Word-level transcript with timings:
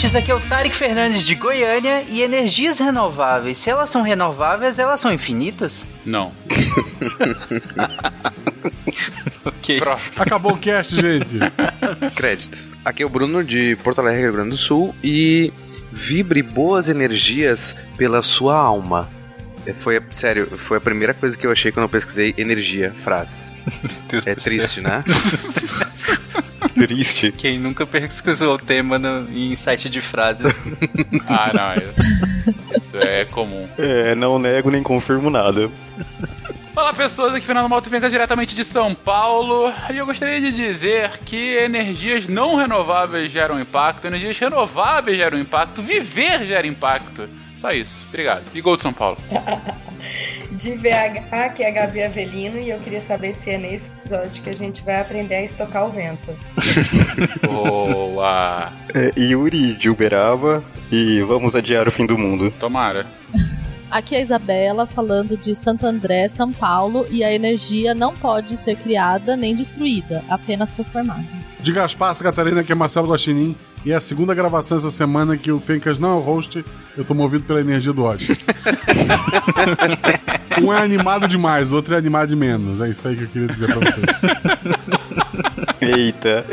ouvintes, 0.00 0.14
aqui 0.14 0.30
é 0.30 0.34
o 0.34 0.40
Tarek 0.40 0.74
Fernandes 0.74 1.22
de 1.22 1.34
Goiânia 1.34 2.02
e 2.08 2.22
energias 2.22 2.78
renováveis, 2.78 3.58
se 3.58 3.68
elas 3.68 3.90
são 3.90 4.02
renováveis, 4.02 4.78
elas 4.78 4.98
são 4.98 5.12
infinitas? 5.12 5.86
Não. 6.06 6.32
ok. 9.44 9.78
Próximo. 9.78 10.22
Acabou 10.22 10.52
o 10.52 10.58
cast, 10.58 10.94
gente. 10.94 11.38
Créditos. 12.16 12.72
Aqui 12.82 13.02
é 13.02 13.06
o 13.06 13.10
Bruno 13.10 13.44
de 13.44 13.76
Porto 13.84 14.00
Alegre, 14.00 14.22
Rio 14.22 14.32
Grande 14.32 14.50
do 14.50 14.56
Sul 14.56 14.94
e 15.04 15.52
vibre 15.92 16.42
boas 16.42 16.88
energias 16.88 17.76
pela 17.98 18.22
sua 18.22 18.56
alma. 18.56 19.10
É, 19.66 19.74
Foi, 19.74 20.00
sério, 20.14 20.46
foi 20.56 20.78
a 20.78 20.80
primeira 20.80 21.12
coisa 21.12 21.36
que 21.36 21.46
eu 21.46 21.52
achei 21.52 21.70
quando 21.70 21.84
eu 21.84 21.90
pesquisei 21.90 22.34
energia, 22.38 22.94
frases. 23.04 23.49
Deus 24.08 24.26
É 24.26 24.34
triste, 24.34 24.80
né? 24.80 25.02
Triste. 26.74 27.32
Quem 27.32 27.58
nunca 27.58 27.86
pesquisou 27.86 28.54
o 28.54 28.58
tema 28.58 28.98
no, 28.98 29.28
em 29.30 29.54
site 29.56 29.88
de 29.88 30.00
frases? 30.00 30.62
Ah, 31.28 31.52
não. 31.54 31.70
é- 31.70 32.76
Isso 32.76 32.96
é 32.96 33.24
comum. 33.26 33.68
É, 33.78 34.14
não 34.14 34.38
nego 34.38 34.70
nem 34.70 34.82
confirmo 34.82 35.30
nada. 35.30 35.70
Olá, 36.74 36.92
pessoas. 36.92 37.32
Aqui 37.32 37.42
é 37.42 37.46
Fernando 37.46 37.68
Malto 37.68 37.88
Venca 37.90 38.08
diretamente 38.08 38.54
de 38.54 38.64
São 38.64 38.94
Paulo. 38.94 39.72
E 39.92 39.96
eu 39.96 40.06
gostaria 40.06 40.40
de 40.40 40.50
dizer 40.52 41.10
que 41.24 41.54
energias 41.56 42.26
não 42.26 42.56
renováveis 42.56 43.30
geram 43.30 43.60
impacto, 43.60 44.06
energias 44.06 44.38
renováveis 44.38 45.16
geram 45.16 45.38
impacto, 45.38 45.82
viver 45.82 46.44
gera 46.46 46.66
impacto. 46.66 47.28
Só 47.54 47.70
isso. 47.72 48.04
Obrigado. 48.08 48.42
E 48.54 48.60
gol 48.60 48.76
de 48.76 48.82
São 48.82 48.92
Paulo. 48.92 49.18
De 50.52 50.76
VH, 50.76 51.54
que 51.54 51.62
é 51.62 51.68
a 51.68 51.70
Gabi 51.70 52.02
Avelino, 52.02 52.58
e 52.58 52.70
eu 52.70 52.78
queria 52.78 53.00
saber 53.00 53.34
se 53.34 53.50
é 53.50 53.58
nesse 53.58 53.90
episódio 53.90 54.42
que 54.42 54.50
a 54.50 54.54
gente 54.54 54.82
vai 54.82 55.00
aprender 55.00 55.36
a 55.36 55.42
estocar 55.42 55.86
o 55.86 55.90
vento. 55.90 56.36
Boa. 57.46 58.72
É, 58.94 59.12
Yuri 59.18 59.74
de 59.74 59.88
Uberaba 59.88 60.62
e 60.90 61.20
vamos 61.22 61.54
adiar 61.54 61.88
o 61.88 61.92
fim 61.92 62.06
do 62.06 62.18
mundo. 62.18 62.50
Tomara. 62.58 63.06
Aqui 63.90 64.14
é 64.14 64.18
a 64.18 64.20
Isabela 64.20 64.86
falando 64.86 65.36
de 65.36 65.52
Santo 65.52 65.84
André, 65.84 66.28
São 66.28 66.52
Paulo, 66.52 67.06
e 67.10 67.24
a 67.24 67.32
energia 67.32 67.92
não 67.92 68.14
pode 68.14 68.56
ser 68.56 68.76
criada 68.76 69.36
nem 69.36 69.56
destruída, 69.56 70.24
apenas 70.28 70.70
transformada. 70.70 71.26
De 71.58 71.72
Gaspar, 71.72 72.16
Catarina, 72.16 72.62
que 72.62 72.70
é 72.70 72.74
Marcelo 72.74 73.08
Guaxinim. 73.08 73.56
E 73.84 73.92
é 73.92 73.96
a 73.96 74.00
segunda 74.00 74.34
gravação 74.34 74.76
essa 74.76 74.90
semana 74.90 75.36
que 75.36 75.50
o 75.50 75.58
Fencas 75.58 75.98
não 75.98 76.10
é 76.10 76.14
o 76.14 76.20
host. 76.20 76.64
Eu 76.96 77.04
tô 77.04 77.14
movido 77.14 77.44
pela 77.44 77.60
energia 77.60 77.92
do 77.92 78.04
ódio. 78.04 78.36
um 80.62 80.72
é 80.72 80.82
animado 80.82 81.26
demais, 81.26 81.72
o 81.72 81.76
outro 81.76 81.94
é 81.94 81.98
animado 81.98 82.28
de 82.28 82.36
menos. 82.36 82.80
É 82.80 82.88
isso 82.88 83.08
aí 83.08 83.16
que 83.16 83.22
eu 83.22 83.28
queria 83.28 83.48
dizer 83.48 83.66
pra 83.66 83.90
vocês. 83.90 84.06
Eita. 85.80 86.44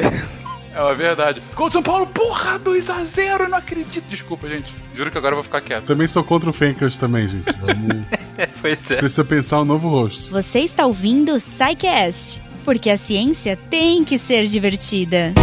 É 0.73 0.81
uma 0.81 0.93
verdade. 0.93 1.41
Gol 1.55 1.67
de 1.67 1.73
São 1.73 1.83
Paulo, 1.83 2.07
porra, 2.07 2.59
2x0, 2.59 3.41
eu 3.41 3.49
não 3.49 3.57
acredito. 3.57 4.05
Desculpa, 4.07 4.47
gente. 4.47 4.73
Juro 4.93 5.11
que 5.11 5.17
agora 5.17 5.33
eu 5.33 5.37
vou 5.37 5.43
ficar 5.43 5.59
quieto. 5.59 5.85
Também 5.85 6.07
sou 6.07 6.23
contra 6.23 6.49
o 6.49 6.53
Fencas 6.53 6.97
também, 6.97 7.27
gente. 7.27 7.51
Vamos... 7.63 8.05
pois 8.61 8.91
é. 8.91 8.97
Precisa 8.97 9.25
pensar 9.25 9.59
um 9.61 9.65
novo 9.65 9.89
host. 9.89 10.29
Você 10.29 10.59
está 10.59 10.85
ouvindo 10.85 11.33
o 11.33 11.39
SciCast, 11.39 12.41
porque 12.63 12.89
a 12.89 12.95
ciência 12.95 13.57
tem 13.69 14.03
que 14.03 14.17
ser 14.17 14.45
divertida. 14.45 15.33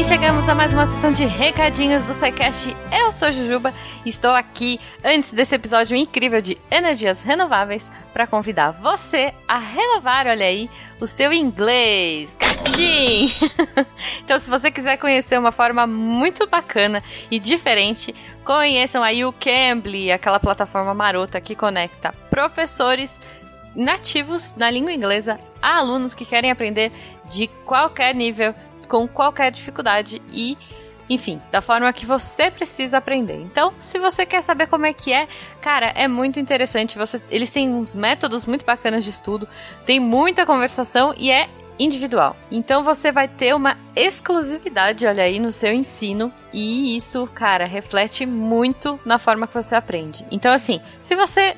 E 0.00 0.04
chegamos 0.04 0.48
a 0.48 0.54
mais 0.54 0.72
uma 0.72 0.86
sessão 0.86 1.12
de 1.12 1.26
recadinhos 1.26 2.06
do 2.06 2.14
SciCast. 2.14 2.74
Eu 2.90 3.12
sou 3.12 3.30
Jujuba 3.30 3.74
e 4.02 4.08
estou 4.08 4.30
aqui 4.30 4.80
antes 5.04 5.30
desse 5.30 5.54
episódio 5.54 5.94
incrível 5.94 6.40
de 6.40 6.56
energias 6.70 7.22
renováveis 7.22 7.92
para 8.10 8.26
convidar 8.26 8.70
você 8.70 9.34
a 9.46 9.58
renovar, 9.58 10.26
olha 10.26 10.46
aí, 10.46 10.70
o 10.98 11.06
seu 11.06 11.34
inglês. 11.34 12.34
Gatim! 12.34 13.30
então, 14.24 14.40
se 14.40 14.48
você 14.48 14.70
quiser 14.70 14.96
conhecer 14.96 15.38
uma 15.38 15.52
forma 15.52 15.86
muito 15.86 16.46
bacana 16.46 17.04
e 17.30 17.38
diferente, 17.38 18.14
conheçam 18.42 19.02
aí 19.02 19.22
o 19.22 19.34
Cambly, 19.34 20.10
aquela 20.10 20.40
plataforma 20.40 20.94
marota 20.94 21.38
que 21.42 21.54
conecta 21.54 22.14
professores 22.30 23.20
nativos 23.76 24.54
na 24.56 24.70
língua 24.70 24.94
inglesa 24.94 25.38
a 25.60 25.76
alunos 25.76 26.14
que 26.14 26.24
querem 26.24 26.50
aprender 26.50 26.90
de 27.30 27.48
qualquer 27.66 28.14
nível 28.14 28.54
com 28.90 29.06
qualquer 29.06 29.52
dificuldade 29.52 30.20
e, 30.32 30.58
enfim, 31.08 31.40
da 31.52 31.62
forma 31.62 31.90
que 31.92 32.04
você 32.04 32.50
precisa 32.50 32.98
aprender. 32.98 33.40
Então, 33.40 33.72
se 33.78 34.00
você 34.00 34.26
quer 34.26 34.42
saber 34.42 34.66
como 34.66 34.84
é 34.84 34.92
que 34.92 35.12
é, 35.12 35.28
cara, 35.62 35.92
é 35.94 36.08
muito 36.08 36.40
interessante. 36.40 36.98
Você, 36.98 37.22
eles 37.30 37.52
têm 37.52 37.70
uns 37.70 37.94
métodos 37.94 38.44
muito 38.44 38.66
bacanas 38.66 39.04
de 39.04 39.10
estudo, 39.10 39.48
tem 39.86 40.00
muita 40.00 40.44
conversação 40.44 41.14
e 41.16 41.30
é 41.30 41.48
individual. 41.78 42.36
Então 42.50 42.82
você 42.82 43.10
vai 43.10 43.26
ter 43.26 43.54
uma 43.54 43.76
exclusividade, 43.96 45.06
olha 45.06 45.22
aí, 45.22 45.38
no 45.38 45.52
seu 45.52 45.72
ensino 45.72 46.30
e 46.52 46.96
isso, 46.96 47.26
cara, 47.32 47.64
reflete 47.64 48.26
muito 48.26 49.00
na 49.04 49.18
forma 49.18 49.46
que 49.46 49.54
você 49.54 49.74
aprende. 49.74 50.26
Então, 50.30 50.52
assim, 50.52 50.80
se 51.00 51.14
você 51.14 51.56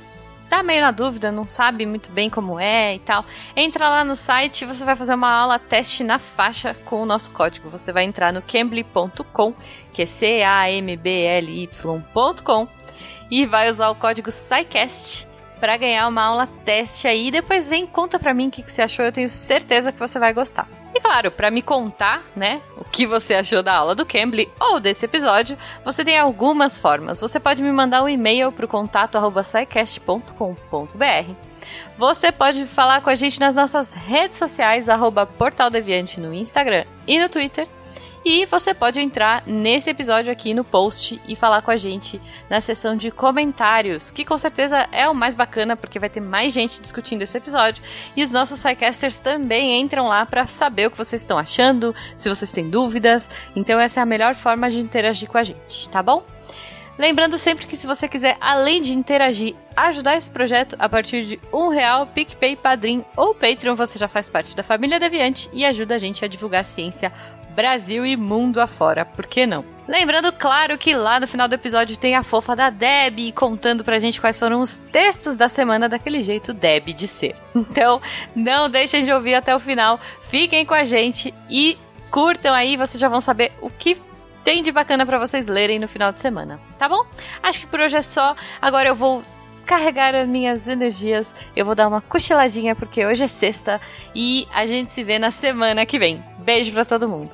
tá 0.52 0.62
meio 0.62 0.82
na 0.82 0.90
dúvida, 0.90 1.32
não 1.32 1.46
sabe 1.46 1.86
muito 1.86 2.10
bem 2.10 2.28
como 2.28 2.60
é 2.60 2.96
e 2.96 2.98
tal, 2.98 3.24
entra 3.56 3.88
lá 3.88 4.04
no 4.04 4.14
site 4.14 4.60
e 4.60 4.66
você 4.66 4.84
vai 4.84 4.94
fazer 4.94 5.14
uma 5.14 5.30
aula 5.30 5.58
teste 5.58 6.04
na 6.04 6.18
faixa 6.18 6.74
com 6.84 7.00
o 7.00 7.06
nosso 7.06 7.30
código. 7.30 7.70
Você 7.70 7.90
vai 7.90 8.04
entrar 8.04 8.34
no 8.34 8.42
cambly.com, 8.42 9.54
que 9.94 10.02
é 10.02 10.06
C-A-M-B-L-Y.com, 10.06 10.98
e 13.30 13.46
vai 13.46 13.70
usar 13.70 13.88
o 13.88 13.94
código 13.94 14.30
SciCast 14.30 15.26
para 15.62 15.76
ganhar 15.76 16.08
uma 16.08 16.24
aula 16.24 16.48
teste 16.64 17.06
aí. 17.06 17.30
Depois 17.30 17.68
vem 17.68 17.86
conta 17.86 18.18
pra 18.18 18.34
mim 18.34 18.48
o 18.48 18.50
que, 18.50 18.64
que 18.64 18.72
você 18.72 18.82
achou, 18.82 19.04
eu 19.04 19.12
tenho 19.12 19.30
certeza 19.30 19.92
que 19.92 19.98
você 20.00 20.18
vai 20.18 20.32
gostar. 20.32 20.66
E 20.92 20.98
claro, 20.98 21.30
para 21.30 21.52
me 21.52 21.62
contar, 21.62 22.20
né, 22.34 22.60
o 22.76 22.82
que 22.82 23.06
você 23.06 23.34
achou 23.34 23.62
da 23.62 23.72
aula 23.72 23.94
do 23.94 24.04
Cambly 24.04 24.50
ou 24.58 24.80
desse 24.80 25.04
episódio, 25.04 25.56
você 25.84 26.04
tem 26.04 26.18
algumas 26.18 26.78
formas. 26.78 27.20
Você 27.20 27.38
pode 27.38 27.62
me 27.62 27.70
mandar 27.70 28.02
um 28.02 28.08
e-mail 28.08 28.50
pro 28.50 28.66
contato 28.66 29.14
arroba 29.14 29.44
scicast.com.br. 29.44 31.32
Você 31.96 32.32
pode 32.32 32.66
falar 32.66 33.00
com 33.00 33.10
a 33.10 33.14
gente 33.14 33.38
nas 33.38 33.54
nossas 33.54 33.92
redes 33.92 34.38
sociais, 34.38 34.88
arroba 34.88 35.26
Portal 35.26 35.70
Deviante 35.70 36.18
no 36.18 36.34
Instagram 36.34 36.84
e 37.06 37.20
no 37.20 37.28
Twitter. 37.28 37.68
E 38.24 38.46
você 38.46 38.72
pode 38.72 39.00
entrar 39.00 39.42
nesse 39.46 39.90
episódio 39.90 40.30
aqui 40.30 40.54
no 40.54 40.62
post 40.62 41.20
e 41.26 41.34
falar 41.34 41.60
com 41.60 41.72
a 41.72 41.76
gente 41.76 42.20
na 42.48 42.60
seção 42.60 42.96
de 42.96 43.10
comentários, 43.10 44.12
que 44.12 44.24
com 44.24 44.38
certeza 44.38 44.88
é 44.92 45.08
o 45.08 45.14
mais 45.14 45.34
bacana, 45.34 45.76
porque 45.76 45.98
vai 45.98 46.08
ter 46.08 46.20
mais 46.20 46.52
gente 46.52 46.80
discutindo 46.80 47.22
esse 47.22 47.36
episódio. 47.36 47.82
E 48.16 48.22
os 48.22 48.30
nossos 48.30 48.62
Psycasters 48.62 49.18
também 49.18 49.80
entram 49.80 50.06
lá 50.06 50.24
para 50.24 50.46
saber 50.46 50.86
o 50.86 50.90
que 50.92 50.96
vocês 50.96 51.22
estão 51.22 51.36
achando, 51.36 51.92
se 52.16 52.28
vocês 52.28 52.52
têm 52.52 52.70
dúvidas. 52.70 53.28
Então 53.56 53.80
essa 53.80 53.98
é 53.98 54.02
a 54.04 54.06
melhor 54.06 54.36
forma 54.36 54.70
de 54.70 54.80
interagir 54.80 55.28
com 55.28 55.38
a 55.38 55.42
gente, 55.42 55.88
tá 55.88 56.00
bom? 56.00 56.24
Lembrando 56.98 57.38
sempre 57.38 57.66
que 57.66 57.76
se 57.76 57.86
você 57.86 58.06
quiser, 58.06 58.36
além 58.40 58.80
de 58.80 58.92
interagir, 58.92 59.56
ajudar 59.74 60.16
esse 60.16 60.30
projeto 60.30 60.76
a 60.78 60.88
partir 60.88 61.24
de 61.24 61.40
um 61.52 61.68
real, 61.68 62.06
PicPay, 62.06 62.54
Padrim 62.54 63.02
ou 63.16 63.34
Patreon, 63.34 63.74
você 63.74 63.98
já 63.98 64.06
faz 64.06 64.28
parte 64.28 64.54
da 64.54 64.62
família 64.62 65.00
Deviante 65.00 65.48
e 65.52 65.64
ajuda 65.64 65.94
a 65.94 65.98
gente 65.98 66.24
a 66.24 66.28
divulgar 66.28 66.60
a 66.60 66.64
ciência 66.64 67.10
Brasil 67.54 68.04
e 68.06 68.16
mundo 68.16 68.60
afora, 68.60 69.04
por 69.04 69.26
que 69.26 69.46
não? 69.46 69.64
Lembrando, 69.86 70.32
claro, 70.32 70.78
que 70.78 70.94
lá 70.94 71.18
no 71.18 71.26
final 71.26 71.48
do 71.48 71.54
episódio 71.54 71.96
tem 71.96 72.14
a 72.14 72.22
fofa 72.22 72.54
da 72.54 72.70
Deb 72.70 73.32
contando 73.34 73.82
pra 73.82 73.98
gente 73.98 74.20
quais 74.20 74.38
foram 74.38 74.60
os 74.60 74.76
textos 74.76 75.34
da 75.34 75.48
semana 75.48 75.88
daquele 75.88 76.22
jeito 76.22 76.52
Deb 76.52 76.88
de 76.94 77.08
ser. 77.08 77.36
Então, 77.54 78.00
não 78.34 78.68
deixem 78.68 79.02
de 79.02 79.12
ouvir 79.12 79.34
até 79.34 79.54
o 79.54 79.60
final, 79.60 79.98
fiquem 80.28 80.64
com 80.64 80.74
a 80.74 80.84
gente 80.84 81.32
e 81.48 81.78
curtam 82.10 82.54
aí, 82.54 82.76
vocês 82.76 83.00
já 83.00 83.08
vão 83.08 83.20
saber 83.20 83.52
o 83.60 83.70
que 83.70 83.96
tem 84.44 84.62
de 84.62 84.72
bacana 84.72 85.06
pra 85.06 85.19
vocês 85.19 85.46
lerem 85.46 85.78
no 85.78 85.88
final 85.88 86.12
de 86.12 86.20
semana, 86.20 86.60
tá 86.78 86.88
bom? 86.88 87.04
Acho 87.43 87.60
que 87.60 87.66
por 87.66 87.81
hoje 87.81 87.96
é 87.96 88.02
só. 88.02 88.34
Agora 88.60 88.88
eu 88.88 88.94
vou 88.94 89.22
carregar 89.64 90.14
as 90.14 90.28
minhas 90.28 90.69
energias. 90.69 91.34
Eu 91.54 91.64
vou 91.64 91.75
dar 91.75 91.88
uma 91.88 92.00
cochiladinha 92.00 92.75
porque 92.75 93.04
hoje 93.06 93.22
é 93.22 93.28
sexta 93.28 93.81
e 94.14 94.46
a 94.52 94.66
gente 94.66 94.93
se 94.93 95.02
vê 95.02 95.19
na 95.19 95.31
semana 95.31 95.87
que 95.87 95.99
vem. 95.99 96.22
Beijo 96.44 96.72
pra 96.72 96.84
todo 96.84 97.08
mundo. 97.08 97.30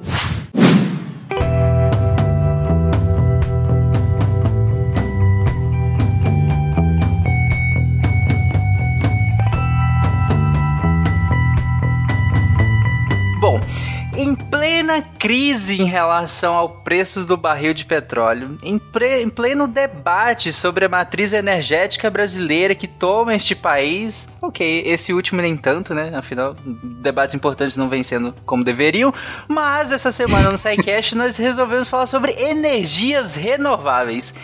Crise 15.02 15.80
em 15.80 15.84
relação 15.84 16.54
ao 16.54 16.68
preços 16.68 17.26
do 17.26 17.36
barril 17.36 17.74
de 17.74 17.84
petróleo, 17.84 18.58
em, 18.62 18.78
pre- 18.78 19.22
em 19.22 19.28
pleno 19.28 19.66
debate 19.66 20.52
sobre 20.52 20.84
a 20.84 20.88
matriz 20.88 21.32
energética 21.32 22.10
brasileira 22.10 22.74
que 22.74 22.86
toma 22.86 23.34
este 23.34 23.54
país, 23.54 24.28
ok, 24.40 24.82
esse 24.86 25.12
último 25.12 25.40
nem 25.42 25.56
tanto, 25.56 25.94
né? 25.94 26.12
Afinal, 26.14 26.56
debates 27.00 27.34
importantes 27.34 27.76
não 27.76 27.88
vêm 27.88 28.02
sendo 28.02 28.34
como 28.44 28.64
deveriam, 28.64 29.12
mas 29.48 29.92
essa 29.92 30.10
semana 30.12 30.50
no 30.50 30.58
SciCast 30.58 31.14
nós 31.18 31.36
resolvemos 31.36 31.88
falar 31.88 32.06
sobre 32.06 32.32
energias 32.32 33.34
renováveis. 33.34 34.34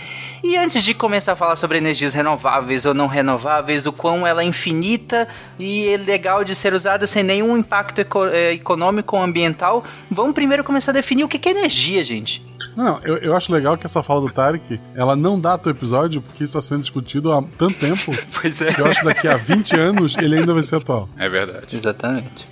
E 0.44 0.58
antes 0.58 0.85
de 0.85 0.93
começar 0.93 1.32
a 1.32 1.37
falar 1.37 1.56
sobre 1.56 1.79
energias 1.79 2.12
renováveis 2.12 2.85
ou 2.85 2.93
não 2.93 3.06
renováveis, 3.06 3.87
o 3.87 3.93
quão 3.93 4.26
ela 4.26 4.43
é 4.43 4.44
infinita 4.44 5.26
e 5.58 5.88
é 5.88 5.96
legal 5.96 6.44
de 6.44 6.55
ser 6.55 6.75
usada 6.75 7.06
sem 7.06 7.23
nenhum 7.23 7.56
impacto 7.56 8.02
eco 8.02 8.26
eh, 8.26 8.52
econômico 8.52 9.17
ou 9.17 9.23
ambiental, 9.23 9.82
vamos 10.11 10.35
primeiro 10.35 10.62
começar 10.62 10.91
a 10.91 10.94
definir 10.94 11.25
o 11.25 11.29
que 11.29 11.49
é 11.49 11.50
energia, 11.50 12.05
gente. 12.05 12.44
Não, 12.76 13.00
eu, 13.05 13.17
eu 13.17 13.35
acho 13.35 13.50
legal 13.50 13.79
que 13.79 13.87
essa 13.87 14.02
fala 14.02 14.20
do 14.20 14.31
Tarek, 14.31 14.79
ela 14.94 15.17
não 15.17 15.41
dá 15.41 15.58
o 15.64 15.70
episódio, 15.70 16.20
porque 16.20 16.44
isso 16.44 16.58
está 16.58 16.69
sendo 16.69 16.82
discutido 16.82 17.32
há 17.32 17.43
tanto 17.56 17.76
tempo. 17.76 18.12
pois 18.38 18.61
é. 18.61 18.70
Que 18.70 18.82
eu 18.82 18.87
acho 18.87 19.00
que 19.00 19.06
daqui 19.06 19.26
a 19.26 19.38
20 19.38 19.81
anos 19.81 20.14
ele 20.19 20.37
ainda 20.37 20.52
vai 20.52 20.62
ser 20.62 20.76
atual. 20.76 21.08
É 21.17 21.26
verdade. 21.26 21.75
Exatamente. 21.75 22.47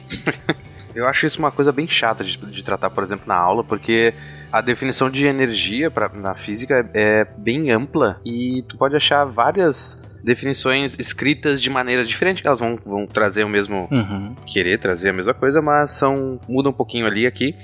Eu 0.95 1.07
acho 1.07 1.27
isso 1.27 1.39
uma 1.39 1.51
coisa 1.51 1.71
bem 1.71 1.87
chata 1.87 2.25
de, 2.25 2.39
de 2.39 2.65
tratar, 2.65 2.89
por 2.89 3.05
exemplo, 3.05 3.25
na 3.27 3.37
aula, 3.37 3.63
porque 3.63 4.15
a 4.53 4.61
definição 4.61 5.09
de 5.11 5.25
energia 5.27 5.91
pra, 5.91 6.09
na 6.11 6.35
física 6.35 6.89
é 6.95 7.25
bem 7.39 7.71
ampla 7.71 8.21
e 8.25 8.63
tu 8.69 8.77
pode 8.77 8.95
achar 8.95 9.25
várias 9.25 10.01
definições 10.23 10.97
escritas 11.01 11.61
de 11.61 11.69
maneira 11.69 12.05
diferente, 12.05 12.47
elas 12.47 12.61
vão, 12.61 12.77
vão 12.85 13.07
trazer 13.07 13.43
o 13.45 13.49
mesmo. 13.49 13.89
Uhum. 13.91 14.37
querer 14.47 14.79
trazer 14.79 15.09
a 15.09 15.13
mesma 15.13 15.35
coisa, 15.35 15.61
mas 15.61 15.91
são. 15.93 16.39
muda 16.49 16.69
um 16.69 16.73
pouquinho 16.73 17.07
ali 17.07 17.27
aqui. 17.27 17.57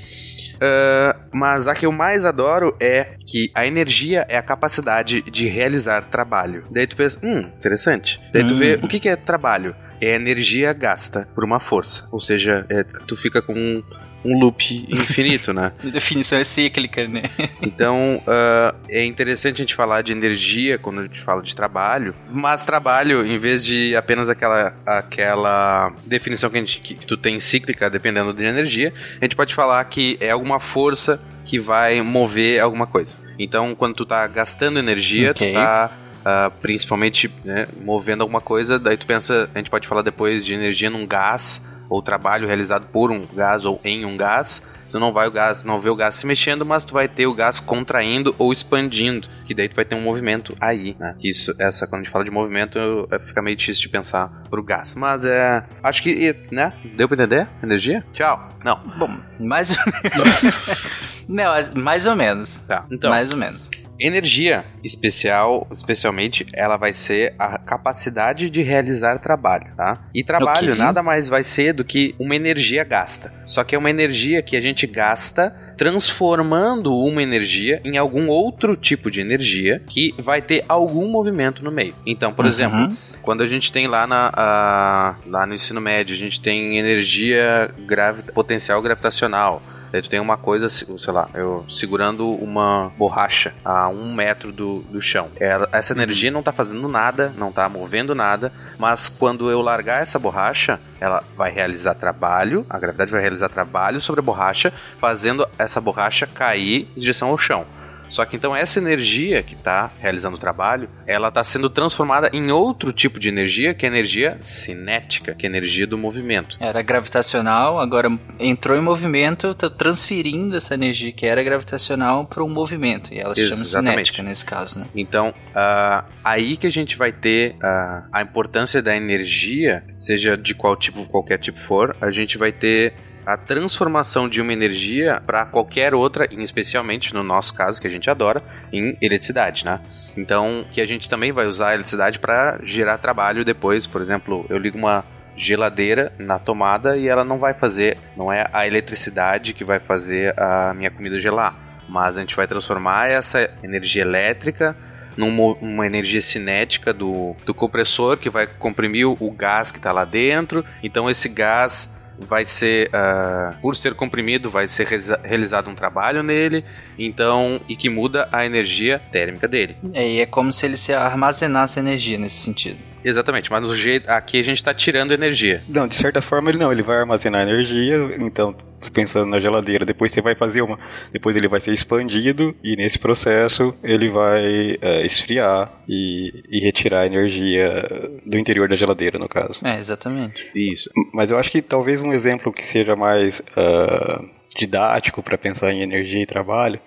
Ah, 0.61 1.17
mas 1.32 1.69
a 1.69 1.75
que 1.75 1.87
eu 1.87 1.93
mais 1.93 2.25
adoro 2.25 2.75
é 2.81 3.14
que 3.26 3.50
a 3.55 3.64
energia 3.67 4.26
é 4.29 4.37
a 4.37 4.43
capacidade 4.43 5.23
de 5.23 5.46
realizar 5.46 6.02
trabalho. 6.06 6.64
Daí 6.70 6.87
tu 6.87 6.96
pensa, 6.96 7.19
hum, 7.23 7.38
interessante. 7.58 8.20
Daí 8.32 8.44
tu 8.44 8.55
Hum. 8.55 8.58
vê 8.58 8.81
o 8.82 8.88
que, 8.88 8.99
que 8.99 9.08
é 9.08 9.14
trabalho. 9.14 9.75
É 10.00 10.14
energia 10.17 10.73
gasta 10.73 11.29
por 11.34 11.44
uma 11.44 11.61
força. 11.61 12.08
Ou 12.11 12.20
seja, 12.20 12.67
é- 12.69 12.82
tu 13.06 13.17
fica 13.17 13.41
com 13.43 13.82
um, 14.25 14.38
loop 14.38 14.87
infinito, 14.88 15.53
né? 15.53 15.73
A 15.82 15.88
definição 15.88 16.38
é 16.38 16.44
cíclica, 16.44 17.06
né? 17.06 17.23
Então, 17.61 18.23
ah, 18.26 18.75
é 18.88 19.05
interessante 19.05 19.56
a 19.56 19.65
gente 19.65 19.75
falar 19.75 20.03
de 20.03 20.12
energia 20.12 20.79
quando 20.79 21.00
a 21.00 21.03
gente 21.05 21.20
fala 21.20 21.43
de 21.43 21.55
trabalho, 21.55 22.15
mas 22.31 22.65
trabalho, 22.65 23.25
em 23.26 23.38
vez 23.38 23.65
de 23.65 23.94
apenas 23.94 24.29
aquela, 24.29 24.75
aquela 24.87 25.93
definição 26.06 26.49
que, 26.50 26.56
a 26.56 26.61
gente, 26.61 26.81
que 26.81 26.94
tu 26.94 27.17
tem 27.17 27.38
cíclica, 27.41 27.91
dependendo 27.91 28.32
de 28.32 28.44
energia, 28.44 28.93
a 29.20 29.25
gente 29.25 29.37
pode 29.37 29.55
falar 29.55 29.85
que 29.85 30.17
é 30.20 30.31
alguma 30.31 30.61
força 30.61 31.20
que 31.44 31.59
vai 31.59 32.00
mover 32.03 32.61
alguma 32.61 32.87
coisa. 32.87 33.17
Então, 33.38 33.75
quando 33.75 33.94
tu 33.94 34.06
tá 34.06 34.26
gastando 34.26 34.79
energia, 34.79 35.31
Ok. 35.31 35.49
tu 35.49 35.55
tá 35.55 35.91
ah, 36.25 36.50
principalmente 36.61 37.31
né, 37.44 37.67
movendo 37.81 38.20
alguma 38.20 38.41
coisa, 38.41 38.79
daí 38.79 38.97
tu 38.97 39.06
pensa, 39.06 39.49
a 39.55 39.59
gente 39.59 39.70
pode 39.70 39.87
falar 39.88 40.03
depois 40.03 40.44
de 40.44 40.53
energia 40.53 40.91
num 40.91 41.06
gás, 41.06 41.65
ou 41.88 42.02
trabalho 42.02 42.46
realizado 42.46 42.87
por 42.93 43.11
um 43.11 43.25
gás 43.35 43.64
ou 43.64 43.81
em 43.85 44.05
um 44.05 44.17
gás, 44.17 44.62
tu 44.90 44.99
não 44.99 45.12
vai 45.12 45.29
o 45.29 45.31
gás, 45.31 45.62
não 45.62 45.79
vê 45.81 45.90
o 45.90 45.96
gás 45.96 46.14
se 46.14 46.26
mexendo, 46.26 46.64
mas 46.64 46.85
tu 46.85 46.94
vai 46.94 47.06
ter 47.08 47.26
o 47.26 47.35
gás 47.35 47.61
contraindo 47.61 48.35
ou 48.38 48.52
expandindo, 48.52 49.29
que 49.46 49.55
daí 49.55 49.69
tu 49.69 49.76
vai 49.76 49.85
ter 49.85 49.94
um 49.94 50.00
movimento 50.00 50.56
aí, 50.61 50.96
né? 50.99 51.14
Isso, 51.23 51.55
essa 51.58 51.87
quando 51.87 52.00
a 52.00 52.05
gente 52.05 52.12
fala 52.12 52.25
de 52.25 52.31
movimento, 52.31 52.79
eu- 52.79 53.08
fica 53.26 53.43
meio 53.43 53.56
difícil 53.56 53.82
de 53.82 53.88
pensar 53.90 54.29
pro 54.49 54.62
gás. 54.62 54.94
Mas 54.94 55.25
é, 55.25 55.64
acho 55.82 56.02
que, 56.02 56.35
né? 56.50 56.73
Deu 56.96 57.06
pra 57.08 57.17
entender? 57.17 57.49
Energia? 57.62 58.05
Tchau. 58.12 58.49
Não. 58.64 58.76
Bom, 58.99 59.17
mais 59.38 59.70
ou 59.70 59.76
Não, 61.29 61.52
as- 61.52 61.73
mais 61.75 62.06
ou 62.06 62.17
menos. 62.17 62.56
Tá. 62.67 62.84
Então, 62.91 63.11
Mais 63.11 63.31
ou 63.31 63.37
menos. 63.37 63.70
Energia 64.00 64.64
especial, 64.84 65.66
especialmente, 65.72 66.46
ela 66.54 66.76
vai 66.76 66.92
ser 66.92 67.34
a 67.38 67.58
capacidade 67.58 68.48
de 68.48 68.62
realizar 68.62 69.18
trabalho, 69.18 69.66
tá? 69.76 69.98
E 70.14 70.22
trabalho 70.22 70.72
Ok. 70.72 70.74
nada 70.76 71.02
mais 71.02 71.28
vai 71.28 71.42
ser 71.42 71.72
do 71.72 71.84
que 71.84 72.14
uma 72.18 72.36
energia 72.36 72.84
gasta. 72.84 73.32
Só 73.44 73.64
que 73.64 73.74
é 73.74 73.78
uma 73.78 73.90
energia 73.90 74.40
que 74.40 74.56
a 74.56 74.60
gente 74.60 74.86
gasta 74.86 75.54
transformando 75.76 76.92
uma 76.94 77.22
energia 77.22 77.80
em 77.84 77.96
algum 77.96 78.28
outro 78.28 78.76
tipo 78.76 79.10
de 79.10 79.20
energia 79.20 79.82
que 79.86 80.14
vai 80.18 80.40
ter 80.42 80.64
algum 80.68 81.08
movimento 81.08 81.62
no 81.64 81.70
meio. 81.72 81.94
Então, 82.06 82.32
por 82.32 82.44
Uhum. 82.44 82.50
exemplo, 82.50 82.96
quando 83.22 83.42
a 83.42 83.46
gente 83.48 83.70
tem 83.72 83.86
lá, 83.86 84.06
na, 84.06 84.30
a- 84.34 85.14
lá 85.26 85.46
no 85.46 85.54
ensino 85.54 85.80
médio, 85.80 86.14
a 86.14 86.18
gente 86.18 86.40
tem 86.40 86.78
energia 86.78 87.70
gravi 87.86 88.22
potencial 88.32 88.80
gravitacional. 88.80 89.62
Daí 89.90 90.02
tu 90.02 90.08
tem 90.11 90.20
uma 90.20 90.37
coisa, 90.37 90.69
se- 90.69 90.87
sei 90.99 91.12
lá, 91.12 91.29
eu 91.35 91.64
segurando 91.69 92.29
uma 92.31 92.93
borracha 92.99 93.55
a 93.64 93.88
um 93.88 94.12
metro 94.12 94.52
do, 94.52 94.81
do 94.90 95.00
chão. 95.00 95.29
Ela- 95.40 95.69
essa 95.73 95.93
energia 95.93 96.31
não 96.31 96.43
tá 96.43 96.52
fazendo 96.52 96.87
nada, 96.88 97.32
não 97.37 97.50
tá 97.50 97.69
movendo 97.69 98.14
nada, 98.14 98.52
mas 98.79 99.08
quando 99.08 99.50
eu 99.50 99.61
largar 99.62 100.02
essa 100.02 100.19
borracha, 100.19 100.79
ela 101.00 101.23
vai 101.37 101.50
realizar 101.50 101.94
trabalho, 101.94 102.67
a 102.69 102.79
gravidade 102.79 103.11
vai 103.11 103.20
realizar 103.20 103.49
trabalho 103.49 104.00
sobre 104.00 104.20
a 104.20 104.23
borracha, 104.23 104.73
fazendo 105.00 105.46
essa 105.58 105.81
borracha 105.81 106.26
cair 106.26 106.88
em 106.96 107.00
direção 107.00 107.29
ao 107.31 107.38
chão. 107.38 107.64
Só 108.08 108.25
que 108.25 108.37
então 108.37 108.55
essa 108.55 108.78
energia 108.78 109.43
que 109.43 109.55
está 109.55 109.90
realizando 109.99 110.37
o 110.37 110.40
trabalho, 110.40 110.88
ela 111.06 111.28
está 111.28 111.43
sendo 111.44 111.69
transformada 111.69 112.31
em 112.32 112.50
outro 112.50 112.93
tipo 112.93 113.19
de 113.19 113.28
energia, 113.28 113.75
que 113.75 113.84
é 113.84 113.88
a 113.88 113.93
energia 113.93 114.38
cinética, 114.43 115.34
que 115.34 115.46
é 115.46 115.49
a 115.49 115.52
energia 115.52 115.87
do 115.87 115.99
movimento. 115.99 116.56
Era 116.60 116.82
gravitacional, 116.82 117.78
agora 117.78 118.10
entrou 118.38 118.76
em 118.76 118.81
movimento, 118.81 119.55
tá 119.55 119.69
transferindo 119.69 120.56
essa 120.56 120.75
energia 120.75 121.12
que 121.12 121.26
era 121.26 121.43
gravitacional 121.43 122.25
para 122.25 122.43
um 122.43 122.49
movimento. 122.49 123.12
E 123.12 123.19
ela 123.19 123.34
se 123.34 123.49
chama 123.49 123.62
Exatamente. 123.62 123.93
cinética 123.93 124.22
nesse 124.22 124.44
caso, 124.44 124.81
né? 124.81 124.87
Então, 124.94 125.34
ah, 125.55 126.05
aí 126.25 126.56
que 126.56 126.66
a 126.66 126.70
gente 126.70 126.96
vai 126.96 127.12
ter 127.12 127.56
ah, 127.62 128.05
a 128.12 128.22
importância 128.22 128.82
da 128.82 128.96
energia, 128.96 129.84
seja 129.94 130.37
de 130.37 130.55
qual 130.55 130.76
tipo, 130.76 131.05
qualquer 131.06 131.38
tipo 131.38 131.58
for, 131.58 131.96
a 132.00 132.10
gente 132.10 132.38
vai 132.38 132.52
ter 132.52 132.94
a 133.28 133.36
transformação 133.36 134.26
de 134.26 134.40
uma 134.40 134.54
energia 134.54 135.22
para 135.26 135.44
qualquer 135.44 135.92
outra, 135.92 136.26
especialmente 136.32 137.12
no 137.12 137.22
nosso 137.22 137.52
caso, 137.52 137.78
que 137.78 137.86
a 137.86 137.90
gente 137.90 138.08
adora, 138.08 138.42
em 138.72 138.96
eletricidade, 139.02 139.66
né? 139.66 139.80
Então, 140.16 140.64
que 140.72 140.80
a 140.80 140.86
gente 140.86 141.10
também 141.10 141.30
vai 141.30 141.46
usar 141.46 141.69
a 141.69 141.75
eletricidade 141.75 142.19
para 142.19 142.58
gerar 142.62 142.96
trabalho 142.96 143.44
depois. 143.44 143.86
Por 143.86 144.00
exemplo, 144.00 144.46
eu 144.48 144.56
ligo 144.56 144.78
uma 144.78 145.04
geladeira 145.36 146.10
na 146.19 146.38
tomada 146.38 146.96
e 146.96 147.06
ela 147.06 147.22
não 147.22 147.38
vai 147.38 147.52
fazer, 147.52 147.98
não 148.16 148.32
é 148.32 148.48
a 148.50 148.66
eletricidade 148.66 149.52
que 149.52 149.62
vai 149.62 149.78
fazer 149.78 150.34
a 150.40 150.72
minha 150.72 150.90
comida 150.90 151.20
gelar, 151.20 151.54
mas 151.86 152.16
a 152.16 152.20
gente 152.20 152.34
vai 152.34 152.46
transformar 152.46 153.10
essa 153.10 153.50
energia 153.62 154.00
elétrica 154.00 154.74
numa 155.19 155.52
uma 155.60 155.86
energia 155.86 156.22
cinética 156.22 156.94
do, 156.94 157.36
do 157.44 157.52
compressor 157.52 158.16
que 158.16 158.31
vai 158.31 158.46
comprimir 158.46 159.06
o, 159.06 159.16
o 159.20 159.31
gás 159.31 159.70
que 159.70 159.78
está 159.78 159.92
lá 159.92 160.06
dentro. 160.06 160.64
Então 160.82 161.10
esse 161.10 161.28
gás 161.28 161.97
vai 162.19 162.44
ser, 162.44 162.91
ah, 162.93 163.55
por 163.62 163.76
ser 163.76 163.94
comprimido, 163.94 164.50
vai 164.50 164.69
ser 164.69 164.87
realizado 165.23 165.70
um 165.70 165.75
trabalho 165.75 166.23
nele, 166.23 166.65
então 166.98 167.60
e 167.68 167.76
que 167.76 167.88
muda 167.88 168.28
a 168.32 168.44
energia 168.44 169.00
térmica 169.12 169.46
dele. 169.46 169.76
É, 169.93 170.08
e 170.08 170.20
é 170.20 170.26
como 170.26 170.52
se 170.52 170.67
ele 170.67 170.76
se 170.76 170.93
armazenasse 170.93 171.78
energia 171.78 172.19
nesse 172.19 172.36
sentido. 172.36 172.78
Exatamente, 173.05 173.50
mas 173.50 173.62
do 173.62 173.74
jeito 173.74 174.08
aqui 174.08 174.40
a 174.40 174.43
gente 174.43 174.58
está 174.58 174.74
tirando 174.74 175.12
energia. 175.12 175.62
Não, 175.69 175.86
de 175.86 175.94
certa 175.94 176.20
forma 176.20 176.50
ele 176.50 176.58
não, 176.58 176.72
ele 176.72 176.82
vai 176.82 176.98
armazenar 176.98 177.43
energia, 177.43 177.96
então 178.19 178.55
pensando 178.93 179.26
na 179.26 179.40
geladeira, 179.40 179.84
depois 179.84 180.10
você 180.10 180.20
vai 180.20 180.34
fazer 180.34 180.62
uma, 180.62 180.78
depois 181.12 181.36
ele 181.36 181.48
vai 181.48 181.60
ser 181.60 181.72
expandido 181.72 182.55
e 182.62 182.76
nesse 182.76 182.98
processo 182.98 183.74
ele 183.82 184.08
vai 184.08 184.78
é, 184.81 185.05
esfriar 185.05 185.72
e, 185.88 186.44
e 186.48 186.60
retirar 186.60 187.00
a 187.00 187.06
energia 187.06 187.86
do 188.24 188.38
interior 188.38 188.69
da 188.69 188.76
geladeira, 188.76 189.19
no 189.19 189.28
caso. 189.28 189.60
É, 189.64 189.76
exatamente. 189.76 190.48
Isso. 190.55 190.90
Mas 191.12 191.31
eu 191.31 191.38
acho 191.38 191.50
que 191.50 191.60
talvez 191.60 192.02
um 192.02 192.12
exemplo 192.12 192.52
que 192.52 192.64
seja 192.64 192.94
mais 192.94 193.43
ah, 193.56 194.22
didático 194.58 195.22
para 195.22 195.38
pensar 195.38 195.72
em 195.72 195.81
energia 195.82 196.20
e 196.22 196.27
trabalho 196.27 196.81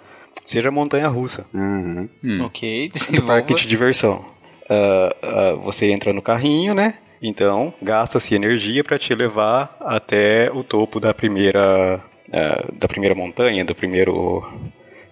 seja 0.45 0.69
a 0.69 0.71
montanha 0.71 1.07
russa. 1.07 1.45
Uhum. 1.53 2.09
Ok, 2.45 2.89
do 2.89 2.93
desenvolva. 2.93 3.27
parque 3.33 3.55
de 3.55 3.65
diversão. 3.67 4.25
Ah, 4.69 5.15
ah, 5.23 5.53
você 5.63 5.89
entra 5.91 6.11
no 6.13 6.21
carrinho, 6.21 6.73
né? 6.73 6.95
Então, 7.21 7.73
gasta-se 7.81 8.33
energia 8.35 8.83
para 8.83 8.97
te 8.99 9.13
levar 9.13 9.77
até 9.81 10.51
o 10.51 10.63
topo 10.63 10.99
da 10.99 11.13
primeira 11.13 12.01
ah, 12.33 12.65
da 12.73 12.87
primeira 12.87 13.13
montanha, 13.15 13.63
do 13.63 13.75
primeiro 13.75 14.43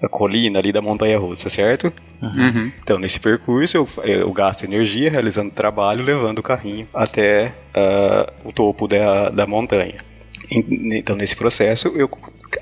a 0.02 0.08
colina 0.08 0.60
ali 0.60 0.72
da 0.72 0.82
montanha 0.82 1.20
russa, 1.20 1.50
certo? 1.50 1.92
Uhum. 2.22 2.72
Então, 2.82 2.98
nesse 2.98 3.20
percurso, 3.20 3.78
eu, 3.78 3.88
eu 4.06 4.32
gasto 4.32 4.64
energia 4.64 5.12
realizando 5.12 5.52
trabalho, 5.52 6.04
levando 6.04 6.40
o 6.40 6.44
carrinho 6.44 6.88
até 6.94 7.54
ah, 7.76 8.32
o 8.46 8.52
topo 8.54 8.88
da, 8.88 9.30
da 9.30 9.46
montanha. 9.46 9.96
En- 10.50 10.98
Então, 10.98 11.16
nesse 11.18 11.36
processo, 11.36 11.90
eu 11.90 12.10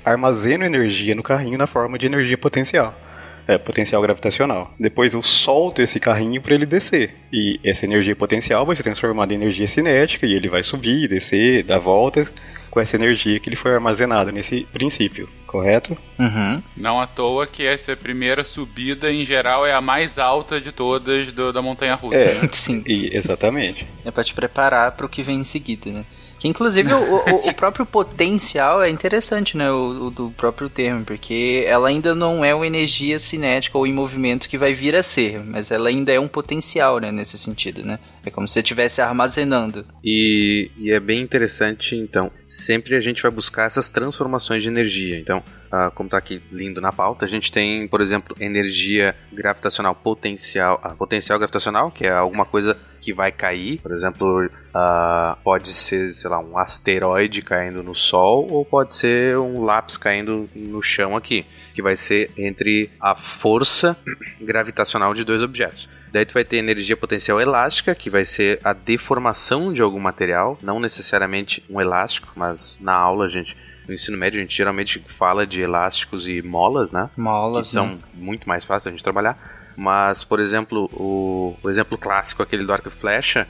armazeno 0.04 0.64
energia 0.64 1.14
no 1.14 1.22
carrinho 1.22 1.58
na 1.58 1.66
forma 1.66 1.98
de 1.98 2.06
energia 2.06 2.36
potencial. 2.38 2.98
É, 3.46 3.56
potencial 3.56 4.02
gravitacional. 4.02 4.74
Depois 4.78 5.14
eu 5.14 5.22
solto 5.22 5.80
esse 5.80 5.98
carrinho 5.98 6.42
para 6.42 6.54
ele 6.54 6.66
descer. 6.66 7.14
E 7.32 7.58
essa 7.64 7.86
energia 7.86 8.14
potencial 8.14 8.66
vai 8.66 8.76
ser 8.76 8.82
transformada 8.82 9.32
em 9.32 9.36
energia 9.36 9.66
cinética 9.66 10.26
e 10.26 10.34
ele 10.34 10.50
vai 10.50 10.62
subir, 10.62 11.08
descer, 11.08 11.62
dar 11.62 11.78
voltas 11.78 12.30
com 12.70 12.78
essa 12.78 12.96
energia 12.96 13.40
que 13.40 13.48
ele 13.48 13.56
foi 13.56 13.72
armazenado 13.72 14.30
nesse 14.30 14.66
princípio, 14.70 15.26
correto? 15.46 15.96
Uhum. 16.18 16.62
Não 16.76 17.00
à 17.00 17.06
toa 17.06 17.46
que 17.46 17.64
essa 17.64 17.96
primeira 17.96 18.44
subida, 18.44 19.10
em 19.10 19.24
geral, 19.24 19.66
é 19.66 19.72
a 19.72 19.80
mais 19.80 20.18
alta 20.18 20.60
de 20.60 20.70
todas 20.70 21.32
do- 21.32 21.50
da 21.50 21.62
montanha 21.62 21.94
russa. 21.94 22.18
É. 22.18 22.34
né? 22.42 22.48
Sim. 22.52 22.84
E, 22.86 23.16
exatamente. 23.16 23.86
É 24.04 24.10
pra 24.10 24.22
te 24.22 24.34
preparar 24.34 24.92
pro 24.92 25.08
que 25.08 25.22
vem 25.22 25.38
em 25.40 25.44
seguida, 25.44 25.90
né? 25.90 26.04
Que 26.38 26.48
inclusive 26.48 26.92
o, 26.92 26.98
o, 26.98 27.36
o 27.50 27.54
próprio 27.56 27.84
potencial 27.84 28.82
é 28.82 28.88
interessante, 28.88 29.56
né? 29.56 29.70
O, 29.70 30.06
o, 30.06 30.10
do 30.10 30.30
próprio 30.30 30.68
termo, 30.68 31.04
porque 31.04 31.64
ela 31.66 31.88
ainda 31.88 32.14
não 32.14 32.44
é 32.44 32.54
uma 32.54 32.66
energia 32.66 33.18
cinética 33.18 33.76
ou 33.76 33.86
em 33.86 33.92
movimento 33.92 34.48
que 34.48 34.56
vai 34.56 34.72
vir 34.72 34.94
a 34.94 35.02
ser, 35.02 35.40
mas 35.44 35.70
ela 35.70 35.88
ainda 35.88 36.12
é 36.12 36.20
um 36.20 36.28
potencial, 36.28 36.98
né? 36.98 37.10
Nesse 37.10 37.38
sentido, 37.38 37.84
né? 37.84 37.98
É 38.24 38.30
como 38.30 38.46
se 38.46 38.54
você 38.54 38.60
estivesse 38.60 39.00
armazenando. 39.00 39.84
E, 40.04 40.70
e 40.76 40.90
é 40.90 41.00
bem 41.00 41.20
interessante, 41.20 41.96
então, 41.96 42.30
sempre 42.44 42.94
a 42.94 43.00
gente 43.00 43.22
vai 43.22 43.30
buscar 43.30 43.66
essas 43.66 43.90
transformações 43.90 44.62
de 44.62 44.68
energia. 44.68 45.18
Então, 45.18 45.42
Uh, 45.68 45.90
como 45.94 46.06
está 46.06 46.16
aqui 46.16 46.40
lindo 46.50 46.80
na 46.80 46.90
pauta, 46.90 47.26
a 47.26 47.28
gente 47.28 47.52
tem, 47.52 47.86
por 47.88 48.00
exemplo, 48.00 48.34
energia 48.40 49.14
gravitacional 49.30 49.94
potencial, 49.94 50.80
uh, 50.82 50.96
potencial 50.96 51.38
gravitacional, 51.38 51.90
que 51.90 52.06
é 52.06 52.10
alguma 52.10 52.46
coisa 52.46 52.74
que 53.00 53.12
vai 53.12 53.30
cair, 53.32 53.80
por 53.80 53.92
exemplo, 53.92 54.46
uh, 54.46 55.36
pode 55.42 55.72
ser, 55.72 56.12
sei 56.14 56.28
lá, 56.28 56.38
um 56.38 56.58
asteroide 56.58 57.42
caindo 57.42 57.82
no 57.82 57.94
Sol 57.94 58.46
ou 58.50 58.64
pode 58.64 58.94
ser 58.94 59.38
um 59.38 59.64
lápis 59.64 59.96
caindo 59.96 60.48
no 60.54 60.82
chão 60.82 61.16
aqui, 61.16 61.46
que 61.74 61.82
vai 61.82 61.96
ser 61.96 62.30
entre 62.36 62.90
a 63.00 63.14
força 63.14 63.96
gravitacional 64.40 65.14
de 65.14 65.24
dois 65.24 65.42
objetos. 65.42 65.88
Daí 66.12 66.24
tu 66.24 66.32
vai 66.32 66.44
ter 66.44 66.56
energia 66.56 66.96
potencial 66.96 67.40
elástica, 67.40 67.94
que 67.94 68.08
vai 68.08 68.24
ser 68.24 68.58
a 68.64 68.72
deformação 68.72 69.72
de 69.72 69.82
algum 69.82 70.00
material, 70.00 70.58
não 70.62 70.80
necessariamente 70.80 71.62
um 71.68 71.80
elástico, 71.80 72.28
mas 72.34 72.78
na 72.80 72.94
aula 72.94 73.26
a 73.26 73.28
gente 73.28 73.56
no 73.86 73.94
ensino 73.94 74.18
médio 74.18 74.38
a 74.38 74.42
gente 74.42 74.54
geralmente 74.54 75.02
fala 75.16 75.46
de 75.46 75.62
elásticos 75.62 76.28
e 76.28 76.42
molas, 76.42 76.92
né? 76.92 77.08
Molas, 77.16 77.68
que 77.68 77.72
são 77.72 77.86
né? 77.86 77.98
muito 78.14 78.46
mais 78.46 78.64
fáceis 78.64 78.88
a 78.88 78.90
gente 78.90 79.02
trabalhar. 79.02 79.57
Mas, 79.80 80.24
por 80.24 80.40
exemplo, 80.40 80.90
o, 80.92 81.56
o 81.62 81.70
exemplo 81.70 81.96
clássico, 81.96 82.42
aquele 82.42 82.64
do 82.64 82.72
arco 82.72 82.88
e 82.88 82.90
flecha, 82.90 83.46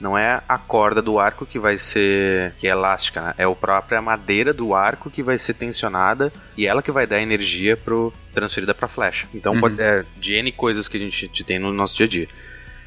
não 0.00 0.16
é 0.16 0.40
a 0.48 0.56
corda 0.56 1.02
do 1.02 1.18
arco 1.18 1.44
que 1.44 1.58
vai 1.58 1.76
ser 1.76 2.52
que 2.60 2.68
é 2.68 2.70
elástica, 2.70 3.20
né? 3.20 3.34
É 3.36 3.42
a 3.44 3.50
própria 3.54 4.00
madeira 4.00 4.52
do 4.52 4.76
arco 4.76 5.10
que 5.10 5.24
vai 5.24 5.38
ser 5.40 5.54
tensionada 5.54 6.32
e 6.56 6.68
ela 6.68 6.82
que 6.82 6.92
vai 6.92 7.04
dar 7.04 7.20
energia 7.20 7.76
pro 7.76 8.12
transferida 8.32 8.72
para 8.72 8.86
flecha. 8.86 9.26
Então, 9.34 9.54
Uhum. 9.54 9.60
pode, 9.60 9.80
é, 9.82 10.04
de 10.16 10.34
N 10.34 10.52
coisas 10.52 10.86
que 10.86 10.96
a 10.96 11.00
gente 11.00 11.42
tem 11.42 11.58
no 11.58 11.72
nosso 11.72 11.96
dia 11.96 12.06
a 12.06 12.08
dia. 12.08 12.28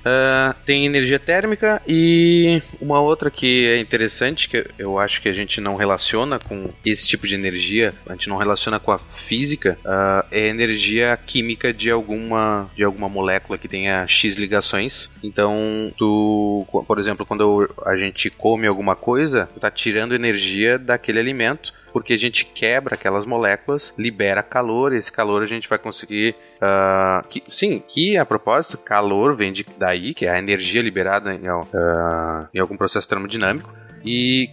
Ah, 0.05 0.55
tem 0.65 0.85
energia 0.85 1.17
térmica 1.17 1.81
e 1.88 2.62
uma 2.79 3.01
outra 3.01 3.31
que 3.31 3.65
é 3.65 3.79
interessante, 3.79 4.47
que 4.47 4.63
eu 4.77 5.00
acho 5.00 5.19
que 5.19 5.27
a 5.27 5.33
gente 5.33 5.59
não 5.59 5.75
relaciona 5.75 6.38
com 6.38 6.71
esse 6.85 7.07
tipo 7.07 7.27
de 7.27 7.33
energia, 7.33 7.91
a 8.05 8.13
gente 8.13 8.29
não 8.29 8.38
relaciona 8.38 8.79
com 8.79 8.91
a 8.91 9.00
física, 9.00 9.79
ah, 9.83 10.24
é 10.31 10.47
energia 10.47 11.17
química 11.25 11.74
de 11.74 11.89
alguma, 11.89 12.69
de 12.75 12.83
alguma 12.83 13.09
molécula 13.09 13.57
que 13.57 13.67
tenha 13.67 14.05
X 14.07 14.35
ligações. 14.35 15.09
Então, 15.24 15.91
tu, 15.97 16.67
por 16.88 17.00
exemplo, 17.00 17.25
quando 17.25 17.67
a 17.83 17.95
gente 17.95 18.29
come 18.29 18.67
alguma 18.67 18.95
coisa, 18.95 19.50
tu 19.53 19.59
tá 19.59 19.71
tirando 19.71 20.13
energia 20.13 20.77
daquele 20.77 21.19
alimento 21.19 21.74
porque 21.95 22.11
a 22.11 22.17
gente 22.17 22.43
quebra 22.43 22.95
aquelas 22.95 23.25
moléculas, 23.25 23.93
libera 23.97 24.43
calor, 24.43 24.91
e 24.91 24.97
esse 24.97 25.09
calor 25.09 25.41
a 25.41 25.45
gente 25.45 25.69
vai 25.69 25.77
conseguir. 25.77 26.35
ah, 26.59 27.21
que, 27.29 27.41
sim, 27.47 27.81
que 27.87 28.17
a 28.17 28.25
propósito, 28.25 28.77
calor 28.77 29.33
vem 29.33 29.53
de, 29.53 29.65
daí, 29.79 30.13
que 30.13 30.25
é 30.25 30.29
a 30.29 30.37
energia 30.37 30.81
liberada 30.81 31.33
em, 31.33 31.47
ah, 31.47 32.49
em 32.53 32.59
algum 32.59 32.75
processo 32.75 33.07
termodinâmico, 33.07 33.73
e 34.03 34.49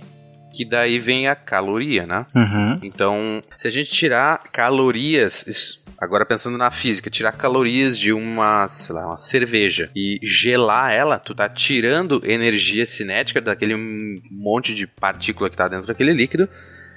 que 0.52 0.64
daí 0.64 1.00
vem 1.00 1.26
a 1.26 1.34
caloria, 1.34 2.06
né? 2.06 2.26
Uhum. 2.32 2.78
Então, 2.80 3.42
se 3.58 3.66
a 3.66 3.70
gente 3.72 3.90
tirar 3.90 4.38
calorias, 4.52 5.82
agora 5.99 6.25
pensando 6.25 6.56
na 6.56 6.70
física, 6.70 7.11
tirar 7.11 7.32
calorias 7.32 7.99
de 7.99 8.12
uma, 8.12 8.68
sei 8.68 8.94
lá, 8.94 9.04
uma 9.04 9.16
cerveja 9.16 9.90
e 9.96 10.20
gelar 10.22 10.92
ela, 10.92 11.18
tu 11.18 11.34
tá 11.34 11.49
tirando 11.49 12.20
energia 12.22 12.87
cinética 12.87 13.40
daquele 13.40 13.75
monte 14.30 14.76
de 14.76 14.87
partícula 14.87 15.50
que 15.50 15.56
tá 15.56 15.66
dentro 15.66 15.88
daquele 15.88 16.12
líquido 16.12 16.49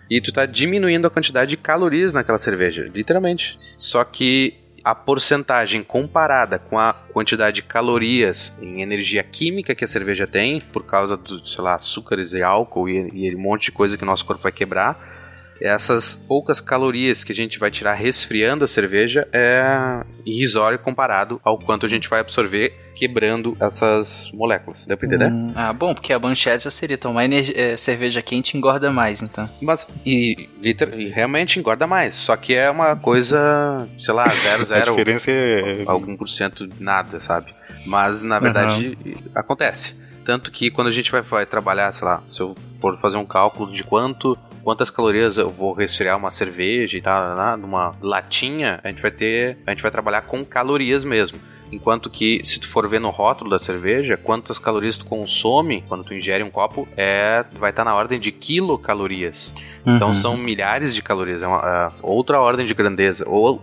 e 0.10 0.22
tu 0.22 0.32
tá 0.32 0.46
diminuindo 0.46 1.08
a 1.08 1.10
quantidade 1.10 1.52
de 1.52 1.58
calorias 1.58 2.14
naquela 2.14 2.38
cerveja, 2.38 2.90
literalmente. 2.94 3.58
Só 3.78 4.04
que 4.04 4.54
a 4.84 4.94
porcentagem 4.94 5.82
comparada 5.84 6.60
com 6.60 6.78
a 6.78 6.94
quantidade 6.94 7.56
de 7.56 7.64
calorias 7.64 8.56
em 8.62 8.84
energia 8.84 9.24
química 9.24 9.74
que 9.74 9.84
a 9.84 9.88
cerveja 9.88 10.28
tem, 10.28 10.62
por 10.62 10.86
causa 10.86 11.18
do, 11.18 11.46
sei 11.48 11.64
lá, 11.64 11.74
açúcares 11.74 12.34
e 12.34 12.44
álcool 12.44 12.88
e, 12.88 13.10
e 13.12 13.36
um 13.36 13.40
monte 13.40 13.66
de 13.66 13.72
coisa 13.72 13.98
que 13.98 14.04
o 14.04 14.06
nosso 14.06 14.24
corpo 14.24 14.44
vai 14.44 14.52
quebrar, 14.52 15.16
essas 15.60 16.16
poucas 16.16 16.62
calorias 16.62 17.24
que 17.24 17.32
a 17.32 17.36
gente 17.36 17.58
vai 17.58 17.72
tirar 17.72 17.94
resfriando 17.94 18.66
a 18.66 18.68
cerveja 18.68 19.28
é 19.34 20.04
irrisório 20.26 20.78
comparado 20.78 21.40
ao 21.44 21.58
quanto 21.58 21.86
a 21.86 21.90
gente 21.90 22.10
vai 22.10 22.20
absorver 22.20 22.85
quebrando 22.96 23.56
essas 23.60 24.32
moléculas. 24.34 24.86
Deu 24.86 24.98
pra 24.98 25.08
entender? 25.08 25.32
Hum, 25.32 25.52
ah, 25.56 25.74
bom, 25.74 25.94
porque 25.94 26.14
a 26.14 26.20
manchete 26.20 26.64
já 26.64 26.72
seria 26.72 26.98
tomar 26.98 27.26
energi- 27.26 27.54
eh, 27.56 27.76
cerveja 27.78 28.22
quente 28.22 28.58
engorda 28.58 28.92
mais, 28.92 29.22
então. 29.22 29.50
Mas, 29.62 29.88
e, 30.06 30.50
liter- 30.62 30.94
e 31.00 31.10
realmente 31.10 31.60
engorda 31.60 31.86
mais. 31.86 32.16
Só 32.16 32.36
que 32.36 32.56
é 32.56 32.70
uma 32.70 32.96
coisa, 32.96 33.88
sei 34.00 34.14
lá, 34.14 34.24
zero, 34.44 34.62
A 34.64 34.66
zero, 34.66 34.92
diferença 34.92 35.32
é. 35.32 35.84
algum 35.86 36.16
por 36.16 36.28
cento 36.30 36.68
nada, 36.80 37.20
sabe? 37.22 37.54
Mas, 37.86 38.24
na 38.24 38.40
verdade, 38.40 38.98
acontece. 39.36 39.96
Tanto 40.24 40.50
que 40.52 40.72
quando 40.72 40.88
a 40.88 40.92
gente 40.92 41.12
vai, 41.12 41.22
vai 41.22 41.46
trabalhar, 41.46 41.92
sei 41.94 42.06
lá, 42.08 42.24
se 42.28 42.42
eu 42.42 42.56
for 42.82 42.98
fazer 43.00 43.18
um 43.18 43.26
cálculo 43.26 43.72
de 43.72 43.84
quanto 43.84 44.36
quantas 44.64 44.90
calorias 44.90 45.38
eu 45.38 45.48
vou 45.52 45.74
resfriar 45.74 46.18
uma 46.18 46.32
cerveja 46.32 46.98
e 46.98 47.02
tal, 47.02 47.58
numa 47.58 47.92
latinha, 48.02 48.80
a 48.84 48.90
gente 48.90 49.00
vai 49.00 49.12
ter, 49.12 49.60
a 49.68 49.70
gente 49.70 49.84
vai 49.84 49.92
trabalhar 49.92 50.22
com 50.22 50.44
calorias 50.44 51.06
mesmo. 51.06 51.38
Enquanto 51.72 52.10
que, 52.10 52.42
se 52.46 52.60
tu 52.60 52.68
for 52.68 52.88
ver 52.88 53.00
no 53.00 53.10
rótulo 53.10 53.50
da 53.50 53.60
cerveja, 53.60 54.16
quantas 54.16 54.60
calorias 54.60 54.98
tu 54.98 55.06
consome 55.06 55.84
quando 55.88 56.04
tu 56.04 56.14
ingere 56.14 56.44
um 56.44 56.50
copo, 56.50 56.88
é, 56.96 57.44
vai 57.60 57.72
estar 57.72 57.84
na 57.84 57.96
ordem 57.96 58.20
de 58.20 58.32
quilocalorias. 58.32 59.54
Então 59.86 60.10
Uhum. 60.10 60.14
são 60.14 60.38
milhares 60.38 60.94
de 60.94 61.02
calorias, 61.02 61.42
é 61.42 61.48
uma 61.48 61.60
é 61.60 61.92
outra 62.02 62.40
ordem 62.40 62.66
de 62.66 62.74
grandeza. 62.74 63.26
Ou, 63.28 63.62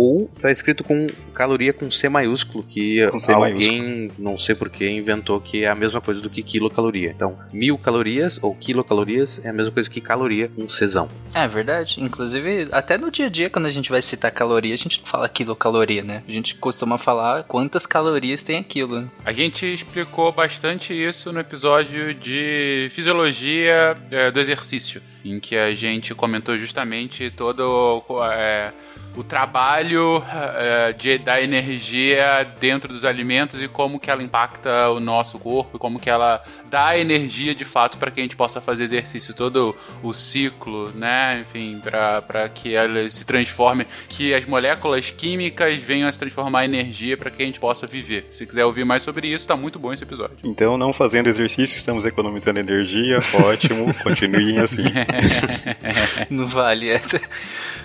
ou 0.00 0.30
tá 0.40 0.50
escrito 0.50 0.82
com 0.82 1.08
caloria 1.34 1.74
com 1.74 1.90
C 1.90 2.08
maiúsculo, 2.08 2.64
que 2.64 3.06
C 3.18 3.32
alguém, 3.32 4.10
não 4.18 4.38
sei 4.38 4.54
porquê, 4.54 4.88
inventou 4.88 5.38
que 5.38 5.64
é 5.64 5.68
a 5.68 5.74
mesma 5.74 6.00
coisa 6.00 6.22
do 6.22 6.30
que 6.30 6.42
quilocaloria. 6.42 7.12
Então, 7.14 7.38
mil 7.52 7.76
calorias 7.76 8.38
ou 8.40 8.54
quilocalorias 8.54 9.38
é 9.44 9.50
a 9.50 9.52
mesma 9.52 9.70
coisa 9.72 9.90
que 9.90 10.00
caloria 10.00 10.48
com 10.48 10.66
Czão. 10.70 11.06
É 11.34 11.46
verdade. 11.46 12.02
Inclusive, 12.02 12.68
até 12.72 12.96
no 12.96 13.10
dia 13.10 13.26
a 13.26 13.28
dia, 13.28 13.50
quando 13.50 13.66
a 13.66 13.70
gente 13.70 13.90
vai 13.90 14.00
citar 14.00 14.30
caloria, 14.30 14.72
a 14.72 14.78
gente 14.78 15.00
não 15.00 15.06
fala 15.06 15.28
quilocaloria, 15.28 16.02
né? 16.02 16.22
A 16.26 16.32
gente 16.32 16.54
costuma 16.54 16.96
falar 16.96 17.42
quantas 17.42 17.84
calorias 17.84 18.42
tem 18.42 18.56
aquilo. 18.56 19.10
A 19.22 19.32
gente 19.32 19.70
explicou 19.70 20.32
bastante 20.32 20.94
isso 20.94 21.30
no 21.30 21.40
episódio 21.40 22.14
de 22.14 22.88
fisiologia 22.90 23.98
é, 24.10 24.30
do 24.30 24.40
exercício, 24.40 25.02
em 25.22 25.38
que 25.38 25.56
a 25.56 25.74
gente 25.74 26.14
comentou 26.14 26.56
justamente 26.56 27.30
todo 27.30 28.02
é, 28.32 28.72
o 29.16 29.24
trabalho 29.24 30.22
é, 30.32 30.92
de, 30.92 31.18
da 31.18 31.40
energia 31.40 32.44
dentro 32.60 32.92
dos 32.92 33.04
alimentos 33.04 33.60
e 33.60 33.68
como 33.68 33.98
que 33.98 34.10
ela 34.10 34.22
impacta 34.22 34.90
o 34.90 35.00
nosso 35.00 35.38
corpo, 35.38 35.76
e 35.76 35.78
como 35.78 35.98
que 35.98 36.08
ela 36.08 36.42
dá 36.70 36.96
energia 36.96 37.54
de 37.54 37.64
fato 37.64 37.98
para 37.98 38.10
que 38.10 38.20
a 38.20 38.22
gente 38.22 38.36
possa 38.36 38.60
fazer 38.60 38.84
exercício, 38.84 39.34
todo 39.34 39.74
o 40.02 40.12
ciclo, 40.12 40.92
né? 40.94 41.40
Enfim, 41.40 41.80
para 41.80 42.48
que 42.48 42.74
ela 42.74 43.10
se 43.10 43.24
transforme, 43.24 43.86
que 44.08 44.32
as 44.32 44.44
moléculas 44.44 45.10
químicas 45.10 45.80
venham 45.80 46.08
a 46.08 46.12
se 46.12 46.18
transformar 46.18 46.64
em 46.64 46.68
energia 46.68 47.16
para 47.16 47.30
que 47.30 47.42
a 47.42 47.46
gente 47.46 47.58
possa 47.58 47.86
viver. 47.86 48.26
Se 48.30 48.46
quiser 48.46 48.64
ouvir 48.64 48.84
mais 48.84 49.02
sobre 49.02 49.28
isso, 49.28 49.46
tá 49.46 49.56
muito 49.56 49.78
bom 49.78 49.92
esse 49.92 50.04
episódio. 50.04 50.36
Então, 50.44 50.78
não 50.78 50.92
fazendo 50.92 51.28
exercício, 51.28 51.76
estamos 51.76 52.04
economizando 52.04 52.60
energia. 52.60 53.18
Ótimo, 53.34 53.92
continuem 54.02 54.58
assim. 54.58 54.84
Não 56.30 56.46
vale 56.46 56.88
essa. 56.88 57.20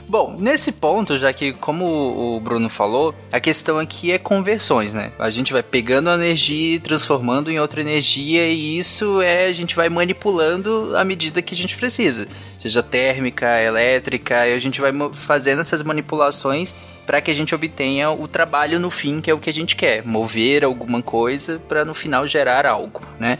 Bom, 0.07 0.37
nesse 0.39 0.71
ponto, 0.71 1.17
já 1.17 1.33
que, 1.33 1.51
como 1.53 2.35
o 2.35 2.39
Bruno 2.39 2.69
falou, 2.69 3.15
a 3.31 3.39
questão 3.39 3.79
aqui 3.79 4.11
é 4.11 4.19
conversões, 4.19 4.93
né? 4.93 5.11
A 5.17 5.31
gente 5.31 5.51
vai 5.51 5.63
pegando 5.63 6.09
a 6.09 6.13
energia 6.13 6.75
e 6.75 6.79
transformando 6.79 7.49
em 7.49 7.59
outra 7.59 7.81
energia, 7.81 8.47
e 8.47 8.74
isso 8.77 9.21
é 9.21 9.47
a 9.47 9.53
gente 9.53 9.75
vai 9.75 9.89
manipulando 9.89 10.95
à 10.95 11.03
medida 11.03 11.41
que 11.41 11.53
a 11.53 11.57
gente 11.57 11.77
precisa. 11.77 12.27
Seja 12.59 12.81
térmica, 12.81 13.61
elétrica, 13.61 14.47
e 14.47 14.53
a 14.53 14.59
gente 14.59 14.81
vai 14.81 14.91
fazendo 15.13 15.61
essas 15.61 15.81
manipulações 15.81 16.73
para 17.05 17.21
que 17.21 17.29
a 17.29 17.33
gente 17.33 17.53
obtenha 17.53 18.09
o 18.09 18.27
trabalho 18.27 18.79
no 18.79 18.89
fim, 18.89 19.21
que 19.21 19.29
é 19.29 19.33
o 19.33 19.39
que 19.39 19.49
a 19.49 19.53
gente 19.53 19.75
quer, 19.75 20.03
mover 20.03 20.63
alguma 20.63 21.01
coisa 21.01 21.61
para 21.67 21.85
no 21.85 21.93
final 21.93 22.25
gerar 22.25 22.65
algo, 22.65 23.01
né? 23.19 23.39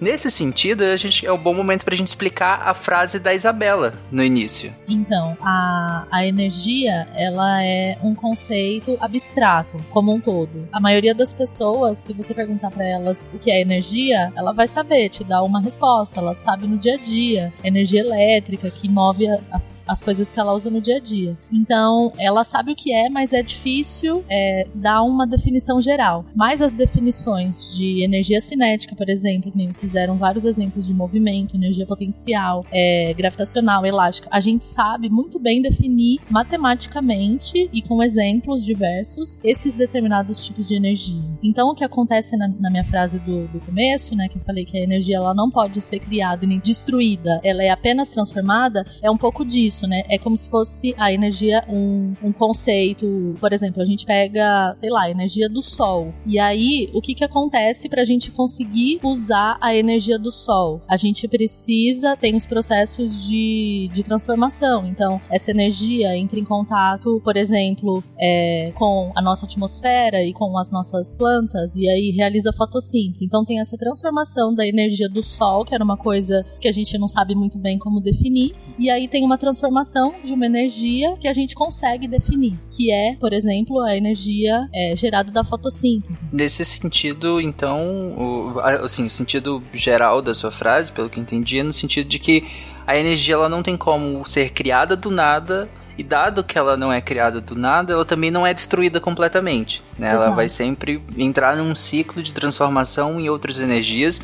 Nesse 0.00 0.30
sentido, 0.30 0.82
a 0.82 0.96
gente, 0.96 1.26
é 1.26 1.32
um 1.32 1.38
bom 1.38 1.52
momento 1.52 1.84
para 1.84 1.94
a 1.94 1.96
gente 1.96 2.08
explicar 2.08 2.62
a 2.66 2.72
frase 2.72 3.20
da 3.20 3.34
Isabela 3.34 3.92
no 4.10 4.24
início. 4.24 4.72
Então, 4.88 5.36
a, 5.42 6.06
a 6.10 6.26
energia, 6.26 7.06
ela 7.14 7.62
é 7.62 7.98
um 8.02 8.14
conceito 8.14 8.96
abstrato, 8.98 9.76
como 9.90 10.14
um 10.14 10.20
todo. 10.20 10.66
A 10.72 10.80
maioria 10.80 11.14
das 11.14 11.32
pessoas, 11.32 11.98
se 11.98 12.14
você 12.14 12.32
perguntar 12.32 12.70
pra 12.70 12.84
elas 12.84 13.30
o 13.34 13.38
que 13.38 13.50
é 13.50 13.60
energia, 13.60 14.32
ela 14.34 14.52
vai 14.52 14.66
saber 14.66 15.10
te 15.10 15.22
dar 15.22 15.42
uma 15.42 15.60
resposta. 15.60 16.18
Ela 16.18 16.34
sabe 16.34 16.66
no 16.66 16.78
dia 16.78 16.94
a 16.94 16.98
dia. 16.98 17.52
Energia 17.62 18.00
elétrica, 18.00 18.70
que 18.70 18.88
move 18.88 19.26
as, 19.50 19.78
as 19.86 20.00
coisas 20.00 20.30
que 20.30 20.40
ela 20.40 20.54
usa 20.54 20.70
no 20.70 20.80
dia 20.80 20.96
a 20.96 21.00
dia. 21.00 21.36
Então, 21.52 22.12
ela 22.18 22.42
sabe 22.42 22.72
o 22.72 22.76
que 22.76 22.92
é, 22.92 23.10
mas 23.10 23.34
é 23.34 23.42
difícil 23.42 24.24
é, 24.30 24.66
dar 24.74 25.02
uma 25.02 25.26
definição 25.26 25.78
geral. 25.78 26.24
Mas 26.34 26.62
as 26.62 26.72
definições 26.72 27.74
de 27.76 28.02
energia 28.02 28.40
cinética, 28.40 28.96
por 28.96 29.10
exemplo, 29.10 29.52
que 29.52 29.66
vocês 29.66 29.89
deram 29.90 30.16
vários 30.16 30.44
exemplos 30.44 30.86
de 30.86 30.94
movimento, 30.94 31.56
energia 31.56 31.86
potencial, 31.86 32.64
é, 32.70 33.12
gravitacional, 33.14 33.84
elástica, 33.84 34.28
a 34.30 34.40
gente 34.40 34.66
sabe 34.66 35.08
muito 35.08 35.38
bem 35.38 35.62
definir 35.62 36.20
matematicamente 36.28 37.68
e 37.72 37.82
com 37.82 38.02
exemplos 38.02 38.64
diversos 38.64 39.38
esses 39.42 39.74
determinados 39.74 40.44
tipos 40.44 40.68
de 40.68 40.74
energia. 40.74 41.22
Então, 41.42 41.68
o 41.70 41.74
que 41.74 41.84
acontece 41.84 42.36
na, 42.36 42.48
na 42.48 42.70
minha 42.70 42.84
frase 42.84 43.18
do, 43.20 43.46
do 43.48 43.60
começo, 43.60 44.16
né, 44.16 44.28
que 44.28 44.38
eu 44.38 44.42
falei 44.42 44.64
que 44.64 44.76
a 44.76 44.82
energia 44.82 45.16
ela 45.16 45.34
não 45.34 45.50
pode 45.50 45.80
ser 45.80 45.98
criada 45.98 46.46
nem 46.46 46.58
destruída, 46.58 47.40
ela 47.42 47.62
é 47.62 47.70
apenas 47.70 48.10
transformada, 48.10 48.84
é 49.02 49.10
um 49.10 49.16
pouco 49.16 49.44
disso, 49.44 49.86
né? 49.86 50.02
É 50.08 50.18
como 50.18 50.36
se 50.36 50.48
fosse 50.48 50.94
a 50.96 51.12
energia 51.12 51.64
um, 51.68 52.14
um 52.22 52.32
conceito. 52.32 53.34
Por 53.40 53.52
exemplo, 53.52 53.82
a 53.82 53.84
gente 53.84 54.04
pega, 54.04 54.74
sei 54.76 54.90
lá, 54.90 55.02
a 55.02 55.10
energia 55.10 55.48
do 55.48 55.62
sol. 55.62 56.12
E 56.26 56.38
aí, 56.38 56.90
o 56.92 57.00
que 57.00 57.14
que 57.14 57.24
acontece 57.24 57.88
para 57.88 58.02
a 58.02 58.04
gente 58.04 58.30
conseguir 58.30 59.00
usar 59.02 59.58
a 59.60 59.74
energia 59.80 60.18
do 60.18 60.30
sol? 60.30 60.80
A 60.88 60.96
gente 60.96 61.26
precisa, 61.26 62.16
tem 62.16 62.36
os 62.36 62.46
processos 62.46 63.26
de, 63.26 63.90
de 63.92 64.02
transformação. 64.02 64.86
Então, 64.86 65.20
essa 65.30 65.50
energia 65.50 66.16
entra 66.16 66.38
em 66.38 66.44
contato, 66.44 67.20
por 67.24 67.36
exemplo, 67.36 68.02
é, 68.18 68.72
com 68.74 69.12
a 69.14 69.22
nossa 69.22 69.46
atmosfera 69.46 70.22
e 70.22 70.32
com 70.32 70.56
as 70.58 70.70
nossas 70.70 71.16
plantas, 71.16 71.74
e 71.74 71.88
aí 71.88 72.10
realiza 72.10 72.52
fotossíntese. 72.52 73.24
Então, 73.24 73.44
tem 73.44 73.60
essa 73.60 73.76
transformação 73.76 74.54
da 74.54 74.66
energia 74.66 75.08
do 75.08 75.22
sol, 75.22 75.64
que 75.64 75.74
era 75.74 75.82
uma 75.82 75.96
coisa 75.96 76.44
que 76.60 76.68
a 76.68 76.72
gente 76.72 76.96
não 76.98 77.08
sabe 77.08 77.34
muito 77.34 77.58
bem 77.58 77.78
como 77.78 78.00
definir, 78.00 78.54
e 78.78 78.90
aí 78.90 79.08
tem 79.08 79.24
uma 79.24 79.38
transformação 79.38 80.14
de 80.22 80.32
uma 80.32 80.46
energia 80.46 81.16
que 81.16 81.28
a 81.28 81.32
gente 81.32 81.54
consegue 81.54 82.06
definir, 82.06 82.58
que 82.70 82.92
é, 82.92 83.16
por 83.16 83.32
exemplo, 83.32 83.80
a 83.80 83.96
energia 83.96 84.68
é, 84.74 84.94
gerada 84.96 85.30
da 85.30 85.44
fotossíntese. 85.44 86.26
Nesse 86.32 86.64
sentido, 86.64 87.40
então, 87.40 87.78
o, 88.16 88.60
assim, 88.60 89.06
o 89.06 89.10
sentido 89.10 89.62
geral 89.72 90.20
da 90.22 90.34
sua 90.34 90.50
frase, 90.50 90.92
pelo 90.92 91.08
que 91.08 91.18
eu 91.18 91.22
entendi, 91.22 91.58
é 91.58 91.62
no 91.62 91.72
sentido 91.72 92.08
de 92.08 92.18
que 92.18 92.44
a 92.86 92.96
energia 92.96 93.34
ela 93.34 93.48
não 93.48 93.62
tem 93.62 93.76
como 93.76 94.28
ser 94.28 94.50
criada 94.50 94.96
do 94.96 95.10
nada 95.10 95.68
e 95.96 96.02
dado 96.02 96.42
que 96.42 96.58
ela 96.58 96.76
não 96.76 96.92
é 96.92 97.00
criada 97.00 97.40
do 97.40 97.54
nada, 97.54 97.92
ela 97.92 98.04
também 98.04 98.30
não 98.30 98.46
é 98.46 98.54
destruída 98.54 98.98
completamente. 99.00 99.82
Né? 99.98 100.10
Ela 100.10 100.30
vai 100.30 100.48
sempre 100.48 101.02
entrar 101.16 101.56
num 101.56 101.74
ciclo 101.74 102.22
de 102.22 102.32
transformação 102.32 103.20
em 103.20 103.28
outras 103.28 103.58
energias. 103.58 104.20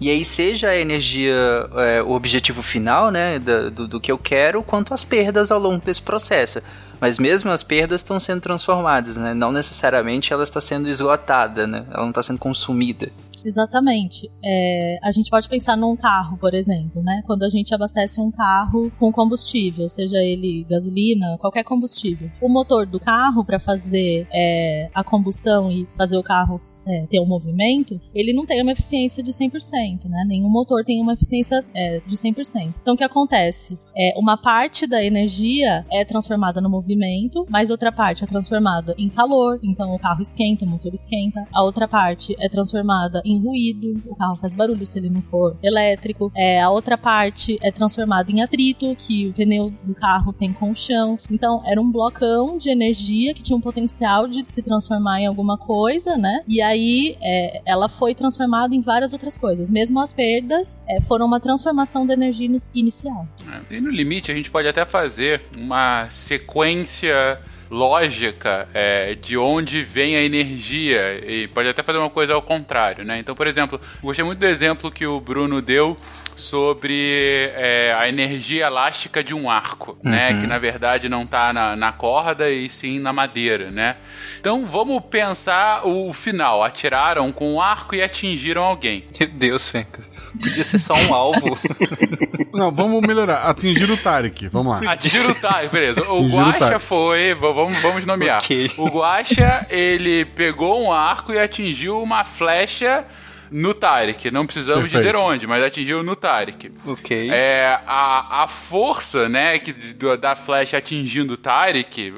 E 0.00 0.10
aí, 0.10 0.24
seja 0.24 0.70
a 0.70 0.76
energia 0.76 1.34
é, 1.76 2.02
o 2.02 2.10
objetivo 2.12 2.62
final, 2.62 3.10
né, 3.10 3.38
do, 3.38 3.86
do 3.88 4.00
que 4.00 4.12
eu 4.12 4.18
quero, 4.18 4.62
quanto 4.62 4.92
as 4.92 5.04
perdas 5.04 5.50
ao 5.50 5.58
longo 5.58 5.84
desse 5.84 6.02
processo. 6.02 6.62
Mas 7.00 7.18
mesmo 7.18 7.50
as 7.50 7.62
perdas 7.62 8.00
estão 8.00 8.18
sendo 8.18 8.40
transformadas, 8.40 9.16
né? 9.16 9.34
Não 9.34 9.52
necessariamente 9.52 10.32
ela 10.32 10.42
está 10.42 10.60
sendo 10.60 10.88
esgotada, 10.88 11.66
né? 11.66 11.84
Ela 11.90 12.02
não 12.02 12.08
está 12.08 12.22
sendo 12.22 12.38
consumida. 12.38 13.10
Exatamente. 13.44 14.30
É, 14.44 14.98
a 15.02 15.10
gente 15.10 15.30
pode 15.30 15.48
pensar 15.48 15.76
num 15.76 15.96
carro, 15.96 16.36
por 16.38 16.54
exemplo, 16.54 17.02
né? 17.02 17.22
Quando 17.26 17.44
a 17.44 17.48
gente 17.48 17.74
abastece 17.74 18.20
um 18.20 18.30
carro 18.30 18.90
com 18.98 19.12
combustível, 19.12 19.88
seja 19.88 20.18
ele 20.18 20.64
gasolina, 20.68 21.36
qualquer 21.38 21.64
combustível. 21.64 22.30
O 22.40 22.48
motor 22.48 22.86
do 22.86 23.00
carro, 23.00 23.44
para 23.44 23.58
fazer 23.58 24.26
é, 24.32 24.90
a 24.94 25.02
combustão 25.02 25.70
e 25.70 25.86
fazer 25.96 26.16
o 26.16 26.22
carro 26.22 26.56
é, 26.86 27.06
ter 27.06 27.20
um 27.20 27.26
movimento, 27.26 28.00
ele 28.14 28.32
não 28.32 28.46
tem 28.46 28.62
uma 28.62 28.72
eficiência 28.72 29.22
de 29.22 29.32
100%, 29.32 30.04
né? 30.08 30.24
Nenhum 30.26 30.48
motor 30.48 30.84
tem 30.84 31.00
uma 31.00 31.14
eficiência 31.14 31.64
é, 31.74 32.00
de 32.06 32.16
100%. 32.16 32.74
Então, 32.80 32.94
o 32.94 32.96
que 32.96 33.04
acontece? 33.04 33.78
É, 33.96 34.14
uma 34.16 34.36
parte 34.36 34.86
da 34.86 35.02
energia 35.02 35.84
é 35.90 36.04
transformada 36.04 36.60
no 36.60 36.68
movimento, 36.68 37.46
mas 37.48 37.70
outra 37.70 37.92
parte 37.92 38.24
é 38.24 38.26
transformada 38.26 38.94
em 38.98 39.08
calor, 39.08 39.58
então 39.62 39.94
o 39.94 39.98
carro 39.98 40.22
esquenta, 40.22 40.64
o 40.64 40.68
motor 40.68 40.92
esquenta. 40.92 41.46
A 41.52 41.62
outra 41.62 41.88
parte 41.88 42.34
é 42.38 42.48
transformada 42.48 43.22
em 43.24 43.35
ruído, 43.38 44.00
o 44.06 44.14
carro 44.16 44.36
faz 44.36 44.54
barulho 44.54 44.86
se 44.86 44.98
ele 44.98 45.10
não 45.10 45.22
for 45.22 45.56
elétrico. 45.62 46.30
É, 46.34 46.60
a 46.60 46.70
outra 46.70 46.96
parte 46.96 47.58
é 47.62 47.70
transformada 47.70 48.30
em 48.30 48.42
atrito, 48.42 48.94
que 48.96 49.28
o 49.28 49.32
pneu 49.32 49.72
do 49.82 49.94
carro 49.94 50.32
tem 50.32 50.52
com 50.52 50.70
o 50.70 50.74
chão. 50.74 51.18
Então, 51.30 51.62
era 51.66 51.80
um 51.80 51.90
blocão 51.90 52.58
de 52.58 52.70
energia 52.70 53.34
que 53.34 53.42
tinha 53.42 53.56
um 53.56 53.60
potencial 53.60 54.26
de 54.26 54.44
se 54.48 54.62
transformar 54.62 55.20
em 55.20 55.26
alguma 55.26 55.58
coisa, 55.58 56.16
né? 56.16 56.42
E 56.48 56.60
aí, 56.60 57.16
é, 57.20 57.62
ela 57.64 57.88
foi 57.88 58.14
transformada 58.14 58.74
em 58.74 58.80
várias 58.80 59.12
outras 59.12 59.36
coisas. 59.36 59.70
Mesmo 59.70 60.00
as 60.00 60.12
perdas 60.12 60.84
é, 60.88 61.00
foram 61.00 61.26
uma 61.26 61.40
transformação 61.40 62.06
da 62.06 62.14
energia 62.14 62.48
inicial. 62.74 63.26
É, 63.70 63.76
e 63.76 63.80
no 63.80 63.90
limite, 63.90 64.30
a 64.30 64.34
gente 64.34 64.50
pode 64.50 64.68
até 64.68 64.84
fazer 64.84 65.42
uma 65.56 66.08
sequência 66.10 67.40
lógica 67.70 68.68
é, 68.72 69.14
de 69.14 69.36
onde 69.36 69.82
vem 69.82 70.16
a 70.16 70.22
energia 70.22 71.24
e 71.24 71.48
pode 71.48 71.68
até 71.68 71.82
fazer 71.82 71.98
uma 71.98 72.10
coisa 72.10 72.34
ao 72.34 72.42
contrário, 72.42 73.04
né? 73.04 73.18
Então, 73.18 73.34
por 73.34 73.46
exemplo, 73.46 73.80
gostei 74.02 74.24
muito 74.24 74.38
do 74.38 74.46
exemplo 74.46 74.90
que 74.90 75.06
o 75.06 75.20
Bruno 75.20 75.60
deu 75.60 75.96
sobre 76.36 77.50
é, 77.54 77.96
a 77.98 78.08
energia 78.08 78.66
elástica 78.66 79.24
de 79.24 79.34
um 79.34 79.50
arco, 79.50 79.96
né? 80.02 80.28
uhum. 80.28 80.34
né? 80.34 80.40
Que 80.40 80.46
na 80.46 80.58
verdade 80.58 81.08
não 81.08 81.22
está 81.22 81.52
na, 81.52 81.74
na, 81.74 81.92
corda 81.92 82.50
e 82.50 82.68
sim 82.68 83.00
na 83.00 83.12
madeira, 83.12 83.70
né? 83.70 83.96
Então 84.38 84.66
vamos 84.66 85.02
pensar 85.10 85.86
o 85.86 86.12
final. 86.12 86.62
Atiraram 86.62 87.32
com 87.32 87.54
um 87.54 87.60
arco 87.60 87.94
e 87.94 88.02
atingiram 88.02 88.62
alguém. 88.62 89.04
Meu 89.18 89.28
Deus, 89.28 89.68
Fencas. 89.68 90.10
Podia 90.38 90.62
ser 90.62 90.78
só 90.78 90.94
um 90.94 91.14
alvo. 91.14 91.58
Não, 92.56 92.70
vamos 92.70 93.00
melhorar. 93.00 93.48
Atingir 93.48 93.90
o 93.90 93.96
Tarek. 93.96 94.48
Vamos 94.48 94.80
lá. 94.80 94.92
Atingir 94.92 95.28
o 95.28 95.34
Tarek, 95.34 95.72
beleza. 95.72 96.02
O 96.10 96.28
Guacha 96.28 96.78
foi. 96.78 97.34
Vamos, 97.34 97.78
vamos 97.78 98.04
nomear. 98.04 98.38
Okay. 98.38 98.70
O 98.76 98.88
Guacha, 98.88 99.66
ele 99.68 100.24
pegou 100.24 100.82
um 100.84 100.92
arco 100.92 101.32
e 101.32 101.38
atingiu 101.38 102.02
uma 102.02 102.24
flecha 102.24 103.04
no 103.50 103.74
Tarek. 103.74 104.30
Não 104.30 104.46
precisamos 104.46 104.82
Perfeito. 104.82 105.04
dizer 105.04 105.16
onde, 105.16 105.46
mas 105.46 105.62
atingiu 105.62 106.02
no 106.02 106.16
Tarek. 106.16 106.72
Ok. 106.86 107.30
É, 107.30 107.80
a, 107.86 108.44
a 108.44 108.48
força, 108.48 109.28
né, 109.28 109.58
que, 109.58 109.72
da 110.20 110.36
flecha 110.36 110.78
atingindo 110.78 111.34
o 111.34 111.36
Tarek 111.36 112.12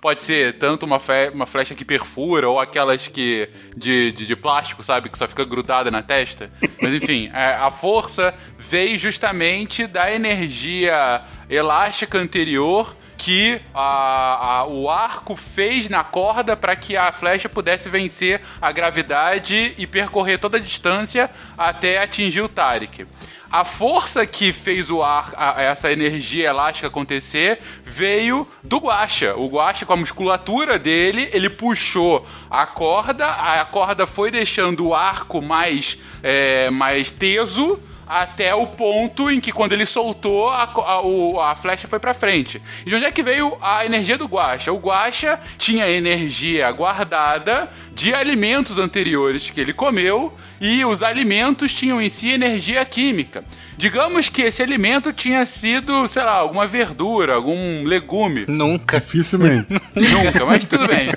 pode 0.00 0.22
ser 0.22 0.58
tanto 0.58 0.84
uma, 0.84 1.00
fe, 1.00 1.30
uma 1.32 1.46
flecha 1.46 1.74
que 1.74 1.84
perfura 1.84 2.48
ou 2.48 2.60
aquelas 2.60 3.06
que 3.06 3.48
de, 3.76 4.12
de, 4.12 4.26
de, 4.26 4.36
plástico, 4.36 4.82
sabe, 4.82 5.08
que 5.08 5.18
só 5.18 5.28
fica 5.28 5.44
grudada 5.44 5.90
na 5.90 6.02
testa. 6.02 6.50
Mas 6.80 6.94
enfim, 6.94 7.30
é, 7.32 7.54
a 7.54 7.70
força 7.70 8.34
veio 8.58 8.98
justamente 8.98 9.86
da 9.86 10.12
energia 10.12 11.22
elástica 11.48 12.18
anterior 12.18 12.94
que 13.16 13.60
a, 13.74 14.60
a, 14.60 14.66
o 14.66 14.90
arco 14.90 15.36
fez 15.36 15.88
na 15.88 16.04
corda 16.04 16.56
para 16.56 16.76
que 16.76 16.96
a 16.96 17.12
flecha 17.12 17.48
pudesse 17.48 17.88
vencer 17.88 18.40
a 18.60 18.72
gravidade 18.72 19.74
e 19.78 19.86
percorrer 19.86 20.38
toda 20.38 20.56
a 20.56 20.60
distância 20.60 21.30
até 21.56 22.02
atingir 22.02 22.42
o 22.42 22.48
Tarek. 22.48 23.06
A 23.50 23.64
força 23.64 24.26
que 24.26 24.52
fez 24.52 24.90
o 24.90 25.00
ar, 25.00 25.32
a, 25.36 25.62
essa 25.62 25.92
energia 25.92 26.48
elástica 26.48 26.88
acontecer 26.88 27.60
veio 27.84 28.48
do 28.64 28.78
Guacha. 28.78 29.36
O 29.36 29.46
Guacha, 29.46 29.86
com 29.86 29.92
a 29.92 29.96
musculatura 29.96 30.76
dele, 30.76 31.28
ele 31.32 31.48
puxou 31.48 32.26
a 32.50 32.66
corda, 32.66 33.28
a 33.28 33.64
corda 33.64 34.08
foi 34.08 34.30
deixando 34.32 34.88
o 34.88 34.94
arco 34.94 35.40
mais, 35.40 35.96
é, 36.20 36.68
mais 36.70 37.12
teso 37.12 37.80
até 38.06 38.54
o 38.54 38.66
ponto 38.66 39.30
em 39.30 39.40
que 39.40 39.52
quando 39.52 39.72
ele 39.72 39.86
soltou, 39.86 40.50
a, 40.50 40.64
a, 40.64 41.50
a 41.50 41.54
flecha 41.54 41.88
foi 41.88 41.98
para 41.98 42.14
frente. 42.14 42.60
E 42.84 42.90
de 42.90 42.94
onde 42.94 43.04
é 43.04 43.12
que 43.12 43.22
veio 43.22 43.56
a 43.60 43.84
energia 43.84 44.18
do 44.18 44.26
Guacha? 44.26 44.72
O 44.72 44.78
Guacha 44.78 45.40
tinha 45.58 45.90
energia 45.90 46.70
guardada 46.72 47.70
de 47.94 48.12
alimentos 48.12 48.78
anteriores 48.78 49.50
que 49.50 49.60
ele 49.60 49.72
comeu 49.72 50.32
e 50.60 50.84
os 50.84 51.02
alimentos 51.02 51.72
tinham 51.72 52.00
em 52.00 52.08
si 52.08 52.30
energia 52.30 52.84
química. 52.84 53.44
Digamos 53.76 54.28
que 54.28 54.42
esse 54.42 54.62
alimento 54.62 55.12
tinha 55.12 55.44
sido, 55.44 56.06
sei 56.08 56.22
lá, 56.22 56.32
alguma 56.32 56.66
verdura, 56.66 57.34
algum 57.34 57.84
legume. 57.84 58.46
Nunca. 58.48 58.98
Dificilmente. 58.98 59.74
Nunca, 59.94 60.44
mas 60.46 60.64
tudo 60.64 60.86
bem. 60.86 61.10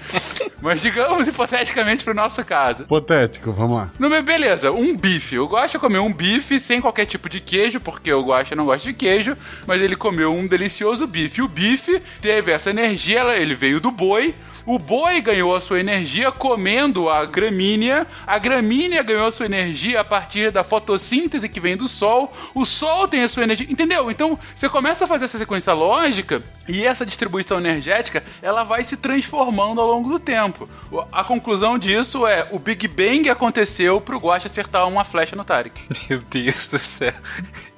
Mas 0.62 0.82
digamos 0.82 1.28
hipoteticamente 1.28 2.04
pro 2.04 2.14
nosso 2.14 2.44
caso. 2.44 2.84
Hipotético, 2.84 3.52
vamos 3.52 3.78
lá. 3.78 3.92
No, 4.00 4.10
beleza, 4.24 4.72
um 4.72 4.96
bife. 4.96 5.36
Eu 5.36 5.48
gosto 5.48 5.74
de 5.74 5.80
comer 5.80 6.00
um 6.00 6.12
bife 6.12 6.60
sem 6.60 6.82
qualquer 6.82 7.06
tipo 7.06 7.30
de 7.30 7.40
queijo, 7.40 7.80
porque 7.80 8.12
eu 8.12 8.24
gosto 8.24 8.56
não 8.56 8.66
gosto 8.66 8.86
de 8.86 8.94
queijo, 8.94 9.38
mas 9.66 9.82
ele 9.82 9.96
comeu 9.96 10.34
um 10.34 10.48
delicioso 10.48 11.06
bife. 11.08 11.42
O 11.42 11.48
bife 11.48 12.02
teve 12.22 12.52
essa 12.52 12.70
energia, 12.70 13.22
ele 13.38 13.54
veio 13.54 13.80
do 13.80 13.92
boi, 13.92 14.34
o 14.68 14.78
boi 14.78 15.22
ganhou 15.22 15.56
a 15.56 15.62
sua 15.62 15.80
energia 15.80 16.30
comendo 16.30 17.10
a 17.10 17.26
gramínea, 17.26 18.06
a 18.28 18.38
gramínea 18.38 19.02
ganhou 19.02 19.26
a 19.26 19.32
sua 19.32 19.46
energia 19.46 20.02
a 20.02 20.04
partir 20.04 20.52
da 20.52 20.62
fotossíntese 20.62 21.48
que 21.48 21.62
vem 21.62 21.78
do 21.78 21.88
sol, 21.88 22.34
o 22.54 22.66
sol 22.66 23.08
tem 23.08 23.24
a 23.24 23.30
sua 23.30 23.44
energia, 23.44 23.66
entendeu? 23.70 24.12
Então 24.12 24.38
você 24.54 24.68
começa 24.68 25.06
a 25.06 25.08
fazer 25.08 25.24
essa 25.24 25.38
sequência 25.38 25.72
lógica 25.72 26.44
E 26.68 26.86
essa 26.86 27.06
distribuição 27.06 27.58
energética, 27.60 28.24
ela 28.42 28.64
vai 28.64 28.84
se 28.84 28.98
transformando 28.98 29.80
ao 29.82 29.88
longo 29.88 30.10
do 30.10 30.20
tempo. 30.20 30.70
A 31.12 31.24
conclusão 31.24 31.78
disso 31.78 32.26
é, 32.28 32.48
o 32.52 32.60
Big 32.60 32.88
Bang 32.88 33.30
aconteceu 33.30 34.02
pro 34.02 34.18
Guaxa 34.20 34.48
acertar 34.48 34.88
uma 34.88 35.04
flecha 35.04 35.36
no 35.36 35.44
Tarek. 35.44 35.82
Meu 36.10 36.22
Deus 36.30 36.68
do 36.68 36.78
céu. 36.80 37.14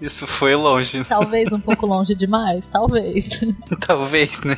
Isso 0.01 0.25
foi 0.25 0.55
longe. 0.55 1.03
Talvez 1.05 1.51
um 1.51 1.59
pouco 1.59 1.85
longe 1.85 2.15
demais, 2.15 2.69
talvez. 2.69 3.39
Talvez, 3.85 4.41
né? 4.41 4.57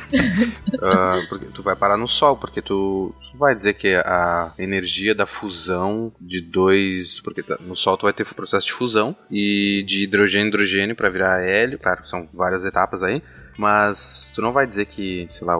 Porque 1.28 1.46
tu 1.46 1.62
vai 1.62 1.74
parar 1.76 1.96
no 1.96 2.06
Sol, 2.08 2.36
porque 2.36 2.60
tu, 2.62 3.14
tu 3.30 3.38
vai 3.38 3.54
dizer 3.54 3.74
que 3.74 3.94
a 3.94 4.52
energia 4.58 5.14
da 5.14 5.26
fusão 5.26 6.12
de 6.20 6.40
dois. 6.40 7.20
Porque 7.20 7.42
tá- 7.42 7.58
no 7.60 7.76
Sol 7.76 7.96
tu 7.96 8.02
vai 8.02 8.12
ter 8.12 8.22
o 8.22 8.34
processo 8.34 8.66
de 8.66 8.72
fusão 8.72 9.16
e 9.30 9.82
de 9.86 10.04
hidrogênio 10.04 10.48
hidrogênio 10.48 10.96
para 10.96 11.08
virar 11.10 11.42
hélio, 11.42 11.78
claro, 11.78 12.06
são 12.06 12.28
várias 12.32 12.64
etapas 12.64 13.02
aí. 13.02 13.22
Mas 13.56 14.32
tu 14.34 14.40
não 14.40 14.52
vai 14.52 14.66
dizer 14.66 14.86
que, 14.86 15.28
sei 15.32 15.46
lá, 15.46 15.54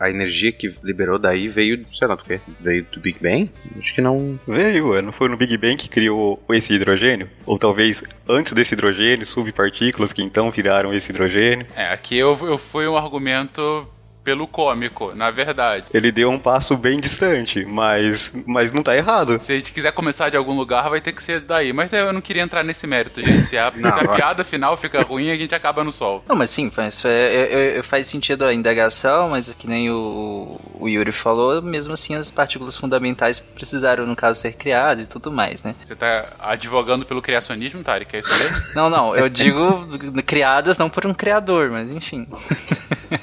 a 0.00 0.10
energia 0.10 0.52
que 0.52 0.74
liberou 0.82 1.18
daí 1.18 1.48
veio, 1.48 1.84
sei 1.94 2.06
lá 2.06 2.14
do 2.14 2.22
quê? 2.22 2.40
Veio 2.60 2.86
do 2.92 3.00
Big 3.00 3.18
Bang? 3.20 3.50
Acho 3.78 3.94
que 3.94 4.00
não. 4.00 4.38
Veio, 4.46 4.96
é, 4.96 5.02
não 5.02 5.12
foi 5.12 5.28
no 5.28 5.36
Big 5.36 5.56
Bang 5.56 5.76
que 5.76 5.88
criou 5.88 6.42
esse 6.50 6.74
hidrogênio? 6.74 7.28
Ou 7.46 7.58
talvez 7.58 8.02
antes 8.28 8.52
desse 8.52 8.74
hidrogênio, 8.74 9.26
subpartículas 9.26 10.12
que 10.12 10.22
então 10.22 10.50
viraram 10.50 10.92
esse 10.94 11.10
hidrogênio? 11.10 11.66
É, 11.74 11.92
aqui 11.92 12.16
eu, 12.16 12.36
eu 12.42 12.58
fui 12.58 12.86
um 12.86 12.96
argumento 12.96 13.88
pelo 14.28 14.46
cômico, 14.46 15.14
na 15.14 15.30
verdade. 15.30 15.86
Ele 15.94 16.12
deu 16.12 16.28
um 16.30 16.38
passo 16.38 16.76
bem 16.76 17.00
distante, 17.00 17.64
mas, 17.64 18.30
mas 18.46 18.72
não 18.72 18.82
tá 18.82 18.94
errado. 18.94 19.38
Se 19.40 19.52
a 19.52 19.56
gente 19.56 19.72
quiser 19.72 19.90
começar 19.90 20.28
de 20.28 20.36
algum 20.36 20.54
lugar, 20.54 20.90
vai 20.90 21.00
ter 21.00 21.12
que 21.12 21.22
ser 21.22 21.40
daí. 21.40 21.72
Mas 21.72 21.90
eu 21.94 22.12
não 22.12 22.20
queria 22.20 22.42
entrar 22.42 22.62
nesse 22.62 22.86
mérito, 22.86 23.22
gente. 23.22 23.46
Se 23.46 23.56
a, 23.56 23.72
Não, 23.74 23.90
se 23.90 24.00
a 24.00 24.08
piada 24.08 24.44
final 24.44 24.76
fica 24.76 25.00
ruim, 25.00 25.30
a 25.30 25.36
gente 25.36 25.54
acaba 25.54 25.82
no 25.82 25.90
sol. 25.90 26.22
Não, 26.28 26.36
mas 26.36 26.50
sim, 26.50 26.70
faz, 26.70 27.02
é, 27.06 27.08
é- 27.08 27.78
é- 27.78 27.82
faz 27.82 28.06
sentido 28.06 28.44
a 28.44 28.52
indagação, 28.52 29.30
mas 29.30 29.54
que 29.54 29.66
nem 29.66 29.90
o, 29.90 30.60
o 30.74 30.86
Yuri 30.86 31.10
falou, 31.10 31.62
mesmo 31.62 31.94
assim 31.94 32.14
as 32.14 32.30
partículas 32.30 32.76
fundamentais 32.76 33.38
precisaram, 33.40 34.04
no 34.04 34.14
caso, 34.14 34.38
ser 34.38 34.52
criadas 34.52 35.06
e 35.06 35.08
tudo 35.08 35.32
mais, 35.32 35.64
né? 35.64 35.74
Você 35.82 35.96
tá 35.96 36.34
advogando 36.38 37.06
pelo 37.06 37.22
criacionismo, 37.22 37.82
Tarek? 37.82 38.14
É 38.14 38.20
isso 38.20 38.28
mesmo? 38.28 38.58
Não, 38.76 38.90
não, 38.90 39.16
eu 39.16 39.28
digo 39.30 39.86
criadas 40.26 40.76
não 40.76 40.90
por 40.90 41.06
um 41.06 41.14
criador, 41.14 41.70
mas 41.70 41.90
enfim. 41.90 42.26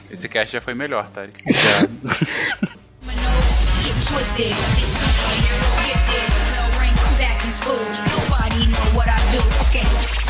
Esse 0.09 0.29
cast 0.29 0.53
já 0.53 0.61
foi 0.61 0.73
melhor, 0.73 0.94
Tarek. 1.03 1.43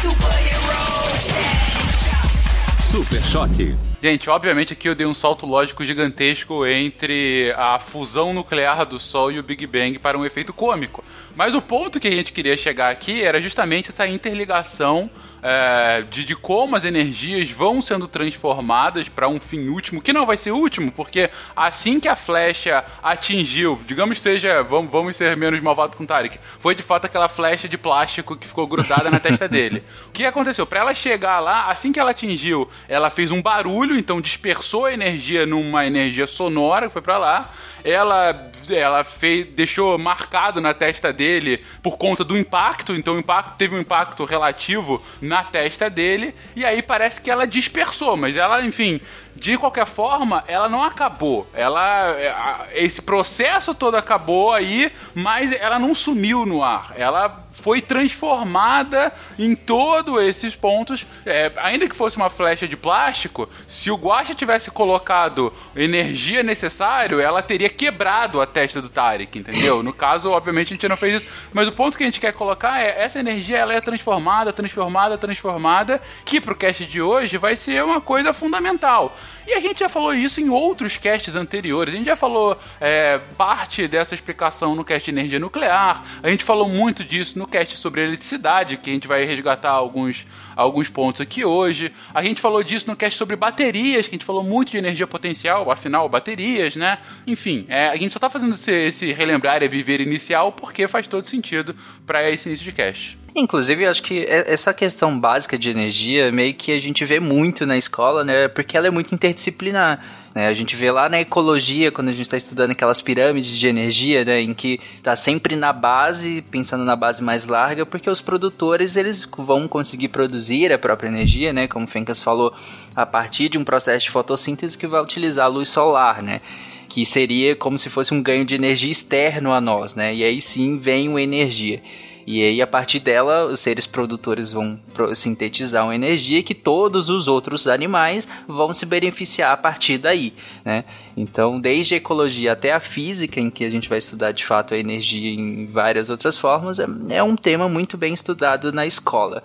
Superhero 0.02 0.76
status. 1.18 2.92
Super 2.92 3.24
Choque. 3.24 3.76
Gente, 4.02 4.30
obviamente 4.30 4.74
aqui 4.74 4.88
eu 4.88 4.94
dei 4.94 5.08
um 5.08 5.14
salto 5.14 5.46
lógico 5.46 5.84
gigantesco 5.84 6.66
entre 6.66 7.52
a 7.58 7.80
fusão 7.80 8.34
nuclear 8.34 8.86
do 8.86 9.00
Sol 9.00 9.32
e 9.32 9.40
o 9.40 9.44
Big 9.44 9.66
Bang 9.66 9.98
para 9.98 10.18
um 10.18 10.26
efeito 10.26 10.54
cômico. 10.54 11.04
Mas 11.36 11.56
o 11.56 11.62
ponto 11.62 12.00
que 12.00 12.08
a 12.08 12.12
gente 12.12 12.32
queria 12.32 12.56
chegar 12.56 12.92
aqui 12.92 13.24
era 13.24 13.42
justamente 13.42 13.90
essa 13.90 14.08
interligação 14.08 15.10
é, 15.48 16.04
de, 16.10 16.26
de 16.26 16.36
como 16.36 16.76
as 16.76 16.84
energias 16.84 17.52
vão 17.52 17.80
sendo 17.80 18.08
transformadas 18.08 19.08
para 19.08 19.30
um 19.30 19.40
fim 19.40 19.68
último, 19.68 20.02
que 20.02 20.12
não 20.12 20.26
vai 20.26 20.38
ser 20.38 20.50
último, 20.50 20.92
porque 20.92 21.30
assim 21.56 22.00
que 22.00 22.08
a 22.08 22.16
flecha 22.16 22.84
atingiu, 23.04 23.80
digamos 23.86 24.20
seja, 24.20 24.64
vamos, 24.64 24.92
vamos 24.92 25.16
ser 25.16 25.38
menos 25.38 25.62
malvados 25.62 25.96
com 25.96 26.04
Tarek, 26.04 26.40
foi 26.58 26.74
de 26.74 26.82
fato 26.82 27.06
aquela 27.06 27.30
flecha 27.30 27.70
de 27.70 27.78
plástico 27.78 28.36
que 28.36 28.48
ficou 28.48 28.66
grudada 28.66 29.12
na 29.12 29.20
testa 29.20 29.48
dele. 29.48 29.84
O 30.08 30.12
que 30.16 30.26
aconteceu? 30.26 30.66
Para 30.66 30.80
ela 30.80 30.96
chegar 30.96 31.42
lá, 31.42 31.70
assim 31.70 31.92
que 31.92 32.00
ela 32.00 32.12
atingiu, 32.12 32.70
ela 32.88 33.10
fez 33.10 33.32
um 33.32 33.42
barulho, 33.42 33.98
então 33.98 34.22
dispersou 34.22 34.86
a 34.86 34.94
energia 34.94 35.46
numa 35.46 35.86
energia 35.86 36.26
sonora 36.26 36.88
que 36.88 36.94
foi 36.94 37.02
para 37.02 37.18
lá. 37.18 37.52
Ela, 37.86 38.52
ela 38.70 39.04
fez, 39.04 39.46
deixou 39.46 39.96
marcado 39.98 40.60
na 40.60 40.74
testa 40.74 41.14
dele 41.14 41.64
por 41.84 41.98
conta 41.98 42.24
do 42.24 42.36
impacto, 42.36 42.96
então 42.96 43.14
o 43.14 43.20
impacto 43.20 43.56
teve 43.58 43.76
um 43.76 43.80
impacto 43.80 44.26
relativo 44.26 45.02
na 45.22 45.44
testa 45.44 45.88
dele, 45.88 46.34
e 46.56 46.66
aí 46.66 46.82
parece 46.82 47.22
que 47.22 47.30
ela 47.30 47.46
dispersou, 47.46 48.18
mas 48.18 48.36
ela, 48.36 48.62
enfim, 48.66 49.00
de 49.36 49.58
qualquer 49.58 49.86
forma, 49.86 50.44
ela 50.48 50.70
não 50.70 50.82
acabou. 50.82 51.48
Ela. 51.54 52.12
é, 52.18 52.84
Esse 52.84 53.02
processo 53.02 53.76
todo 53.76 53.96
acabou 53.96 54.54
aí, 54.54 54.92
mas 55.14 55.52
ela 55.52 55.78
não 55.78 55.94
sumiu 55.94 56.46
no 56.46 56.64
ar. 56.64 56.94
Ela 56.96 57.46
foi 57.52 57.82
transformada 57.82 59.14
em 59.40 59.56
todos 59.56 60.22
esses 60.24 60.56
pontos. 60.56 61.08
É, 61.26 61.52
ainda 61.58 61.88
que 61.88 61.96
fosse 61.96 62.18
uma 62.18 62.30
flecha 62.30 62.68
de 62.68 62.76
plástico, 62.78 63.50
se 63.68 63.90
o 63.90 63.96
Guaxa 63.96 64.36
tivesse 64.36 64.70
colocado 64.70 65.54
energia 65.76 66.44
necessário, 66.44 67.20
ela 67.20 67.42
teria 67.42 67.70
quebrado 67.70 68.42
a 68.42 68.46
testa 68.46 68.82
do 68.82 68.90
Tarek, 68.90 69.40
entendeu? 69.40 69.82
No 69.82 69.94
caso, 69.94 70.32
obviamente, 70.32 70.68
a 70.68 70.76
gente 70.76 70.88
não 70.88 70.98
fez 70.98 71.24
isso. 71.24 71.32
Mas 71.54 71.68
o 71.68 71.72
ponto 71.72 71.98
que 71.98 72.04
a 72.04 72.08
gente 72.08 72.20
quer 72.20 72.34
colocar 72.34 72.80
é 72.80 73.04
essa 73.04 73.20
energia 73.20 73.58
ela 73.58 73.74
é 73.74 73.82
transformada, 73.82 74.54
transformada, 74.54 75.18
transformada, 75.18 76.02
que 76.24 76.42
pro 76.42 76.56
cast 76.56 76.86
de 76.86 77.02
hoje 77.02 77.38
vai 77.38 77.56
ser 77.56 77.84
uma 77.84 78.02
coisa 78.02 78.34
fundamental. 78.34 79.18
E 79.48 79.54
a 79.54 79.60
gente 79.60 79.80
já 79.80 79.90
falou 79.90 80.14
isso 80.14 80.42
em 80.42 80.50
outros 80.50 80.98
casts 80.98 81.36
anteriores. 81.36 81.94
A 81.94 81.98
gente 81.98 82.08
já 82.08 82.16
falou 82.16 82.58
é, 82.82 83.20
parte 83.38 83.88
dessa 83.88 84.16
explicação 84.16 84.76
no 84.76 84.84
cast 84.84 85.06
de 85.06 85.16
energia 85.16 85.40
nuclear. 85.40 86.04
A 86.24 86.30
gente 86.30 86.44
falou 86.44 86.68
muito 86.68 87.04
disso 87.04 87.38
no 87.38 87.46
cast 87.46 87.78
sobre 87.78 88.02
eletricidade, 88.02 88.78
que 88.78 88.90
a 88.90 88.94
gente 88.94 89.08
vai 89.08 89.24
resgatar 89.24 89.70
alguns, 89.70 90.26
alguns 90.56 90.90
pontos 90.90 91.22
aqui 91.22 91.46
hoje. 91.46 91.94
A 92.12 92.24
gente 92.24 92.42
falou 92.42 92.64
disso 92.64 92.88
no 92.88 92.96
cast 92.96 93.18
sobre 93.18 93.36
baterias, 93.36 94.08
que 94.08 94.16
a 94.16 94.18
gente 94.18 94.26
falou 94.26 94.44
muito 94.44 94.72
de 94.72 94.78
energia 94.78 95.06
potencial, 95.06 95.70
afinal, 95.70 96.10
baterias, 96.10 96.76
né? 96.76 96.98
Enfim, 97.28 97.66
é, 97.70 97.90
a 97.90 97.96
gente 97.96 98.14
só 98.14 98.20
tá 98.20 98.32
fazendo 98.32 98.56
esse, 98.56 98.72
esse 98.72 99.14
relembrar 99.14 99.62
e 99.62 99.68
viver 99.68 100.02
inicial 100.02 100.52
porque 100.52 100.88
faz 100.88 101.08
todo 101.08 101.28
sentido 101.28 101.76
para 102.06 102.28
esse 102.32 102.50
início 102.50 102.66
de 102.66 102.72
cast. 102.72 103.25
Inclusive, 103.38 103.84
eu 103.84 103.92
acho 103.92 104.02
que 104.02 104.26
essa 104.30 104.74
questão 104.74 105.20
básica 105.20 105.58
de 105.58 105.70
energia, 105.70 106.32
meio 106.32 106.54
que 106.54 106.72
a 106.72 106.80
gente 106.80 107.04
vê 107.04 107.20
muito 107.20 107.66
na 107.66 107.78
escola, 107.78 108.24
né? 108.24 108.48
Porque 108.48 108.78
ela 108.78 108.88
é 108.88 108.90
muito 108.90 109.14
interdisciplinar. 109.14 110.02
Né? 110.34 110.48
A 110.48 110.54
gente 110.54 110.74
vê 110.74 110.90
lá 110.90 111.10
na 111.10 111.20
ecologia, 111.20 111.92
quando 111.92 112.08
a 112.08 112.12
gente 112.14 112.22
está 112.22 112.38
estudando 112.38 112.72
aquelas 112.72 113.02
pirâmides 113.02 113.58
de 113.58 113.68
energia, 113.68 114.24
né? 114.24 114.40
Em 114.40 114.54
que 114.54 114.80
tá 115.04 115.18
sempre 115.18 115.58
na 115.58 115.74
base, 115.74 116.44
pensando 116.50 116.86
na 116.86 116.96
base 116.96 117.22
mais 117.22 117.46
larga, 117.46 117.86
porque 117.86 118.10
os 118.10 118.22
produtores, 118.22 118.96
eles 118.96 119.28
vão 119.38 119.68
conseguir 119.68 120.08
produzir 120.08 120.72
a 120.72 120.80
própria 120.80 121.10
energia, 121.10 121.52
né? 121.52 121.68
Como 121.68 121.84
o 121.84 121.90
Fencas 121.90 122.24
falou, 122.24 122.54
a 122.96 123.06
partir 123.06 123.50
de 123.50 123.58
um 123.58 123.66
processo 123.66 124.06
de 124.06 124.12
fotossíntese 124.12 124.78
que 124.78 124.88
vai 124.88 125.02
utilizar 125.02 125.48
a 125.48 125.50
luz 125.50 125.68
solar, 125.68 126.24
né? 126.24 126.40
Que 126.88 127.06
seria 127.06 127.54
como 127.54 127.78
se 127.78 127.90
fosse 127.90 128.14
um 128.14 128.24
ganho 128.24 128.46
de 128.46 128.56
energia 128.56 128.92
externo 128.92 129.52
a 129.52 129.60
nós, 129.60 129.94
né? 129.94 130.16
E 130.16 130.24
aí 130.24 130.42
sim 130.42 130.80
vem 130.80 131.10
uma 131.10 131.22
energia. 131.22 131.82
E 132.28 132.44
aí, 132.44 132.60
a 132.60 132.66
partir 132.66 133.00
dela, 133.00 133.46
os 133.46 133.60
seres 133.60 133.86
produtores 133.86 134.52
vão 134.52 134.80
sintetizar 135.14 135.84
uma 135.84 135.94
energia 135.94 136.42
que 136.42 136.56
todos 136.56 137.08
os 137.08 137.28
outros 137.28 137.68
animais 137.68 138.28
vão 138.48 138.74
se 138.74 138.84
beneficiar 138.86 139.52
a 139.52 139.58
partir 139.58 140.00
daí, 140.00 140.34
né? 140.64 140.86
Então, 141.16 141.60
desde 141.60 141.94
a 141.94 141.98
ecologia 141.98 142.54
até 142.54 142.74
a 142.74 142.80
física, 142.80 143.40
em 143.40 143.52
que 143.52 143.64
a 143.64 143.70
gente 143.70 143.88
vai 143.88 144.00
estudar 144.00 144.32
de 144.32 144.44
fato 144.44 144.74
a 144.74 144.78
energia 144.78 145.30
em 145.30 145.68
várias 145.68 146.10
outras 146.10 146.36
formas, 146.36 146.80
é, 146.80 146.88
é 147.10 147.22
um 147.22 147.36
tema 147.36 147.70
muito 147.70 147.96
bem 147.96 148.14
estudado 148.14 148.74
na 148.74 148.88
escola. 148.88 149.44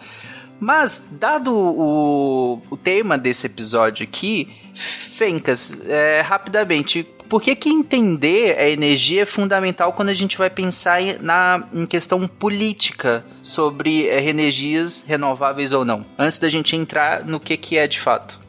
Mas, 0.58 1.02
dado 1.10 1.54
o, 1.54 2.62
o 2.70 2.76
tema 2.78 3.18
desse 3.18 3.46
episódio 3.46 4.04
aqui, 4.04 4.48
Fencas, 4.74 5.86
é, 5.86 6.22
rapidamente, 6.22 7.06
por 7.30 7.40
que, 7.40 7.54
que 7.54 7.68
entender 7.68 8.58
a 8.58 8.68
energia 8.68 9.22
é 9.22 9.24
fundamental 9.24 9.92
quando 9.92 10.08
a 10.08 10.14
gente 10.14 10.36
vai 10.36 10.50
pensar 10.50 11.00
em, 11.00 11.16
na, 11.20 11.62
em 11.72 11.86
questão 11.86 12.26
política 12.26 13.24
sobre 13.40 14.08
é, 14.08 14.28
energias 14.28 15.04
renováveis 15.06 15.72
ou 15.72 15.84
não? 15.84 16.04
Antes 16.18 16.40
da 16.40 16.48
gente 16.48 16.74
entrar 16.74 17.24
no 17.24 17.38
que, 17.38 17.56
que 17.56 17.78
é 17.78 17.86
de 17.86 18.00
fato. 18.00 18.40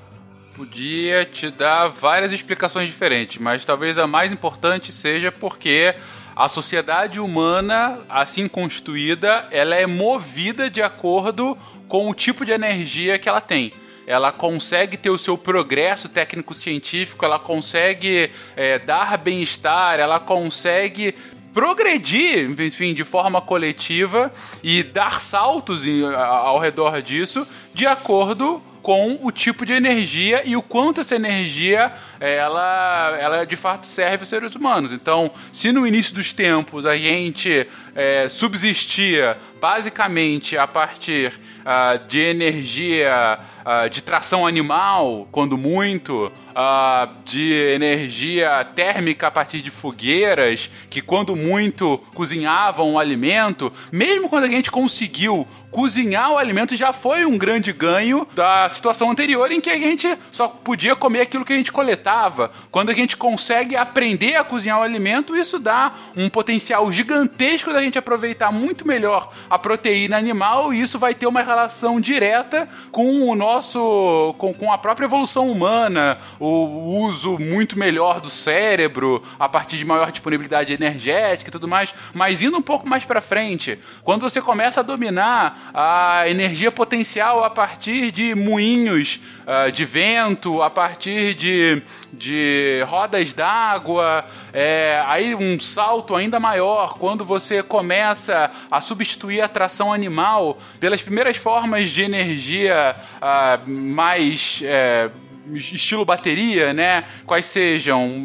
Podia 0.55 1.23
te 1.25 1.51
dar 1.51 1.89
várias 1.89 2.31
explicações 2.31 2.87
diferentes, 2.87 3.37
mas 3.37 3.63
talvez 3.63 3.99
a 3.99 4.07
mais 4.07 4.33
importante 4.33 4.91
seja 4.91 5.31
porque 5.31 5.93
a 6.35 6.49
sociedade 6.49 7.19
humana, 7.19 7.99
assim 8.09 8.47
constituída, 8.47 9.47
ela 9.51 9.75
é 9.75 9.85
movida 9.85 10.71
de 10.71 10.81
acordo 10.81 11.55
com 11.87 12.09
o 12.09 12.15
tipo 12.15 12.43
de 12.43 12.51
energia 12.51 13.19
que 13.19 13.29
ela 13.29 13.41
tem. 13.41 13.71
Ela 14.11 14.29
consegue 14.29 14.97
ter 14.97 15.09
o 15.09 15.17
seu 15.17 15.37
progresso 15.37 16.09
técnico-científico, 16.09 17.23
ela 17.23 17.39
consegue 17.39 18.29
é, 18.57 18.77
dar 18.77 19.17
bem-estar, 19.17 20.01
ela 20.01 20.19
consegue 20.19 21.15
progredir, 21.53 22.49
enfim, 22.59 22.93
de 22.93 23.05
forma 23.05 23.39
coletiva 23.41 24.29
e 24.61 24.83
dar 24.83 25.21
saltos 25.21 25.87
em- 25.87 26.03
ao 26.13 26.59
redor 26.59 27.01
disso 27.01 27.47
de 27.73 27.87
acordo 27.87 28.61
com 28.81 29.17
o 29.21 29.31
tipo 29.31 29.65
de 29.65 29.71
energia 29.71 30.41
e 30.43 30.57
o 30.57 30.61
quanto 30.61 30.99
essa 30.99 31.15
energia 31.15 31.93
ela, 32.19 33.17
ela 33.17 33.45
de 33.45 33.55
fato 33.55 33.87
serve 33.87 34.23
aos 34.23 34.29
seres 34.29 34.55
humanos. 34.55 34.91
Então, 34.91 35.31
se 35.53 35.71
no 35.71 35.87
início 35.87 36.13
dos 36.13 36.33
tempos 36.33 36.85
a 36.85 36.97
gente 36.97 37.65
é, 37.95 38.27
subsistia 38.27 39.37
basicamente 39.61 40.57
a 40.57 40.67
partir 40.67 41.31
ah, 41.65 41.97
de 41.97 42.19
energia 42.19 43.39
ah, 43.63 43.87
de 43.87 44.01
tração 44.01 44.45
animal, 44.45 45.27
quando 45.31 45.57
muito, 45.57 46.31
ah, 46.55 47.09
de 47.25 47.53
energia 47.73 48.65
térmica 48.75 49.27
a 49.27 49.31
partir 49.31 49.61
de 49.61 49.69
fogueiras, 49.69 50.69
que 50.89 51.01
quando 51.01 51.35
muito 51.35 51.97
cozinhavam 52.13 52.93
o 52.93 52.99
alimento, 52.99 53.71
mesmo 53.91 54.29
quando 54.29 54.45
a 54.45 54.49
gente 54.49 54.71
conseguiu 54.71 55.47
cozinhar 55.71 56.31
o 56.31 56.37
alimento 56.37 56.75
já 56.75 56.91
foi 56.91 57.25
um 57.25 57.37
grande 57.37 57.71
ganho 57.71 58.27
da 58.35 58.67
situação 58.69 59.09
anterior 59.09 59.51
em 59.51 59.61
que 59.61 59.69
a 59.69 59.77
gente 59.77 60.17
só 60.29 60.47
podia 60.47 60.95
comer 60.95 61.21
aquilo 61.21 61.45
que 61.45 61.53
a 61.53 61.55
gente 61.55 61.71
coletava. 61.71 62.51
Quando 62.69 62.89
a 62.89 62.93
gente 62.93 63.15
consegue 63.15 63.75
aprender 63.75 64.35
a 64.35 64.43
cozinhar 64.43 64.79
o 64.79 64.83
alimento, 64.83 65.35
isso 65.35 65.57
dá 65.57 65.93
um 66.15 66.29
potencial 66.29 66.91
gigantesco 66.91 67.71
da 67.71 67.81
gente 67.81 67.97
aproveitar 67.97 68.51
muito 68.51 68.85
melhor 68.85 69.31
a 69.49 69.57
proteína 69.57 70.17
animal 70.17 70.73
e 70.73 70.81
isso 70.81 70.99
vai 70.99 71.15
ter 71.15 71.25
uma 71.25 71.41
relação 71.41 72.01
direta 72.01 72.67
com 72.91 73.29
o 73.29 73.35
nosso 73.35 74.35
com, 74.37 74.53
com 74.53 74.71
a 74.71 74.77
própria 74.77 75.05
evolução 75.05 75.49
humana, 75.49 76.17
o 76.39 77.05
uso 77.05 77.39
muito 77.39 77.79
melhor 77.79 78.19
do 78.19 78.29
cérebro 78.29 79.23
a 79.39 79.47
partir 79.47 79.77
de 79.77 79.85
maior 79.85 80.11
disponibilidade 80.11 80.73
energética 80.73 81.49
e 81.49 81.51
tudo 81.51 81.67
mais. 81.67 81.93
Mas 82.13 82.41
indo 82.41 82.57
um 82.57 82.61
pouco 82.61 82.87
mais 82.87 83.05
para 83.05 83.21
frente, 83.21 83.79
quando 84.03 84.21
você 84.21 84.41
começa 84.41 84.81
a 84.81 84.83
dominar 84.83 85.60
a 85.73 86.27
energia 86.27 86.71
potencial 86.71 87.43
a 87.43 87.49
partir 87.49 88.11
de 88.11 88.35
moinhos 88.35 89.19
ah, 89.47 89.69
de 89.69 89.85
vento, 89.85 90.61
a 90.61 90.69
partir 90.69 91.33
de, 91.33 91.81
de 92.11 92.83
rodas 92.87 93.33
d'água, 93.33 94.25
é, 94.53 95.01
aí 95.07 95.33
um 95.33 95.59
salto 95.59 96.15
ainda 96.15 96.39
maior 96.39 96.93
quando 96.95 97.23
você 97.23 97.63
começa 97.63 98.51
a 98.69 98.81
substituir 98.81 99.41
a 99.41 99.47
tração 99.47 99.93
animal 99.93 100.57
pelas 100.79 101.01
primeiras 101.01 101.37
formas 101.37 101.89
de 101.89 102.03
energia 102.03 102.95
ah, 103.21 103.59
mais. 103.65 104.61
é, 104.63 105.09
estilo 105.53 106.05
bateria, 106.05 106.73
né? 106.73 107.03
Quais 107.25 107.45
sejam 107.45 108.23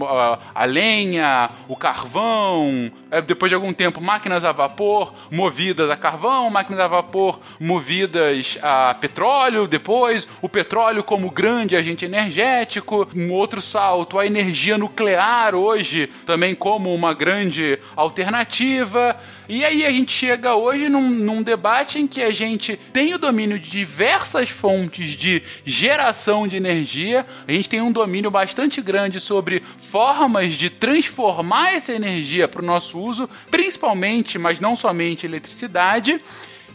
a 0.55 0.65
lenha, 0.65 1.49
o 1.69 1.77
carvão, 1.77 2.91
eh, 3.11 3.23
depois 3.23 3.51
de 3.51 3.55
algum 3.55 3.73
tempo 3.73 4.01
máquinas 4.01 4.45
a 4.45 4.53
vapor 4.53 5.15
movidas 5.31 5.91
a 5.91 5.97
carvão, 5.97 6.51
máquinas 6.51 6.81
a 6.81 6.89
vapor 6.89 7.41
movidas 7.59 8.59
a 8.63 8.95
petróleo, 8.95 9.67
depois 9.67 10.27
o 10.43 10.49
petróleo 10.49 11.03
como 11.03 11.31
grande 11.31 11.77
agente 11.77 12.05
energético, 12.05 13.09
um 13.15 13.33
outro 13.33 13.61
salto, 13.61 14.19
a 14.19 14.27
energia 14.27 14.79
nuclear 14.79 15.55
hoje 15.55 16.09
também 16.25 16.55
como 16.55 16.95
uma 16.95 17.15
grande 17.15 17.79
alternativa. 17.95 19.17
E 19.49 19.65
aí 19.65 19.87
a 19.87 19.91
gente 19.91 20.11
chega 20.11 20.57
hoje 20.57 20.89
num, 20.89 21.09
num 21.09 21.41
debate 21.41 22.01
em 22.01 22.07
que 22.07 22.21
a 22.21 22.33
gente 22.33 22.77
tem 22.93 23.15
o 23.15 23.19
domínio 23.19 23.59
de 23.61 23.71
diversas 23.71 24.49
fontes 24.49 25.11
de 25.11 25.41
geração 25.65 26.49
de 26.49 26.57
energia, 26.57 27.25
a 27.47 27.53
gente 27.53 27.69
tem 27.69 27.81
um 27.81 27.93
domínio 27.93 28.29
bastante 28.29 28.83
grande 28.83 29.21
sobre 29.21 29.63
formas 29.79 30.55
de 30.55 30.69
transformar 30.69 31.75
essa 31.75 31.93
energia 31.93 32.49
para 32.49 32.61
o 32.61 32.65
nosso 32.65 32.99
uso, 32.99 33.31
principalmente, 33.49 34.37
mas 34.37 34.59
não 34.59 34.75
somente 34.75 35.27
eletricidade. 35.27 36.21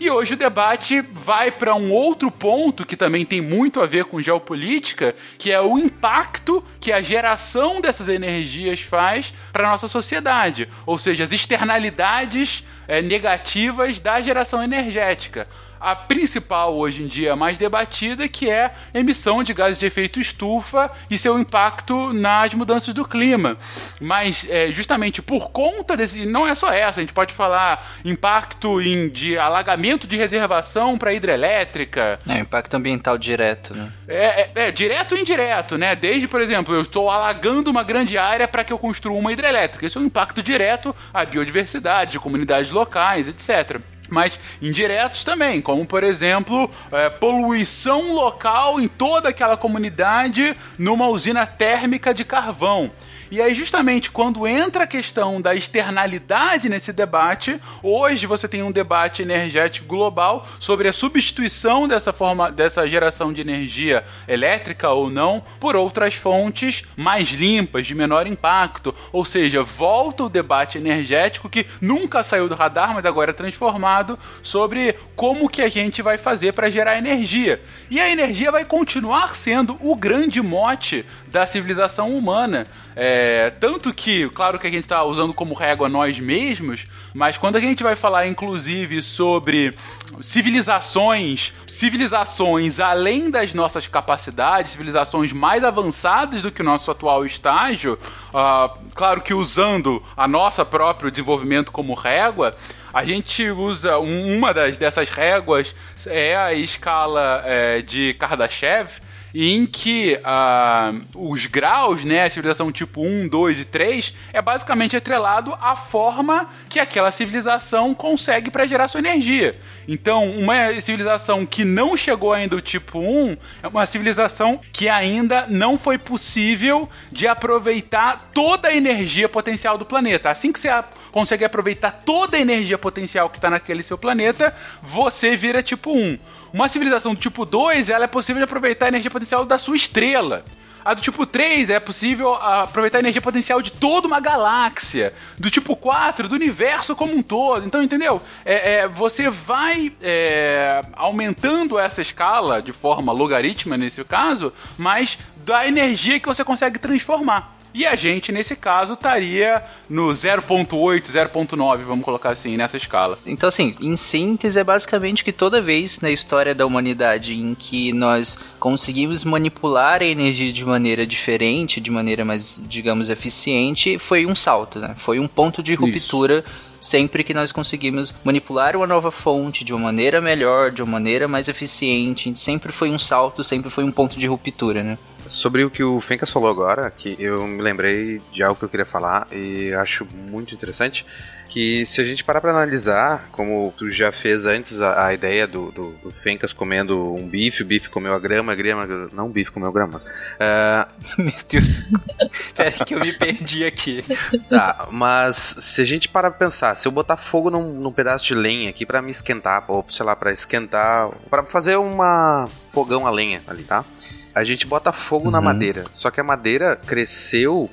E 0.02 0.10
hoje 0.10 0.34
o 0.34 0.38
debate 0.38 1.00
vai 1.00 1.52
para 1.52 1.76
um 1.76 1.92
outro 1.92 2.32
ponto 2.32 2.88
que 2.88 2.98
também 2.98 3.24
tem 3.24 3.40
muito 3.40 3.80
a 3.80 3.86
ver 3.86 4.06
com 4.06 4.20
geopolítica, 4.20 5.14
que 5.38 5.52
é 5.52 5.62
o 5.62 5.78
impacto 5.78 6.64
que 6.80 6.92
a 6.92 7.04
geração 7.04 7.80
dessas 7.80 8.10
energias 8.10 8.82
faz 8.82 9.32
para 9.54 9.68
a 9.68 9.70
nossa 9.70 9.88
sociedade, 9.88 10.68
ou 10.88 10.98
seja, 10.98 11.24
as 11.24 11.32
externalidades 11.32 12.66
eh, 12.88 13.00
negativas 13.04 14.00
da 14.00 14.20
geração 14.20 14.64
energética 14.64 15.48
a 15.82 15.96
principal 15.96 16.76
hoje 16.76 17.02
em 17.02 17.08
dia 17.08 17.36
mais 17.36 17.58
debatida, 17.58 18.28
que 18.28 18.48
é 18.48 18.72
a 18.94 19.00
emissão 19.00 19.42
de 19.42 19.54
gases 19.54 19.80
de 19.80 19.86
efeito 19.86 20.20
estufa 20.20 20.92
e 21.10 21.18
seu 21.18 21.40
impacto 21.40 22.14
nas 22.14 22.54
mudanças 22.54 22.94
do 22.94 23.04
clima. 23.04 23.58
Mas 24.00 24.46
é, 24.48 24.72
justamente 24.72 25.22
por 25.22 25.50
conta 25.50 25.98
desse. 25.98 26.26
Não 26.26 26.48
é 26.48 26.54
só 26.54 26.72
essa, 26.72 27.00
a 27.00 27.04
gente 27.04 27.14
pode 27.14 27.34
falar 27.34 28.00
impacto 28.06 28.80
em, 28.80 29.10
de 29.10 29.38
alagamento 29.38 30.06
de 30.06 30.16
reservação 30.16 30.98
para 30.98 31.14
hidrelétrica. 31.14 32.20
É, 32.28 32.40
impacto 32.40 32.76
ambiental 32.76 33.18
direto, 33.18 33.74
né? 33.74 33.92
É, 34.08 34.42
é, 34.42 34.52
é, 34.68 34.72
direto 34.72 35.16
e 35.16 35.22
indireto, 35.22 35.78
né? 35.78 35.96
Desde, 35.96 36.28
por 36.28 36.42
exemplo, 36.42 36.76
eu 36.76 36.82
estou 36.82 37.10
alagando 37.10 37.72
uma 37.72 37.84
grande 37.84 38.18
área 38.18 38.48
para 38.48 38.64
que 38.64 38.72
eu 38.72 38.78
construa 38.78 39.18
uma 39.18 39.34
hidrelétrica. 39.34 39.88
Isso 39.88 39.98
é 39.98 40.02
um 40.02 40.06
impacto 40.06 40.44
direto 40.44 40.96
à 41.12 41.26
biodiversidade, 41.26 42.12
de 42.12 42.20
comunidades 42.20 42.70
locais, 42.70 43.28
etc 43.28 43.82
mas 44.12 44.40
indiretos 44.62 45.24
também, 45.24 45.62
como 45.62 45.86
por 45.86 46.04
exemplo, 46.04 46.70
é, 46.92 47.10
poluição 47.10 48.14
local 48.14 48.80
em 48.80 48.88
toda 48.88 49.30
aquela 49.30 49.56
comunidade 49.56 50.56
numa 50.78 51.08
usina 51.08 51.48
térmica 51.48 52.14
de 52.14 52.26
carvão. 52.26 52.92
E 53.32 53.42
aí, 53.42 53.56
justamente 53.56 54.12
quando 54.12 54.46
entra 54.46 54.84
a 54.84 54.88
questão 54.88 55.40
da 55.40 55.56
externalidade 55.56 56.68
nesse 56.68 56.92
debate, 56.92 57.58
hoje 57.82 58.26
você 58.28 58.46
tem 58.46 58.62
um 58.62 58.74
debate 58.74 59.22
energético 59.22 59.88
global 59.88 60.46
sobre 60.60 60.90
a 60.90 60.94
substituição 60.94 61.88
dessa 61.88 62.12
forma, 62.12 62.52
dessa 62.52 62.86
geração 62.90 63.32
de 63.32 63.40
energia 63.40 64.04
elétrica 64.28 64.90
ou 64.90 65.10
não 65.10 65.42
por 65.62 65.78
outras 65.78 66.14
fontes 66.14 66.84
mais 66.98 67.30
limpas, 67.30 67.88
de 67.88 67.96
menor 67.96 68.28
impacto. 68.28 68.94
Ou 69.14 69.24
seja, 69.24 69.64
volta 69.64 70.24
o 70.24 70.30
debate 70.30 70.78
energético 70.78 71.50
que 71.50 71.66
nunca 71.80 72.24
saiu 72.24 72.50
do 72.50 72.56
radar, 72.56 72.94
mas 72.94 73.06
agora 73.06 73.32
é 73.32 73.34
transformado 73.34 74.20
sobre 74.44 74.94
como 75.16 75.48
que 75.48 75.62
a 75.62 75.70
gente 75.70 76.02
vai 76.02 76.18
fazer 76.18 76.52
para 76.52 76.70
gerar 76.70 76.98
energia. 76.98 77.62
E 77.90 77.98
a 77.98 78.10
energia 78.10 78.52
vai 78.52 78.66
continuar 78.66 79.38
sendo 79.38 79.78
o 79.80 79.96
grande 79.96 80.42
mote 80.42 81.06
da 81.28 81.46
civilização 81.46 82.14
humana. 82.14 82.68
É, 82.94 83.21
tanto 83.60 83.94
que, 83.94 84.30
claro 84.30 84.58
que 84.60 84.68
a 84.68 84.72
gente 84.72 84.84
está 84.84 85.04
usando 85.04 85.34
como 85.34 85.54
régua 85.54 85.90
nós 85.90 86.20
mesmos, 86.20 86.88
mas 87.14 87.38
quando 87.38 87.56
a 87.56 87.60
gente 87.60 87.84
vai 87.84 87.96
falar, 87.96 88.28
inclusive, 88.28 89.02
sobre 89.02 89.76
civilizações, 90.22 91.54
civilizações 91.68 92.80
além 92.80 93.30
das 93.30 93.54
nossas 93.54 93.88
capacidades, 93.88 94.72
civilizações 94.72 95.32
mais 95.32 95.64
avançadas 95.64 96.42
do 96.42 96.52
que 96.52 96.62
o 96.62 96.66
nosso 96.66 96.90
atual 96.92 97.26
estágio, 97.26 97.98
uh, 98.34 98.78
claro 98.94 99.22
que 99.22 99.34
usando 99.34 100.04
a 100.16 100.28
nossa 100.28 100.64
próprio 100.66 101.12
desenvolvimento 101.12 101.72
como 101.72 101.94
régua, 101.94 102.56
a 102.94 103.06
gente 103.06 103.50
usa 103.50 104.00
um, 104.00 104.38
uma 104.38 104.54
das 104.54 104.78
dessas 104.78 105.10
réguas 105.10 105.74
é 106.08 106.36
a 106.36 106.54
escala 106.54 107.42
é, 107.46 107.82
de 107.82 108.14
Kardashev, 108.16 108.92
em 109.34 109.66
que 109.66 110.20
ah, 110.24 110.94
os 111.16 111.46
graus, 111.46 112.04
né, 112.04 112.26
a 112.26 112.30
civilização 112.30 112.72
tipo 112.72 113.02
1, 113.02 113.28
2 113.28 113.60
e 113.60 113.66
3, 113.66 114.14
é 114.34 114.42
basicamente 114.42 114.96
atrelado 114.96 115.58
à 115.62 115.76
forma 115.76 116.48
que 116.70 116.80
aquela 116.80 117.12
civilização 117.12 117.94
consegue 117.94 118.52
para 118.52 118.66
gerar 118.66 118.88
sua 118.88 119.00
energia. 119.00 119.60
Então, 119.88 120.30
uma 120.32 120.80
civilização 120.80 121.46
que 121.46 121.66
não 121.66 121.98
chegou 121.98 122.34
ainda 122.34 122.56
ao 122.56 122.62
tipo 122.62 123.00
1 123.00 123.38
é 123.64 123.68
uma 123.68 123.86
civilização 123.86 124.60
que 124.72 124.88
ainda 124.88 125.46
não 125.48 125.78
foi 125.78 125.98
possível 125.98 126.90
de 127.12 127.28
aproveitar 127.28 128.30
toda 128.34 128.70
a 128.70 128.76
energia 128.76 129.28
potencial 129.28 129.78
do 129.78 129.86
planeta. 129.86 130.30
Assim 130.30 130.52
que 130.52 130.60
você 130.60 130.70
consegue 131.12 131.44
aproveitar 131.44 131.92
toda 132.06 132.38
a 132.38 132.40
energia 132.40 132.78
potencial 132.78 133.30
que 133.30 133.38
está 133.38 133.50
naquele 133.50 133.84
seu 133.84 133.98
planeta, 133.98 134.56
você 134.82 135.36
vira 135.36 135.62
tipo 135.62 135.92
1. 135.92 136.18
Uma 136.54 136.68
civilização 136.68 137.14
do 137.14 137.20
tipo 137.20 137.46
2, 137.46 137.90
ela 137.90 138.06
é 138.06 138.08
possível 138.08 138.40
de 138.40 138.44
aproveitar 138.44 138.86
a 138.86 138.90
energia 138.90 139.10
potencial 139.10 139.46
da 139.46 139.58
sua 139.58 139.76
estrela. 139.76 140.44
A 140.84 140.96
do 140.96 141.02
tipo 141.02 141.28
3 141.28 141.70
é 141.70 141.80
possível 141.80 142.34
aproveitar 142.34 142.98
a 142.98 143.02
energia 143.02 143.22
potencial 143.22 143.62
de 143.62 143.72
toda 143.72 144.08
uma 144.08 144.20
galáxia. 144.20 145.14
Do 145.38 145.50
tipo 145.50 145.76
4, 145.76 146.28
do 146.28 146.34
universo 146.34 146.96
como 146.96 147.16
um 147.16 147.22
todo. 147.22 147.66
Então, 147.66 147.84
entendeu? 147.84 148.22
É, 148.44 148.74
é, 148.74 148.88
você 148.88 149.30
vai 149.30 149.94
é, 150.02 150.82
aumentando 150.94 151.78
essa 151.78 152.02
escala 152.02 152.62
de 152.62 152.72
forma 152.72 153.12
logarítmica 153.12 153.78
nesse 153.78 154.04
caso, 154.04 154.52
mas 154.78 155.20
da 155.38 155.68
energia 155.68 156.20
que 156.20 156.28
você 156.28 156.44
consegue 156.44 156.80
transformar. 156.80 157.61
E 157.74 157.86
a 157.86 157.96
gente, 157.96 158.32
nesse 158.32 158.56
caso, 158.56 158.94
estaria 158.94 159.64
no 159.90 160.10
0.8, 160.10 160.68
0.9, 161.04 161.78
vamos 161.80 162.04
colocar 162.04 162.32
assim, 162.32 162.58
nessa 162.58 162.78
escala. 162.78 163.18
Então, 163.26 163.48
assim, 163.48 163.76
em 163.82 163.96
síntese, 163.96 164.60
é 164.60 164.64
basicamente 164.64 165.24
que 165.24 165.32
toda 165.32 165.62
vez 165.62 166.00
na 166.00 166.12
história 166.12 166.54
da 166.54 166.66
humanidade 166.66 167.34
em 167.34 167.56
que 167.56 167.94
nós 167.94 168.38
conseguimos 168.60 169.24
manipular 169.24 170.02
a 170.02 170.06
energia 170.06 170.52
de 170.52 170.66
maneira 170.66 171.06
diferente, 171.06 171.80
de 171.80 171.90
maneira 171.90 172.26
mais, 172.26 172.62
digamos, 172.68 173.10
eficiente, 173.10 173.98
foi 173.98 174.26
um 174.26 174.36
salto, 174.36 174.80
né? 174.80 174.94
Foi 174.98 175.20
um 175.20 175.28
ponto 175.28 175.64
de 175.64 175.74
ruptura. 175.74 176.40
Isso 176.40 176.72
sempre 176.82 177.24
que 177.24 177.34
nós 177.34 177.52
conseguimos 177.52 178.12
manipular 178.24 178.76
uma 178.76 178.88
nova 178.88 179.12
fonte 179.12 179.64
de 179.64 179.72
uma 179.72 179.84
maneira 179.86 180.20
melhor, 180.20 180.72
de 180.72 180.82
uma 180.82 180.94
maneira 180.94 181.28
mais 181.28 181.48
eficiente, 181.48 182.34
sempre 182.36 182.72
foi 182.72 182.90
um 182.90 182.98
salto, 182.98 183.44
sempre 183.44 183.70
foi 183.70 183.84
um 183.84 183.92
ponto 183.92 184.18
de 184.18 184.26
ruptura, 184.26 184.84
né? 184.84 184.98
Sobre 185.26 185.64
o 185.64 185.70
que 185.70 185.84
o 185.84 186.02
Fencas 186.02 186.30
falou 186.30 186.50
agora, 186.50 186.90
que 186.92 187.16
eu 187.20 187.48
me 187.48 187.62
lembrei 187.62 188.22
de 188.32 188.44
algo 188.44 188.58
que 188.58 188.66
eu 188.66 188.70
queria 188.70 188.86
falar 188.86 189.28
e 189.32 189.74
acho 189.74 190.06
muito 190.14 190.54
interessante, 190.54 191.06
que 191.52 191.86
se 191.86 192.00
a 192.00 192.04
gente 192.06 192.24
parar 192.24 192.40
pra 192.40 192.52
analisar, 192.52 193.28
como 193.34 193.74
tu 193.78 193.92
já 193.92 194.12
fez 194.12 194.46
antes 194.46 194.80
a, 194.80 195.08
a 195.08 195.14
ideia 195.14 195.46
do, 195.46 195.70
do, 195.72 195.92
do 196.04 196.12
Fencas 196.12 196.54
comendo 196.54 197.14
um 197.14 197.28
bife, 197.28 197.62
o 197.62 197.66
bife 197.66 197.90
comeu 197.90 198.14
a 198.14 198.20
grama, 198.20 198.54
a 198.54 198.56
grama, 198.56 198.88
não 199.12 199.28
o 199.28 199.30
bife 199.30 199.52
comeu 199.52 199.70
a 199.70 199.74
grama, 199.74 200.02
ah, 200.40 200.88
Meu 201.18 201.34
Deus. 201.50 201.82
Pera 202.56 202.72
que 202.72 202.96
eu 202.96 203.00
me 203.00 203.12
perdi 203.12 203.66
aqui. 203.66 204.04
Tá, 204.50 204.88
mas 204.92 205.36
se 205.36 205.82
a 205.82 205.86
gente 205.86 206.08
parar 206.08 206.32
pra 206.32 206.48
pensar, 206.48 206.76
se 206.76 206.88
eu 206.88 206.92
botar 206.92 207.18
fogo 207.18 207.50
num, 207.50 207.74
num 207.74 207.92
pedaço 207.92 208.26
de 208.26 208.34
lenha 208.34 208.70
aqui 208.70 208.86
pra 208.86 209.02
me 209.02 209.12
esquentar, 209.12 209.66
ou 209.68 209.86
sei 209.90 210.06
lá, 210.06 210.16
pra 210.16 210.32
esquentar, 210.32 211.10
pra 211.30 211.44
fazer 211.44 211.76
uma 211.76 212.46
fogão 212.72 213.06
a 213.06 213.12
lenha 213.12 213.42
ali, 213.46 213.64
tá? 213.64 213.84
A 214.34 214.44
gente 214.44 214.66
bota 214.66 214.92
fogo 214.92 215.30
na 215.30 215.40
Uhum. 215.40 215.44
madeira. 215.46 215.84
Só 215.94 216.10
que 216.10 216.20
a 216.20 216.24
madeira 216.24 216.76
cresceu 216.76 217.70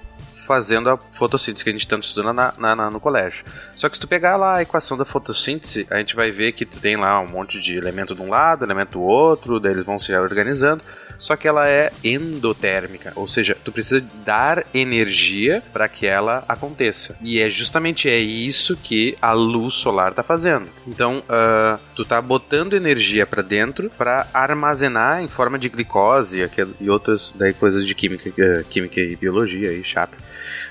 fazendo 0.46 0.88
a 0.90 0.96
fotossíntese 0.96 1.62
que 1.62 1.70
a 1.70 1.72
gente 1.72 1.86
tanto 1.86 2.04
estuda 2.06 2.32
na, 2.32 2.54
na- 2.58 2.74
na- 2.74 2.90
no 2.90 2.98
colégio. 2.98 3.44
Só 3.78 3.88
que 3.88 3.94
se 3.94 4.00
tu 4.00 4.08
pegar 4.08 4.36
lá 4.36 4.56
a 4.56 4.62
equação 4.62 4.98
da 4.98 5.04
fotossíntese, 5.04 5.86
a 5.88 5.98
gente 5.98 6.16
vai 6.16 6.32
ver 6.32 6.50
que 6.50 6.66
tu 6.66 6.80
tem 6.80 6.96
lá 6.96 7.20
um 7.20 7.28
monte 7.28 7.60
de 7.60 7.76
elemento 7.76 8.12
de 8.12 8.20
um 8.20 8.28
lado, 8.28 8.64
elemento 8.64 8.98
do 8.98 9.02
outro, 9.02 9.60
daí 9.60 9.72
eles 9.72 9.86
vão 9.86 10.00
se 10.00 10.12
organizando. 10.12 10.82
Só 11.16 11.36
que 11.36 11.48
ela 11.48 11.68
é 11.68 11.92
endotérmica, 12.02 13.12
ou 13.16 13.26
seja, 13.26 13.56
tu 13.64 13.72
precisa 13.72 14.04
dar 14.24 14.64
energia 14.72 15.62
para 15.72 15.88
que 15.88 16.06
ela 16.06 16.44
aconteça. 16.48 17.16
E 17.20 17.40
é 17.40 17.50
justamente 17.50 18.08
é 18.08 18.18
isso 18.18 18.76
que 18.76 19.16
a 19.20 19.32
luz 19.32 19.74
solar 19.74 20.12
tá 20.12 20.22
fazendo. 20.22 20.68
Então, 20.86 21.22
ah, 21.28 21.78
tu 21.96 22.04
tá 22.04 22.22
botando 22.22 22.74
energia 22.74 23.26
para 23.26 23.42
dentro 23.42 23.90
para 23.98 24.28
armazenar 24.32 25.20
em 25.20 25.26
forma 25.26 25.58
de 25.58 25.68
glicose 25.68 26.48
e 26.80 26.88
outras 26.88 27.32
daí 27.34 27.52
coisas 27.52 27.84
de 27.84 27.94
química, 27.94 28.30
eh, 28.38 28.64
química 28.70 29.00
e 29.00 29.16
biologia 29.16 29.70
aí 29.70 29.82
chata. 29.82 30.16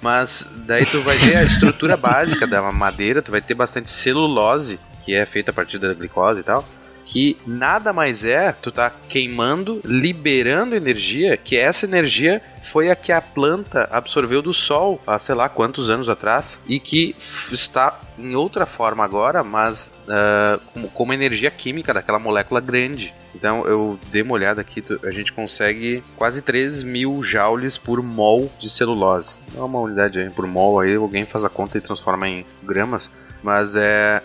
Mas 0.02 0.50
daí 0.66 0.86
tu 0.86 1.02
vai 1.02 1.18
ver 1.18 1.38
a 1.38 1.44
estrutura 1.44 1.98
básica 1.98 2.48
da 2.48 2.62
madeira, 2.98 3.22
tu 3.22 3.30
vai 3.32 3.42
ter 3.42 3.54
bastante 3.54 3.92
celulose, 3.92 4.80
que 5.06 5.14
é 5.14 5.24
feita 5.26 5.52
a 5.52 5.54
partir 5.54 5.78
da 5.78 5.94
glicose 5.94 6.40
e 6.40 6.44
tal 6.44 6.66
que 7.10 7.38
nada 7.48 7.94
mais 7.94 8.26
é 8.26 8.52
tu 8.52 8.70
tá 8.70 8.90
queimando, 9.08 9.80
liberando 9.86 10.76
energia, 10.76 11.38
que 11.38 11.56
essa 11.56 11.86
energia 11.86 12.42
foi 12.70 12.92
a 12.92 12.98
que 12.98 13.14
a 13.14 13.22
planta 13.22 13.88
absorveu 13.90 14.42
do 14.42 14.54
sol 14.54 15.00
há 15.08 15.18
sei 15.18 15.34
lá 15.34 15.48
quantos 15.48 15.90
anos 15.90 16.10
atrás 16.10 16.60
e 16.68 16.82
que 16.82 17.16
está 17.50 17.98
em 18.20 18.36
outra 18.36 18.66
forma 18.66 19.06
agora, 19.06 19.42
mas 19.42 19.90
ah, 20.10 20.60
como, 20.74 20.90
como 20.90 21.14
energia 21.14 21.50
química 21.50 21.94
daquela 21.94 22.20
molécula 22.20 22.60
grande. 22.60 23.14
Então 23.34 23.66
eu 23.66 23.98
dei 24.12 24.22
uma 24.22 24.34
olhada 24.34 24.60
aqui, 24.60 24.82
tu- 24.82 25.00
a 25.06 25.12
gente 25.12 25.32
consegue 25.32 26.04
quase 26.18 26.42
3 26.42 26.84
mil 26.84 27.24
joules 27.24 27.78
por 27.78 28.04
mol 28.04 28.52
de 28.60 28.70
celulose. 28.70 29.30
É 29.58 29.62
uma 29.62 29.80
unidade 29.80 30.20
aí 30.20 30.30
por 30.30 30.46
mol, 30.48 30.80
aí 30.80 30.96
alguém 30.96 31.26
faz 31.26 31.44
a 31.44 31.50
conta 31.50 31.78
e 31.78 31.82
transforma 31.82 32.28
em 32.28 32.46
gramas. 32.64 33.10
Mas 33.44 33.76
é. 33.76 34.22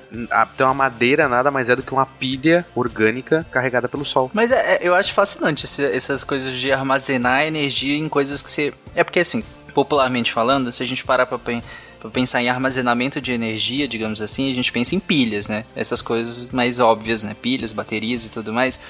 Então 0.55 0.68
a 0.68 0.75
madeira 0.75 1.29
nada 1.29 1.51
mais 1.51 1.68
é 1.68 1.77
do 1.77 1.83
que 1.83 1.92
uma 1.92 2.07
pilha 2.07 2.64
orgânica 2.75 3.47
carregada 3.51 3.88
pelo 3.88 4.05
sol. 4.05 4.31
Mas 4.33 4.51
é- 4.51 4.77
é- 4.77 4.79
eu 4.83 4.95
acho 4.95 5.12
fascinante 5.12 5.64
esse- 5.66 5.85
essas 5.85 6.25
coisas 6.25 6.57
de 6.59 6.73
armazenar 6.73 7.42
energia 7.47 7.97
em 7.97 8.09
coisas 8.09 8.42
que 8.42 8.51
você. 8.51 8.73
É 8.95 9.05
porque, 9.05 9.21
assim, 9.21 9.45
popularmente 9.75 10.33
falando, 10.33 10.73
se 10.73 10.83
a 10.83 10.87
gente 10.87 11.05
parar 11.05 11.27
pra, 11.27 11.38
pra 11.38 12.11
pensar 12.11 12.42
em 12.42 12.49
armazenamento 12.49 13.21
de 13.21 13.33
energia, 13.33 13.87
digamos 13.87 14.21
assim, 14.23 14.51
a 14.51 14.55
gente 14.55 14.73
pensa 14.73 14.95
em 14.95 15.01
pilhas, 15.01 15.47
né? 15.47 15.64
Essas 15.77 16.01
coisas 16.03 16.49
mais 16.51 16.81
óbvias, 16.81 17.23
né? 17.23 17.37
Pilhas, 17.40 17.71
baterias 17.71 18.25
e 18.25 18.31
tudo 18.31 18.53
mais. 18.53 18.81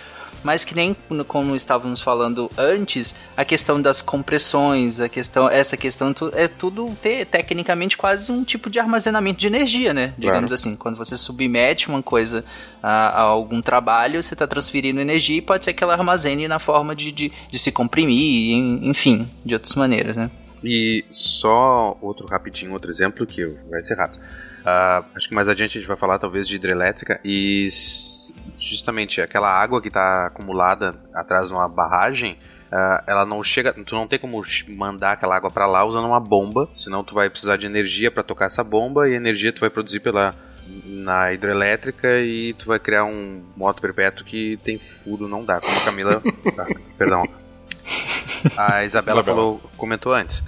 Mas 0.42 0.64
que 0.64 0.74
nem 0.74 0.96
como 1.26 1.54
estávamos 1.54 2.00
falando 2.00 2.50
antes, 2.56 3.14
a 3.36 3.44
questão 3.44 3.80
das 3.80 4.02
compressões, 4.02 5.00
a 5.00 5.08
questão, 5.08 5.48
essa 5.48 5.76
questão 5.76 6.12
é 6.34 6.48
tudo 6.48 6.90
ter, 7.00 7.26
tecnicamente 7.26 7.96
quase 7.96 8.30
um 8.32 8.42
tipo 8.44 8.68
de 8.68 8.78
armazenamento 8.78 9.38
de 9.38 9.46
energia, 9.46 9.94
né? 9.94 10.14
Digamos 10.18 10.48
Claro. 10.50 10.54
assim, 10.54 10.76
quando 10.76 10.96
você 10.96 11.16
submete 11.16 11.88
uma 11.88 12.02
coisa 12.02 12.44
a, 12.82 13.08
a 13.08 13.20
algum 13.20 13.62
trabalho, 13.62 14.22
você 14.22 14.34
está 14.34 14.46
transferindo 14.46 15.00
energia 15.00 15.38
e 15.38 15.42
pode 15.42 15.64
ser 15.64 15.72
que 15.72 15.82
ela 15.84 15.92
armazene 15.94 16.48
na 16.48 16.58
forma 16.58 16.94
de, 16.96 17.12
de, 17.12 17.32
de 17.50 17.58
se 17.58 17.70
comprimir, 17.70 18.56
enfim, 18.82 19.28
de 19.44 19.54
outras 19.54 19.74
maneiras, 19.74 20.16
né? 20.16 20.30
E 20.64 21.04
só 21.10 21.96
outro 22.00 22.26
rapidinho, 22.26 22.72
outro 22.72 22.90
exemplo 22.90 23.26
que 23.26 23.44
vai 23.68 23.82
ser 23.82 23.94
rápido. 23.94 24.20
Ah, 24.64 25.02
acho 25.16 25.28
que 25.28 25.34
mais 25.34 25.48
adiante 25.48 25.76
a 25.76 25.80
gente 25.80 25.88
vai 25.88 25.96
falar 25.96 26.20
talvez 26.20 26.46
de 26.46 26.54
hidrelétrica 26.54 27.20
e 27.24 27.68
justamente 28.62 29.20
aquela 29.20 29.50
água 29.50 29.82
que 29.82 29.88
está 29.88 30.26
acumulada 30.26 30.94
atrás 31.14 31.48
de 31.48 31.52
uma 31.52 31.68
barragem, 31.68 32.38
ah, 32.70 33.04
ela 33.06 33.26
não 33.26 33.42
chega, 33.42 33.72
tu 33.72 33.94
não 33.94 34.06
tem 34.06 34.18
como 34.18 34.42
mandar 34.68 35.12
aquela 35.12 35.36
água 35.36 35.50
para 35.50 35.66
lá 35.66 35.84
usando 35.84 36.06
uma 36.06 36.20
bomba, 36.20 36.68
senão 36.76 37.04
tu 37.04 37.14
vai 37.14 37.28
precisar 37.28 37.56
de 37.56 37.66
energia 37.66 38.10
para 38.10 38.22
tocar 38.22 38.46
essa 38.46 38.64
bomba 38.64 39.08
e 39.08 39.14
energia 39.14 39.52
tu 39.52 39.60
vai 39.60 39.70
produzir 39.70 40.00
pela 40.00 40.34
na 40.86 41.32
hidrelétrica 41.32 42.20
e 42.20 42.54
tu 42.54 42.66
vai 42.66 42.78
criar 42.78 43.04
um 43.04 43.42
moto 43.56 43.80
perpétuo 43.80 44.24
que 44.24 44.56
tem 44.62 44.78
furo, 44.78 45.26
não 45.26 45.44
dá, 45.44 45.60
como 45.60 45.76
a 45.76 45.84
Camila, 45.84 46.22
ah, 46.56 46.66
perdão, 46.96 47.24
a 48.56 48.84
Isabela, 48.84 49.24
falou, 49.24 49.60
comentou 49.76 50.12
antes. 50.14 50.42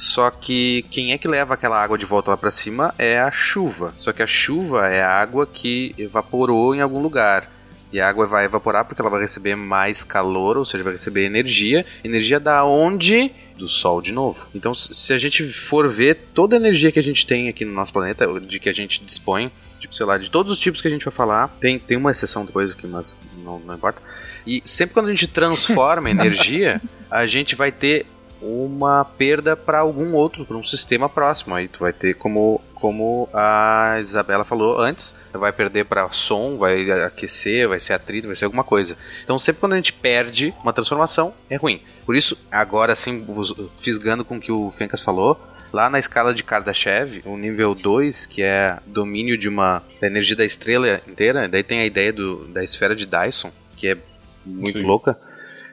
Só 0.00 0.30
que 0.30 0.82
quem 0.90 1.12
é 1.12 1.18
que 1.18 1.28
leva 1.28 1.52
aquela 1.52 1.78
água 1.78 1.98
de 1.98 2.06
volta 2.06 2.30
lá 2.30 2.36
pra 2.36 2.50
cima 2.50 2.94
é 2.98 3.20
a 3.20 3.30
chuva. 3.30 3.92
Só 3.98 4.14
que 4.14 4.22
a 4.22 4.26
chuva 4.26 4.88
é 4.88 5.02
a 5.02 5.10
água 5.10 5.46
que 5.46 5.94
evaporou 5.98 6.74
em 6.74 6.80
algum 6.80 7.02
lugar. 7.02 7.50
E 7.92 8.00
a 8.00 8.08
água 8.08 8.26
vai 8.26 8.44
evaporar 8.44 8.84
porque 8.84 9.00
ela 9.00 9.10
vai 9.10 9.20
receber 9.20 9.56
mais 9.56 10.04
calor, 10.04 10.56
ou 10.56 10.64
seja, 10.64 10.84
vai 10.84 10.92
receber 10.92 11.24
energia. 11.24 11.84
Energia 12.04 12.38
da 12.38 12.64
onde? 12.64 13.30
Do 13.56 13.68
Sol 13.68 14.00
de 14.00 14.12
novo. 14.12 14.38
Então, 14.54 14.74
se 14.74 15.12
a 15.12 15.18
gente 15.18 15.52
for 15.52 15.88
ver 15.88 16.16
toda 16.32 16.56
a 16.56 16.58
energia 16.58 16.92
que 16.92 16.98
a 16.98 17.02
gente 17.02 17.26
tem 17.26 17.48
aqui 17.48 17.64
no 17.64 17.72
nosso 17.72 17.92
planeta, 17.92 18.26
de 18.40 18.60
que 18.60 18.68
a 18.68 18.72
gente 18.72 19.04
dispõe, 19.04 19.50
tipo, 19.80 19.94
sei 19.94 20.06
lá, 20.06 20.16
de 20.16 20.30
todos 20.30 20.52
os 20.52 20.58
tipos 20.58 20.80
que 20.80 20.88
a 20.88 20.90
gente 20.90 21.04
vai 21.04 21.12
falar, 21.12 21.48
tem, 21.60 21.78
tem 21.78 21.96
uma 21.96 22.12
exceção 22.12 22.44
depois 22.44 22.70
aqui, 22.70 22.86
mas 22.86 23.16
não, 23.44 23.58
não 23.58 23.74
importa. 23.74 24.00
E 24.46 24.62
sempre 24.64 24.94
quando 24.94 25.06
a 25.06 25.10
gente 25.10 25.26
transforma 25.26 26.08
energia, 26.10 26.80
a 27.10 27.26
gente 27.26 27.54
vai 27.54 27.72
ter 27.72 28.06
uma 28.40 29.04
perda 29.04 29.54
para 29.54 29.80
algum 29.80 30.14
outro, 30.14 30.46
para 30.46 30.56
um 30.56 30.64
sistema 30.64 31.08
próximo. 31.08 31.54
Aí 31.54 31.68
tu 31.68 31.80
vai 31.80 31.92
ter 31.92 32.14
como 32.14 32.60
como 32.80 33.28
a 33.32 33.98
Isabela 34.00 34.44
falou 34.44 34.80
antes, 34.80 35.14
vai 35.32 35.52
perder 35.52 35.84
para 35.84 36.08
som, 36.12 36.56
vai 36.56 36.90
aquecer, 36.90 37.68
vai 37.68 37.78
ser 37.78 37.92
atrito, 37.92 38.26
vai 38.26 38.36
ser 38.36 38.46
alguma 38.46 38.64
coisa. 38.64 38.96
Então 39.22 39.38
sempre 39.38 39.60
quando 39.60 39.74
a 39.74 39.76
gente 39.76 39.92
perde 39.92 40.54
uma 40.62 40.72
transformação 40.72 41.34
é 41.48 41.56
ruim. 41.56 41.82
Por 42.06 42.16
isso, 42.16 42.36
agora 42.50 42.96
sim, 42.96 43.24
us- 43.28 43.54
fisgando 43.80 44.24
com 44.24 44.38
o 44.38 44.40
que 44.40 44.50
o 44.50 44.72
Fencas 44.76 45.00
falou, 45.00 45.38
lá 45.72 45.88
na 45.88 45.98
escala 45.98 46.34
de 46.34 46.42
Kardashev, 46.42 47.22
o 47.24 47.36
nível 47.36 47.74
2, 47.74 48.26
que 48.26 48.42
é 48.42 48.78
domínio 48.86 49.38
de 49.38 49.48
uma 49.48 49.82
da 50.00 50.06
energia 50.08 50.34
da 50.34 50.44
estrela 50.44 51.00
inteira, 51.06 51.48
daí 51.48 51.62
tem 51.62 51.80
a 51.80 51.86
ideia 51.86 52.12
do, 52.12 52.46
da 52.48 52.64
esfera 52.64 52.96
de 52.96 53.06
Dyson, 53.06 53.52
que 53.76 53.86
é 53.88 53.96
muito 54.44 54.78
Sim. 54.78 54.84
louca 54.84 55.16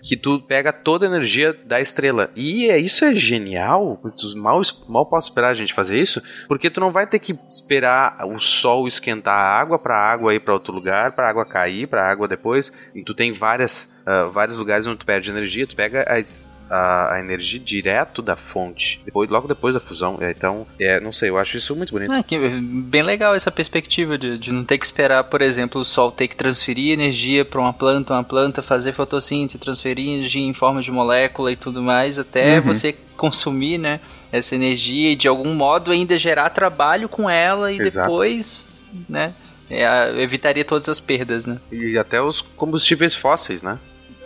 que 0.07 0.15
tu 0.15 0.39
pega 0.39 0.71
toda 0.71 1.05
a 1.05 1.09
energia 1.09 1.53
da 1.65 1.81
estrela. 1.81 2.31
E 2.33 2.69
é, 2.69 2.77
isso 2.77 3.03
é 3.03 3.13
genial. 3.13 4.01
Mal, 4.35 4.61
mal 4.87 5.05
posso 5.05 5.27
esperar 5.27 5.49
a 5.49 5.53
gente 5.53 5.73
fazer 5.73 6.01
isso, 6.01 6.23
porque 6.47 6.69
tu 6.69 6.79
não 6.79 6.91
vai 6.91 7.05
ter 7.05 7.19
que 7.19 7.37
esperar 7.49 8.25
o 8.25 8.39
sol 8.39 8.87
esquentar 8.87 9.37
a 9.37 9.59
água 9.59 9.77
para 9.77 9.97
a 9.97 10.11
água 10.11 10.33
ir 10.33 10.39
para 10.39 10.53
outro 10.53 10.73
lugar, 10.73 11.11
para 11.11 11.27
a 11.27 11.29
água 11.29 11.45
cair, 11.45 11.87
para 11.87 12.03
a 12.03 12.09
água 12.09 12.25
depois. 12.25 12.71
E 12.95 13.03
tu 13.03 13.13
tem 13.13 13.33
várias, 13.33 13.93
ah, 14.05 14.23
vários 14.31 14.57
lugares 14.57 14.87
onde 14.87 14.99
tu 14.99 15.05
perde 15.05 15.29
energia. 15.29 15.67
Tu 15.67 15.75
pega 15.75 16.03
a, 16.03 16.23
a, 16.69 17.15
a 17.15 17.19
energia 17.19 17.59
direto 17.59 18.21
da 18.21 18.35
fonte, 18.35 18.99
depois, 19.05 19.29
logo 19.29 19.47
depois 19.47 19.73
da 19.73 19.79
fusão. 19.79 20.17
É, 20.21 20.31
Então, 20.31 20.65
é, 20.79 20.99
não 20.99 21.11
sei, 21.13 21.29
eu 21.29 21.37
acho 21.37 21.57
isso 21.57 21.75
muito 21.75 21.91
bonito. 21.91 22.11
Ah, 22.13 22.23
que 22.23 22.37
bem 22.37 23.03
legal 23.03 23.33
essa 23.35 23.51
perspectiva 23.51 24.17
de, 24.17 24.37
de 24.37 24.51
não 24.51 24.63
ter 24.63 24.77
que 24.77 24.85
esperar, 24.85 25.23
por 25.25 25.41
exemplo, 25.41 25.81
o 25.81 25.85
sol 25.85 26.11
ter 26.11 26.27
que 26.27 26.35
transferir 26.35 26.91
energia 26.93 27.43
para 27.45 27.59
uma 27.59 27.73
planta, 27.73 28.13
uma 28.13 28.23
planta 28.23 28.61
fazer 28.61 28.91
fotossíntese, 28.91 29.57
transferir 29.57 30.09
energia 30.09 30.41
em 30.41 30.53
forma 30.53 30.81
de 30.81 30.91
molécula 30.91 31.51
e 31.51 31.55
tudo 31.55 31.81
mais, 31.81 32.19
até 32.19 32.57
Uhum. 32.57 32.65
você 32.65 32.95
consumir, 33.15 33.77
né, 33.77 33.99
essa 34.31 34.53
energia 34.55 35.11
e 35.11 35.15
de 35.15 35.27
algum 35.27 35.53
modo 35.53 35.91
ainda 35.91 36.17
gerar 36.17 36.49
trabalho 36.51 37.09
com 37.09 37.29
ela 37.29 37.71
e 37.71 37.79
Exato. 37.79 38.07
depois, 38.07 38.65
né, 39.09 39.33
é, 39.69 40.21
evitaria 40.21 40.63
todas 40.63 40.87
as 40.87 40.99
perdas, 40.99 41.45
né? 41.45 41.57
E 41.71 41.97
até 41.97 42.21
os 42.21 42.41
combustíveis 42.41 43.15
fósseis, 43.15 43.61
né? 43.61 43.77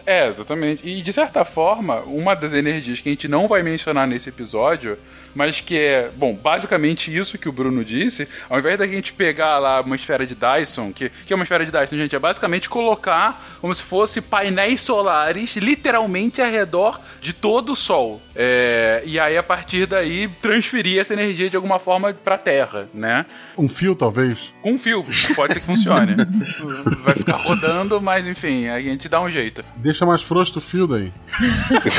É, 0.05 0.27
exatamente. 0.27 0.87
E 0.87 1.01
de 1.01 1.13
certa 1.13 1.45
forma, 1.45 1.99
uma 2.01 2.33
das 2.35 2.53
energias 2.53 2.99
que 2.99 3.09
a 3.09 3.11
gente 3.11 3.27
não 3.27 3.47
vai 3.47 3.61
mencionar 3.63 4.07
nesse 4.07 4.29
episódio, 4.29 4.97
mas 5.33 5.61
que 5.61 5.77
é, 5.77 6.09
bom, 6.15 6.33
basicamente 6.33 7.15
isso 7.15 7.37
que 7.37 7.49
o 7.49 7.51
Bruno 7.51 7.83
disse, 7.83 8.27
ao 8.49 8.59
invés 8.59 8.77
da 8.77 8.87
gente 8.87 9.13
pegar 9.13 9.59
lá 9.59 9.81
uma 9.81 9.95
esfera 9.95 10.25
de 10.25 10.35
Dyson, 10.35 10.91
que, 10.93 11.09
que 11.09 11.33
é 11.33 11.35
uma 11.35 11.43
esfera 11.43 11.65
de 11.65 11.71
Dyson, 11.71 11.97
gente, 11.97 12.15
é 12.15 12.19
basicamente 12.19 12.69
colocar 12.69 13.57
como 13.59 13.73
se 13.73 13.83
fosse 13.83 14.21
painéis 14.21 14.81
solares 14.81 15.55
literalmente 15.55 16.41
ao 16.41 16.49
redor 16.49 16.99
de 17.21 17.33
todo 17.33 17.73
o 17.73 17.75
Sol. 17.75 18.21
É, 18.35 19.03
e 19.05 19.19
aí, 19.19 19.37
a 19.37 19.43
partir 19.43 19.85
daí, 19.85 20.27
transferir 20.41 20.99
essa 20.99 21.13
energia 21.13 21.49
de 21.49 21.55
alguma 21.55 21.79
forma 21.79 22.13
pra 22.13 22.37
Terra, 22.37 22.87
né? 22.93 23.25
Um 23.57 23.67
fio, 23.67 23.95
talvez. 23.95 24.53
Com 24.61 24.73
um 24.73 24.79
fio, 24.79 25.05
pode 25.35 25.53
ser 25.53 25.59
que 25.59 25.65
funcione. 25.65 26.13
Vai 27.03 27.15
ficar 27.15 27.37
rodando, 27.37 28.01
mas 28.01 28.25
enfim, 28.25 28.67
a 28.67 28.81
gente 28.81 29.09
dá 29.09 29.21
um 29.21 29.29
jeito. 29.29 29.63
Deixa 29.75 30.05
mais 30.05 30.21
frouxo 30.21 30.57
o 30.57 30.61
fio 30.61 30.87
daí. 30.87 31.11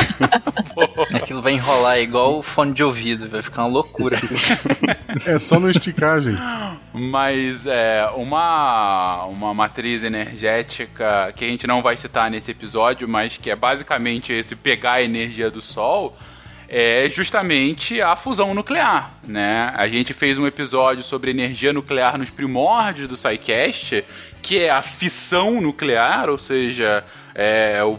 Aquilo 1.14 1.42
vai 1.42 1.54
enrolar 1.54 1.98
igual 2.00 2.38
o 2.38 2.42
fone 2.42 2.72
de 2.72 2.82
ouvido, 2.82 3.21
vai 3.28 3.42
ficar 3.42 3.62
uma 3.64 3.72
loucura. 3.72 4.18
É 5.26 5.38
só 5.38 5.60
não 5.60 5.70
esticar, 5.70 6.22
gente. 6.22 6.40
Mas 6.92 7.66
é 7.66 8.08
uma, 8.16 9.24
uma 9.26 9.52
matriz 9.52 10.02
energética 10.02 11.32
que 11.36 11.44
a 11.44 11.48
gente 11.48 11.66
não 11.66 11.82
vai 11.82 11.98
citar 11.98 12.30
nesse 12.30 12.50
episódio, 12.50 13.06
mas 13.06 13.36
que 13.36 13.50
é 13.50 13.56
basicamente 13.56 14.32
esse 14.32 14.56
pegar 14.56 14.92
a 14.92 15.02
energia 15.02 15.50
do 15.50 15.60
Sol, 15.60 16.16
é 16.74 17.06
justamente 17.10 18.00
a 18.00 18.16
fusão 18.16 18.54
nuclear, 18.54 19.12
né? 19.22 19.70
A 19.76 19.86
gente 19.86 20.14
fez 20.14 20.38
um 20.38 20.46
episódio 20.46 21.02
sobre 21.02 21.30
energia 21.30 21.70
nuclear 21.70 22.16
nos 22.16 22.30
primórdios 22.30 23.06
do 23.06 23.14
SciCast, 23.14 24.02
que 24.40 24.58
é 24.58 24.70
a 24.70 24.80
fissão 24.80 25.60
nuclear, 25.60 26.30
ou 26.30 26.38
seja, 26.38 27.04
é 27.34 27.84
o 27.84 27.98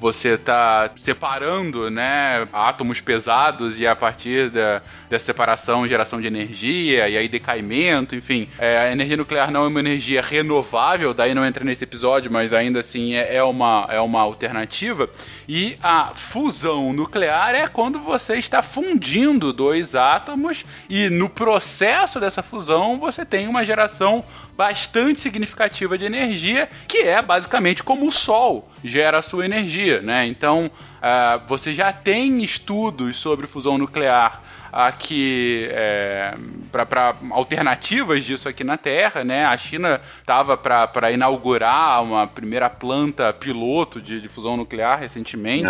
você 0.00 0.38
tá 0.38 0.90
separando, 0.96 1.90
né, 1.90 2.48
átomos 2.52 3.02
pesados 3.02 3.78
e 3.78 3.86
a 3.86 3.94
partir 3.94 4.48
da, 4.50 4.80
dessa 5.10 5.26
separação, 5.26 5.86
geração 5.86 6.20
de 6.20 6.26
energia 6.26 7.06
e 7.06 7.18
aí 7.18 7.28
decaimento, 7.28 8.16
enfim. 8.16 8.48
É, 8.58 8.78
a 8.78 8.92
energia 8.92 9.16
nuclear 9.16 9.50
não 9.50 9.64
é 9.64 9.68
uma 9.68 9.80
energia 9.80 10.22
renovável, 10.22 11.12
daí 11.12 11.34
não 11.34 11.44
entra 11.44 11.62
nesse 11.64 11.84
episódio, 11.84 12.32
mas 12.32 12.54
ainda 12.54 12.80
assim 12.80 13.14
é, 13.14 13.36
é, 13.36 13.42
uma, 13.42 13.86
é 13.90 14.00
uma 14.00 14.22
alternativa. 14.22 15.10
E 15.46 15.76
a 15.82 16.12
fusão 16.14 16.92
nuclear 16.94 17.54
é 17.54 17.68
quando 17.68 17.98
você 17.98 18.36
está 18.36 18.62
fundindo 18.62 19.52
dois 19.52 19.94
átomos 19.94 20.64
e 20.88 21.10
no 21.10 21.28
processo 21.28 22.18
dessa 22.18 22.42
fusão 22.42 22.98
você 22.98 23.26
tem 23.26 23.46
uma 23.46 23.64
geração 23.64 24.24
bastante 24.60 25.22
significativa 25.22 25.96
de 25.96 26.04
energia, 26.04 26.68
que 26.86 26.98
é 26.98 27.22
basicamente 27.22 27.82
como 27.82 28.06
o 28.06 28.12
Sol 28.12 28.70
gera 28.84 29.16
a 29.16 29.22
sua 29.22 29.46
energia, 29.46 30.02
né? 30.02 30.26
Então, 30.26 30.66
uh, 30.66 31.40
você 31.48 31.72
já 31.72 31.90
tem 31.94 32.42
estudos 32.42 33.16
sobre 33.16 33.46
fusão 33.46 33.78
nuclear 33.78 34.42
aqui 34.72 35.68
é, 35.70 36.34
para 36.70 37.14
alternativas 37.30 38.24
disso 38.24 38.48
aqui 38.48 38.62
na 38.62 38.76
Terra, 38.76 39.24
né? 39.24 39.44
A 39.44 39.56
China 39.56 40.00
estava 40.20 40.56
para 40.56 41.10
inaugurar 41.10 42.02
uma 42.02 42.26
primeira 42.26 42.70
planta 42.70 43.32
piloto 43.32 44.00
de, 44.00 44.20
de 44.20 44.28
fusão 44.28 44.56
nuclear 44.56 44.98
recentemente, 44.98 45.66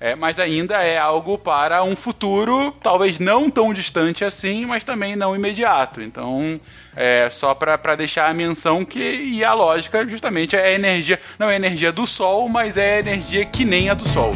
é. 0.00 0.12
É, 0.12 0.14
mas 0.14 0.38
ainda 0.38 0.82
é 0.82 0.98
algo 0.98 1.38
para 1.38 1.82
um 1.82 1.96
futuro 1.96 2.74
talvez 2.82 3.18
não 3.18 3.50
tão 3.50 3.72
distante 3.72 4.24
assim, 4.24 4.66
mas 4.66 4.84
também 4.84 5.16
não 5.16 5.34
imediato. 5.34 6.00
Então, 6.00 6.60
é 6.94 7.28
só 7.28 7.54
para 7.54 7.94
deixar 7.96 8.30
a 8.30 8.34
menção 8.34 8.84
que 8.84 8.98
e 8.98 9.44
a 9.44 9.52
lógica 9.52 10.06
justamente 10.08 10.56
é 10.56 10.66
a 10.66 10.72
energia, 10.72 11.20
não 11.38 11.50
é 11.50 11.54
a 11.54 11.56
energia 11.56 11.92
do 11.92 12.06
Sol, 12.06 12.48
mas 12.48 12.76
é 12.76 12.96
a 12.96 12.98
energia 13.00 13.44
que 13.44 13.64
nem 13.64 13.90
a 13.90 13.94
do 13.94 14.08
Sol. 14.08 14.32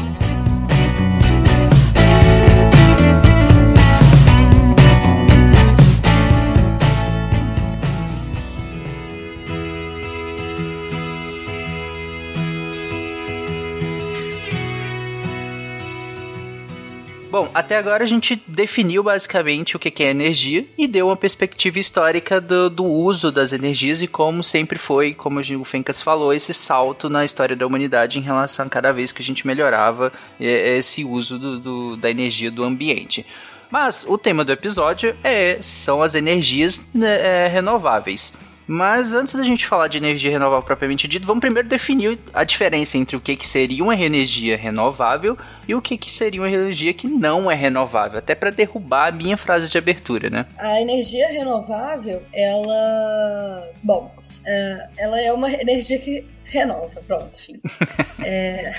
Bom, 17.30 17.48
até 17.54 17.76
agora 17.76 18.02
a 18.02 18.06
gente 18.08 18.42
definiu 18.44 19.04
basicamente 19.04 19.76
o 19.76 19.78
que 19.78 20.02
é 20.02 20.10
energia 20.10 20.66
e 20.76 20.88
deu 20.88 21.06
uma 21.06 21.16
perspectiva 21.16 21.78
histórica 21.78 22.40
do, 22.40 22.68
do 22.68 22.84
uso 22.84 23.30
das 23.30 23.52
energias 23.52 24.02
e 24.02 24.08
como 24.08 24.42
sempre 24.42 24.76
foi, 24.76 25.14
como 25.14 25.38
o 25.38 25.64
Fencas 25.64 26.02
falou, 26.02 26.34
esse 26.34 26.52
salto 26.52 27.08
na 27.08 27.24
história 27.24 27.54
da 27.54 27.64
humanidade 27.64 28.18
em 28.18 28.22
relação 28.22 28.66
a 28.66 28.68
cada 28.68 28.92
vez 28.92 29.12
que 29.12 29.22
a 29.22 29.24
gente 29.24 29.46
melhorava 29.46 30.12
é, 30.40 30.76
esse 30.76 31.04
uso 31.04 31.38
do, 31.38 31.60
do, 31.60 31.96
da 31.96 32.10
energia 32.10 32.50
do 32.50 32.64
ambiente. 32.64 33.24
Mas 33.70 34.04
o 34.08 34.18
tema 34.18 34.44
do 34.44 34.50
episódio 34.50 35.16
é, 35.22 35.56
são 35.62 36.02
as 36.02 36.16
energias 36.16 36.84
né, 36.92 37.44
é, 37.44 37.46
renováveis. 37.46 38.34
Mas 38.66 39.14
antes 39.14 39.34
da 39.34 39.42
gente 39.42 39.66
falar 39.66 39.88
de 39.88 39.98
energia 39.98 40.30
renovável 40.30 40.64
propriamente 40.64 41.08
dito, 41.08 41.26
vamos 41.26 41.40
primeiro 41.40 41.68
definir 41.68 42.18
a 42.32 42.44
diferença 42.44 42.96
entre 42.96 43.16
o 43.16 43.20
que, 43.20 43.36
que 43.36 43.46
seria 43.46 43.82
uma 43.82 43.94
energia 43.94 44.56
renovável 44.56 45.36
e 45.66 45.74
o 45.74 45.82
que, 45.82 45.96
que 45.96 46.10
seria 46.10 46.40
uma 46.40 46.50
energia 46.50 46.92
que 46.92 47.08
não 47.08 47.50
é 47.50 47.54
renovável, 47.54 48.18
até 48.18 48.34
para 48.34 48.50
derrubar 48.50 49.08
a 49.08 49.12
minha 49.12 49.36
frase 49.36 49.68
de 49.68 49.76
abertura, 49.76 50.30
né? 50.30 50.46
A 50.58 50.80
energia 50.80 51.28
renovável, 51.28 52.22
ela. 52.32 53.68
Bom, 53.82 54.14
é, 54.46 54.88
ela 54.96 55.20
é 55.20 55.32
uma 55.32 55.52
energia 55.52 55.98
que 55.98 56.24
se 56.38 56.52
renova, 56.52 57.02
pronto, 57.06 57.36
enfim. 57.36 57.60
é. 58.24 58.72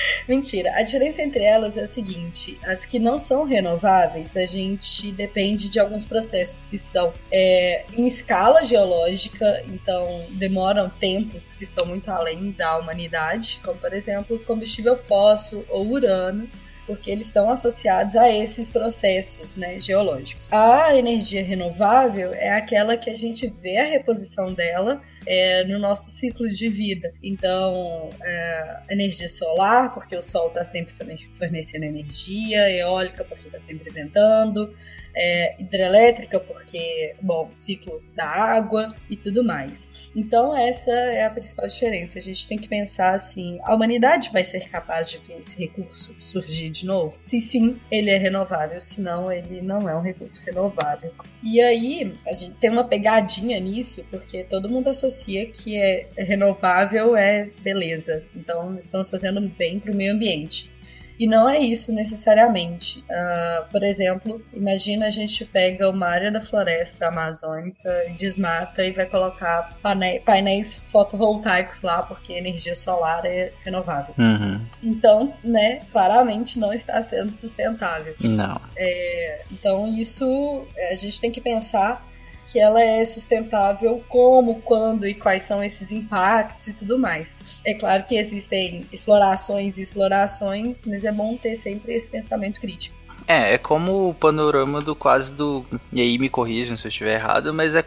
Mentira. 0.28 0.72
A 0.74 0.82
diferença 0.82 1.22
entre 1.22 1.44
elas 1.44 1.76
é 1.76 1.82
a 1.82 1.86
seguinte: 1.86 2.58
as 2.64 2.84
que 2.84 2.98
não 2.98 3.18
são 3.18 3.44
renováveis, 3.44 4.36
a 4.36 4.46
gente 4.46 5.10
depende 5.12 5.68
de 5.68 5.78
alguns 5.78 6.04
processos 6.04 6.64
que 6.64 6.78
são 6.78 7.12
é, 7.30 7.84
em 7.96 8.06
escala 8.06 8.64
geológica, 8.64 9.64
então 9.68 10.24
demoram 10.30 10.88
tempos 10.88 11.54
que 11.54 11.66
são 11.66 11.86
muito 11.86 12.10
além 12.10 12.50
da 12.52 12.78
humanidade, 12.78 13.60
como 13.64 13.78
por 13.78 13.92
exemplo 13.92 14.38
combustível 14.40 14.96
fóssil 14.96 15.64
ou 15.68 15.86
urano 15.86 16.48
porque 16.86 17.10
eles 17.10 17.26
estão 17.26 17.50
associados 17.50 18.16
a 18.16 18.30
esses 18.30 18.70
processos 18.70 19.56
né, 19.56 19.78
geológicos. 19.80 20.48
A 20.50 20.96
energia 20.96 21.44
renovável 21.44 22.32
é 22.32 22.50
aquela 22.50 22.96
que 22.96 23.10
a 23.10 23.14
gente 23.14 23.52
vê 23.60 23.78
a 23.78 23.84
reposição 23.84 24.52
dela 24.52 25.02
é, 25.26 25.64
no 25.64 25.78
nosso 25.78 26.10
ciclo 26.10 26.48
de 26.48 26.68
vida. 26.68 27.12
Então, 27.22 28.10
é, 28.22 28.76
energia 28.90 29.28
solar, 29.28 29.92
porque 29.92 30.16
o 30.16 30.22
sol 30.22 30.48
está 30.48 30.64
sempre 30.64 30.92
fornecendo 31.36 31.84
energia, 31.84 32.70
eólica, 32.70 33.24
porque 33.24 33.48
está 33.48 33.58
sempre 33.58 33.90
ventando, 33.90 34.72
é, 35.16 35.56
hidrelétrica, 35.58 36.38
porque, 36.38 37.14
bom, 37.22 37.50
ciclo 37.56 38.02
da 38.14 38.26
água 38.26 38.94
e 39.08 39.16
tudo 39.16 39.42
mais. 39.42 40.12
Então, 40.14 40.54
essa 40.54 40.90
é 40.90 41.24
a 41.24 41.30
principal 41.30 41.66
diferença. 41.66 42.18
A 42.18 42.22
gente 42.22 42.46
tem 42.46 42.58
que 42.58 42.68
pensar 42.68 43.14
assim: 43.14 43.58
a 43.62 43.74
humanidade 43.74 44.30
vai 44.32 44.44
ser 44.44 44.68
capaz 44.68 45.10
de 45.10 45.18
ver 45.18 45.38
esse 45.38 45.58
recurso 45.58 46.14
surgir 46.20 46.70
de 46.70 46.84
novo? 46.84 47.16
Se 47.20 47.40
sim, 47.40 47.80
ele 47.90 48.10
é 48.10 48.18
renovável, 48.18 48.80
senão, 48.82 49.32
ele 49.32 49.62
não 49.62 49.88
é 49.88 49.96
um 49.96 50.02
recurso 50.02 50.42
renovável. 50.44 51.12
E 51.42 51.60
aí, 51.60 52.12
a 52.26 52.34
gente 52.34 52.54
tem 52.56 52.70
uma 52.70 52.84
pegadinha 52.84 53.58
nisso, 53.58 54.04
porque 54.10 54.44
todo 54.44 54.68
mundo 54.68 54.88
associa 54.88 55.46
que 55.46 55.78
é 55.78 56.08
renovável 56.18 57.16
é 57.16 57.48
beleza. 57.62 58.22
Então, 58.34 58.76
estamos 58.76 59.10
fazendo 59.10 59.40
bem 59.50 59.80
para 59.80 59.92
o 59.92 59.96
meio 59.96 60.12
ambiente. 60.12 60.70
E 61.18 61.26
não 61.26 61.48
é 61.48 61.58
isso 61.58 61.92
necessariamente. 61.92 63.00
Uh, 63.00 63.70
por 63.70 63.82
exemplo, 63.82 64.42
imagina 64.52 65.06
a 65.06 65.10
gente 65.10 65.44
pega 65.44 65.88
uma 65.88 66.06
área 66.06 66.30
da 66.30 66.40
floresta 66.40 67.08
amazônica, 67.08 67.90
desmata 68.16 68.84
e 68.84 68.92
vai 68.92 69.06
colocar 69.06 69.76
painéis 70.24 70.90
fotovoltaicos 70.90 71.82
lá, 71.82 72.02
porque 72.02 72.32
energia 72.32 72.74
solar 72.74 73.24
é 73.24 73.52
renovável. 73.64 74.14
Uhum. 74.18 74.60
Então, 74.82 75.34
né, 75.42 75.80
claramente 75.90 76.58
não 76.58 76.72
está 76.72 77.02
sendo 77.02 77.34
sustentável. 77.34 78.14
Não. 78.20 78.60
É, 78.76 79.42
então, 79.50 79.86
isso 79.96 80.66
a 80.90 80.94
gente 80.94 81.20
tem 81.20 81.30
que 81.30 81.40
pensar 81.40 82.04
que 82.46 82.60
ela 82.60 82.80
é 82.80 83.04
sustentável, 83.04 84.02
como, 84.08 84.60
quando 84.62 85.06
e 85.06 85.14
quais 85.14 85.44
são 85.44 85.62
esses 85.62 85.92
impactos 85.92 86.68
e 86.68 86.72
tudo 86.72 86.98
mais. 86.98 87.36
É 87.64 87.74
claro 87.74 88.04
que 88.04 88.16
existem 88.16 88.86
explorações 88.92 89.78
e 89.78 89.82
explorações, 89.82 90.84
mas 90.86 91.04
é 91.04 91.12
bom 91.12 91.36
ter 91.36 91.56
sempre 91.56 91.94
esse 91.94 92.10
pensamento 92.10 92.60
crítico. 92.60 92.96
É, 93.28 93.54
é 93.54 93.58
como 93.58 94.10
o 94.10 94.14
panorama 94.14 94.80
do 94.80 94.94
quase 94.94 95.34
do. 95.34 95.66
E 95.92 96.00
aí 96.00 96.16
me 96.16 96.28
corrijam 96.28 96.76
se 96.76 96.86
eu 96.86 96.88
estiver 96.88 97.14
errado, 97.14 97.52
mas 97.52 97.74
é, 97.74 97.84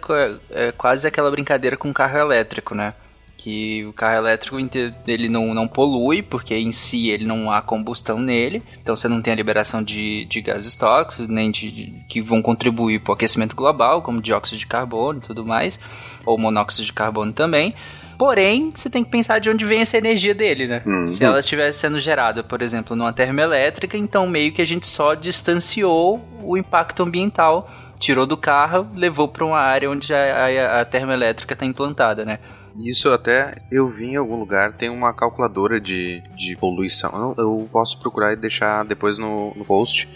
é 0.51 0.71
quase 0.73 1.07
aquela 1.07 1.31
brincadeira 1.31 1.77
com 1.77 1.93
carro 1.93 2.17
elétrico, 2.17 2.75
né? 2.75 2.93
Que 3.41 3.85
o 3.85 3.93
carro 3.93 4.17
elétrico 4.17 4.57
ele 5.07 5.29
não, 5.29 5.53
não 5.53 5.65
polui, 5.65 6.21
porque 6.21 6.53
em 6.55 6.73
si 6.73 7.09
ele 7.09 7.23
não 7.23 7.49
há 7.49 7.61
combustão 7.61 8.19
nele, 8.19 8.61
então 8.81 8.97
você 8.97 9.07
não 9.07 9.21
tem 9.21 9.31
a 9.31 9.35
liberação 9.35 9.81
de, 9.81 10.25
de 10.25 10.41
gases 10.41 10.75
tóxicos, 10.75 11.25
nem 11.29 11.49
de, 11.49 11.71
de 11.71 11.93
que 12.09 12.19
vão 12.19 12.41
contribuir 12.41 12.99
para 12.99 13.11
o 13.11 13.13
aquecimento 13.13 13.55
global, 13.55 14.01
como 14.01 14.21
dióxido 14.21 14.57
de 14.57 14.67
carbono 14.67 15.19
e 15.19 15.21
tudo 15.21 15.45
mais, 15.45 15.79
ou 16.25 16.37
monóxido 16.37 16.83
de 16.83 16.91
carbono 16.91 17.31
também. 17.31 17.73
Porém, 18.17 18.71
você 18.75 18.89
tem 18.89 19.05
que 19.05 19.09
pensar 19.09 19.39
de 19.39 19.49
onde 19.49 19.63
vem 19.63 19.79
essa 19.79 19.97
energia 19.97 20.35
dele, 20.35 20.67
né? 20.67 20.81
Uhum. 20.85 21.07
Se 21.07 21.23
ela 21.23 21.39
estivesse 21.39 21.79
sendo 21.79 21.97
gerada, 21.97 22.43
por 22.43 22.61
exemplo, 22.61 22.93
numa 22.93 23.13
termoelétrica, 23.13 23.95
então 23.95 24.27
meio 24.27 24.51
que 24.51 24.61
a 24.61 24.65
gente 24.65 24.85
só 24.85 25.13
distanciou 25.13 26.21
o 26.43 26.57
impacto 26.57 27.03
ambiental, 27.03 27.71
tirou 27.97 28.25
do 28.25 28.35
carro, 28.35 28.85
levou 28.93 29.29
para 29.29 29.45
uma 29.45 29.59
área 29.59 29.89
onde 29.89 30.13
a, 30.13 30.17
a, 30.17 30.81
a 30.81 30.85
termoelétrica 30.85 31.53
está 31.53 31.65
implantada, 31.65 32.25
né? 32.25 32.39
Isso 32.77 33.09
até 33.09 33.61
eu 33.71 33.87
vi 33.89 34.05
em 34.05 34.15
algum 34.15 34.37
lugar, 34.39 34.73
tem 34.73 34.89
uma 34.89 35.13
calculadora 35.13 35.79
de, 35.79 36.21
de 36.37 36.55
poluição. 36.55 37.35
Eu, 37.37 37.43
eu 37.43 37.69
posso 37.71 37.99
procurar 37.99 38.33
e 38.33 38.35
deixar 38.35 38.85
depois 38.85 39.17
no, 39.17 39.53
no 39.55 39.65
post. 39.65 40.07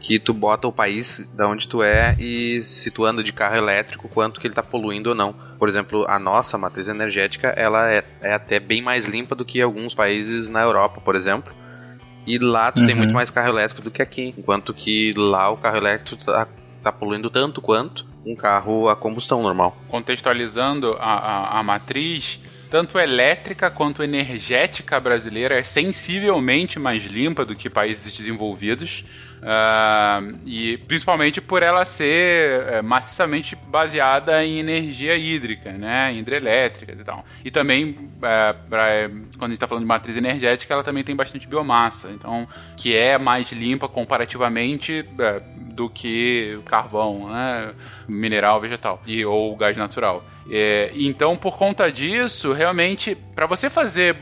Que 0.00 0.18
tu 0.18 0.34
bota 0.34 0.66
o 0.66 0.72
país 0.72 1.30
da 1.32 1.48
onde 1.48 1.68
tu 1.68 1.80
é 1.80 2.16
e 2.18 2.60
se 2.64 2.90
tu 2.90 3.04
anda 3.04 3.22
de 3.22 3.32
carro 3.32 3.54
elétrico, 3.56 4.08
quanto 4.08 4.40
que 4.40 4.48
ele 4.48 4.54
tá 4.54 4.62
poluindo 4.62 5.10
ou 5.10 5.14
não. 5.14 5.32
Por 5.60 5.68
exemplo, 5.68 6.04
a 6.08 6.18
nossa 6.18 6.58
matriz 6.58 6.88
energética, 6.88 7.48
ela 7.50 7.88
é, 7.88 8.04
é 8.20 8.32
até 8.34 8.58
bem 8.58 8.82
mais 8.82 9.06
limpa 9.06 9.36
do 9.36 9.44
que 9.44 9.60
alguns 9.62 9.94
países 9.94 10.50
na 10.50 10.60
Europa, 10.60 11.00
por 11.00 11.14
exemplo. 11.14 11.54
E 12.26 12.36
lá 12.36 12.72
tu 12.72 12.84
tem 12.84 12.94
Uhum. 12.94 12.98
muito 12.98 13.14
mais 13.14 13.30
carro 13.30 13.50
elétrico 13.50 13.80
do 13.80 13.92
que 13.92 14.02
aqui. 14.02 14.34
Enquanto 14.36 14.74
que 14.74 15.14
lá 15.16 15.48
o 15.50 15.56
carro 15.56 15.76
elétrico 15.76 16.24
tá, 16.24 16.48
tá 16.82 16.90
poluindo 16.90 17.30
tanto 17.30 17.60
quanto 17.60 18.04
um 18.24 18.34
carro 18.34 18.88
a 18.88 18.96
combustão 18.96 19.42
normal. 19.42 19.76
Contextualizando 19.88 20.96
a, 20.98 21.14
a, 21.14 21.58
a 21.60 21.62
matriz, 21.62 22.40
tanto 22.70 22.98
elétrica 22.98 23.70
quanto 23.70 24.02
energética 24.02 24.98
brasileira 24.98 25.58
é 25.58 25.62
sensivelmente 25.62 26.78
mais 26.78 27.04
limpa 27.04 27.44
do 27.44 27.54
que 27.54 27.68
países 27.68 28.12
desenvolvidos. 28.12 29.04
Ah, 29.44 30.22
e 30.46 30.78
principalmente 30.78 31.40
por 31.40 31.64
ela 31.64 31.84
ser 31.84 32.62
eh, 32.68 32.82
maciçamente 32.82 33.56
baseada 33.56 34.44
em 34.44 34.60
energia 34.60 35.16
hídrica, 35.16 35.72
né, 35.72 36.12
em 36.12 36.20
hidrelétricas 36.20 36.98
e 37.00 37.02
tal. 37.02 37.24
E 37.44 37.50
também, 37.50 38.08
eh, 38.22 38.54
pra, 38.70 38.88
eh, 38.88 39.08
quando 39.08 39.42
a 39.42 39.48
gente 39.48 39.54
está 39.54 39.66
falando 39.66 39.82
de 39.82 39.88
matriz 39.88 40.16
energética, 40.16 40.72
ela 40.72 40.84
também 40.84 41.02
tem 41.02 41.16
bastante 41.16 41.48
biomassa, 41.48 42.10
então 42.12 42.46
que 42.76 42.96
é 42.96 43.18
mais 43.18 43.50
limpa 43.50 43.88
comparativamente 43.88 45.04
eh, 45.18 45.42
do 45.56 45.90
que 45.90 46.60
carvão, 46.66 47.28
né, 47.28 47.72
mineral, 48.06 48.60
vegetal 48.60 49.02
e 49.04 49.24
ou 49.24 49.56
gás 49.56 49.76
natural. 49.76 50.24
É, 50.50 50.92
então, 50.94 51.36
por 51.36 51.56
conta 51.56 51.90
disso, 51.90 52.52
realmente, 52.52 53.16
para 53.34 53.46
você 53.46 53.68
fazer 53.68 54.16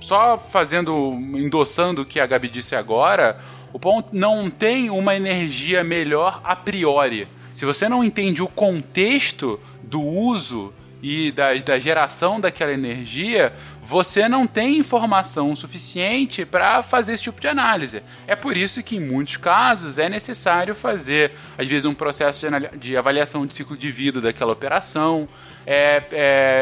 só 0.00 0.36
fazendo, 0.38 1.12
endossando 1.12 2.02
o 2.02 2.04
que 2.04 2.20
a 2.20 2.26
Gabi 2.26 2.48
disse 2.48 2.76
agora, 2.76 3.40
o 3.74 3.78
ponto 3.80 4.10
não 4.12 4.48
tem 4.48 4.88
uma 4.88 5.16
energia 5.16 5.82
melhor 5.82 6.40
a 6.44 6.54
priori. 6.54 7.26
Se 7.52 7.64
você 7.64 7.88
não 7.88 8.04
entende 8.04 8.40
o 8.40 8.46
contexto 8.46 9.58
do 9.82 10.00
uso 10.00 10.72
e 11.02 11.32
da, 11.32 11.52
da 11.54 11.76
geração 11.76 12.38
daquela 12.38 12.72
energia, 12.72 13.52
você 13.84 14.26
não 14.28 14.46
tem 14.46 14.78
informação 14.78 15.54
suficiente 15.54 16.46
para 16.46 16.82
fazer 16.82 17.12
esse 17.12 17.24
tipo 17.24 17.38
de 17.38 17.46
análise. 17.46 18.02
É 18.26 18.34
por 18.34 18.56
isso 18.56 18.82
que, 18.82 18.96
em 18.96 19.00
muitos 19.00 19.36
casos, 19.36 19.98
é 19.98 20.08
necessário 20.08 20.74
fazer, 20.74 21.32
às 21.58 21.68
vezes, 21.68 21.84
um 21.84 21.92
processo 21.92 22.46
de, 22.48 22.78
de 22.78 22.96
avaliação 22.96 23.44
de 23.44 23.54
ciclo 23.54 23.76
de 23.76 23.90
vida 23.90 24.22
daquela 24.22 24.52
operação. 24.52 25.28
É, 25.66 26.02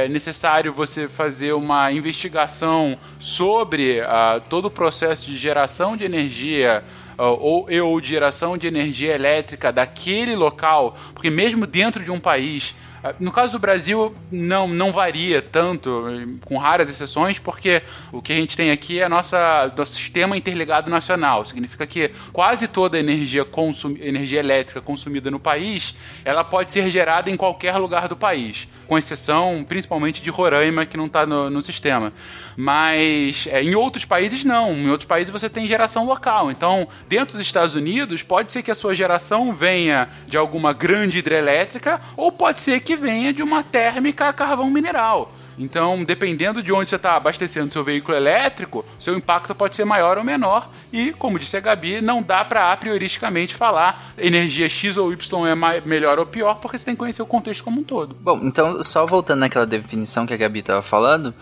é 0.04 0.08
necessário 0.08 0.72
você 0.72 1.06
fazer 1.06 1.52
uma 1.52 1.92
investigação 1.92 2.98
sobre 3.20 4.00
ah, 4.00 4.40
todo 4.48 4.66
o 4.66 4.70
processo 4.70 5.24
de 5.24 5.36
geração 5.36 5.96
de 5.96 6.04
energia 6.04 6.82
ah, 7.16 7.30
ou, 7.30 7.68
ou 7.84 8.02
geração 8.02 8.58
de 8.58 8.66
energia 8.66 9.14
elétrica 9.14 9.72
daquele 9.72 10.34
local, 10.34 10.98
porque 11.14 11.30
mesmo 11.30 11.68
dentro 11.68 12.02
de 12.02 12.10
um 12.10 12.18
país, 12.18 12.74
no 13.18 13.32
caso 13.32 13.52
do 13.52 13.58
Brasil 13.58 14.14
não, 14.30 14.68
não 14.68 14.92
varia 14.92 15.42
tanto, 15.42 16.04
com 16.44 16.56
raras 16.56 16.88
exceções, 16.88 17.38
porque 17.38 17.82
o 18.12 18.22
que 18.22 18.32
a 18.32 18.36
gente 18.36 18.56
tem 18.56 18.70
aqui 18.70 19.00
é 19.00 19.08
nossa 19.08 19.72
nosso 19.76 19.94
sistema 19.94 20.36
interligado 20.36 20.90
nacional, 20.90 21.44
significa 21.44 21.86
que 21.86 22.10
quase 22.32 22.68
toda 22.68 22.96
a 22.96 23.00
energia, 23.00 23.44
consum, 23.44 23.96
energia 24.00 24.38
elétrica 24.38 24.80
consumida 24.80 25.30
no 25.30 25.40
país, 25.40 25.94
ela 26.24 26.44
pode 26.44 26.72
ser 26.72 26.88
gerada 26.90 27.30
em 27.30 27.36
qualquer 27.36 27.76
lugar 27.76 28.08
do 28.08 28.16
país, 28.16 28.68
com 28.86 28.98
exceção 28.98 29.64
principalmente 29.66 30.22
de 30.22 30.30
Roraima, 30.30 30.86
que 30.86 30.96
não 30.96 31.06
está 31.06 31.26
no, 31.26 31.50
no 31.50 31.62
sistema. 31.62 32.12
Mas 32.56 33.46
é, 33.50 33.62
em 33.62 33.74
outros 33.74 34.04
países 34.04 34.44
não, 34.44 34.72
em 34.72 34.90
outros 34.90 35.06
países 35.06 35.32
você 35.32 35.48
tem 35.48 35.66
geração 35.66 36.04
local. 36.04 36.50
Então, 36.50 36.88
dentro 37.08 37.36
dos 37.36 37.46
Estados 37.46 37.74
Unidos, 37.74 38.22
pode 38.22 38.52
ser 38.52 38.62
que 38.62 38.70
a 38.70 38.74
sua 38.74 38.94
geração 38.94 39.54
venha 39.54 40.08
de 40.26 40.36
alguma 40.36 40.72
grande 40.72 41.18
hidrelétrica, 41.18 42.00
ou 42.16 42.30
pode 42.30 42.60
ser 42.60 42.80
que 42.80 42.96
venha 42.96 43.32
de 43.32 43.42
uma 43.42 43.62
térmica 43.62 44.28
a 44.28 44.32
carvão 44.32 44.70
mineral. 44.70 45.32
Então, 45.62 46.02
dependendo 46.04 46.62
de 46.62 46.72
onde 46.72 46.90
você 46.90 46.96
está 46.96 47.14
abastecendo 47.16 47.72
seu 47.72 47.84
veículo 47.84 48.16
elétrico, 48.16 48.84
seu 48.98 49.16
impacto 49.16 49.54
pode 49.54 49.76
ser 49.76 49.84
maior 49.84 50.18
ou 50.18 50.24
menor. 50.24 50.68
E, 50.92 51.12
como 51.12 51.38
disse 51.38 51.56
a 51.56 51.60
Gabi, 51.60 52.00
não 52.00 52.22
dá 52.22 52.44
para 52.44 52.72
a 52.72 52.76
prioristicamente 52.76 53.54
falar 53.54 54.12
energia 54.18 54.68
X 54.68 54.96
ou 54.96 55.12
Y 55.12 55.46
é 55.46 55.54
mai- 55.54 55.80
melhor 55.84 56.18
ou 56.18 56.26
pior, 56.26 56.56
porque 56.56 56.76
você 56.76 56.84
tem 56.84 56.94
que 56.94 56.98
conhecer 56.98 57.22
o 57.22 57.26
contexto 57.26 57.62
como 57.62 57.80
um 57.80 57.84
todo. 57.84 58.16
Bom, 58.20 58.40
então, 58.42 58.82
só 58.82 59.06
voltando 59.06 59.40
naquela 59.40 59.64
definição 59.66 60.26
que 60.26 60.34
a 60.34 60.36
Gabi 60.36 60.62
tava 60.62 60.82
falando, 60.82 61.32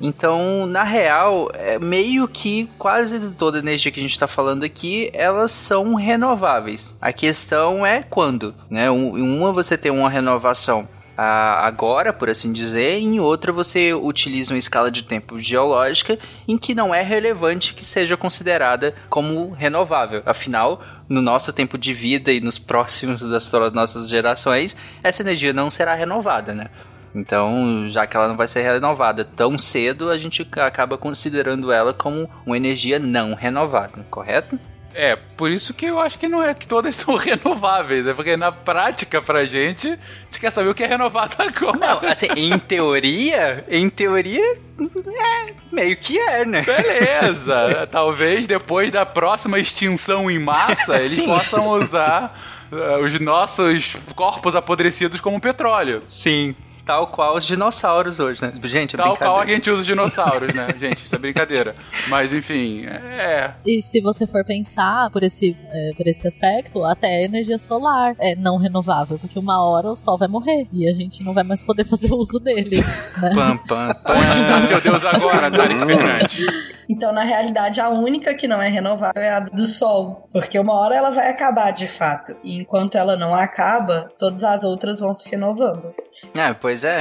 então, 0.00 0.66
na 0.66 0.82
real, 0.82 1.50
é 1.54 1.78
meio 1.78 2.28
que 2.28 2.68
quase 2.78 3.30
toda 3.30 3.58
a 3.58 3.60
energia 3.60 3.90
que 3.90 3.98
a 3.98 4.02
gente 4.02 4.12
está 4.12 4.26
falando 4.26 4.62
aqui, 4.64 5.10
elas 5.14 5.52
são 5.52 5.94
renováveis. 5.94 6.96
A 7.00 7.12
questão 7.12 7.84
é 7.84 8.02
quando, 8.02 8.54
né? 8.68 8.90
Um- 8.90 9.38
uma 9.38 9.52
você 9.52 9.76
tem 9.78 9.90
uma 9.90 10.10
renovação 10.10 10.86
ah, 11.16 11.66
agora, 11.66 12.12
por 12.12 12.28
assim 12.28 12.52
dizer, 12.52 12.98
e 12.98 13.04
em 13.04 13.20
outra 13.20 13.50
você 13.50 13.94
utiliza 13.94 14.52
uma 14.52 14.58
escala 14.58 14.90
de 14.90 15.02
tempo 15.02 15.38
geológica 15.38 16.18
em 16.46 16.58
que 16.58 16.74
não 16.74 16.94
é 16.94 17.02
relevante 17.02 17.74
que 17.74 17.84
seja 17.84 18.16
considerada 18.16 18.94
como 19.08 19.50
renovável. 19.52 20.22
Afinal, 20.26 20.82
no 21.08 21.22
nosso 21.22 21.52
tempo 21.52 21.78
de 21.78 21.94
vida 21.94 22.30
e 22.30 22.40
nos 22.40 22.58
próximos 22.58 23.22
das 23.22 23.50
nossas 23.72 24.08
gerações, 24.08 24.76
essa 25.02 25.22
energia 25.22 25.52
não 25.52 25.70
será 25.70 25.94
renovada, 25.94 26.52
né? 26.52 26.68
Então, 27.14 27.88
já 27.88 28.06
que 28.06 28.14
ela 28.14 28.28
não 28.28 28.36
vai 28.36 28.46
ser 28.46 28.60
renovada 28.60 29.24
tão 29.24 29.58
cedo, 29.58 30.10
a 30.10 30.18
gente 30.18 30.46
acaba 30.56 30.98
considerando 30.98 31.72
ela 31.72 31.94
como 31.94 32.28
uma 32.44 32.58
energia 32.58 32.98
não 32.98 33.32
renovada, 33.32 34.04
correto? 34.10 34.60
É, 34.98 35.14
por 35.14 35.50
isso 35.50 35.74
que 35.74 35.84
eu 35.84 36.00
acho 36.00 36.18
que 36.18 36.26
não 36.26 36.42
é 36.42 36.54
que 36.54 36.66
todas 36.66 36.96
são 36.96 37.16
renováveis, 37.16 38.06
é 38.06 38.14
porque 38.14 38.34
na 38.34 38.50
prática 38.50 39.20
pra 39.20 39.44
gente, 39.44 39.88
a 39.88 40.24
gente 40.24 40.40
quer 40.40 40.50
saber 40.50 40.70
o 40.70 40.74
que 40.74 40.82
é 40.82 40.86
renovado 40.86 41.36
agora. 41.38 41.78
Não, 41.78 42.08
assim, 42.08 42.28
em 42.34 42.58
teoria, 42.58 43.62
em 43.68 43.90
teoria, 43.90 44.42
é, 44.42 45.54
meio 45.70 45.96
que 45.98 46.18
é, 46.18 46.46
né? 46.46 46.62
Beleza, 46.62 47.86
talvez 47.92 48.46
depois 48.46 48.90
da 48.90 49.04
próxima 49.04 49.58
extinção 49.58 50.30
em 50.30 50.38
massa, 50.38 50.96
eles 50.96 51.20
possam 51.20 51.68
usar 51.68 52.66
uh, 52.72 53.04
os 53.04 53.20
nossos 53.20 53.96
corpos 54.14 54.56
apodrecidos 54.56 55.20
como 55.20 55.38
petróleo. 55.38 56.02
Sim, 56.08 56.56
tal 56.86 57.08
qual 57.08 57.34
os 57.34 57.44
dinossauros 57.44 58.20
hoje, 58.20 58.40
né? 58.40 58.52
Gente, 58.62 58.94
é 58.94 58.96
Tal 58.96 59.16
qual 59.16 59.40
a 59.40 59.44
gente 59.44 59.68
usa 59.68 59.80
os 59.80 59.86
dinossauros, 59.86 60.54
né? 60.54 60.68
Gente, 60.78 61.04
isso 61.04 61.14
é 61.14 61.18
brincadeira. 61.18 61.74
Mas 62.08 62.32
enfim, 62.32 62.86
é. 62.86 63.52
E 63.66 63.82
se 63.82 64.00
você 64.00 64.24
for 64.26 64.44
pensar 64.44 65.10
por 65.10 65.24
esse, 65.24 65.56
é, 65.68 65.90
por 65.96 66.06
esse 66.06 66.28
aspecto, 66.28 66.84
até 66.84 67.08
a 67.08 67.22
energia 67.22 67.58
solar 67.58 68.14
é 68.20 68.36
não 68.36 68.56
renovável, 68.56 69.18
porque 69.18 69.36
uma 69.36 69.60
hora 69.62 69.90
o 69.90 69.96
sol 69.96 70.16
vai 70.16 70.28
morrer 70.28 70.68
e 70.72 70.88
a 70.88 70.94
gente 70.94 71.24
não 71.24 71.34
vai 71.34 71.42
mais 71.42 71.64
poder 71.64 71.84
fazer 71.84 72.12
uso 72.14 72.38
dele. 72.38 72.76
Né? 73.20 73.34
Pam, 73.34 73.56
pam, 73.56 73.88
pam. 73.88 74.14
Onde 74.14 74.42
está 74.42 74.62
seu 74.62 74.80
Deus 74.80 75.04
agora, 75.04 75.50
Tarek 75.50 75.84
Fernandes? 75.84 76.76
Então, 76.88 77.12
na 77.12 77.24
realidade, 77.24 77.80
a 77.80 77.88
única 77.88 78.34
que 78.34 78.46
não 78.46 78.62
é 78.62 78.68
renovável 78.68 79.22
é 79.22 79.30
a 79.30 79.40
do 79.40 79.66
Sol. 79.66 80.28
Porque 80.30 80.58
uma 80.58 80.74
hora 80.74 80.94
ela 80.94 81.10
vai 81.10 81.28
acabar 81.28 81.72
de 81.72 81.88
fato. 81.88 82.36
E 82.44 82.56
enquanto 82.56 82.96
ela 82.96 83.16
não 83.16 83.34
acaba, 83.34 84.08
todas 84.18 84.44
as 84.44 84.62
outras 84.62 85.00
vão 85.00 85.12
se 85.12 85.28
renovando. 85.28 85.92
É, 86.34 86.52
pois 86.54 86.75
é. 86.84 86.98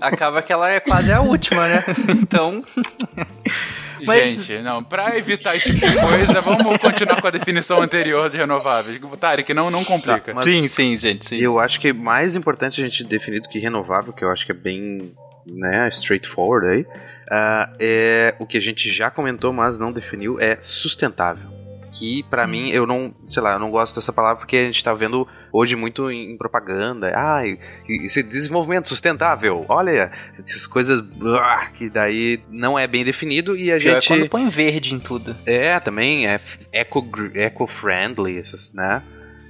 Acaba 0.00 0.42
que 0.42 0.52
ela 0.52 0.70
é 0.70 0.80
quase 0.80 1.12
a 1.12 1.20
última, 1.20 1.68
né? 1.68 1.84
Então, 2.20 2.64
Mas- 4.06 4.44
Gente, 4.44 4.62
não, 4.62 4.82
pra 4.82 5.16
evitar 5.16 5.56
esse 5.56 5.72
tipo 5.72 5.86
de 5.88 5.98
coisa, 6.00 6.40
vamos 6.40 6.76
continuar 6.78 7.20
com 7.20 7.26
a 7.26 7.30
definição 7.30 7.80
anterior 7.80 8.28
de 8.28 8.36
renováveis. 8.36 9.00
Tarek, 9.18 9.54
não, 9.54 9.70
não 9.70 9.84
complica. 9.84 10.34
Mas 10.34 10.44
sim, 10.44 10.68
sim, 10.68 10.96
gente, 10.96 11.24
sim. 11.24 11.38
Eu 11.38 11.58
acho 11.58 11.80
que 11.80 11.88
é 11.88 11.92
mais 11.92 12.36
importante 12.36 12.82
a 12.82 12.84
gente 12.84 13.04
definir 13.04 13.40
do 13.40 13.48
que 13.48 13.58
renovável, 13.58 14.12
que 14.12 14.24
eu 14.24 14.30
acho 14.30 14.44
que 14.44 14.52
é 14.52 14.54
bem 14.54 15.14
né, 15.46 15.88
straightforward 15.88 16.66
aí, 16.68 16.86
ah, 17.30 17.70
é 17.78 18.34
o 18.38 18.46
que 18.46 18.56
a 18.56 18.60
gente 18.60 18.90
já 18.90 19.10
comentou, 19.10 19.52
mas 19.52 19.78
não 19.78 19.92
definiu, 19.92 20.38
é 20.40 20.58
sustentável. 20.60 21.53
Que 21.96 22.24
pra 22.28 22.44
Sim. 22.44 22.50
mim, 22.50 22.70
eu 22.70 22.86
não, 22.86 23.14
sei 23.26 23.40
lá, 23.42 23.52
eu 23.52 23.58
não 23.58 23.70
gosto 23.70 23.94
dessa 23.94 24.12
palavra 24.12 24.38
porque 24.38 24.56
a 24.56 24.64
gente 24.64 24.82
tá 24.82 24.92
vendo 24.92 25.26
hoje 25.52 25.76
muito 25.76 26.10
em, 26.10 26.36
propaganda. 26.36 27.12
Ai, 27.14 27.58
esse 27.88 28.22
desenvolvimento 28.22 28.88
sustentável, 28.88 29.64
olha, 29.68 30.10
essas 30.44 30.66
coisas 30.66 31.02
ah, 31.40 31.68
que 31.72 31.88
daí 31.88 32.40
não 32.50 32.76
é 32.78 32.86
bem 32.88 33.04
definido 33.04 33.56
e 33.56 33.70
a 33.72 33.78
Pior 33.78 33.90
é 33.96 34.00
gente. 34.00 34.08
quando 34.08 34.28
põe 34.28 34.48
verde 34.48 34.92
em 34.94 34.98
tudo. 34.98 35.36
É, 35.46 35.78
também 35.78 36.26
é 36.26 36.40
eco- 36.72 37.06
eco-friendly, 37.34 38.38
essas, 38.38 38.72
né? 38.72 39.02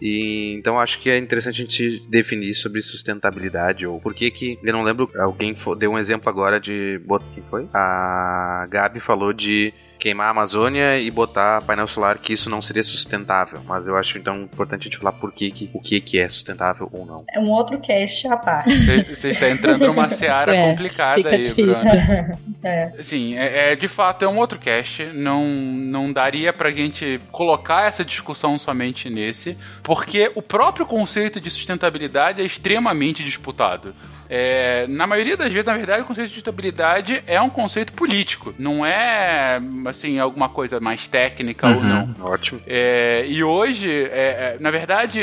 E 0.02 0.54
então 0.58 0.78
acho 0.78 1.00
que 1.00 1.08
é 1.08 1.16
interessante 1.16 1.62
a 1.62 1.64
gente 1.64 2.00
definir 2.10 2.52
sobre 2.54 2.82
sustentabilidade 2.82 3.86
ou 3.86 4.00
por 4.00 4.12
que 4.12 4.30
que 4.30 4.58
eu 4.62 4.72
não 4.72 4.82
lembro 4.82 5.08
alguém 5.18 5.56
deu 5.78 5.92
um 5.92 5.98
exemplo 5.98 6.28
agora 6.28 6.60
de 6.60 7.00
quem 7.32 7.42
foi? 7.44 7.66
A 7.72 8.66
Gabi 8.68 9.00
falou 9.00 9.32
de 9.32 9.72
queimar 10.04 10.26
a 10.26 10.30
Amazônia 10.32 10.98
e 11.00 11.10
botar 11.10 11.62
painel 11.62 11.88
solar 11.88 12.18
que 12.18 12.34
isso 12.34 12.50
não 12.50 12.60
seria 12.60 12.82
sustentável, 12.82 13.62
mas 13.64 13.86
eu 13.86 13.96
acho 13.96 14.18
então 14.18 14.42
importante 14.42 14.82
a 14.82 14.84
gente 14.84 14.98
falar 14.98 15.12
por 15.12 15.32
que 15.32 15.50
que 15.50 15.70
o 15.72 15.80
que 15.80 15.98
que 15.98 16.18
é 16.18 16.28
sustentável 16.28 16.90
ou 16.92 17.06
não. 17.06 17.24
É 17.34 17.40
um 17.40 17.48
outro 17.48 17.80
cast 17.80 18.28
à 18.28 18.36
parte. 18.36 18.68
Você 19.08 19.30
está 19.30 19.48
entrando 19.48 19.86
numa 19.86 20.10
seara 20.12 20.54
É, 20.54 20.68
complicada 20.68 21.14
fica 21.14 21.30
aí, 21.30 21.42
difícil. 21.42 21.74
Bruno. 21.74 22.38
É. 22.64 22.92
Sim, 23.02 23.36
é, 23.36 23.72
é, 23.72 23.76
de 23.76 23.86
fato 23.86 24.24
é 24.24 24.28
um 24.28 24.38
outro 24.38 24.58
cast. 24.58 25.04
Não, 25.12 25.44
não 25.44 26.10
daria 26.10 26.50
pra 26.50 26.70
gente 26.70 27.20
colocar 27.30 27.86
essa 27.86 28.02
discussão 28.02 28.58
somente 28.58 29.10
nesse, 29.10 29.54
porque 29.82 30.32
o 30.34 30.40
próprio 30.40 30.86
conceito 30.86 31.38
de 31.42 31.50
sustentabilidade 31.50 32.40
é 32.40 32.44
extremamente 32.44 33.22
disputado. 33.22 33.94
É, 34.28 34.86
na 34.88 35.06
maioria 35.06 35.36
das 35.36 35.52
vezes, 35.52 35.66
na 35.66 35.76
verdade, 35.76 36.02
o 36.02 36.04
conceito 36.04 36.28
de 36.28 36.34
sustentabilidade 36.34 37.22
é 37.26 37.40
um 37.40 37.50
conceito 37.50 37.92
político, 37.92 38.54
não 38.58 38.84
é 38.84 39.60
assim 39.86 40.18
alguma 40.18 40.48
coisa 40.48 40.80
mais 40.80 41.06
técnica 41.08 41.68
ou 41.68 41.82
não. 41.82 42.14
Ótimo. 42.20 42.60
É, 42.66 43.24
e 43.28 43.42
hoje, 43.44 43.90
é, 43.90 44.54
é, 44.54 44.56
na 44.60 44.70
verdade, 44.70 45.20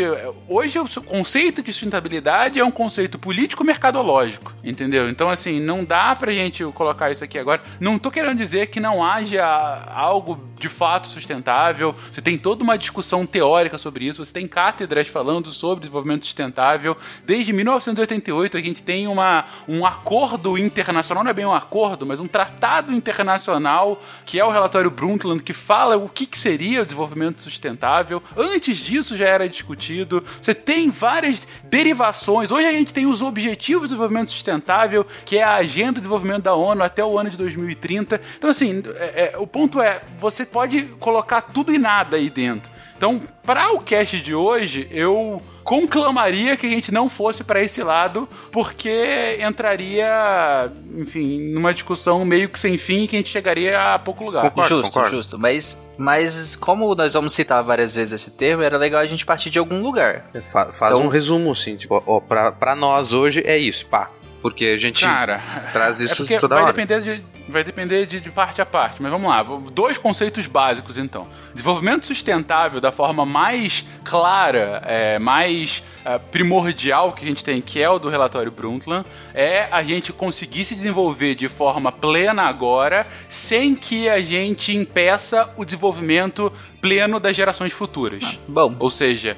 hoje 0.47 0.79
o 0.79 0.85
conceito 1.03 1.61
de 1.61 1.71
sustentabilidade 1.71 2.59
é 2.59 2.63
um 2.63 2.71
conceito 2.71 3.17
político-mercadológico, 3.17 4.53
entendeu? 4.63 5.09
Então, 5.09 5.29
assim, 5.29 5.59
não 5.59 5.83
dá 5.83 6.15
pra 6.15 6.31
gente 6.31 6.63
colocar 6.65 7.11
isso 7.11 7.23
aqui 7.23 7.39
agora. 7.39 7.61
Não 7.79 7.97
tô 7.97 8.11
querendo 8.11 8.37
dizer 8.37 8.67
que 8.67 8.79
não 8.79 9.03
haja 9.03 9.43
algo 9.93 10.51
de 10.57 10.69
fato 10.69 11.07
sustentável. 11.07 11.95
Você 12.11 12.21
tem 12.21 12.37
toda 12.37 12.63
uma 12.63 12.77
discussão 12.77 13.25
teórica 13.25 13.77
sobre 13.77 14.05
isso, 14.05 14.23
você 14.23 14.31
tem 14.31 14.47
cátedras 14.47 15.07
falando 15.07 15.51
sobre 15.51 15.81
desenvolvimento 15.81 16.25
sustentável. 16.25 16.95
Desde 17.25 17.51
1988 17.51 18.57
a 18.57 18.61
gente 18.61 18.83
tem 18.83 18.90
uma, 19.07 19.45
um 19.67 19.85
acordo 19.85 20.57
internacional, 20.57 21.23
não 21.23 21.31
é 21.31 21.33
bem 21.33 21.45
um 21.45 21.53
acordo, 21.53 22.05
mas 22.05 22.19
um 22.19 22.27
tratado 22.27 22.93
internacional, 22.93 24.01
que 24.25 24.39
é 24.39 24.45
o 24.45 24.49
relatório 24.49 24.89
Brundtland, 24.91 25.41
que 25.43 25.53
fala 25.53 25.97
o 25.97 26.09
que, 26.09 26.25
que 26.25 26.37
seria 26.37 26.81
o 26.81 26.85
desenvolvimento 26.85 27.41
sustentável. 27.41 28.21
Antes 28.35 28.77
disso 28.77 29.15
já 29.15 29.27
era 29.27 29.47
discutido. 29.47 30.23
Você 30.39 30.53
tem 30.53 30.89
várias 30.89 31.47
derivações. 31.63 32.51
Hoje 32.51 32.67
a 32.67 32.71
gente 32.71 32.93
tem 32.93 33.05
os 33.05 33.21
Objetivos 33.21 33.83
de 33.83 33.89
Desenvolvimento 33.89 34.31
Sustentável, 34.31 35.05
que 35.25 35.37
é 35.37 35.43
a 35.43 35.55
Agenda 35.55 35.93
de 35.93 36.01
Desenvolvimento 36.01 36.43
da 36.43 36.55
ONU 36.55 36.83
até 36.83 37.03
o 37.03 37.17
ano 37.17 37.29
de 37.29 37.37
2030. 37.37 38.21
Então, 38.37 38.49
assim, 38.49 38.83
é- 38.97 39.31
é, 39.33 39.37
o 39.37 39.47
ponto 39.47 39.81
é, 39.81 40.01
você 40.17 40.45
pode 40.45 40.83
colocar 40.99 41.41
tudo 41.41 41.73
e 41.73 41.77
nada 41.77 42.17
aí 42.17 42.29
dentro. 42.29 42.71
Então, 42.97 43.21
para 43.43 43.71
o 43.73 43.79
cast 43.79 44.19
de 44.21 44.35
hoje, 44.35 44.87
eu 44.91 45.41
conclamaria 45.71 46.57
que 46.57 46.65
a 46.67 46.69
gente 46.69 46.91
não 46.91 47.07
fosse 47.07 47.45
para 47.45 47.61
esse 47.63 47.81
lado, 47.81 48.27
porque 48.51 49.37
entraria, 49.39 50.69
enfim, 50.97 51.39
numa 51.53 51.73
discussão 51.73 52.25
meio 52.25 52.49
que 52.49 52.59
sem 52.59 52.77
fim 52.77 53.07
que 53.07 53.15
a 53.15 53.19
gente 53.19 53.29
chegaria 53.29 53.93
a 53.93 53.97
pouco 53.97 54.25
lugar. 54.25 54.43
Concordo, 54.49 54.67
justo, 54.69 54.91
concordo. 54.93 55.15
justo. 55.15 55.39
Mas, 55.39 55.81
mas 55.97 56.57
como 56.57 56.93
nós 56.93 57.13
vamos 57.13 57.31
citar 57.33 57.63
várias 57.63 57.95
vezes 57.95 58.11
esse 58.21 58.31
termo, 58.31 58.63
era 58.63 58.77
legal 58.77 58.99
a 58.99 59.05
gente 59.05 59.25
partir 59.25 59.49
de 59.49 59.59
algum 59.59 59.81
lugar. 59.81 60.25
Fa- 60.51 60.73
faz 60.73 60.91
Então- 60.91 61.05
um 61.05 61.07
resumo 61.09 61.51
assim, 61.51 61.77
tipo, 61.77 62.03
ó, 62.05 62.19
pra, 62.19 62.51
pra 62.51 62.75
nós 62.75 63.13
hoje 63.13 63.41
é 63.45 63.57
isso, 63.57 63.85
pá. 63.85 64.09
Porque 64.41 64.65
a 64.65 64.77
gente 64.77 65.05
Cara, 65.05 65.39
traz 65.71 66.01
é 66.01 66.05
isso 66.05 66.17
porque 66.17 66.39
toda 66.39 66.55
vai 66.55 66.63
hora. 66.63 66.73
depender, 66.73 67.01
de, 67.01 67.23
vai 67.47 67.63
depender 67.63 68.05
de, 68.05 68.19
de 68.19 68.31
parte 68.31 68.61
a 68.61 68.65
parte, 68.65 69.01
mas 69.01 69.11
vamos 69.11 69.29
lá. 69.29 69.43
Dois 69.71 69.97
conceitos 69.97 70.47
básicos, 70.47 70.97
então. 70.97 71.27
Desenvolvimento 71.53 72.07
sustentável 72.07 72.81
da 72.81 72.91
forma 72.91 73.25
mais 73.25 73.85
clara, 74.03 74.81
é, 74.85 75.19
mais 75.19 75.83
é, 76.03 76.17
primordial 76.17 77.11
que 77.13 77.23
a 77.23 77.27
gente 77.27 77.43
tem, 77.43 77.61
que 77.61 77.81
é 77.81 77.89
o 77.89 77.99
do 77.99 78.09
relatório 78.09 78.51
Brundtland, 78.51 79.05
é 79.33 79.67
a 79.71 79.83
gente 79.83 80.11
conseguir 80.11 80.65
se 80.65 80.75
desenvolver 80.75 81.35
de 81.35 81.47
forma 81.47 81.91
plena 81.91 82.43
agora, 82.43 83.05
sem 83.29 83.75
que 83.75 84.09
a 84.09 84.19
gente 84.19 84.75
impeça 84.75 85.49
o 85.55 85.63
desenvolvimento 85.63 86.51
pleno 86.81 87.19
das 87.19 87.35
gerações 87.35 87.71
futuras. 87.71 88.39
Bom, 88.47 88.75
Ou 88.79 88.89
seja, 88.89 89.37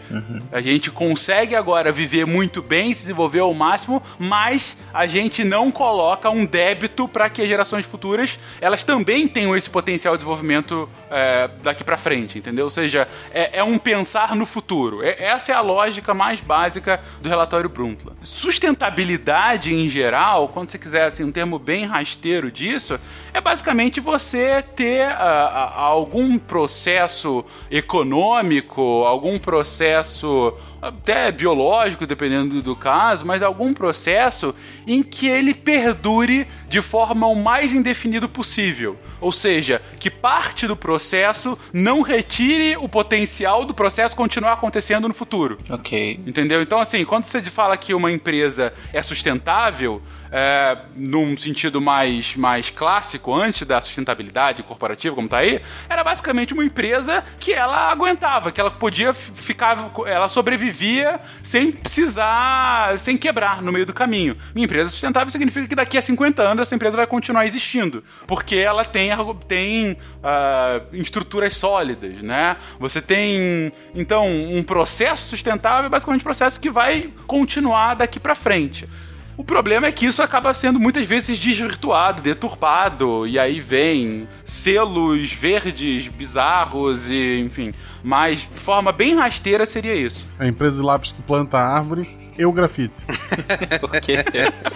a 0.51 0.61
gente 0.61 0.89
consegue 0.89 1.55
agora 1.55 1.91
viver 1.91 2.25
muito 2.25 2.61
bem, 2.61 2.93
se 2.93 3.01
desenvolver 3.01 3.39
ao 3.39 3.53
máximo, 3.53 4.01
mas 4.17 4.77
a 4.93 5.07
gente 5.07 5.43
não 5.43 5.71
coloca 5.71 6.29
um 6.29 6.45
débito 6.45 7.07
para 7.07 7.29
que 7.29 7.41
as 7.41 7.47
gerações 7.47 7.85
futuras 7.85 8.39
elas 8.61 8.83
também 8.83 9.27
tenham 9.27 9.55
esse 9.55 9.69
potencial 9.69 10.13
de 10.13 10.19
desenvolvimento 10.19 10.87
é, 11.09 11.49
daqui 11.61 11.83
para 11.83 11.97
frente, 11.97 12.37
entendeu? 12.37 12.65
Ou 12.65 12.71
seja, 12.71 13.07
é, 13.33 13.59
é 13.59 13.63
um 13.63 13.77
pensar 13.77 14.35
no 14.35 14.45
futuro. 14.45 15.03
É- 15.03 15.23
essa 15.23 15.51
é 15.51 15.55
a 15.55 15.61
lógica 15.61 16.13
mais 16.13 16.41
básica 16.41 17.01
do 17.21 17.29
relatório 17.29 17.69
Brundtland. 17.69 18.17
Sustentabilidade 18.23 19.73
em 19.73 19.89
geral, 19.89 20.47
quando 20.49 20.69
você 20.69 20.77
quiser 20.77 21.05
assim, 21.05 21.23
um 21.23 21.31
termo 21.31 21.57
bem 21.57 21.85
rasteiro 21.85 22.51
disso, 22.51 22.99
é 23.33 23.41
basicamente 23.41 23.99
você 23.99 24.61
ter 24.61 25.05
ah, 25.05 25.73
algum 25.75 26.37
processo 26.37 27.43
econômico, 27.71 29.03
algum 29.03 29.39
processo 29.39 30.53
até 30.83 31.31
biológico, 31.31 32.05
dependendo 32.05 32.61
do 32.61 32.75
caso, 32.75 33.25
mas 33.25 33.41
algum 33.41 33.73
processo 33.73 34.53
em 34.85 35.01
que 35.01 35.27
ele 35.27 35.53
perdure 35.53 36.45
de 36.67 36.81
forma 36.81 37.25
o 37.27 37.35
mais 37.35 37.73
indefinido 37.73 38.27
possível. 38.27 38.99
Ou 39.21 39.31
seja, 39.31 39.81
que 39.97 40.09
parte 40.09 40.67
do 40.67 40.75
processo 40.75 41.57
não 41.71 42.01
retire 42.01 42.75
o 42.75 42.89
potencial 42.89 43.63
do 43.63 43.73
processo 43.73 44.13
continuar 44.13 44.53
acontecendo 44.53 45.07
no 45.07 45.13
futuro. 45.13 45.57
ok. 45.69 46.19
Entendeu? 46.27 46.61
Então, 46.61 46.79
assim, 46.79 47.05
quando 47.05 47.23
você 47.23 47.41
fala 47.43 47.77
que 47.77 47.93
uma 47.93 48.11
empresa 48.11 48.73
é 48.91 49.01
sustentável, 49.01 50.01
é, 50.35 50.75
num 50.95 51.37
sentido 51.37 51.79
mais, 51.79 52.35
mais 52.35 52.71
clássico, 52.71 53.31
antes 53.31 53.67
da 53.67 53.79
sustentabilidade 53.79 54.63
corporativa, 54.63 55.13
como 55.13 55.29
tá 55.29 55.37
aí, 55.37 55.61
era 55.87 56.03
basicamente 56.03 56.55
uma 56.55 56.65
empresa 56.65 57.23
que 57.39 57.53
ela 57.53 57.91
aguentava, 57.91 58.51
que 58.51 58.59
ela 58.59 58.71
podia 58.71 59.13
ficar, 59.13 59.91
ela 60.07 60.27
sobrevivia 60.27 61.19
sem 61.43 61.71
precisar, 61.71 62.97
sem 62.97 63.15
quebrar 63.15 63.61
no 63.61 63.71
meio 63.71 63.85
do 63.85 63.93
caminho. 63.93 64.35
Minha 64.55 64.65
empresa 64.65 64.89
sustentável 64.89 65.29
significa 65.29 65.67
que 65.67 65.75
daqui 65.75 65.99
a 65.99 66.01
50 66.01 66.41
anos 66.41 66.63
essa 66.63 66.73
empresa 66.73 66.97
vai 66.97 67.05
continuar 67.05 67.45
existindo, 67.45 68.03
porque 68.25 68.55
ela 68.55 68.83
tem, 68.83 69.11
tem 69.47 69.97
ah, 70.23 70.81
estruturas 70.93 71.55
sólidas, 71.55 72.23
né? 72.23 72.57
Você 72.79 73.03
tem, 73.03 73.71
então, 73.93 74.27
um 74.27 74.63
processo 74.63 75.29
sustentável 75.29 75.85
é 75.85 75.89
basicamente 75.89 76.21
um 76.21 76.23
processo 76.23 76.59
que 76.59 76.71
vai 76.71 77.11
continuar 77.27 77.93
daqui 77.93 78.19
pra 78.19 78.33
frente. 78.33 78.89
O 79.35 79.43
problema 79.43 79.87
é 79.87 79.91
que 79.91 80.05
isso 80.05 80.21
acaba 80.21 80.53
sendo 80.53 80.79
muitas 80.79 81.07
vezes 81.07 81.39
desvirtuado, 81.39 82.21
deturpado, 82.21 83.25
e 83.27 83.39
aí 83.39 83.59
vem 83.59 84.27
selos 84.45 85.31
verdes 85.33 86.07
bizarros 86.07 87.09
e, 87.09 87.39
enfim. 87.39 87.73
Mas 88.03 88.41
de 88.41 88.59
forma 88.59 88.91
bem 88.91 89.15
rasteira 89.15 89.65
seria 89.65 89.95
isso. 89.95 90.27
A 90.37 90.45
empresa 90.45 90.79
de 90.79 90.85
lápis 90.85 91.11
que 91.11 91.21
planta 91.23 91.57
a 91.57 91.67
árvore 91.75 92.07
e 92.37 92.45
o 92.45 92.51
grafite. 92.51 92.93
Ok. 93.81 94.17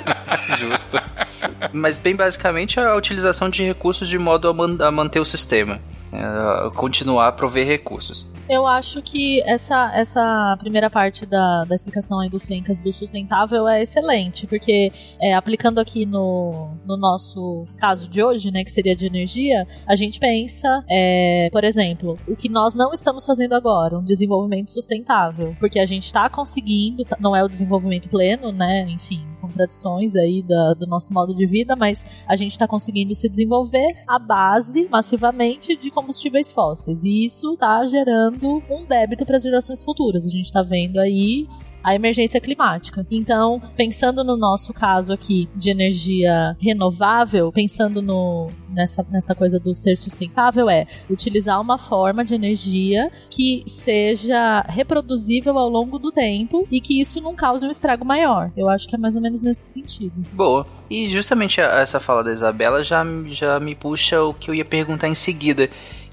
Justo. 0.58 0.98
Mas 1.74 1.98
bem 1.98 2.16
basicamente 2.16 2.80
é 2.80 2.84
a 2.86 2.96
utilização 2.96 3.50
de 3.50 3.64
recursos 3.64 4.08
de 4.08 4.18
modo 4.18 4.48
a, 4.48 4.54
man- 4.54 4.78
a 4.80 4.92
manter 4.92 5.20
o 5.20 5.26
sistema. 5.26 5.80
É, 6.12 6.70
continuar 6.72 7.28
a 7.28 7.32
prover 7.32 7.66
recursos. 7.68 8.28
Eu 8.50 8.66
acho 8.66 9.02
que 9.02 9.42
essa, 9.42 9.92
essa 9.94 10.56
primeira 10.58 10.90
parte 10.90 11.26
da, 11.26 11.66
da 11.66 11.76
explicação 11.76 12.18
aí 12.22 12.30
do 12.30 12.40
Fencas 12.40 12.80
do 12.80 12.94
sustentável 12.94 13.68
é 13.68 13.82
excelente, 13.82 14.48
porque 14.48 14.90
é, 15.22 15.34
aplicando 15.34 15.80
aqui 15.80 16.06
no, 16.06 16.70
no 16.86 16.96
nosso 16.96 17.66
caso 17.78 18.10
de 18.10 18.24
hoje, 18.24 18.50
né, 18.50 18.64
que 18.64 18.72
seria 18.72 18.96
de 18.96 19.06
energia, 19.06 19.68
a 19.86 19.98
gente 19.98 20.18
pensa, 20.18 20.82
é, 20.90 21.50
por 21.52 21.66
exemplo, 21.66 22.18
o 22.26 22.38
que 22.38 22.48
nós 22.48 22.74
não 22.74 22.94
estamos 22.94 23.26
fazendo 23.26 23.54
agora, 23.54 24.00
um 24.00 24.04
desenvolvimento 24.04 24.72
sustentável, 24.72 25.54
porque 25.60 25.78
a 25.78 25.86
gente 25.86 26.06
está 26.06 26.30
conseguindo, 26.30 27.04
tá- 27.04 27.18
não 27.20 27.36
é 27.36 27.44
o 27.44 27.50
desenvolvimento 27.50 28.08
pleno, 28.08 28.54
né, 28.54 28.88
enfim, 28.90 29.28
contradições 29.42 30.16
aí 30.16 30.42
da- 30.42 30.74
do 30.74 30.88
nosso 30.88 31.14
modo 31.14 31.36
de 31.36 31.46
vida, 31.46 31.76
mas 31.76 32.06
a 32.26 32.38
gente 32.38 32.52
está 32.54 32.66
conseguindo 32.66 33.14
se 33.14 33.28
desenvolver 33.28 33.94
à 34.08 34.18
base, 34.18 34.88
massivamente, 34.90 35.76
de 35.76 35.92
combustíveis 35.98 36.52
fósseis. 36.52 37.04
E 37.04 37.26
isso 37.26 37.54
está 37.54 37.84
gerando 37.88 38.62
um 38.70 38.86
débito 38.86 39.26
para 39.26 39.38
as 39.38 39.44
gerações 39.44 39.84
futuras. 39.84 40.26
A 40.26 40.30
gente 40.30 40.46
está 40.46 40.62
vendo 40.62 41.00
aí 41.00 41.48
a 41.88 41.96
emergência 41.96 42.42
climática. 42.42 43.08
Então, 43.10 43.62
pensando 43.78 44.22
no 44.22 44.36
nosso 44.36 44.74
caso 44.74 45.14
aqui 45.14 45.48
de 45.56 45.70
energia 45.70 46.54
renovável, 46.60 47.50
pensando 47.50 48.02
no, 48.02 48.52
nessa, 48.70 49.06
nessa 49.10 49.34
coisa 49.34 49.58
do 49.58 49.74
ser 49.74 49.96
sustentável, 49.96 50.70
é 50.70 50.86
utilizar 51.10 51.62
uma 51.62 51.78
forma 51.78 52.26
de 52.26 52.36
energia 52.36 53.10
que 53.30 53.64
seja 53.68 54.66
reproduzível 54.68 55.58
ao 55.58 55.70
longo 55.70 55.98
do 55.98 56.12
tempo 56.12 56.68
e 56.70 56.82
que 56.82 57.00
isso 57.00 57.22
não 57.22 57.34
cause 57.34 57.66
um 57.66 57.72
estrago 57.72 58.04
maior. 58.04 58.52
Eu 58.58 58.68
acho 58.68 58.86
que 58.86 58.96
é 58.96 58.98
mais 58.98 59.16
ou 59.16 59.22
menos 59.22 59.40
nesse 59.40 59.66
sentido. 59.66 60.26
Boa. 60.34 60.68
E 60.90 61.08
justamente 61.08 61.62
essa 61.62 62.02
fala 62.02 62.22
da 62.22 62.34
Isabela 62.34 62.84
já, 62.84 63.06
já 63.28 63.62
me 63.62 63.74
puxa 63.76 64.22
o 64.22 64.34
que 64.34 64.50
eu 64.50 64.56
ia 64.56 64.66
perguntar 64.66 65.08
em 65.08 65.16
seguida. 65.16 65.70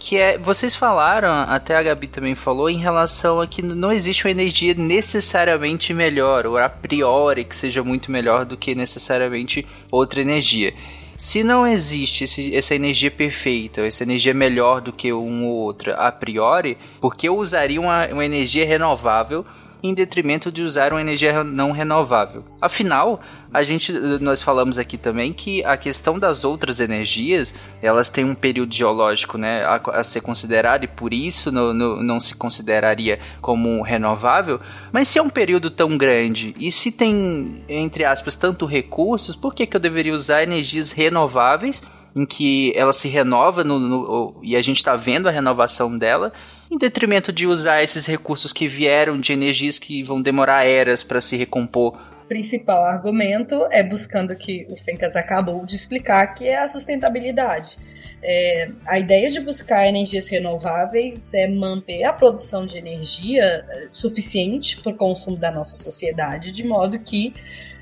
Que 0.09 0.19
é, 0.19 0.39
vocês 0.39 0.75
falaram, 0.77 1.31
até 1.49 1.77
a 1.77 1.83
Gabi 1.83 2.07
também 2.09 2.35
falou, 2.35 2.69
em 2.69 2.77
relação 2.79 3.41
a 3.41 3.47
que 3.47 3.63
não 3.63 3.91
existe 3.91 4.25
uma 4.27 4.31
energia 4.31 4.75
necessariamente 4.75 5.95
melhor, 5.95 6.47
ou 6.47 6.59
a 6.59 6.69
priori 6.69 7.45
que 7.45 7.57
seja 7.57 7.83
muito 7.83 8.11
melhor 8.11 8.45
do 8.45 8.57
que 8.57 8.75
necessariamente 8.75 9.67
outra 9.91 10.21
energia. 10.21 10.75
Se 11.17 11.45
não 11.45 11.65
existe 11.67 12.25
esse- 12.25 12.55
essa 12.57 12.75
energia 12.75 13.11
perfeita, 13.11 13.87
essa 13.87 14.03
energia 14.03 14.35
melhor 14.35 14.81
do 14.81 14.93
que 14.93 15.13
uma 15.13 15.45
ou 15.47 15.53
outra 15.53 15.95
a 15.95 16.11
priori, 16.11 16.77
por 17.01 17.15
que 17.17 17.29
eu 17.29 17.37
usaria 17.39 17.81
uma, 17.81 18.07
uma 18.09 18.25
energia 18.25 18.67
renovável 18.67 19.45
em 19.85 19.93
detrimento 19.93 20.51
de 20.51 20.63
usar 20.63 20.93
uma 20.95 21.01
energia 21.01 21.45
não 21.45 21.71
renovável? 21.71 22.43
Afinal, 22.59 23.21
a 23.53 23.63
gente, 23.63 23.93
nós 23.93 24.41
falamos 24.43 24.79
aqui 24.79 24.97
também 24.97 25.31
que 25.31 25.63
a 25.63 25.77
questão 25.77 26.19
das 26.19 26.43
outras 26.43 26.81
energias, 26.81 27.55
elas 27.83 28.09
têm 28.09 28.25
um 28.25 28.35
período 28.35 28.75
geológico 28.75 29.37
né, 29.37 29.63
a, 29.65 29.77
a 30.01 30.03
ser 30.03 30.23
considerado 30.23 30.85
e 30.85 30.89
por 30.89 31.13
isso 31.13 31.53
no- 31.53 31.75
no- 31.75 32.03
não 32.03 32.19
se 32.19 32.35
consideraria 32.35 33.19
como 33.43 33.83
renovável. 33.83 34.59
Mas 34.91 35.09
se 35.09 35.19
é 35.19 35.23
um 35.23 35.29
período 35.29 35.71
tão 35.71 35.99
grande 35.99 36.55
e 36.59 36.73
se 36.73 36.91
tem, 36.91 37.63
entre 37.69 38.05
aspas, 38.07 38.35
tanto 38.35 38.65
recursos, 38.65 39.37
por 39.37 39.55
que, 39.55 39.67
que 39.67 39.77
eu 39.77 39.81
deveria 39.81 40.15
usar 40.15 40.43
energias 40.43 40.93
renováveis 40.93 41.83
em 42.15 42.25
que 42.25 42.73
ela 42.77 42.93
se 42.93 43.09
renova 43.09 43.65
no- 43.65 43.79
no- 43.79 44.41
e 44.43 44.57
a 44.57 44.63
gente 44.63 44.77
está 44.77 44.95
vendo 44.97 45.29
a 45.29 45.33
renovação 45.33 45.97
dela, 45.99 46.33
em 46.71 46.79
detrimento 46.79 47.33
de 47.33 47.47
usar 47.47 47.83
esses 47.83 48.07
recursos 48.07 48.53
que 48.53 48.69
vieram 48.69 49.19
de 49.19 49.33
energias 49.33 49.79
que 49.79 50.03
vão 50.03 50.21
demorar 50.23 50.65
eras 50.65 51.03
para 51.03 51.21
se 51.21 51.37
recompor. 51.37 51.97
O 52.25 52.27
principal 52.27 52.85
argumento 52.87 53.67
é 53.71 53.83
buscando 53.83 54.35
que 54.35 54.67
o 54.71 54.77
Fencas 54.77 55.15
acabou 55.15 55.65
de 55.67 55.75
explicar, 55.75 56.27
que 56.29 56.47
é 56.47 56.59
a 56.59 56.67
sustentabilidade. 56.67 57.77
É, 58.23 58.71
a 58.87 58.99
ideia 58.99 59.29
de 59.29 59.41
buscar 59.41 59.87
energias 59.87 60.29
renováveis 60.31 61.35
é 61.35 61.47
manter 61.47 62.05
a 62.05 62.13
produção 62.15 62.65
de 62.65 62.79
energia 62.79 63.43
eh, 63.43 63.89
suficiente 63.93 64.81
para 64.81 64.93
o 64.93 64.97
consumo 64.97 65.37
da 65.37 65.51
nossa 65.51 65.77
sociedade, 65.77 66.51
de 66.51 66.67
modo 66.67 66.99
que 66.99 67.35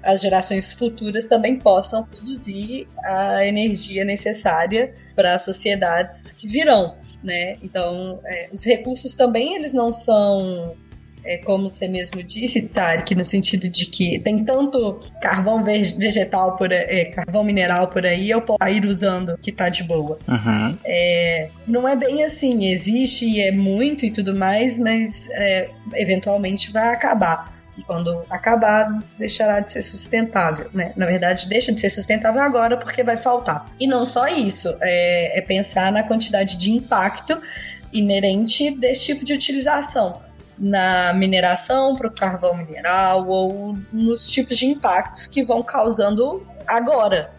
as 0.03 0.20
gerações 0.20 0.72
futuras 0.72 1.26
também 1.26 1.59
possam 1.59 2.05
produzir 2.05 2.88
a 3.05 3.46
energia 3.46 4.05
necessária 4.05 4.92
para 5.14 5.34
as 5.34 5.42
sociedades 5.44 6.32
que 6.32 6.46
virão, 6.46 6.96
né? 7.22 7.57
Então, 7.62 8.20
é, 8.24 8.48
os 8.53 8.64
recursos 8.64 9.14
também 9.14 9.55
eles 9.55 9.72
não 9.72 9.92
são 9.92 10.74
é, 11.24 11.38
como 11.38 11.70
você 11.70 11.86
mesmo 11.88 12.22
disse, 12.22 12.62
Tarek, 12.62 13.14
no 13.14 13.24
sentido 13.24 13.68
de 13.68 13.86
que 13.86 14.18
tem 14.18 14.44
tanto 14.44 15.00
carvão 15.20 15.62
ve- 15.62 15.94
vegetal 15.96 16.57
por 16.57 16.72
é, 16.72 17.05
carvão 17.07 17.44
mineral 17.44 17.88
por 17.88 18.05
aí, 18.05 18.30
eu 18.30 18.42
posso 18.42 18.68
ir 18.68 18.84
usando 18.84 19.36
que 19.38 19.53
tá 19.53 19.68
de 19.68 19.84
boa. 19.84 20.18
Uhum. 20.26 20.76
É, 20.84 21.48
não 21.66 21.88
é 21.88 21.94
bem 21.94 22.24
assim, 22.24 22.66
existe 22.66 23.24
e 23.24 23.40
é 23.40 23.53
muito 23.53 24.05
e 24.05 24.11
tudo 24.11 24.34
mais, 24.34 24.78
mas 24.78 25.28
é, 25.30 25.70
eventualmente 25.94 26.72
vai 26.72 26.88
acabar. 26.92 27.51
E 27.77 27.83
quando 27.83 28.23
acabar, 28.29 29.03
deixará 29.18 29.61
de 29.61 29.73
ser 29.73 29.83
sustentável, 29.83 30.68
né? 30.75 30.93
Na 30.97 31.07
verdade, 31.07 31.49
deixa 31.49 31.73
de 31.73 31.81
ser 31.81 31.89
sustentável 31.89 32.43
agora 32.43 32.77
porque 32.77 33.03
vai 33.03 33.16
faltar. 33.16 33.66
E 33.81 33.87
não 33.87 34.05
só 34.05 34.27
isso, 34.29 34.77
é, 34.81 35.39
é 35.39 35.41
pensar 35.41 35.91
na 35.91 36.03
quantidade 36.03 36.59
de 36.59 36.70
impacto 36.70 37.41
inerente 37.93 38.70
desse 38.77 39.07
tipo 39.07 39.25
de 39.25 39.33
utilização 39.35 40.20
na 40.59 41.12
mineração 41.14 41.97
para 41.97 42.09
o 42.09 42.11
carvão 42.11 42.57
mineral 42.57 43.27
ou 43.27 43.77
nos 43.93 44.31
tipos 44.31 44.57
de 44.57 44.66
impactos 44.66 45.27
que 45.27 45.45
vão 45.45 45.62
causando 45.62 46.47
agora 46.66 47.33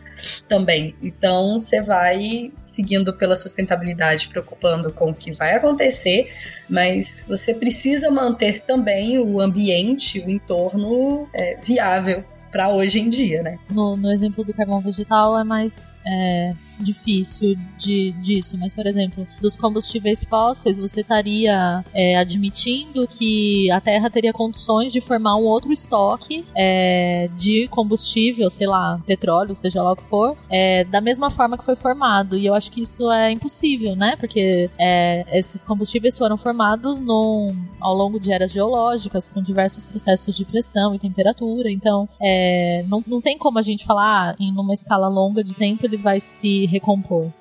também. 0.48 0.96
Então 1.02 1.60
você 1.60 1.82
vai 1.82 2.52
seguindo 2.64 3.14
pela 3.16 3.36
sustentabilidade, 3.36 4.28
preocupando 4.30 4.92
com 4.92 5.12
o 5.12 5.14
que 5.14 5.32
vai 5.32 5.56
acontecer, 5.56 6.32
mas 6.70 7.24
você 7.28 7.54
precisa 7.54 8.10
manter 8.10 8.62
também 8.62 9.20
o 9.20 9.40
ambiente, 9.40 10.20
o 10.20 10.30
entorno 10.30 11.28
é, 11.34 11.58
viável 11.62 12.24
para 12.54 12.70
hoje 12.70 13.00
em 13.00 13.10
dia, 13.10 13.42
né? 13.42 13.58
No, 13.72 13.98
no 13.98 14.12
exemplo 14.12 14.44
do 14.46 14.54
carvão 14.54 14.80
vegetal 14.80 15.38
é 15.40 15.44
mais 15.44 15.94
é, 16.06 16.54
difícil 16.80 17.56
de, 17.80 18.12
disso, 18.22 18.56
mas, 18.60 18.76
por 18.76 18.86
exemplo, 18.86 19.28
dos 19.42 19.56
combustíveis 19.56 20.24
fósseis, 20.24 20.80
você 20.80 21.02
estaria 21.02 21.84
é, 21.92 22.16
admitindo 22.16 23.08
que 23.08 23.72
a 23.72 23.82
Terra 23.82 24.08
teria 24.08 24.32
condições 24.32 24.94
de 24.94 25.02
formar 25.02 25.36
um 25.36 25.46
outro 25.46 25.74
estoque 25.74 26.46
é, 26.56 27.28
de 27.36 27.68
combustível, 27.70 28.52
sei 28.52 28.68
lá, 28.68 29.02
petróleo, 29.08 29.56
seja 29.56 29.82
lá 29.82 29.94
o 29.94 29.96
que 29.96 30.04
for, 30.04 30.38
é, 30.48 30.84
da 30.84 31.02
mesma 31.02 31.32
forma 31.32 31.58
que 31.58 31.66
foi 31.66 31.76
formado. 31.76 32.38
E 32.38 32.46
eu 32.46 32.54
acho 32.54 32.72
que 32.72 32.84
isso 32.84 33.12
é 33.12 33.32
impossível, 33.32 33.96
né? 33.96 34.16
Porque 34.16 34.70
é, 34.78 35.26
esses 35.40 35.66
combustíveis 35.66 36.16
foram 36.16 36.38
formados 36.38 37.00
num, 37.00 37.56
ao 37.82 37.96
longo 37.96 38.20
de 38.20 38.32
eras 38.32 38.52
geológicas, 38.52 39.28
com 39.28 39.42
diversos 39.42 39.88
processos 39.88 40.38
de 40.38 40.46
pressão 40.46 40.94
e 40.94 41.00
temperatura. 41.00 41.72
Então, 41.72 42.08
é, 42.22 42.43
não, 42.88 43.04
não 43.06 43.22
tem 43.22 43.38
como 43.38 43.60
a 43.60 43.62
gente 43.62 43.86
falar, 43.86 44.32
ah, 44.32 44.36
em 44.40 44.52
uma 44.52 44.74
escala 44.74 45.08
longa 45.08 45.44
de 45.44 45.54
tempo 45.54 45.86
ele 45.86 45.98
vai 45.98 46.20
se 46.20 46.66
recompor. 46.68 47.32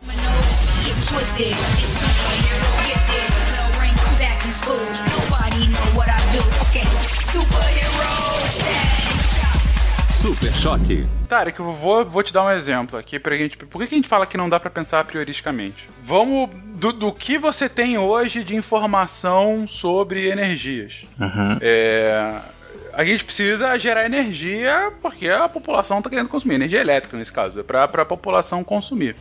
Super 10.23 10.53
Choque. 10.55 11.07
Tarek, 11.29 11.59
eu 11.59 11.73
vou, 11.73 12.05
vou 12.05 12.23
te 12.23 12.33
dar 12.33 12.45
um 12.45 12.51
exemplo 12.51 12.97
aqui 12.97 13.19
pra 13.19 13.37
gente. 13.37 13.57
Por 13.57 13.81
que, 13.81 13.89
que 13.89 13.95
a 13.95 13.99
gente 13.99 14.09
fala 14.09 14.25
que 14.25 14.37
não 14.37 14.49
dá 14.49 14.61
pra 14.61 14.71
pensar 14.71 15.05
prioristicamente? 15.05 15.89
Vamos 16.01 16.49
do, 16.77 16.93
do 16.93 17.13
que 17.13 17.39
você 17.39 17.69
tem 17.69 17.99
hoje 17.99 18.45
de 18.45 18.55
informação 18.55 19.67
sobre 19.67 20.29
energias. 20.29 21.05
Uhum. 21.19 21.59
É, 21.61 22.41
a 22.93 23.05
gente 23.05 23.25
precisa 23.25 23.77
gerar 23.79 24.05
energia 24.07 24.93
porque 25.01 25.29
a 25.29 25.49
população 25.49 25.99
está 25.99 26.11
querendo 26.11 26.29
consumir. 26.29 26.55
Energia 26.55 26.81
elétrica, 26.81 27.17
nesse 27.17 27.33
caso, 27.33 27.61
é 27.61 27.63
para 27.63 27.85
a 27.85 28.05
população 28.05 28.63
consumir. 28.63 29.17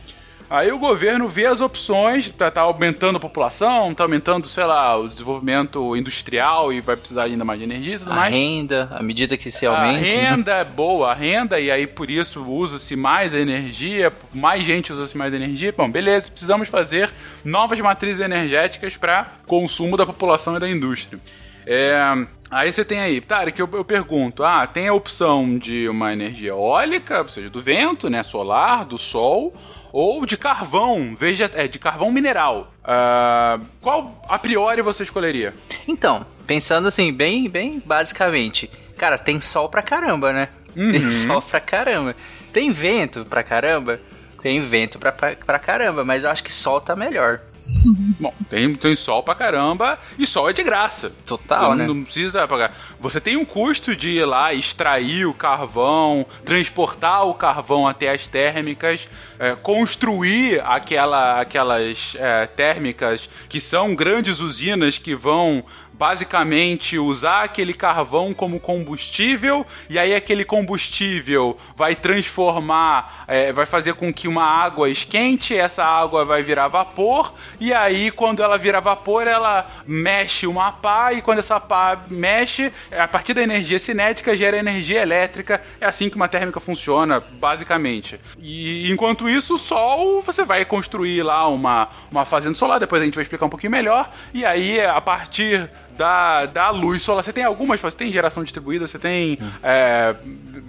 Aí 0.50 0.70
o 0.70 0.78
governo 0.78 1.26
vê 1.28 1.46
as 1.46 1.62
opções, 1.62 2.28
tá, 2.28 2.50
tá 2.50 2.60
aumentando 2.60 3.16
a 3.16 3.20
população, 3.20 3.94
tá 3.94 4.04
aumentando, 4.04 4.46
sei 4.50 4.64
lá, 4.64 4.98
o 4.98 5.08
desenvolvimento 5.08 5.96
industrial 5.96 6.70
e 6.70 6.82
vai 6.82 6.94
precisar 6.94 7.22
ainda 7.22 7.42
mais 7.42 7.58
de 7.58 7.64
energia 7.64 7.94
e 7.94 7.98
tudo 7.98 8.12
A 8.12 8.16
mais. 8.16 8.34
renda, 8.34 8.86
à 8.92 9.02
medida 9.02 9.34
que 9.38 9.50
se 9.50 9.66
A 9.66 9.70
aumenta. 9.70 10.00
né? 10.02 10.10
renda 10.10 10.52
é 10.56 10.64
boa, 10.64 11.12
a 11.12 11.14
renda, 11.14 11.58
e 11.58 11.70
aí 11.70 11.86
por 11.86 12.10
isso 12.10 12.42
usa-se 12.42 12.94
mais 12.94 13.32
energia, 13.32 14.12
mais 14.34 14.62
gente 14.62 14.92
usa-se 14.92 15.16
mais 15.16 15.32
energia. 15.32 15.72
Bom, 15.74 15.90
beleza, 15.90 16.30
precisamos 16.30 16.68
fazer 16.68 17.08
novas 17.42 17.80
matrizes 17.80 18.20
energéticas 18.20 18.94
para 18.94 19.28
consumo 19.46 19.96
da 19.96 20.04
população 20.04 20.54
e 20.58 20.60
da 20.60 20.68
indústria. 20.68 21.18
É, 21.66 21.96
aí 22.50 22.72
você 22.72 22.84
tem 22.84 23.00
aí, 23.00 23.20
Tarek, 23.20 23.58
eu, 23.60 23.68
eu 23.72 23.84
pergunto, 23.84 24.44
ah, 24.44 24.66
tem 24.66 24.88
a 24.88 24.94
opção 24.94 25.58
de 25.58 25.88
uma 25.88 26.12
energia 26.12 26.50
eólica, 26.50 27.22
ou 27.22 27.28
seja, 27.28 27.48
do 27.50 27.60
vento, 27.62 28.08
né, 28.10 28.22
solar, 28.22 28.84
do 28.84 28.98
sol, 28.98 29.54
ou 29.92 30.24
de 30.26 30.36
carvão, 30.36 31.16
veja, 31.18 31.50
é, 31.54 31.68
de 31.68 31.78
carvão 31.78 32.10
mineral. 32.10 32.72
Ah, 32.84 33.60
qual 33.80 34.20
a 34.28 34.38
priori 34.38 34.82
você 34.82 35.02
escolheria? 35.02 35.54
Então, 35.86 36.24
pensando 36.46 36.88
assim, 36.88 37.12
bem, 37.12 37.48
bem 37.48 37.82
basicamente, 37.84 38.68
cara, 38.96 39.16
tem 39.18 39.40
sol 39.40 39.68
pra 39.68 39.82
caramba, 39.82 40.32
né? 40.32 40.48
Tem 40.74 41.02
Uhum. 41.04 41.10
sol 41.10 41.42
pra 41.42 41.60
caramba. 41.60 42.16
Tem 42.50 42.70
vento 42.70 43.26
pra 43.26 43.42
caramba? 43.42 44.00
Tem 44.42 44.60
vento 44.60 44.98
pra, 44.98 45.12
pra, 45.12 45.36
pra 45.36 45.56
caramba, 45.56 46.04
mas 46.04 46.24
eu 46.24 46.30
acho 46.30 46.42
que 46.42 46.52
sol 46.52 46.80
tá 46.80 46.96
melhor. 46.96 47.38
Bom, 48.18 48.34
tem, 48.50 48.74
tem 48.74 48.96
sol 48.96 49.22
pra 49.22 49.36
caramba 49.36 49.96
e 50.18 50.26
sol 50.26 50.50
é 50.50 50.52
de 50.52 50.64
graça. 50.64 51.12
Total, 51.24 51.70
Você 51.70 51.76
né? 51.76 51.86
Não 51.86 52.02
precisa 52.02 52.48
pagar. 52.48 52.76
Você 52.98 53.20
tem 53.20 53.36
um 53.36 53.44
custo 53.44 53.94
de 53.94 54.10
ir 54.10 54.24
lá 54.24 54.52
extrair 54.52 55.26
o 55.26 55.32
carvão, 55.32 56.26
transportar 56.44 57.24
o 57.24 57.34
carvão 57.34 57.86
até 57.86 58.10
as 58.10 58.26
térmicas, 58.26 59.08
é, 59.38 59.54
construir 59.54 60.60
aquela, 60.64 61.40
aquelas 61.40 62.16
é, 62.18 62.44
térmicas 62.46 63.30
que 63.48 63.60
são 63.60 63.94
grandes 63.94 64.40
usinas 64.40 64.98
que 64.98 65.14
vão 65.14 65.64
basicamente 66.02 66.98
usar 66.98 67.44
aquele 67.44 67.72
carvão 67.72 68.34
como 68.34 68.58
combustível 68.58 69.64
e 69.88 70.00
aí 70.00 70.12
aquele 70.12 70.44
combustível 70.44 71.56
vai 71.76 71.94
transformar, 71.94 73.24
é, 73.28 73.52
vai 73.52 73.66
fazer 73.66 73.94
com 73.94 74.12
que 74.12 74.26
uma 74.26 74.42
água 74.42 74.90
esquente, 74.90 75.56
essa 75.56 75.84
água 75.84 76.24
vai 76.24 76.42
virar 76.42 76.66
vapor 76.66 77.32
e 77.60 77.72
aí 77.72 78.10
quando 78.10 78.42
ela 78.42 78.58
vira 78.58 78.80
vapor 78.80 79.28
ela 79.28 79.64
mexe 79.86 80.44
uma 80.44 80.72
pá 80.72 81.12
e 81.12 81.22
quando 81.22 81.38
essa 81.38 81.60
pá 81.60 81.96
mexe, 82.10 82.72
a 82.90 83.06
partir 83.06 83.32
da 83.32 83.42
energia 83.44 83.78
cinética 83.78 84.36
gera 84.36 84.58
energia 84.58 85.02
elétrica, 85.02 85.62
é 85.80 85.86
assim 85.86 86.10
que 86.10 86.16
uma 86.16 86.26
térmica 86.26 86.58
funciona 86.58 87.20
basicamente. 87.20 88.18
E 88.40 88.90
enquanto 88.90 89.28
isso 89.28 89.54
o 89.54 89.58
sol 89.58 90.20
você 90.20 90.44
vai 90.44 90.64
construir 90.64 91.22
lá 91.22 91.46
uma, 91.46 91.88
uma 92.10 92.24
fazenda 92.24 92.54
solar, 92.56 92.80
depois 92.80 93.00
a 93.00 93.04
gente 93.04 93.14
vai 93.14 93.22
explicar 93.22 93.46
um 93.46 93.50
pouquinho 93.50 93.70
melhor 93.70 94.10
e 94.34 94.44
aí 94.44 94.80
a 94.80 95.00
partir 95.00 95.70
da, 95.96 96.46
da 96.46 96.70
luz 96.70 97.02
solar. 97.02 97.22
Você 97.24 97.32
tem 97.32 97.44
algumas, 97.44 97.80
você 97.80 97.96
tem 97.96 98.12
geração 98.12 98.42
distribuída, 98.42 98.86
você 98.86 98.98
tem 98.98 99.38
é, 99.62 100.14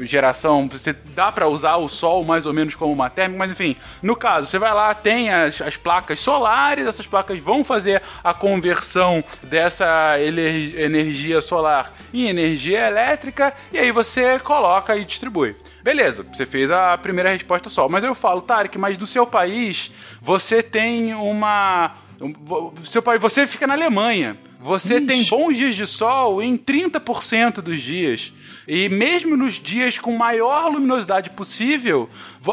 geração, 0.02 0.68
você 0.68 0.94
dá 0.94 1.32
pra 1.32 1.48
usar 1.48 1.76
o 1.78 1.88
sol 1.88 2.24
mais 2.24 2.46
ou 2.46 2.54
menos 2.54 2.76
como 2.76 2.92
uma 2.94 3.10
térmica, 3.10 3.40
mas 3.40 3.52
enfim, 3.52 3.76
no 4.02 4.16
caso, 4.16 4.48
você 4.48 4.60
vai 4.60 4.74
lá, 4.74 4.94
tem 4.94 5.32
as, 5.32 5.62
as 5.62 5.78
placas 5.78 6.20
solares, 6.20 6.86
essas 6.86 7.06
placas 7.08 7.40
vão 7.42 7.64
fazer 7.64 8.02
a 8.24 8.34
conversão 8.34 9.24
dessa 9.44 10.20
ener- 10.20 10.80
energia 10.80 11.42
solar 11.42 11.94
em 12.14 12.28
energia 12.28 12.88
elétrica, 12.88 13.54
e 13.72 13.78
aí 13.78 13.92
você 13.92 14.40
coloca 14.40 14.96
e 14.96 15.06
distribui. 15.06 15.56
Beleza, 15.84 16.26
você 16.34 16.46
fez 16.46 16.72
a 16.72 16.98
primeira 16.98 17.30
resposta 17.30 17.70
só. 17.70 17.90
Mas 17.90 18.04
eu 18.04 18.16
falo, 18.16 18.42
Tarek, 18.42 18.78
mas 18.78 18.98
no 18.98 19.06
seu 19.06 19.26
país 19.28 19.92
você 20.22 20.64
tem 20.64 21.14
uma. 21.14 21.92
um- 22.22 22.74
seu 22.86 23.02
país, 23.02 23.22
você 23.22 23.46
fica 23.46 23.68
na 23.68 23.74
Alemanha. 23.74 24.38
Você 24.64 25.02
tem 25.02 25.26
bons 25.26 25.58
dias 25.58 25.76
de 25.76 25.86
sol 25.86 26.42
em 26.42 26.58
30% 26.58 27.56
dos 27.56 27.82
dias. 27.82 28.32
E 28.66 28.88
mesmo 28.88 29.36
nos 29.36 29.56
dias 29.56 30.00
com 30.00 30.16
maior 30.16 30.72
luminosidade 30.72 31.32
possível, 31.32 32.10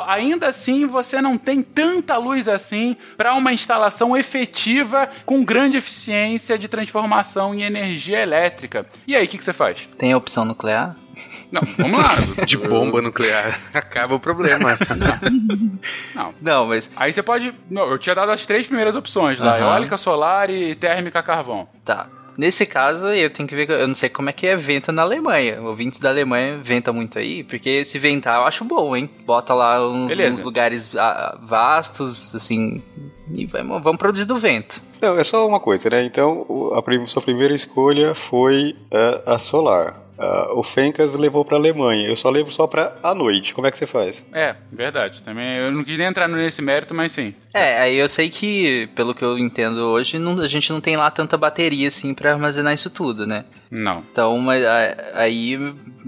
ainda 0.07 0.49
assim 0.49 0.87
você 0.87 1.23
não 1.23 1.39
tem 1.39 1.63
tanta 1.63 2.17
luz 2.17 2.49
assim 2.49 2.97
para 3.17 3.35
uma 3.37 3.53
instalação 3.53 4.17
efetiva 4.17 5.09
com 5.25 5.45
grande 5.45 5.77
eficiência 5.77 6.59
de 6.59 6.67
transformação 6.67 7.55
em 7.55 7.63
energia 7.63 8.21
elétrica. 8.21 8.87
E 9.07 9.15
aí, 9.15 9.25
o 9.25 9.29
que, 9.29 9.39
que 9.39 9.45
você 9.45 9.53
faz? 9.53 9.89
Tem 9.97 10.13
a 10.13 10.17
opção 10.17 10.45
nuclear? 10.45 10.97
Não, 11.51 11.63
vamos 11.79 11.99
lá. 12.01 12.45
De 12.45 12.57
bomba 12.57 13.01
nuclear. 13.03 13.59
Acaba 13.75 14.15
o 14.15 14.21
problema. 14.21 14.79
Não. 16.15 16.35
Não, 16.41 16.67
mas 16.67 16.91
Aí 16.97 17.13
você 17.13 17.23
pode. 17.23 17.55
Não, 17.71 17.91
eu 17.91 17.99
tinha 17.99 18.15
dado 18.15 18.31
as 18.33 18.47
três 18.47 18.67
primeiras 18.67 18.95
opções 18.95 19.39
lá: 19.39 19.57
Aham. 19.57 19.67
eólica, 19.67 19.97
solar 19.97 20.51
e 20.51 20.75
térmica 20.75 21.23
carvão. 21.23 21.69
tá. 21.85 22.07
Nesse 22.39 22.65
caso, 22.65 23.09
eu 23.09 23.29
tenho 23.29 23.47
que 23.47 23.55
ver. 23.55 23.69
Eu 23.69 23.87
não 23.87 23.95
sei 23.95 24.09
como 24.09 24.31
é 24.31 24.33
que 24.33 24.47
é 24.47 24.57
venta 24.57 24.91
na 24.91 25.03
Alemanha. 25.03 25.61
Ouvintes 25.61 25.99
da 25.99 26.09
Alemanha 26.09 26.59
venta 26.63 26.91
muito 26.91 27.19
aí, 27.19 27.45
porque 27.45 27.85
se 27.85 27.99
ventar 27.99 28.37
eu 28.37 28.45
acho 28.47 28.65
bom, 28.65 28.97
hein? 28.97 29.11
Bota 29.27 29.53
lá 29.53 29.87
uns, 29.87 30.17
uns 30.19 30.41
lugares 30.41 30.89
ah, 30.97 31.37
vastos, 31.43 32.35
assim, 32.35 32.83
e 33.35 33.45
vamos, 33.45 33.83
vamos 33.83 33.99
produzir 33.99 34.25
do 34.25 34.39
vento. 34.39 34.81
Não, 35.03 35.19
é 35.19 35.25
só 35.25 35.47
uma 35.47 35.61
coisa, 35.61 35.91
né? 35.91 36.03
Então, 36.05 36.71
a 36.75 36.81
prim- 36.81 37.07
sua 37.09 37.21
primeira 37.21 37.53
escolha 37.55 38.15
foi 38.15 38.75
eh, 38.91 39.23
a 39.27 39.37
solar. 39.37 39.97
Ah, 40.21 40.51
o 40.55 40.63
Fencas 40.63 41.15
levou 41.15 41.45
pra 41.45 41.57
Alemanha. 41.57 42.07
Eu 42.09 42.17
só 42.17 42.29
levo 42.29 42.53
só 42.53 42.67
pra 42.67 42.95
à 43.03 43.15
noite. 43.15 43.55
Como 43.55 43.67
é 43.67 43.71
que 43.71 43.79
você 43.79 43.87
faz? 43.87 44.25
É, 44.33 44.55
verdade. 44.71 45.23
Também 45.23 45.57
eu 45.57 45.73
não 45.73 45.83
quis 45.83 45.97
nem 45.97 46.07
entrar 46.07 46.29
nesse 46.29 46.61
mérito, 46.61 46.95
mas 46.95 47.13
sim. 47.13 47.35
É, 47.55 47.81
aí 47.81 47.97
eu 47.97 48.09
sei 48.09 48.29
que, 48.29 48.89
pelo 48.95 49.15
que 49.15 49.25
eu 49.25 49.39
entendo 49.39 49.79
hoje, 49.79 50.19
não- 50.19 50.39
a 50.41 50.47
gente 50.47 50.71
não 50.73 50.81
tem 50.81 50.97
lá 50.97 51.11
tanta 51.11 51.37
bateria 51.37 51.89
assim 51.89 52.13
pra 52.15 52.33
armazenar 52.33 52.75
isso 52.75 52.91
tudo, 52.91 53.27
né? 53.27 53.45
Não. 53.71 54.05
Então, 54.13 54.37
mas, 54.39 54.65
a- 54.65 54.97
aí 55.15 55.59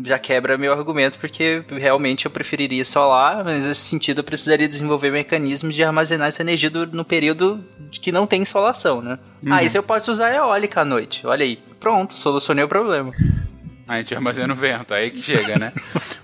já 0.05 0.19
quebra 0.19 0.59
meu 0.59 0.73
argumento, 0.73 1.19
porque 1.19 1.63
realmente 1.71 2.27
eu 2.27 2.31
preferiria 2.31 2.85
solar, 2.85 3.43
mas 3.45 3.67
nesse 3.67 3.81
sentido 3.81 4.19
eu 4.19 4.25
precisaria 4.25 4.69
desenvolver 4.69 5.11
mecanismos 5.11 5.75
de 5.75 5.83
armazenar 5.83 6.29
essa 6.29 6.43
energia 6.43 6.71
do- 6.71 6.87
no 6.87 7.05
período 7.05 7.65
de 7.91 7.99
que 7.99 8.13
não 8.13 8.27
tem 8.27 8.43
insolação, 8.43 9.01
né? 9.01 9.19
Aí 9.51 9.69
você 9.71 9.81
pode 9.83 10.09
usar 10.11 10.33
eólica 10.35 10.83
à 10.83 10.85
noite, 10.85 11.27
olha 11.27 11.45
aí. 11.45 11.59
Pronto, 11.81 12.13
solucionei 12.15 12.63
o 12.65 12.69
problema. 12.69 13.11
A 13.89 13.99
gente 13.99 14.15
armazena 14.15 14.53
o 14.53 14.57
vento, 14.57 14.95
aí 14.95 15.11
que 15.11 15.21
chega, 15.21 15.59
né? 15.59 15.73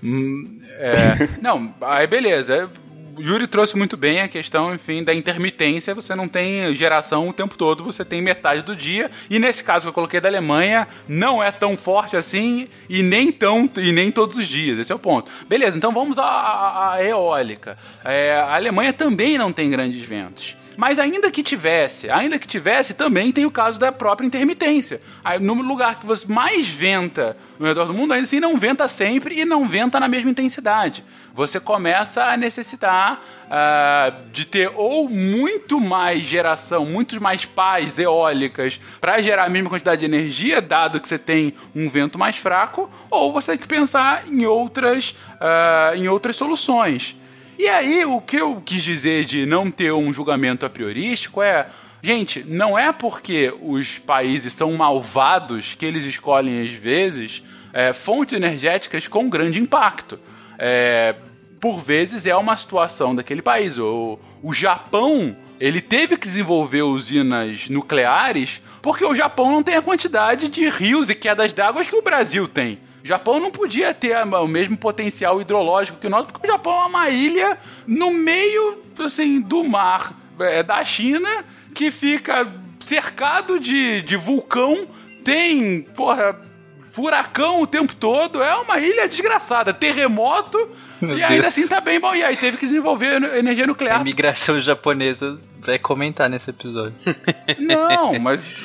Hum, 0.03 0.59
é, 0.77 1.27
não, 1.41 1.73
aí 1.81 2.07
beleza. 2.07 2.69
O 3.17 3.21
Yuri 3.21 3.47
trouxe 3.47 3.75
muito 3.77 3.97
bem 3.97 4.21
a 4.21 4.29
questão, 4.29 4.73
enfim, 4.73 5.03
da 5.03 5.13
intermitência. 5.13 5.93
Você 5.93 6.15
não 6.15 6.25
tem 6.25 6.73
geração 6.73 7.27
o 7.27 7.33
tempo 7.33 7.57
todo, 7.57 7.83
você 7.83 8.05
tem 8.05 8.21
metade 8.21 8.61
do 8.61 8.73
dia. 8.73 9.11
E 9.29 9.37
nesse 9.39 9.61
caso 9.61 9.83
que 9.83 9.89
eu 9.89 9.93
coloquei 9.93 10.21
da 10.21 10.29
Alemanha, 10.29 10.87
não 11.05 11.43
é 11.43 11.51
tão 11.51 11.75
forte 11.75 12.15
assim 12.15 12.69
e 12.89 13.03
nem 13.03 13.29
tão 13.29 13.69
e 13.75 13.91
nem 13.91 14.09
todos 14.09 14.37
os 14.37 14.47
dias. 14.47 14.79
Esse 14.79 14.93
é 14.93 14.95
o 14.95 14.99
ponto. 14.99 15.29
Beleza, 15.49 15.75
então 15.77 15.91
vamos 15.91 16.17
à, 16.17 16.23
à- 16.23 16.93
à 16.93 17.03
eólica. 17.03 17.77
É, 18.05 18.35
a 18.39 18.55
Alemanha 18.55 18.93
também 18.93 19.37
não 19.37 19.51
tem 19.51 19.69
grandes 19.69 20.01
ventos. 20.07 20.55
Mas 20.79 20.97
ainda 20.97 21.29
que 21.29 21.43
tivesse, 21.43 22.09
ainda 22.09 22.39
que 22.39 22.47
tivesse, 22.47 22.93
também 22.93 23.33
tem 23.33 23.45
o 23.45 23.51
caso 23.51 23.77
da 23.77 23.91
própria 23.91 24.25
intermitência. 24.25 25.01
No 25.41 25.55
lugar 25.55 25.99
que 25.99 26.05
você 26.05 26.25
mais 26.25 26.69
venta 26.69 27.35
no 27.59 27.67
redor 27.67 27.83
do 27.83 27.93
mundo, 27.93 28.13
ainda 28.13 28.23
assim 28.23 28.39
não 28.39 28.55
venta 28.55 28.87
sempre 28.87 29.37
e 29.37 29.43
não 29.43 29.67
venta 29.67 29.99
na 29.99 30.07
mesma 30.07 30.31
intensidade. 30.31 31.03
Você 31.33 31.59
começa 31.59 32.23
a 32.23 32.37
necessitar 32.37 33.21
ah, 33.51 34.13
de 34.31 34.45
ter 34.45 34.71
ou 34.73 35.09
muito 35.09 35.81
mais 35.81 36.21
geração, 36.21 36.85
muitos 36.85 37.19
mais 37.19 37.43
pás 37.43 37.99
eólicas 37.99 38.79
para 39.01 39.21
gerar 39.21 39.47
a 39.47 39.49
mesma 39.49 39.69
quantidade 39.69 39.99
de 39.99 40.05
energia, 40.05 40.61
dado 40.61 41.01
que 41.01 41.09
você 41.09 41.17
tem 41.17 41.53
um 41.75 41.89
vento 41.89 42.17
mais 42.17 42.37
fraco, 42.37 42.89
ou 43.09 43.33
você 43.33 43.51
tem 43.51 43.57
que 43.57 43.67
pensar 43.67 44.23
em 44.29 44.45
outras, 44.45 45.13
ah, 45.41 45.91
em 45.93 46.07
outras 46.07 46.37
soluções. 46.37 47.17
E 47.59 47.67
aí, 47.67 48.05
o 48.05 48.21
que 48.21 48.37
eu 48.37 48.61
quis 48.65 48.81
dizer 48.81 49.25
de 49.25 49.45
não 49.45 49.69
ter 49.69 49.91
um 49.91 50.13
julgamento 50.13 50.65
a 50.65 50.69
priorístico 50.69 51.41
é. 51.41 51.67
Gente, 52.01 52.41
não 52.47 52.79
é 52.79 52.93
porque 52.93 53.53
os 53.61 53.99
países 53.99 54.53
são 54.53 54.71
malvados 54.71 55.75
que 55.75 55.85
eles 55.85 56.05
escolhem, 56.05 56.63
às 56.63 56.71
vezes, 56.71 57.43
é, 57.73 57.91
fontes 57.91 58.37
energéticas 58.37 59.09
com 59.09 59.29
grande 59.29 59.59
impacto. 59.59 60.17
É, 60.57 61.15
por 61.59 61.81
vezes 61.81 62.25
é 62.25 62.33
uma 62.33 62.55
situação 62.55 63.13
daquele 63.13 63.41
país. 63.41 63.77
O, 63.77 64.17
o 64.41 64.53
Japão, 64.53 65.35
ele 65.59 65.81
teve 65.81 66.15
que 66.15 66.27
desenvolver 66.27 66.83
usinas 66.83 67.67
nucleares 67.67 68.61
porque 68.81 69.03
o 69.03 69.13
Japão 69.13 69.51
não 69.51 69.61
tem 69.61 69.75
a 69.75 69.81
quantidade 69.81 70.47
de 70.47 70.69
rios 70.69 71.09
e 71.09 71.15
quedas 71.15 71.51
d'água 71.51 71.83
que 71.83 71.93
o 71.93 72.01
Brasil 72.01 72.47
tem. 72.47 72.79
Japão 73.09 73.39
não 73.39 73.49
podia 73.49 73.91
ter 73.91 74.15
o 74.23 74.47
mesmo 74.47 74.77
potencial 74.77 75.41
hidrológico 75.41 75.97
que 75.97 76.05
o 76.05 76.09
nosso, 76.11 76.27
porque 76.27 76.47
o 76.47 76.51
Japão 76.51 76.83
é 76.83 76.85
uma 76.85 77.09
ilha 77.09 77.57
no 77.87 78.11
meio, 78.11 78.77
assim, 78.99 79.41
do 79.41 79.63
mar 79.63 80.13
é, 80.39 80.61
da 80.61 80.83
China, 80.85 81.43
que 81.73 81.89
fica 81.89 82.47
cercado 82.79 83.59
de, 83.59 84.03
de 84.03 84.15
vulcão, 84.15 84.87
tem, 85.25 85.81
porra, 85.95 86.39
furacão 86.81 87.63
o 87.63 87.67
tempo 87.67 87.95
todo, 87.95 88.43
é 88.43 88.55
uma 88.57 88.77
ilha 88.77 89.07
desgraçada, 89.07 89.73
terremoto, 89.73 90.69
Meu 91.05 91.17
e 91.17 91.23
ainda 91.23 91.35
Deus. 91.43 91.45
assim 91.47 91.67
tá 91.67 91.79
bem 91.81 91.99
bom. 91.99 92.13
E 92.13 92.23
aí 92.23 92.35
teve 92.35 92.57
que 92.57 92.65
desenvolver 92.67 93.21
energia 93.37 93.63
A 93.63 93.67
nuclear. 93.67 94.01
imigração 94.01 94.59
japonesa 94.59 95.39
vai 95.59 95.77
comentar 95.79 96.29
nesse 96.29 96.49
episódio. 96.49 96.93
Não, 97.59 98.17
mas 98.19 98.55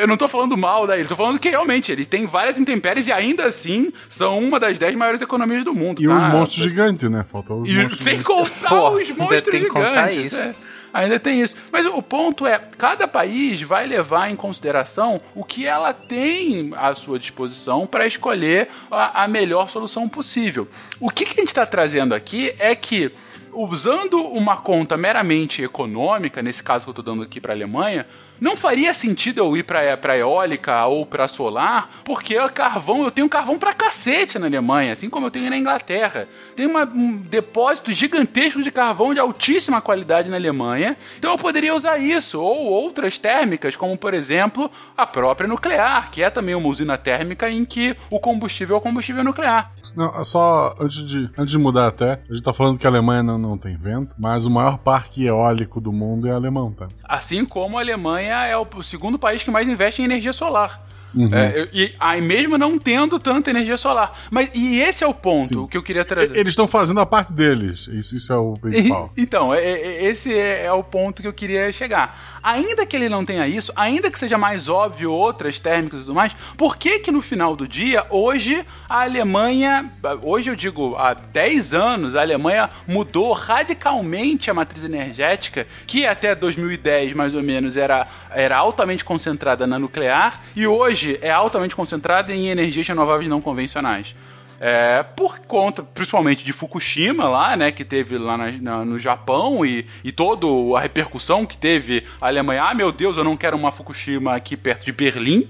eu 0.00 0.06
não 0.06 0.16
tô 0.16 0.26
falando 0.28 0.56
mal 0.56 0.86
da 0.86 0.96
ilha, 0.98 1.06
tô 1.06 1.14
falando 1.16 1.38
que 1.38 1.48
realmente 1.48 1.92
ele 1.92 2.04
tem 2.04 2.26
várias 2.26 2.58
intempéries 2.58 3.06
e 3.06 3.12
ainda 3.12 3.44
assim 3.44 3.92
são 4.08 4.38
uma 4.38 4.58
das 4.58 4.78
dez 4.78 4.94
maiores 4.96 5.20
economias 5.22 5.64
do 5.64 5.72
mundo. 5.74 6.02
E 6.02 6.06
tá? 6.06 6.14
os 6.14 6.24
monstros 6.32 6.62
gigantes, 6.64 7.08
né? 7.10 7.24
Faltou 7.30 7.62
os 7.62 7.70
E 7.70 7.74
monstros 7.74 8.02
sem 8.02 8.18
gigantes. 8.18 8.50
contar 8.50 8.68
Pô, 8.68 8.90
os 8.90 9.10
monstros 9.10 9.42
tem 9.42 9.60
que 9.62 9.68
contar 9.68 10.08
gigantes. 10.10 10.32
isso. 10.32 10.40
é. 10.40 10.54
Ainda 10.92 11.18
tem 11.18 11.40
isso. 11.40 11.56
Mas 11.70 11.86
o 11.86 12.02
ponto 12.02 12.46
é, 12.46 12.58
cada 12.76 13.06
país 13.06 13.62
vai 13.62 13.86
levar 13.86 14.30
em 14.30 14.36
consideração 14.36 15.20
o 15.34 15.44
que 15.44 15.66
ela 15.66 15.92
tem 15.92 16.72
à 16.76 16.94
sua 16.94 17.18
disposição 17.18 17.86
para 17.86 18.06
escolher 18.06 18.68
a, 18.90 19.24
a 19.24 19.28
melhor 19.28 19.68
solução 19.68 20.08
possível. 20.08 20.68
O 20.98 21.10
que, 21.10 21.24
que 21.24 21.32
a 21.32 21.42
gente 21.42 21.48
está 21.48 21.66
trazendo 21.66 22.14
aqui 22.14 22.54
é 22.58 22.74
que 22.74 23.12
usando 23.52 24.22
uma 24.22 24.56
conta 24.56 24.96
meramente 24.96 25.62
econômica, 25.62 26.42
nesse 26.42 26.62
caso 26.62 26.84
que 26.84 26.90
eu 26.90 26.92
estou 26.92 27.04
dando 27.04 27.22
aqui 27.22 27.40
para 27.40 27.52
a 27.52 27.56
Alemanha, 27.56 28.06
não 28.40 28.56
faria 28.56 28.94
sentido 28.94 29.38
eu 29.38 29.56
ir 29.56 29.64
para 29.64 30.16
eólica 30.16 30.86
ou 30.86 31.04
para 31.04 31.28
solar, 31.28 32.00
porque 32.04 32.38
o 32.38 32.48
carvão, 32.48 33.04
eu 33.04 33.10
tenho 33.10 33.28
carvão 33.28 33.58
pra 33.58 33.72
cacete 33.72 34.38
na 34.38 34.46
Alemanha, 34.46 34.92
assim 34.92 35.10
como 35.10 35.26
eu 35.26 35.30
tenho 35.30 35.50
na 35.50 35.56
Inglaterra. 35.56 36.26
Tem 36.56 36.66
uma- 36.66 36.84
um 36.84 37.16
depósito 37.16 37.92
gigantesco 37.92 38.62
de 38.62 38.70
carvão 38.70 39.12
de 39.12 39.20
altíssima 39.20 39.80
qualidade 39.80 40.30
na 40.30 40.36
Alemanha, 40.36 40.96
então 41.18 41.32
eu 41.32 41.38
poderia 41.38 41.74
usar 41.74 41.98
isso, 41.98 42.40
ou 42.40 42.66
outras 42.66 43.18
térmicas, 43.18 43.76
como 43.76 43.96
por 43.96 44.14
exemplo 44.14 44.70
a 44.96 45.06
própria 45.06 45.48
nuclear, 45.48 46.10
que 46.10 46.22
é 46.22 46.30
também 46.30 46.54
uma 46.54 46.68
usina 46.68 46.96
térmica 46.96 47.50
em 47.50 47.64
que 47.64 47.96
o 48.08 48.18
combustível 48.18 48.76
é 48.76 48.78
o 48.78 48.82
combustível 48.82 49.22
nuclear. 49.22 49.72
Não, 49.96 50.24
só 50.24 50.74
antes 50.80 50.98
de, 51.06 51.30
antes 51.36 51.50
de 51.50 51.58
mudar 51.58 51.88
até, 51.88 52.20
a 52.28 52.32
gente 52.32 52.42
tá 52.42 52.52
falando 52.52 52.78
que 52.78 52.86
a 52.86 52.90
Alemanha 52.90 53.22
não, 53.22 53.38
não 53.38 53.58
tem 53.58 53.76
vento, 53.76 54.14
mas 54.18 54.44
o 54.44 54.50
maior 54.50 54.78
parque 54.78 55.24
eólico 55.24 55.80
do 55.80 55.92
mundo 55.92 56.28
é 56.28 56.32
alemão, 56.32 56.72
tá? 56.72 56.88
Assim 57.04 57.44
como 57.44 57.78
a 57.78 57.80
Alemanha 57.80 58.44
é 58.46 58.56
o 58.56 58.66
segundo 58.82 59.18
país 59.18 59.42
que 59.42 59.50
mais 59.50 59.68
investe 59.68 60.02
em 60.02 60.04
energia 60.04 60.32
solar. 60.32 60.86
Uhum. 61.14 61.28
É, 61.34 61.68
e 61.72 61.92
aí 61.98 62.20
mesmo 62.20 62.56
não 62.56 62.78
tendo 62.78 63.18
tanta 63.18 63.50
energia 63.50 63.76
solar. 63.76 64.18
Mas 64.30 64.50
e 64.54 64.80
esse 64.80 65.02
é 65.02 65.06
o 65.06 65.14
ponto 65.14 65.48
Sim. 65.62 65.66
que 65.66 65.76
eu 65.76 65.82
queria 65.82 66.04
trazer. 66.04 66.34
E- 66.36 66.38
Eles 66.40 66.52
estão 66.52 66.66
fazendo 66.68 67.00
a 67.00 67.06
parte 67.06 67.32
deles. 67.32 67.88
Isso, 67.90 68.16
isso 68.16 68.32
é 68.32 68.36
o 68.36 68.54
principal. 68.54 69.12
Então, 69.16 69.52
é- 69.54 69.60
é- 69.62 70.04
esse 70.04 70.32
é, 70.36 70.64
é 70.66 70.72
o 70.72 70.82
ponto 70.84 71.20
que 71.22 71.28
eu 71.28 71.32
queria 71.32 71.72
chegar. 71.72 72.38
Ainda 72.42 72.86
que 72.86 72.96
ele 72.96 73.08
não 73.08 73.24
tenha 73.24 73.46
isso, 73.46 73.72
ainda 73.76 74.10
que 74.10 74.18
seja 74.18 74.38
mais 74.38 74.68
óbvio 74.68 75.12
outras 75.12 75.58
térmicas 75.58 76.00
e 76.00 76.02
tudo 76.04 76.14
mais, 76.14 76.34
por 76.56 76.76
que 76.76 76.98
que 77.00 77.10
no 77.10 77.20
final 77.20 77.54
do 77.54 77.66
dia, 77.68 78.06
hoje, 78.08 78.64
a 78.88 79.02
Alemanha, 79.02 79.90
hoje 80.22 80.50
eu 80.50 80.56
digo, 80.56 80.96
há 80.96 81.12
10 81.14 81.74
anos, 81.74 82.16
a 82.16 82.20
Alemanha 82.22 82.70
mudou 82.86 83.32
radicalmente 83.32 84.50
a 84.50 84.54
matriz 84.54 84.84
energética, 84.84 85.66
que 85.86 86.06
até 86.06 86.34
2010, 86.34 87.12
mais 87.14 87.34
ou 87.34 87.42
menos, 87.42 87.76
era, 87.76 88.06
era 88.30 88.56
altamente 88.56 89.04
concentrada 89.04 89.66
na 89.66 89.78
nuclear, 89.78 90.40
e 90.56 90.66
hoje 90.66 90.99
hoje 91.00 91.18
é 91.22 91.30
altamente 91.30 91.74
concentrada 91.74 92.32
em 92.34 92.48
energias 92.48 92.86
renováveis 92.86 93.28
não 93.28 93.40
convencionais. 93.40 94.14
É, 94.62 95.02
por 95.16 95.38
conta, 95.38 95.82
principalmente 95.82 96.44
de 96.44 96.52
Fukushima 96.52 97.26
lá, 97.26 97.56
né, 97.56 97.72
que 97.72 97.82
teve 97.82 98.18
lá 98.18 98.36
na- 98.36 98.52
na- 98.52 98.84
no 98.84 98.98
Japão 98.98 99.64
e, 99.64 99.86
e 100.04 100.12
toda 100.12 100.46
a 100.76 100.80
repercussão 100.80 101.46
que 101.46 101.56
teve 101.56 102.04
a 102.20 102.26
Alemanha. 102.26 102.64
Ah, 102.64 102.74
meu 102.74 102.92
Deus, 102.92 103.16
eu 103.16 103.24
não 103.24 103.38
quero 103.38 103.56
uma 103.56 103.72
Fukushima 103.72 104.34
aqui 104.34 104.58
perto 104.58 104.84
de 104.84 104.92
Berlim. 104.92 105.48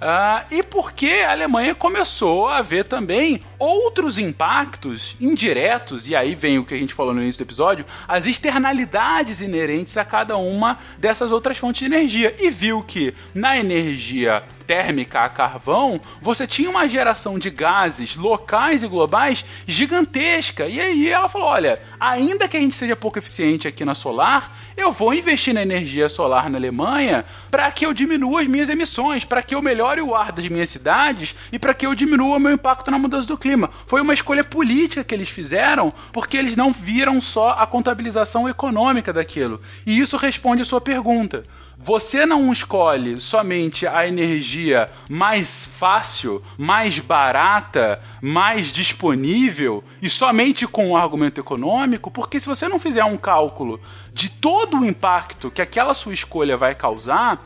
Ah, 0.00 0.44
e 0.50 0.62
porque 0.62 1.22
a 1.26 1.32
Alemanha 1.32 1.74
começou 1.74 2.48
a 2.48 2.62
ver 2.62 2.84
também 2.84 3.42
outros 3.58 4.18
impactos 4.18 5.16
indiretos, 5.20 6.08
e 6.08 6.14
aí 6.14 6.34
vem 6.34 6.58
o 6.58 6.64
que 6.64 6.74
a 6.74 6.78
gente 6.78 6.94
falou 6.94 7.14
no 7.14 7.22
início 7.22 7.44
do 7.44 7.48
episódio, 7.48 7.84
as 8.06 8.26
externalidades 8.26 9.40
inerentes 9.40 9.96
a 9.96 10.04
cada 10.04 10.36
uma 10.36 10.78
dessas 10.98 11.32
outras 11.32 11.58
fontes 11.58 11.80
de 11.80 11.86
energia. 11.86 12.34
E 12.38 12.50
viu 12.50 12.82
que 12.82 13.14
na 13.34 13.58
energia 13.58 14.42
térmica 14.66 15.20
a 15.20 15.28
carvão, 15.28 16.00
você 16.20 16.46
tinha 16.46 16.68
uma 16.68 16.88
geração 16.88 17.38
de 17.38 17.48
gases 17.50 18.16
locais 18.16 18.82
e 18.82 18.88
globais 18.88 19.44
gigantesca. 19.66 20.66
E 20.66 20.80
aí 20.80 21.08
ela 21.08 21.28
falou: 21.28 21.48
olha, 21.48 21.80
ainda 22.00 22.48
que 22.48 22.56
a 22.56 22.60
gente 22.60 22.74
seja 22.74 22.96
pouco 22.96 23.18
eficiente 23.18 23.68
aqui 23.68 23.84
na 23.84 23.94
solar, 23.94 24.58
eu 24.76 24.90
vou 24.90 25.14
investir 25.14 25.54
na 25.54 25.62
energia 25.62 26.08
solar 26.08 26.50
na 26.50 26.58
Alemanha 26.58 27.24
para 27.50 27.70
que 27.70 27.86
eu 27.86 27.94
diminua 27.94 28.40
as 28.40 28.46
minhas 28.46 28.68
emissões, 28.68 29.24
para 29.24 29.42
que 29.42 29.54
eu 29.54 29.62
melhore 29.62 30.02
o 30.02 30.14
ar 30.14 30.32
das 30.32 30.48
minhas 30.48 30.68
cidades 30.68 31.34
e 31.52 31.58
para 31.58 31.72
que 31.72 31.86
eu 31.86 31.94
diminua 31.94 32.36
o 32.36 32.40
meu 32.40 32.52
impacto 32.52 32.90
na 32.90 32.98
mudança 32.98 33.26
do 33.26 33.38
clima. 33.38 33.45
Foi 33.86 34.00
uma 34.00 34.14
escolha 34.14 34.42
política 34.42 35.04
que 35.04 35.14
eles 35.14 35.28
fizeram 35.28 35.92
porque 36.12 36.36
eles 36.36 36.56
não 36.56 36.72
viram 36.72 37.20
só 37.20 37.50
a 37.50 37.66
contabilização 37.66 38.48
econômica 38.48 39.12
daquilo. 39.12 39.60
E 39.86 39.98
isso 39.98 40.16
responde 40.16 40.62
a 40.62 40.64
sua 40.64 40.80
pergunta. 40.80 41.44
Você 41.78 42.24
não 42.24 42.50
escolhe 42.50 43.20
somente 43.20 43.86
a 43.86 44.08
energia 44.08 44.90
mais 45.10 45.66
fácil, 45.66 46.42
mais 46.56 46.98
barata, 46.98 48.02
mais 48.22 48.72
disponível 48.72 49.84
e 50.00 50.08
somente 50.08 50.66
com 50.66 50.90
o 50.90 50.96
argumento 50.96 51.38
econômico, 51.38 52.10
porque 52.10 52.40
se 52.40 52.46
você 52.46 52.66
não 52.66 52.78
fizer 52.78 53.04
um 53.04 53.18
cálculo 53.18 53.78
de 54.12 54.30
todo 54.30 54.80
o 54.80 54.86
impacto 54.86 55.50
que 55.50 55.60
aquela 55.60 55.92
sua 55.92 56.14
escolha 56.14 56.56
vai 56.56 56.74
causar, 56.74 57.44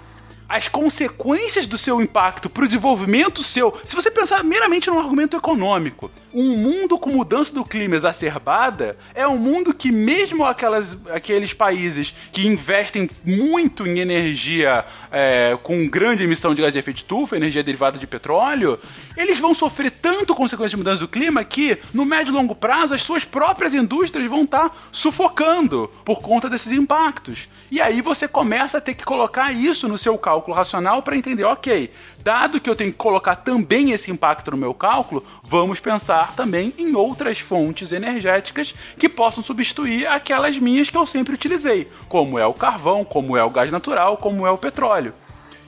as 0.51 0.67
consequências 0.67 1.65
do 1.65 1.79
seu 1.79 2.03
impacto 2.03 2.51
para 2.51 2.65
o 2.65 2.67
desenvolvimento 2.67 3.45
seu, 3.45 3.73
se 3.85 3.95
você 3.95 4.11
pensar 4.11 4.43
meramente 4.43 4.91
num 4.91 4.99
argumento 4.99 5.37
econômico, 5.37 6.11
um 6.33 6.57
mundo 6.57 6.99
com 6.99 7.11
mudança 7.11 7.53
do 7.53 7.65
clima 7.65 7.97
exacerbada 7.97 8.97
é 9.15 9.27
um 9.27 9.37
mundo 9.37 9.75
que 9.75 9.91
mesmo 9.91 10.45
aquelas, 10.45 10.97
aqueles 11.13 11.53
países 11.53 12.15
que 12.33 12.47
investem 12.47 13.09
muito 13.25 13.87
em 13.87 13.99
energia 13.99 14.85
é, 15.11 15.59
com 15.63 15.89
grande 15.89 16.25
emissão 16.25 16.55
de 16.55 16.63
gás 16.63 16.73
de 16.73 16.79
efeito 16.79 16.99
estufa, 16.99 17.37
energia 17.37 17.63
derivada 17.63 17.99
de 17.99 18.07
petróleo, 18.07 18.79
eles 19.17 19.39
vão 19.39 19.55
sofrer 19.55 19.91
tanto 19.91 20.35
consequências 20.35 20.73
de 20.73 20.77
mudança 20.77 21.01
do 21.01 21.09
clima 21.09 21.43
que 21.45 21.79
no 21.93 22.05
médio 22.05 22.31
e 22.31 22.35
longo 22.35 22.55
prazo 22.55 22.95
as 22.95 23.03
suas 23.03 23.25
próprias 23.25 23.75
indústrias 23.75 24.29
vão 24.29 24.43
estar 24.43 24.89
sufocando 24.93 25.91
por 26.05 26.21
conta 26.21 26.49
desses 26.49 26.73
impactos. 26.73 27.49
E 27.71 27.81
aí 27.81 28.01
você 28.01 28.29
começa 28.29 28.79
a 28.79 28.81
ter 28.81 28.95
que 28.95 29.05
colocar 29.05 29.53
isso 29.53 29.89
no 29.89 29.99
seu 29.99 30.17
cálculo 30.17 30.57
racional 30.57 31.03
para 31.03 31.17
entender, 31.17 31.45
ok, 31.45 31.91
dado 32.23 32.61
que 32.61 32.69
eu 32.69 32.77
tenho 32.77 32.93
que 32.93 32.99
colocar 32.99 33.37
também 33.37 33.93
esse 33.93 34.11
impacto 34.11 34.51
no 34.51 34.57
meu 34.57 34.75
cálculo, 34.75 35.25
vamos 35.43 35.81
pensar 35.81 36.20
também 36.29 36.73
em 36.79 36.95
outras 36.95 37.39
fontes 37.39 37.93
energéticas 37.93 38.75
que 38.97 39.09
possam 39.09 39.43
substituir 39.43 40.07
aquelas 40.07 40.59
minhas 40.59 40.91
que 40.91 40.97
eu 40.97 41.07
sempre 41.07 41.35
utilizei, 41.35 41.89
como 42.09 42.39
é 42.39 42.47
o 42.47 42.55
carvão, 42.55 43.05
como 43.05 43.37
é 43.37 43.45
o 43.45 43.51
gás 43.51 43.71
natural, 43.71 44.17
como 44.17 44.47
é 44.47 44.51
o 44.51 44.59
petróleo. 44.59 45.15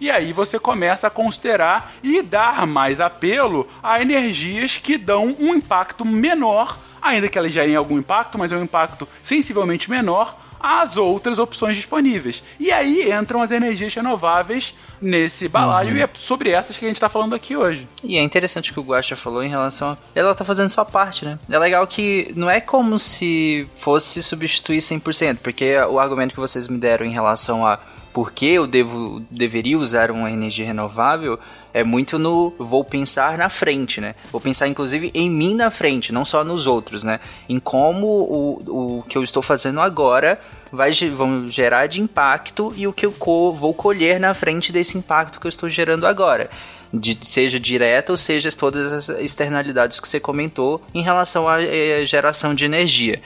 E 0.00 0.10
aí 0.10 0.32
você 0.32 0.58
começa 0.58 1.06
a 1.06 1.10
considerar 1.10 1.92
e 2.02 2.22
dar 2.22 2.66
mais 2.66 3.00
apelo 3.00 3.68
a 3.80 4.02
energias 4.02 4.76
que 4.76 4.98
dão 4.98 5.36
um 5.38 5.54
impacto 5.54 6.04
menor, 6.04 6.76
ainda 7.00 7.28
que 7.28 7.38
elas 7.38 7.52
gerem 7.52 7.76
algum 7.76 7.98
impacto, 7.98 8.36
mas 8.36 8.50
é 8.50 8.56
um 8.56 8.64
impacto 8.64 9.08
sensivelmente 9.22 9.88
menor 9.88 10.41
às 10.62 10.96
outras 10.96 11.38
opções 11.38 11.76
disponíveis. 11.76 12.42
E 12.58 12.70
aí 12.70 13.12
entram 13.12 13.42
as 13.42 13.50
energias 13.50 13.92
renováveis 13.94 14.74
nesse 15.00 15.48
balaio 15.48 15.96
e 15.96 16.02
é 16.02 16.08
sobre 16.18 16.50
essas 16.50 16.78
que 16.78 16.84
a 16.84 16.88
gente 16.88 16.96
está 16.96 17.08
falando 17.08 17.34
aqui 17.34 17.56
hoje. 17.56 17.88
E 18.04 18.16
é 18.16 18.22
interessante 18.22 18.70
o 18.70 18.74
que 18.74 18.80
o 18.80 18.84
Guaxa 18.84 19.16
falou 19.16 19.42
em 19.42 19.48
relação 19.48 19.90
a... 19.90 19.96
Ela 20.14 20.34
tá 20.34 20.44
fazendo 20.44 20.70
sua 20.70 20.84
parte, 20.84 21.24
né? 21.24 21.38
É 21.50 21.58
legal 21.58 21.86
que 21.86 22.32
não 22.36 22.48
é 22.48 22.60
como 22.60 22.98
se 22.98 23.68
fosse 23.76 24.22
substituir 24.22 24.78
100%, 24.78 25.38
porque 25.42 25.76
o 25.90 25.98
argumento 25.98 26.34
que 26.34 26.40
vocês 26.40 26.68
me 26.68 26.78
deram 26.78 27.04
em 27.04 27.12
relação 27.12 27.66
a 27.66 27.80
por 28.12 28.32
que 28.32 28.46
eu 28.46 28.66
devo, 28.66 29.20
deveria 29.30 29.78
usar 29.78 30.10
uma 30.10 30.30
energia 30.30 30.66
renovável 30.66 31.38
é 31.74 31.82
muito 31.82 32.18
no 32.18 32.52
vou 32.58 32.84
pensar 32.84 33.38
na 33.38 33.48
frente, 33.48 33.98
né? 34.00 34.14
Vou 34.30 34.40
pensar 34.40 34.68
inclusive 34.68 35.10
em 35.14 35.30
mim 35.30 35.54
na 35.54 35.70
frente, 35.70 36.12
não 36.12 36.22
só 36.24 36.44
nos 36.44 36.66
outros, 36.66 37.02
né? 37.02 37.18
Em 37.48 37.58
como 37.58 38.06
o, 38.06 38.98
o 38.98 39.02
que 39.04 39.16
eu 39.16 39.24
estou 39.24 39.42
fazendo 39.42 39.80
agora 39.80 40.38
vai 40.70 40.92
vão 41.14 41.48
gerar 41.50 41.86
de 41.86 42.00
impacto 42.00 42.72
e 42.76 42.86
o 42.86 42.92
que 42.92 43.06
eu 43.06 43.12
co- 43.12 43.52
vou 43.52 43.72
colher 43.72 44.20
na 44.20 44.34
frente 44.34 44.70
desse 44.70 44.98
impacto 44.98 45.40
que 45.40 45.46
eu 45.46 45.48
estou 45.48 45.68
gerando 45.68 46.06
agora. 46.06 46.50
De- 46.92 47.18
seja 47.22 47.58
direta 47.58 48.12
ou 48.12 48.18
seja 48.18 48.50
todas 48.52 48.92
as 48.92 49.08
externalidades 49.20 49.98
que 49.98 50.06
você 50.06 50.20
comentou 50.20 50.82
em 50.94 51.02
relação 51.02 51.48
à 51.48 51.62
eh, 51.62 52.04
geração 52.04 52.54
de 52.54 52.66
energia. 52.66 53.18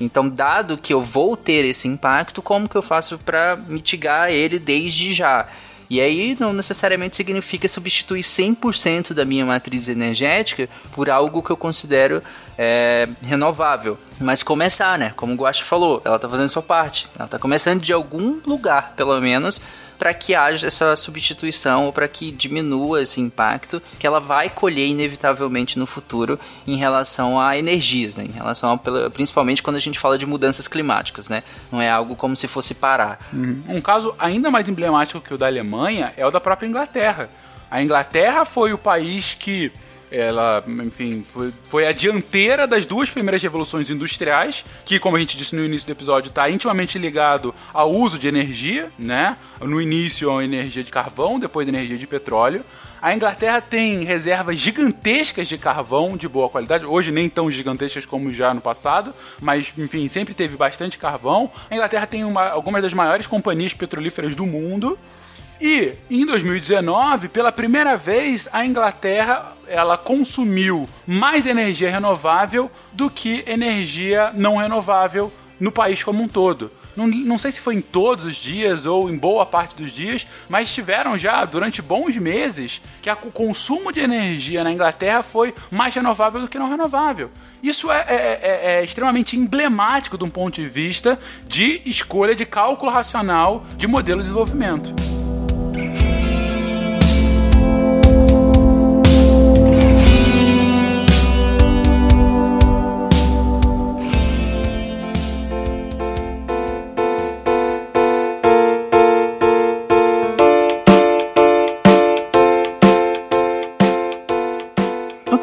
Então, 0.00 0.28
dado 0.28 0.76
que 0.76 0.92
eu 0.92 1.00
vou 1.00 1.36
ter 1.36 1.64
esse 1.64 1.88
impacto, 1.88 2.42
como 2.42 2.68
que 2.68 2.76
eu 2.76 2.82
faço 2.82 3.18
para 3.18 3.56
mitigar 3.56 4.30
ele 4.30 4.58
desde 4.58 5.12
já? 5.12 5.46
E 5.88 6.00
aí 6.00 6.36
não 6.40 6.52
necessariamente 6.52 7.14
significa 7.16 7.68
substituir 7.68 8.22
100% 8.22 9.12
da 9.12 9.24
minha 9.24 9.44
matriz 9.44 9.88
energética 9.88 10.68
por 10.92 11.10
algo 11.10 11.42
que 11.42 11.50
eu 11.50 11.56
considero 11.56 12.22
é, 12.56 13.08
renovável. 13.22 13.98
Mas 14.18 14.42
começar, 14.42 14.98
né? 14.98 15.12
Como 15.14 15.34
o 15.34 15.36
Guacho 15.36 15.64
falou, 15.64 16.00
ela 16.04 16.18
tá 16.18 16.28
fazendo 16.28 16.48
sua 16.48 16.62
parte. 16.62 17.08
Ela 17.18 17.28
tá 17.28 17.38
começando 17.38 17.82
de 17.82 17.92
algum 17.92 18.40
lugar, 18.46 18.94
pelo 18.96 19.20
menos, 19.20 19.60
para 20.04 20.12
que 20.12 20.34
haja 20.34 20.66
essa 20.66 20.94
substituição 20.96 21.86
ou 21.86 21.92
para 21.92 22.06
que 22.06 22.30
diminua 22.30 23.00
esse 23.00 23.22
impacto 23.22 23.80
que 23.98 24.06
ela 24.06 24.20
vai 24.20 24.50
colher 24.50 24.86
inevitavelmente 24.86 25.78
no 25.78 25.86
futuro 25.86 26.38
em 26.66 26.76
relação 26.76 27.40
a 27.40 27.56
energias, 27.56 28.18
né? 28.18 28.24
Em 28.24 28.30
relação 28.30 28.70
a, 28.70 29.10
principalmente 29.10 29.62
quando 29.62 29.76
a 29.76 29.80
gente 29.80 29.98
fala 29.98 30.18
de 30.18 30.26
mudanças 30.26 30.68
climáticas, 30.68 31.30
né? 31.30 31.42
Não 31.72 31.80
é 31.80 31.88
algo 31.88 32.14
como 32.16 32.36
se 32.36 32.46
fosse 32.46 32.74
parar. 32.74 33.18
Um 33.66 33.80
caso 33.80 34.14
ainda 34.18 34.50
mais 34.50 34.68
emblemático 34.68 35.22
que 35.22 35.32
o 35.32 35.38
da 35.38 35.46
Alemanha 35.46 36.12
é 36.18 36.26
o 36.26 36.30
da 36.30 36.38
própria 36.38 36.66
Inglaterra. 36.66 37.30
A 37.70 37.82
Inglaterra 37.82 38.44
foi 38.44 38.74
o 38.74 38.78
país 38.78 39.32
que 39.32 39.72
ela, 40.16 40.62
enfim, 40.84 41.24
foi, 41.32 41.52
foi 41.64 41.86
a 41.86 41.92
dianteira 41.92 42.66
das 42.66 42.86
duas 42.86 43.10
primeiras 43.10 43.42
revoluções 43.42 43.90
industriais, 43.90 44.64
que, 44.84 44.98
como 44.98 45.16
a 45.16 45.20
gente 45.20 45.36
disse 45.36 45.54
no 45.56 45.64
início 45.64 45.86
do 45.86 45.92
episódio, 45.92 46.28
está 46.28 46.48
intimamente 46.48 46.98
ligado 46.98 47.54
ao 47.72 47.92
uso 47.92 48.18
de 48.18 48.28
energia, 48.28 48.90
né? 48.98 49.36
No 49.60 49.80
início, 49.80 50.30
a 50.36 50.44
energia 50.44 50.84
de 50.84 50.90
carvão, 50.90 51.38
depois 51.38 51.66
a 51.66 51.70
energia 51.70 51.98
de 51.98 52.06
petróleo. 52.06 52.64
A 53.02 53.14
Inglaterra 53.14 53.60
tem 53.60 54.02
reservas 54.04 54.56
gigantescas 54.58 55.46
de 55.46 55.58
carvão 55.58 56.16
de 56.16 56.26
boa 56.26 56.48
qualidade, 56.48 56.86
hoje 56.86 57.10
nem 57.12 57.28
tão 57.28 57.50
gigantescas 57.50 58.06
como 58.06 58.32
já 58.32 58.54
no 58.54 58.62
passado, 58.62 59.14
mas 59.42 59.70
enfim, 59.76 60.08
sempre 60.08 60.32
teve 60.32 60.56
bastante 60.56 60.96
carvão. 60.96 61.50
A 61.68 61.74
Inglaterra 61.74 62.06
tem 62.06 62.24
uma- 62.24 62.48
algumas 62.48 62.80
das 62.82 62.94
maiores 62.94 63.26
companhias 63.26 63.74
petrolíferas 63.74 64.34
do 64.34 64.46
mundo. 64.46 64.98
E 65.66 65.94
em 66.10 66.26
2019, 66.26 67.30
pela 67.30 67.50
primeira 67.50 67.96
vez, 67.96 68.46
a 68.52 68.66
Inglaterra 68.66 69.54
ela 69.66 69.96
consumiu 69.96 70.86
mais 71.06 71.46
energia 71.46 71.90
renovável 71.90 72.70
do 72.92 73.08
que 73.08 73.42
energia 73.46 74.30
não 74.34 74.58
renovável 74.58 75.32
no 75.58 75.72
país 75.72 76.04
como 76.04 76.22
um 76.22 76.28
todo. 76.28 76.70
Não, 76.94 77.06
não 77.06 77.38
sei 77.38 77.50
se 77.50 77.62
foi 77.62 77.76
em 77.76 77.80
todos 77.80 78.26
os 78.26 78.36
dias 78.36 78.84
ou 78.84 79.08
em 79.08 79.16
boa 79.16 79.46
parte 79.46 79.74
dos 79.74 79.90
dias, 79.90 80.26
mas 80.50 80.70
tiveram 80.70 81.16
já 81.16 81.42
durante 81.46 81.80
bons 81.80 82.14
meses 82.18 82.82
que 83.00 83.08
a- 83.08 83.16
o 83.22 83.32
consumo 83.32 83.90
de 83.90 84.00
energia 84.00 84.62
na 84.62 84.70
Inglaterra 84.70 85.22
foi 85.22 85.54
mais 85.70 85.94
renovável 85.94 86.42
do 86.42 86.46
que 86.48 86.58
não 86.58 86.68
renovável. 86.68 87.30
Isso 87.62 87.90
é, 87.90 88.00
é- 88.06 88.40
é- 88.42 88.80
é 88.80 88.84
extremamente 88.84 89.34
emblemático 89.34 90.18
de 90.18 90.24
um 90.24 90.30
ponto 90.30 90.56
de 90.60 90.68
vista 90.68 91.18
de 91.48 91.80
escolha 91.86 92.34
de 92.34 92.44
cálculo 92.44 92.92
racional 92.92 93.64
de 93.78 93.86
modelo 93.86 94.18
de 94.20 94.24
desenvolvimento. 94.24 94.94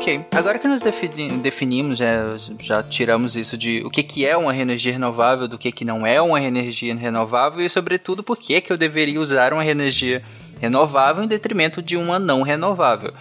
Ok, 0.01 0.25
agora 0.31 0.57
que 0.57 0.67
nós 0.67 0.81
defini- 0.81 1.29
definimos, 1.37 1.99
já, 1.99 2.35
já 2.59 2.81
tiramos 2.81 3.35
isso 3.35 3.55
de 3.55 3.83
o 3.85 3.89
que, 3.91 4.01
que 4.01 4.25
é 4.25 4.35
uma 4.35 4.57
energia 4.57 4.91
renovável, 4.93 5.47
do 5.47 5.59
que, 5.59 5.71
que 5.71 5.85
não 5.85 6.07
é 6.07 6.19
uma 6.19 6.41
energia 6.41 6.95
renovável 6.95 7.63
e, 7.63 7.69
sobretudo, 7.69 8.23
por 8.23 8.35
que, 8.35 8.59
que 8.61 8.73
eu 8.73 8.77
deveria 8.79 9.21
usar 9.21 9.53
uma 9.53 9.63
energia 9.63 10.23
renovável 10.59 11.23
em 11.23 11.27
detrimento 11.27 11.83
de 11.83 11.95
uma 11.97 12.17
não 12.17 12.41
renovável. 12.41 13.13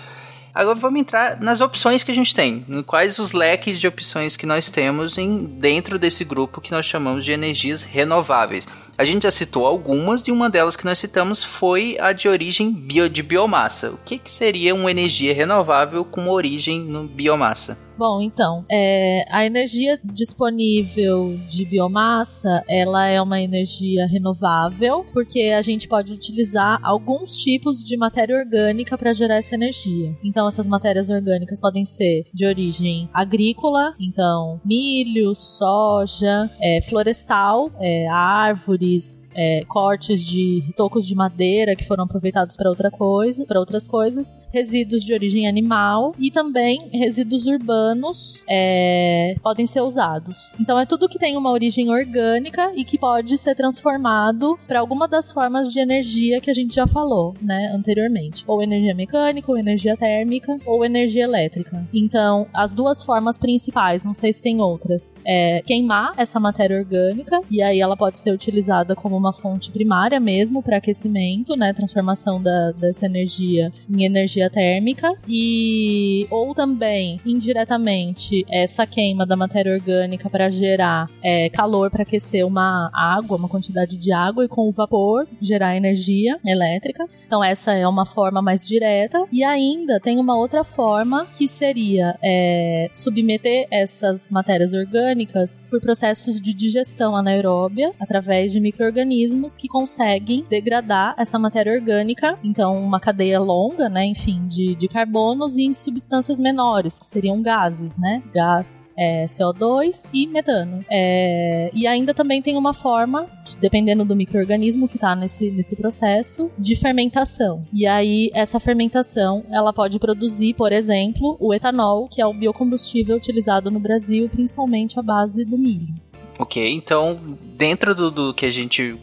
Agora 0.55 0.79
vamos 0.79 1.01
entrar 1.01 1.41
nas 1.41 1.61
opções 1.61 2.03
que 2.03 2.11
a 2.11 2.15
gente 2.15 2.35
tem, 2.35 2.65
em 2.69 2.83
quais 2.83 3.19
os 3.19 3.33
leques 3.33 3.79
de 3.79 3.87
opções 3.87 4.37
que 4.37 4.47
nós 4.47 4.71
temos 4.71 5.17
em, 5.17 5.45
dentro 5.45 5.99
desse 5.99 6.25
grupo 6.25 6.61
que 6.61 6.73
nós 6.73 6.87
chamamos 6.87 7.25
de 7.25 7.33
energias 7.33 7.83
renováveis. 7.83 8.69
A 8.99 9.05
gente 9.05 9.23
já 9.23 9.31
citou 9.31 9.67
algumas 9.67 10.27
e 10.29 10.33
uma 10.33 10.51
delas 10.51 10.77
que 10.77 10.85
nós 10.85 10.99
citamos 10.99 11.43
foi 11.43 11.97
a 12.01 12.13
de 12.13 12.29
origem 12.29 12.71
bio, 12.71 13.09
de 13.09 13.23
biomassa. 13.23 13.93
O 13.93 13.99
que, 14.05 14.19
que 14.19 14.31
seria 14.31 14.75
uma 14.75 14.91
energia 14.91 15.33
renovável 15.33 16.05
com 16.05 16.29
origem 16.29 16.81
no 16.81 17.09
biomassa? 17.09 17.79
Bom, 18.01 18.23
então, 18.23 18.65
é, 18.71 19.27
a 19.31 19.45
energia 19.45 20.01
disponível 20.03 21.39
de 21.47 21.67
biomassa, 21.67 22.65
ela 22.67 23.07
é 23.07 23.21
uma 23.21 23.43
energia 23.43 24.07
renovável, 24.07 25.05
porque 25.13 25.53
a 25.55 25.61
gente 25.61 25.87
pode 25.87 26.11
utilizar 26.11 26.79
alguns 26.83 27.37
tipos 27.37 27.85
de 27.85 27.99
matéria 27.99 28.35
orgânica 28.39 28.97
para 28.97 29.13
gerar 29.13 29.37
essa 29.37 29.55
energia. 29.55 30.17
Então, 30.25 30.40
essas 30.49 30.67
matérias 30.67 31.11
orgânicas 31.11 31.61
podem 31.61 31.85
ser 31.85 32.25
de 32.33 32.47
origem 32.47 33.09
agrícola, 33.13 33.95
então 33.99 34.61
milho, 34.65 35.35
soja, 35.35 36.51
é, 36.61 36.81
florestal, 36.83 37.71
é, 37.79 38.09
árvores, 38.09 39.33
é, 39.35 39.65
cortes 39.67 40.21
de 40.21 40.63
tocos 40.77 41.07
de 41.07 41.15
madeira 41.15 41.77
que 41.77 41.87
foram 41.87 42.05
aproveitados 42.05 42.57
para 42.57 42.69
outra 42.69 42.91
coisa, 42.91 43.45
para 43.45 43.61
outras 43.61 43.87
coisas, 43.87 44.37
resíduos 44.53 45.05
de 45.05 45.13
origem 45.13 45.49
animal 45.49 46.15
e 46.19 46.31
também 46.31 46.89
resíduos 46.93 47.47
urbanos 47.47 48.45
é, 48.49 49.35
podem 49.43 49.67
ser 49.67 49.81
usados. 49.81 50.53
Então 50.61 50.79
é 50.79 50.87
tudo 50.87 51.09
que 51.09 51.19
tem 51.19 51.37
uma 51.37 51.51
origem 51.51 51.91
orgânica 51.91 52.73
e 52.75 52.85
que 52.85 52.99
pode 52.99 53.37
ser 53.39 53.55
transformado 53.55 54.59
para 54.67 54.81
alguma 54.81 55.07
das 55.07 55.31
formas 55.33 55.73
de 55.73 55.81
energia 55.81 56.41
que 56.41 56.51
a 56.51 56.55
gente 56.55 56.75
já 56.75 56.87
falou, 56.87 57.35
né, 57.41 57.73
anteriormente. 57.75 58.45
Ou 58.47 58.63
energia 58.63 58.95
mecânica, 58.95 59.51
ou 59.51 59.59
energia 59.59 59.97
térmica, 59.97 60.30
ou 60.67 60.85
energia 60.85 61.25
elétrica. 61.25 61.87
Então, 61.93 62.47
as 62.53 62.73
duas 62.73 63.03
formas 63.03 63.39
principais, 63.39 64.05
não 64.05 64.15
sei 64.15 64.33
se 64.33 64.43
tem 64.43 64.61
outras, 64.61 65.21
é 65.27 65.63
queimar 65.67 66.13
essa 66.17 66.39
matéria 66.39 66.79
orgânica 66.79 67.41
e 67.51 67.63
aí 67.63 67.81
ela 67.81 67.97
pode 67.97 68.19
ser 68.19 68.31
utilizada 68.33 68.95
como 68.95 69.17
uma 69.17 69.33
fonte 69.33 69.71
primária 69.71 70.21
mesmo 70.21 70.63
para 70.63 70.77
aquecimento, 70.77 71.57
né, 71.57 71.73
transformação 71.73 72.41
da, 72.41 72.73
dessa 72.73 73.07
energia 73.07 73.73
em 73.89 74.05
energia 74.05 74.49
térmica 74.51 75.13
e 75.27 76.27
ou 76.31 76.55
também 76.55 77.21
indiretamente 77.25 78.45
essa 78.49 78.87
queima 78.87 79.27
da 79.27 79.37
matéria 79.37 79.73
orgânica 79.73 80.29
para 80.29 80.51
gerar 80.51 81.09
é, 81.23 81.49
calor 81.49 81.91
para 81.91 82.03
aquecer 82.03 82.47
uma 82.47 82.91
água, 82.95 83.37
uma 83.37 83.49
quantidade 83.49 83.97
de 83.97 84.13
água 84.13 84.45
e 84.45 84.49
com 84.49 84.69
o 84.69 84.73
vapor 84.73 85.27
gerar 85.41 85.77
energia 85.77 86.39
elétrica. 86.45 87.05
Então 87.27 87.43
essa 87.43 87.73
é 87.73 87.87
uma 87.87 88.07
forma 88.07 88.43
mais 88.43 88.67
direta 88.67 89.25
e 89.33 89.43
ainda 89.43 89.99
tem 90.01 90.19
uma 90.21 90.37
outra 90.37 90.65
forma 90.65 91.27
que 91.27 91.49
seria 91.49 92.17
é, 92.23 92.89
submeter 92.93 93.67
essas 93.71 94.29
matérias 94.31 94.73
orgânicas 94.73 95.67
por 95.69 95.81
processos 95.81 96.41
de 96.41 96.53
digestão 96.53 97.17
anaeróbia 97.17 97.93
através 97.99 98.53
de 98.53 98.61
micro-organismos 98.61 99.57
que 99.57 99.69
conseguem 99.69 100.45
degradar 100.49 101.15
essa 101.19 101.39
matéria 101.39 101.73
orgânica, 101.73 102.39
então 102.43 102.77
uma 102.83 103.01
cadeia 103.01 103.41
longa, 103.41 103.89
né, 103.89 104.05
enfim, 104.05 104.47
de, 104.47 104.75
de 104.75 104.89
carbonos 104.89 105.57
em 105.57 105.73
substâncias 105.73 106.39
menores, 106.39 106.99
que 106.99 107.07
seriam 107.07 107.41
gases 107.41 107.81
né? 107.99 108.23
Gás 108.33 108.93
é, 108.97 109.27
CO2 109.27 110.11
e 110.13 110.27
metano. 110.27 110.85
É, 110.91 111.71
e 111.73 111.87
ainda 111.87 112.13
também 112.13 112.43
tem 112.43 112.57
uma 112.57 112.75
forma, 112.75 113.27
dependendo 113.61 114.05
do 114.05 114.17
microorganismo 114.17 114.89
que 114.89 114.97
está 114.97 115.15
nesse, 115.15 115.51
nesse 115.51 115.77
processo, 115.77 116.51
de 116.59 116.77
fermentação. 116.77 117.65
E 117.73 117.87
aí, 117.87 118.31
essa 118.35 118.61
fermentação, 118.61 119.45
ela 119.51 119.73
pode 119.73 119.99
produzir, 120.11 120.55
por 120.55 120.73
exemplo, 120.73 121.37
o 121.39 121.55
etanol, 121.55 122.09
que 122.09 122.21
é 122.21 122.27
o 122.27 122.35
biocombustível 122.35 123.17
utilizado 123.17 123.71
no 123.71 123.79
Brasil, 123.79 124.29
principalmente 124.29 124.99
à 124.99 125.03
base 125.03 125.45
do 125.45 125.57
milho. 125.57 125.95
Ok, 126.37 126.73
então 126.73 127.21
dentro 127.57 127.95
do, 127.95 128.11
do 128.11 128.35
que 128.35 128.47
a 128.47 128.51
gente 128.51 128.99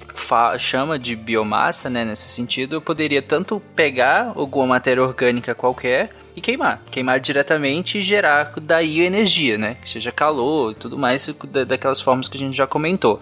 chama 0.58 1.00
de 1.00 1.16
biomassa, 1.16 1.90
né, 1.90 2.04
nesse 2.04 2.28
sentido, 2.30 2.76
eu 2.76 2.82
poderia 2.82 3.22
tanto 3.22 3.62
pegar 3.76 4.34
alguma 4.36 4.68
matéria 4.68 5.04
orgânica 5.04 5.56
qualquer 5.56 6.10
e 6.36 6.42
queimar. 6.42 6.82
Queimar 6.92 7.20
diretamente 7.20 8.00
e 8.00 8.02
gerar 8.02 8.54
daí 8.62 9.02
energia, 9.02 9.58
né? 9.58 9.78
Que 9.82 9.90
seja 9.90 10.12
calor 10.12 10.72
e 10.72 10.76
tudo 10.76 10.98
mais, 10.98 11.30
daquelas 11.68 12.02
formas 12.02 12.28
que 12.28 12.38
a 12.38 12.40
gente 12.40 12.58
já 12.58 12.68
comentou. 12.68 13.22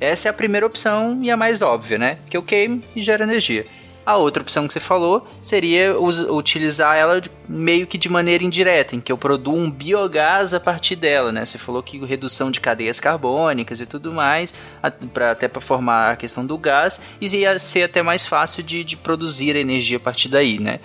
Essa 0.00 0.28
é 0.28 0.30
a 0.30 0.34
primeira 0.34 0.64
opção 0.66 1.18
e 1.22 1.30
a 1.30 1.36
mais 1.36 1.60
óbvia, 1.60 1.98
né? 1.98 2.18
Que 2.30 2.36
eu 2.36 2.42
queimo 2.42 2.82
e 2.94 3.02
gero 3.02 3.24
energia. 3.24 3.66
A 4.08 4.16
outra 4.16 4.42
opção 4.42 4.66
que 4.66 4.72
você 4.72 4.80
falou 4.80 5.28
seria 5.42 5.94
utilizar 6.00 6.96
ela 6.96 7.22
meio 7.46 7.86
que 7.86 7.98
de 7.98 8.08
maneira 8.08 8.42
indireta, 8.42 8.96
em 8.96 9.02
que 9.02 9.12
eu 9.12 9.18
produzo 9.18 9.54
um 9.54 9.70
biogás 9.70 10.54
a 10.54 10.58
partir 10.58 10.96
dela, 10.96 11.30
né? 11.30 11.44
Você 11.44 11.58
falou 11.58 11.82
que 11.82 12.02
redução 12.06 12.50
de 12.50 12.58
cadeias 12.58 13.00
carbônicas 13.00 13.82
e 13.82 13.86
tudo 13.86 14.10
mais, 14.10 14.54
até 14.82 15.46
para 15.46 15.60
formar 15.60 16.12
a 16.12 16.16
questão 16.16 16.46
do 16.46 16.56
gás, 16.56 16.98
e 17.20 17.26
ia 17.26 17.58
ser 17.58 17.82
até 17.82 18.00
mais 18.00 18.26
fácil 18.26 18.62
de, 18.62 18.82
de 18.82 18.96
produzir 18.96 19.54
energia 19.54 19.98
a 19.98 20.00
partir 20.00 20.30
daí, 20.30 20.58
né? 20.58 20.80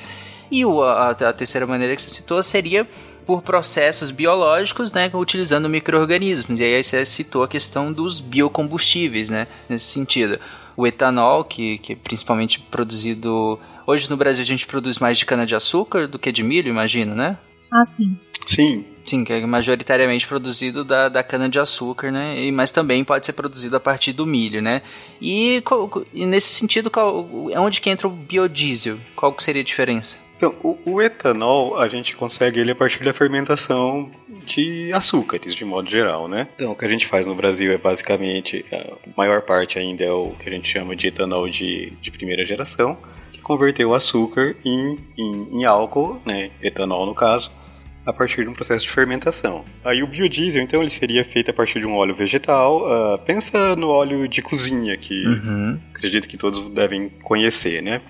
E 0.51 0.65
a, 0.65 1.11
a 1.11 1.31
terceira 1.31 1.65
maneira 1.65 1.95
que 1.95 2.01
você 2.01 2.09
citou 2.09 2.43
seria 2.43 2.85
por 3.25 3.41
processos 3.41 4.11
biológicos, 4.11 4.91
né, 4.91 5.09
utilizando 5.13 5.69
micro-organismos. 5.69 6.59
E 6.59 6.63
aí 6.65 6.83
você 6.83 7.05
citou 7.05 7.41
a 7.41 7.47
questão 7.47 7.89
dos 7.89 8.19
biocombustíveis, 8.19 9.29
né, 9.29 9.47
nesse 9.69 9.85
sentido 9.85 10.37
o 10.75 10.87
etanol, 10.87 11.43
que, 11.43 11.77
que 11.77 11.93
é 11.93 11.95
principalmente 11.95 12.59
produzido. 12.59 13.59
Hoje 13.85 14.09
no 14.09 14.17
Brasil 14.17 14.41
a 14.41 14.45
gente 14.45 14.65
produz 14.65 14.99
mais 14.99 15.17
de 15.17 15.25
cana-de-açúcar 15.25 16.07
do 16.07 16.19
que 16.19 16.31
de 16.31 16.43
milho, 16.43 16.69
imagino, 16.69 17.13
né? 17.15 17.37
Ah, 17.71 17.85
sim. 17.85 18.17
Sim. 18.45 18.85
Sim, 19.05 19.25
que 19.25 19.33
é 19.33 19.45
majoritariamente 19.45 20.25
produzido 20.25 20.85
da, 20.85 21.09
da 21.09 21.21
cana-de-açúcar, 21.21 22.09
né? 22.09 22.39
E, 22.39 22.51
mas 22.51 22.71
também 22.71 23.03
pode 23.03 23.25
ser 23.25 23.33
produzido 23.33 23.75
a 23.75 23.79
partir 23.79 24.13
do 24.13 24.25
milho, 24.25 24.61
né? 24.61 24.81
E, 25.21 25.61
e 26.13 26.25
nesse 26.25 26.47
sentido, 26.47 26.89
qual, 26.89 27.27
onde 27.57 27.81
que 27.81 27.89
entra 27.89 28.07
o 28.07 28.11
biodiesel? 28.11 28.97
Qual 29.13 29.35
seria 29.39 29.61
a 29.61 29.65
diferença? 29.65 30.22
Então, 30.35 30.53
o, 30.63 30.77
o, 30.85 31.01
etanol, 31.01 31.77
a 31.77 31.87
gente 31.87 32.15
consegue 32.15 32.59
ele 32.59 32.71
a 32.71 32.75
partir 32.75 33.03
da 33.03 33.13
fermentação 33.13 34.11
de 34.45 34.91
açúcares, 34.91 35.55
de 35.55 35.63
modo 35.63 35.89
geral, 35.89 36.27
né? 36.27 36.47
Então, 36.55 36.71
o 36.71 36.75
que 36.75 36.83
a 36.83 36.89
gente 36.89 37.07
faz 37.07 37.25
no 37.25 37.35
Brasil 37.35 37.71
é 37.71 37.77
basicamente, 37.77 38.65
a 38.71 38.97
maior 39.15 39.41
parte 39.41 39.79
ainda 39.79 40.03
é 40.03 40.11
o 40.11 40.31
que 40.31 40.49
a 40.49 40.51
gente 40.51 40.69
chama 40.69 40.95
de 40.95 41.07
etanol 41.07 41.49
de, 41.49 41.93
de 42.01 42.11
primeira 42.11 42.43
geração, 42.43 42.97
que 43.31 43.39
converteu 43.41 43.91
o 43.91 43.95
açúcar 43.95 44.55
em, 44.65 44.97
em, 45.17 45.59
em 45.59 45.65
álcool, 45.65 46.21
né? 46.25 46.51
Etanol 46.61 47.05
no 47.05 47.15
caso, 47.15 47.51
a 48.05 48.11
partir 48.11 48.43
de 48.43 48.49
um 48.49 48.53
processo 48.53 48.83
de 48.83 48.91
fermentação. 48.91 49.63
Aí 49.83 50.03
o 50.03 50.07
biodiesel, 50.07 50.61
então, 50.61 50.81
ele 50.81 50.89
seria 50.89 51.23
feito 51.23 51.51
a 51.51 51.53
partir 51.53 51.79
de 51.79 51.85
um 51.85 51.95
óleo 51.95 52.13
vegetal. 52.13 52.83
Uh, 52.83 53.17
pensa 53.19 53.75
no 53.75 53.87
óleo 53.87 54.27
de 54.27 54.41
cozinha, 54.41 54.97
que 54.97 55.25
uhum. 55.25 55.79
acredito 55.93 56.27
que 56.27 56.37
todos 56.37 56.69
devem 56.73 57.09
conhecer, 57.23 57.81
né? 57.81 58.01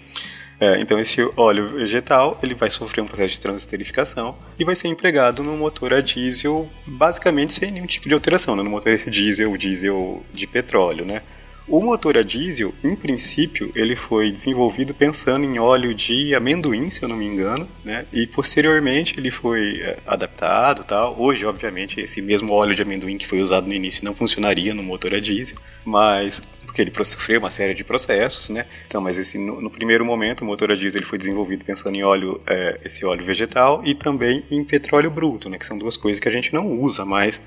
É, 0.63 0.79
então 0.79 0.97
esse 0.97 1.21
óleo 1.35 1.67
vegetal 1.67 2.39
ele 2.41 2.55
vai 2.55 2.69
sofrer 2.69 3.01
um 3.01 3.05
processo 3.05 3.33
de 3.33 3.41
transesterificação 3.41 4.37
e 4.57 4.63
vai 4.63 4.77
ser 4.77 4.87
empregado 4.87 5.43
no 5.43 5.57
motor 5.57 5.93
a 5.93 5.99
diesel 5.99 6.69
basicamente 6.85 7.53
sem 7.53 7.69
nenhum 7.69 7.85
tipo 7.85 8.07
de 8.07 8.13
alteração, 8.13 8.55
né? 8.55 8.63
no 8.63 8.69
motor 8.69 8.93
esse 8.93 9.11
diesel, 9.11 9.57
diesel 9.57 10.23
de 10.33 10.47
petróleo, 10.47 11.03
né? 11.03 11.21
O 11.67 11.81
motor 11.81 12.17
a 12.17 12.23
diesel, 12.23 12.73
em 12.83 12.93
princípio, 12.93 13.71
ele 13.73 13.95
foi 13.95 14.31
desenvolvido 14.31 14.93
pensando 14.93 15.45
em 15.45 15.59
óleo 15.59 15.93
de 15.93 16.35
amendoim, 16.35 16.89
se 16.89 17.01
eu 17.01 17.07
não 17.07 17.15
me 17.15 17.25
engano, 17.25 17.65
né? 17.85 18.05
E 18.11 18.27
posteriormente 18.27 19.17
ele 19.17 19.31
foi 19.31 19.79
é, 19.81 19.97
adaptado, 20.05 20.83
tal. 20.83 21.15
Hoje, 21.17 21.45
obviamente, 21.45 22.01
esse 22.01 22.21
mesmo 22.21 22.51
óleo 22.51 22.75
de 22.75 22.81
amendoim 22.81 23.17
que 23.17 23.25
foi 23.25 23.41
usado 23.41 23.65
no 23.65 23.73
início 23.73 24.03
não 24.03 24.13
funcionaria 24.13 24.73
no 24.73 24.83
motor 24.83 25.13
a 25.13 25.21
diesel, 25.21 25.57
mas 25.85 26.41
porque 26.73 26.81
ele 26.81 27.05
sofreu 27.05 27.39
uma 27.39 27.51
série 27.51 27.75
de 27.75 27.83
processos, 27.83 28.49
né? 28.49 28.65
Então, 28.87 28.99
mas 28.99 29.15
esse, 29.15 29.37
no, 29.37 29.61
no 29.61 29.69
primeiro 29.69 30.03
momento 30.03 30.41
o 30.41 30.45
motor 30.45 30.71
a 30.71 30.75
diesel 30.75 30.99
ele 30.99 31.05
foi 31.05 31.19
desenvolvido 31.19 31.63
pensando 31.63 31.95
em 31.95 32.03
óleo, 32.03 32.41
é, 32.47 32.79
esse 32.83 33.05
óleo 33.05 33.23
vegetal 33.23 33.83
e 33.85 33.93
também 33.93 34.43
em 34.49 34.63
petróleo 34.63 35.11
bruto, 35.11 35.49
né? 35.49 35.59
Que 35.59 35.67
são 35.67 35.77
duas 35.77 35.95
coisas 35.95 36.19
que 36.19 36.27
a 36.27 36.31
gente 36.31 36.51
não 36.51 36.79
usa 36.79 37.05
mais 37.05 37.39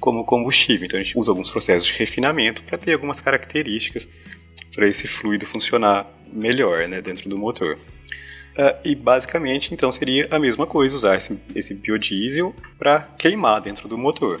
como 0.00 0.24
combustível. 0.24 0.84
Então 0.84 0.98
a 0.98 1.02
gente 1.02 1.16
usa 1.16 1.30
alguns 1.30 1.48
processos 1.48 1.86
de 1.86 1.94
refinamento 1.94 2.60
para 2.64 2.76
ter 2.76 2.94
algumas 2.94 3.20
características 3.20 4.08
para 4.74 4.88
esse 4.88 5.06
fluido 5.06 5.46
funcionar 5.46 6.04
melhor, 6.32 6.88
né? 6.88 7.00
Dentro 7.00 7.28
do 7.28 7.38
motor. 7.38 7.78
Uh, 8.52 8.76
e 8.84 8.94
basicamente, 8.96 9.72
então, 9.72 9.90
seria 9.92 10.26
a 10.30 10.38
mesma 10.38 10.66
coisa 10.66 10.94
usar 10.94 11.16
esse, 11.16 11.40
esse 11.54 11.72
biodiesel 11.72 12.54
para 12.78 13.00
queimar 13.16 13.60
dentro 13.60 13.88
do 13.88 13.96
motor. 13.96 14.40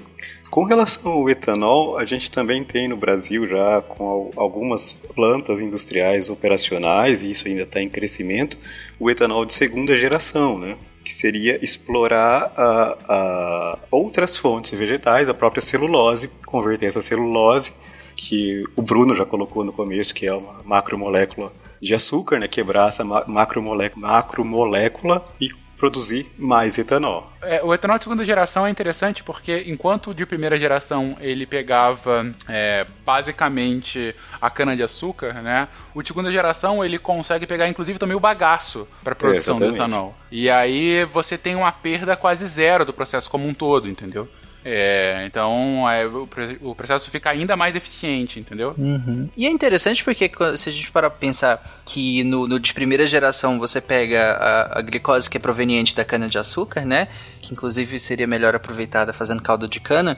Com 0.52 0.64
relação 0.64 1.12
ao 1.12 1.30
etanol, 1.30 1.96
a 1.96 2.04
gente 2.04 2.30
também 2.30 2.62
tem 2.62 2.86
no 2.86 2.94
Brasil 2.94 3.48
já 3.48 3.80
com 3.80 4.30
algumas 4.36 4.92
plantas 4.92 5.62
industriais 5.62 6.28
operacionais, 6.28 7.22
e 7.22 7.30
isso 7.30 7.48
ainda 7.48 7.62
está 7.62 7.80
em 7.80 7.88
crescimento, 7.88 8.58
o 9.00 9.10
etanol 9.10 9.46
de 9.46 9.54
segunda 9.54 9.96
geração, 9.96 10.58
né? 10.58 10.76
que 11.02 11.10
seria 11.10 11.58
explorar 11.64 12.52
a, 12.54 12.98
a 13.08 13.78
outras 13.90 14.36
fontes 14.36 14.78
vegetais, 14.78 15.26
a 15.30 15.32
própria 15.32 15.62
celulose, 15.62 16.28
converter 16.44 16.84
essa 16.84 17.00
celulose, 17.00 17.72
que 18.14 18.62
o 18.76 18.82
Bruno 18.82 19.14
já 19.14 19.24
colocou 19.24 19.64
no 19.64 19.72
começo, 19.72 20.14
que 20.14 20.26
é 20.26 20.34
uma 20.34 20.62
macromolécula 20.66 21.50
de 21.80 21.94
açúcar, 21.94 22.38
né? 22.38 22.46
Quebrar 22.46 22.90
essa 22.90 23.02
ma- 23.02 23.24
macromolécula, 23.26 24.06
macromolécula 24.06 25.24
e 25.40 25.48
produzir 25.82 26.30
mais 26.38 26.78
etanol. 26.78 27.32
É, 27.42 27.60
o 27.60 27.74
etanol 27.74 27.98
de 27.98 28.04
segunda 28.04 28.24
geração 28.24 28.64
é 28.64 28.70
interessante 28.70 29.24
porque 29.24 29.64
enquanto 29.66 30.10
o 30.10 30.14
de 30.14 30.24
primeira 30.24 30.56
geração 30.56 31.16
ele 31.18 31.44
pegava 31.44 32.32
é, 32.48 32.86
basicamente 33.04 34.14
a 34.40 34.48
cana 34.48 34.76
de 34.76 34.82
açúcar, 34.84 35.42
né? 35.42 35.66
O 35.92 36.00
de 36.00 36.06
segunda 36.06 36.30
geração 36.30 36.84
ele 36.84 37.00
consegue 37.00 37.48
pegar 37.48 37.68
inclusive 37.68 37.98
também 37.98 38.16
o 38.16 38.20
bagaço 38.20 38.86
para 39.02 39.16
produção 39.16 39.58
do 39.58 39.64
exatamente. 39.64 39.80
etanol. 39.80 40.14
E 40.30 40.48
aí 40.48 41.04
você 41.06 41.36
tem 41.36 41.56
uma 41.56 41.72
perda 41.72 42.14
quase 42.14 42.46
zero 42.46 42.84
do 42.84 42.92
processo 42.92 43.28
como 43.28 43.48
um 43.48 43.52
todo, 43.52 43.88
entendeu? 43.88 44.28
É, 44.64 45.24
então 45.26 45.88
é, 45.90 46.06
o, 46.06 46.28
o 46.60 46.74
processo 46.74 47.10
fica 47.10 47.30
ainda 47.30 47.56
mais 47.56 47.74
eficiente, 47.74 48.38
entendeu? 48.38 48.74
E 49.36 49.46
é 49.46 49.50
interessante 49.50 50.04
porque 50.04 50.30
se 50.56 50.68
a 50.68 50.72
gente 50.72 50.90
parar 50.90 51.10
pra 51.10 51.18
pensar 51.18 51.82
que 51.84 52.22
no, 52.24 52.46
no 52.46 52.60
de 52.60 52.72
primeira 52.72 53.06
geração 53.06 53.58
você 53.58 53.80
pega 53.80 54.32
a, 54.32 54.78
a 54.78 54.82
glicose 54.82 55.28
que 55.28 55.36
é 55.36 55.40
proveniente 55.40 55.96
da 55.96 56.04
cana 56.04 56.28
de 56.28 56.38
açúcar, 56.38 56.84
né? 56.84 57.08
Que 57.40 57.52
inclusive 57.52 57.98
seria 57.98 58.26
melhor 58.26 58.54
aproveitada 58.54 59.12
fazendo 59.12 59.42
caldo 59.42 59.68
de 59.68 59.80
cana, 59.80 60.16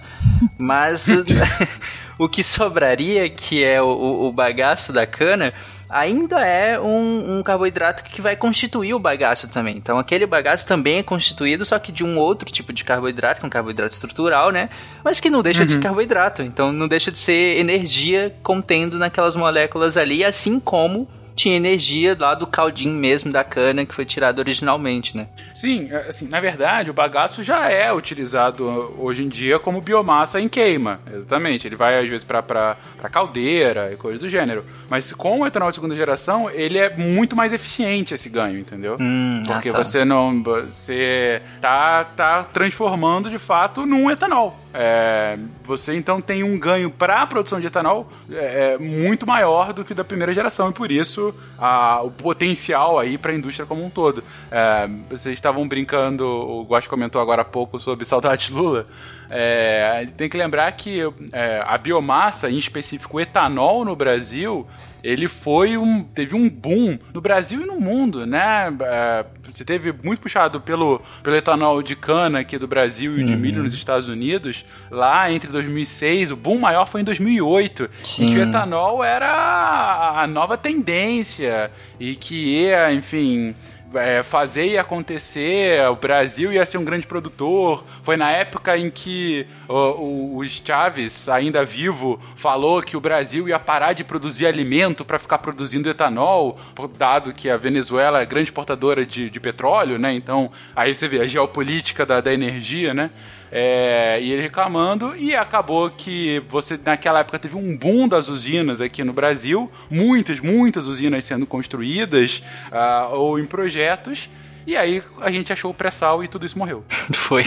mas 0.58 1.08
o 2.18 2.28
que 2.28 2.42
sobraria, 2.42 3.28
que 3.30 3.64
é 3.64 3.80
o, 3.80 4.26
o 4.26 4.32
bagaço 4.32 4.92
da 4.92 5.06
cana, 5.06 5.54
ainda 5.94 6.44
é 6.44 6.78
um, 6.80 7.38
um 7.38 7.42
carboidrato 7.42 8.02
que 8.02 8.20
vai 8.20 8.34
constituir 8.34 8.92
o 8.94 8.98
bagaço 8.98 9.48
também. 9.48 9.76
Então 9.76 9.96
aquele 9.96 10.26
bagaço 10.26 10.66
também 10.66 10.98
é 10.98 11.02
constituído, 11.04 11.64
só 11.64 11.78
que 11.78 11.92
de 11.92 12.02
um 12.02 12.18
outro 12.18 12.50
tipo 12.50 12.72
de 12.72 12.82
carboidrato, 12.82 13.38
que 13.38 13.46
é 13.46 13.48
um 13.48 13.50
carboidrato 13.50 13.94
estrutural, 13.94 14.50
né? 14.50 14.68
Mas 15.04 15.20
que 15.20 15.30
não 15.30 15.40
deixa 15.40 15.64
de 15.64 15.70
ser 15.70 15.80
carboidrato. 15.80 16.42
Então 16.42 16.72
não 16.72 16.88
deixa 16.88 17.12
de 17.12 17.18
ser 17.18 17.58
energia 17.58 18.34
contendo 18.42 18.98
naquelas 18.98 19.36
moléculas 19.36 19.96
ali, 19.96 20.24
assim 20.24 20.58
como 20.58 21.08
tinha 21.34 21.56
energia 21.56 22.16
lá 22.18 22.34
do 22.34 22.46
caldinho 22.46 22.94
mesmo 22.94 23.32
da 23.32 23.42
cana 23.42 23.84
que 23.84 23.94
foi 23.94 24.04
tirado 24.04 24.38
originalmente, 24.38 25.16
né? 25.16 25.28
Sim, 25.52 25.88
é, 25.90 26.08
assim, 26.08 26.28
na 26.28 26.40
verdade, 26.40 26.90
o 26.90 26.94
bagaço 26.94 27.42
já 27.42 27.70
é 27.70 27.92
utilizado 27.92 28.94
hoje 28.98 29.24
em 29.24 29.28
dia 29.28 29.58
como 29.58 29.80
biomassa 29.80 30.40
em 30.40 30.48
queima. 30.48 31.00
Exatamente. 31.12 31.66
Ele 31.66 31.76
vai, 31.76 31.98
às 31.98 32.08
vezes, 32.08 32.24
pra 32.24 32.76
caldeira 33.10 33.92
e 33.92 33.96
coisas 33.96 34.20
do 34.20 34.28
gênero. 34.28 34.64
Mas 34.88 35.12
com 35.12 35.40
o 35.40 35.46
etanol 35.46 35.70
de 35.70 35.76
segunda 35.76 35.96
geração, 35.96 36.50
ele 36.50 36.78
é 36.78 36.94
muito 36.94 37.34
mais 37.34 37.52
eficiente 37.52 38.14
esse 38.14 38.28
ganho, 38.28 38.58
entendeu? 38.58 38.96
Hum, 39.00 39.42
ah, 39.46 39.52
Porque 39.52 39.70
tá. 39.70 39.78
você 39.82 40.04
não. 40.04 40.42
Você 40.42 41.42
tá, 41.60 42.04
tá 42.04 42.44
transformando 42.44 43.30
de 43.30 43.38
fato 43.38 43.86
num 43.86 44.10
etanol. 44.10 44.58
É, 44.76 45.38
você 45.62 45.94
então 45.94 46.20
tem 46.20 46.42
um 46.42 46.58
ganho 46.58 46.90
para 46.90 47.22
a 47.22 47.26
produção 47.28 47.60
de 47.60 47.68
etanol 47.68 48.10
é, 48.28 48.74
é, 48.74 48.78
muito 48.78 49.24
maior 49.24 49.72
do 49.72 49.84
que 49.84 49.92
o 49.92 49.94
da 49.94 50.02
primeira 50.02 50.34
geração 50.34 50.70
e 50.70 50.72
por 50.72 50.90
isso 50.90 51.23
a- 51.58 52.00
o 52.02 52.10
potencial 52.10 52.98
aí 52.98 53.16
para 53.16 53.30
a 53.30 53.34
indústria 53.34 53.64
como 53.66 53.84
um 53.84 53.90
todo. 53.90 54.24
É, 54.50 54.88
vocês 55.08 55.34
estavam 55.34 55.66
brincando, 55.68 56.26
o 56.26 56.64
Guache 56.64 56.88
comentou 56.88 57.20
agora 57.22 57.42
há 57.42 57.44
pouco 57.44 57.78
sobre 57.78 58.04
saudade 58.04 58.52
Lula. 58.52 58.86
É, 59.30 60.08
tem 60.16 60.28
que 60.28 60.36
lembrar 60.36 60.70
que 60.72 61.00
é, 61.32 61.62
a 61.64 61.78
biomassa, 61.78 62.50
em 62.50 62.58
específico 62.58 63.16
o 63.16 63.20
etanol 63.20 63.84
no 63.84 63.94
Brasil, 63.94 64.66
ele 65.04 65.28
foi 65.28 65.76
um. 65.76 66.02
teve 66.02 66.34
um 66.34 66.48
boom 66.48 66.98
no 67.12 67.20
Brasil 67.20 67.60
e 67.60 67.66
no 67.66 67.78
mundo, 67.78 68.26
né? 68.26 68.74
É, 68.80 69.26
você 69.42 69.62
teve 69.62 69.92
muito 70.02 70.20
puxado 70.20 70.62
pelo, 70.62 71.02
pelo 71.22 71.36
etanol 71.36 71.82
de 71.82 71.94
cana 71.94 72.40
aqui 72.40 72.56
do 72.56 72.66
Brasil 72.66 73.18
e 73.18 73.22
de 73.22 73.36
milho 73.36 73.62
nos 73.62 73.74
Estados 73.74 74.08
Unidos. 74.08 74.64
Lá 74.90 75.30
entre 75.30 75.50
2006, 75.50 76.30
o 76.30 76.36
boom 76.36 76.58
maior 76.58 76.86
foi 76.86 77.02
em 77.02 77.04
2008. 77.04 77.90
Sim. 78.02 78.24
Em 78.24 78.32
que 78.32 78.38
o 78.38 78.42
etanol 78.48 79.04
era 79.04 80.22
a 80.22 80.26
nova 80.26 80.56
tendência 80.56 81.70
e 82.00 82.16
que 82.16 82.62
ia, 82.62 82.90
enfim. 82.90 83.54
É, 83.96 84.22
fazer 84.22 84.66
e 84.66 84.78
acontecer, 84.78 85.86
o 85.88 85.96
Brasil 85.96 86.52
ia 86.52 86.64
ser 86.64 86.78
um 86.78 86.84
grande 86.84 87.06
produtor. 87.06 87.84
Foi 88.02 88.16
na 88.16 88.30
época 88.30 88.76
em 88.76 88.90
que 88.90 89.46
o, 89.68 89.74
o, 89.74 90.36
o 90.38 90.48
Chaves, 90.48 91.28
ainda 91.28 91.64
vivo, 91.64 92.20
falou 92.36 92.82
que 92.82 92.96
o 92.96 93.00
Brasil 93.00 93.48
ia 93.48 93.58
parar 93.58 93.92
de 93.92 94.04
produzir 94.04 94.46
alimento 94.46 95.04
para 95.04 95.18
ficar 95.18 95.38
produzindo 95.38 95.88
etanol, 95.88 96.58
dado 96.98 97.32
que 97.32 97.50
a 97.50 97.56
Venezuela 97.56 98.20
é 98.20 98.26
grande 98.26 98.50
exportadora 98.50 99.04
de, 99.04 99.30
de 99.30 99.40
petróleo, 99.40 99.98
né? 99.98 100.12
Então, 100.12 100.50
aí 100.74 100.94
você 100.94 101.08
vê 101.08 101.20
a 101.20 101.26
geopolítica 101.26 102.04
da, 102.04 102.20
da 102.20 102.32
energia, 102.32 102.94
né? 102.94 103.10
É, 103.56 104.18
e 104.20 104.32
ele 104.32 104.42
reclamando, 104.42 105.14
e 105.16 105.32
acabou 105.32 105.88
que 105.88 106.42
você 106.48 106.76
naquela 106.84 107.20
época 107.20 107.38
teve 107.38 107.56
um 107.56 107.76
boom 107.76 108.08
das 108.08 108.28
usinas 108.28 108.80
aqui 108.80 109.04
no 109.04 109.12
Brasil, 109.12 109.70
muitas, 109.88 110.40
muitas 110.40 110.88
usinas 110.88 111.24
sendo 111.24 111.46
construídas 111.46 112.42
ah, 112.72 113.10
ou 113.12 113.38
em 113.38 113.46
projetos, 113.46 114.28
e 114.66 114.76
aí 114.76 115.00
a 115.20 115.30
gente 115.30 115.52
achou 115.52 115.70
o 115.70 115.74
pré-sal 115.74 116.24
e 116.24 116.26
tudo 116.26 116.44
isso 116.44 116.58
morreu. 116.58 116.82
Foi. 117.14 117.44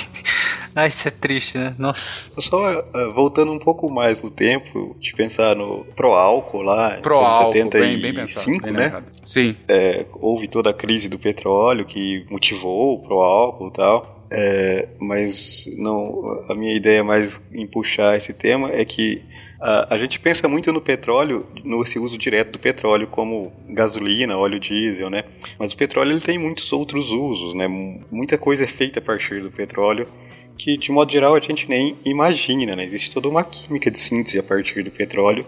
Ai, 0.74 0.88
isso 0.88 1.10
é 1.10 1.12
triste, 1.12 1.58
né? 1.58 1.76
Nossa. 1.78 2.32
Só 2.40 2.70
eh, 2.72 2.84
voltando 3.14 3.52
um 3.52 3.60
pouco 3.60 3.92
mais 3.92 4.24
no 4.24 4.32
tempo, 4.32 4.96
de 5.02 5.12
pensar 5.14 5.58
no 5.58 5.86
lá, 6.64 7.00
Pro 7.02 7.16
álcool, 7.18 7.52
75, 7.52 7.80
bem, 7.80 8.00
bem 8.00 8.14
pensado. 8.14 8.62
bem 8.62 8.72
né? 8.72 8.84
lembrado. 8.84 9.06
Sim. 9.26 9.58
É, 9.68 10.06
houve 10.14 10.48
toda 10.48 10.70
a 10.70 10.74
crise 10.74 11.10
do 11.10 11.20
petróleo 11.20 11.86
que 11.86 12.26
motivou 12.30 12.94
o 12.94 13.00
pró-álcool 13.00 13.68
e 13.68 13.74
tal. 13.74 14.17
É, 14.30 14.90
mas 15.00 15.70
não, 15.78 16.44
a 16.50 16.56
minha 16.56 16.76
ideia 16.76 17.04
mais 17.04 17.42
em 17.54 17.66
puxar 17.66 18.18
esse 18.18 18.34
tema 18.34 18.72
é 18.72 18.84
que 18.84 19.22
a, 19.60 19.96
a 19.96 19.98
gente 19.98 20.20
pensa 20.20 20.48
muito 20.48 20.72
no 20.74 20.82
petróleo, 20.82 21.46
no 21.64 21.82
esse 21.82 21.98
uso 21.98 22.18
direto 22.18 22.52
do 22.52 22.60
petróleo 22.60 23.08
como 23.08 23.54
gasolina, 23.70 24.38
óleo 24.38 24.60
diesel, 24.60 25.10
né? 25.10 25.24
Mas 25.58 25.72
o 25.72 25.78
petróleo 25.78 26.12
ele 26.12 26.22
tem 26.22 26.38
muitos 26.38 26.74
outros 26.74 27.12
usos, 27.12 27.54
né? 27.54 27.68
Muita 27.68 28.38
coisa 28.38 28.66
é 28.66 28.68
feita 28.68 29.00
a 29.00 29.02
partir 29.02 29.42
do 29.42 29.52
petróleo 29.52 30.08
que 30.58 30.76
de 30.76 30.92
modo 30.92 31.12
geral 31.12 31.36
a 31.36 31.40
gente 31.40 31.70
nem 31.70 31.96
imagina, 32.04 32.76
né? 32.76 32.84
Existe 32.84 33.14
toda 33.14 33.30
uma 33.30 33.44
química 33.44 33.92
de 33.92 34.00
síntese 34.00 34.40
a 34.40 34.44
partir 34.44 34.84
do 34.84 34.92
petróleo 34.92 35.46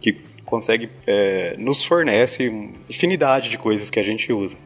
que 0.00 0.16
consegue 0.44 0.88
é, 1.06 1.56
nos 1.58 1.84
fornece 1.84 2.46
infinidade 2.88 3.50
de 3.50 3.58
coisas 3.58 3.90
que 3.90 3.98
a 3.98 4.02
gente 4.02 4.32
usa. 4.32 4.56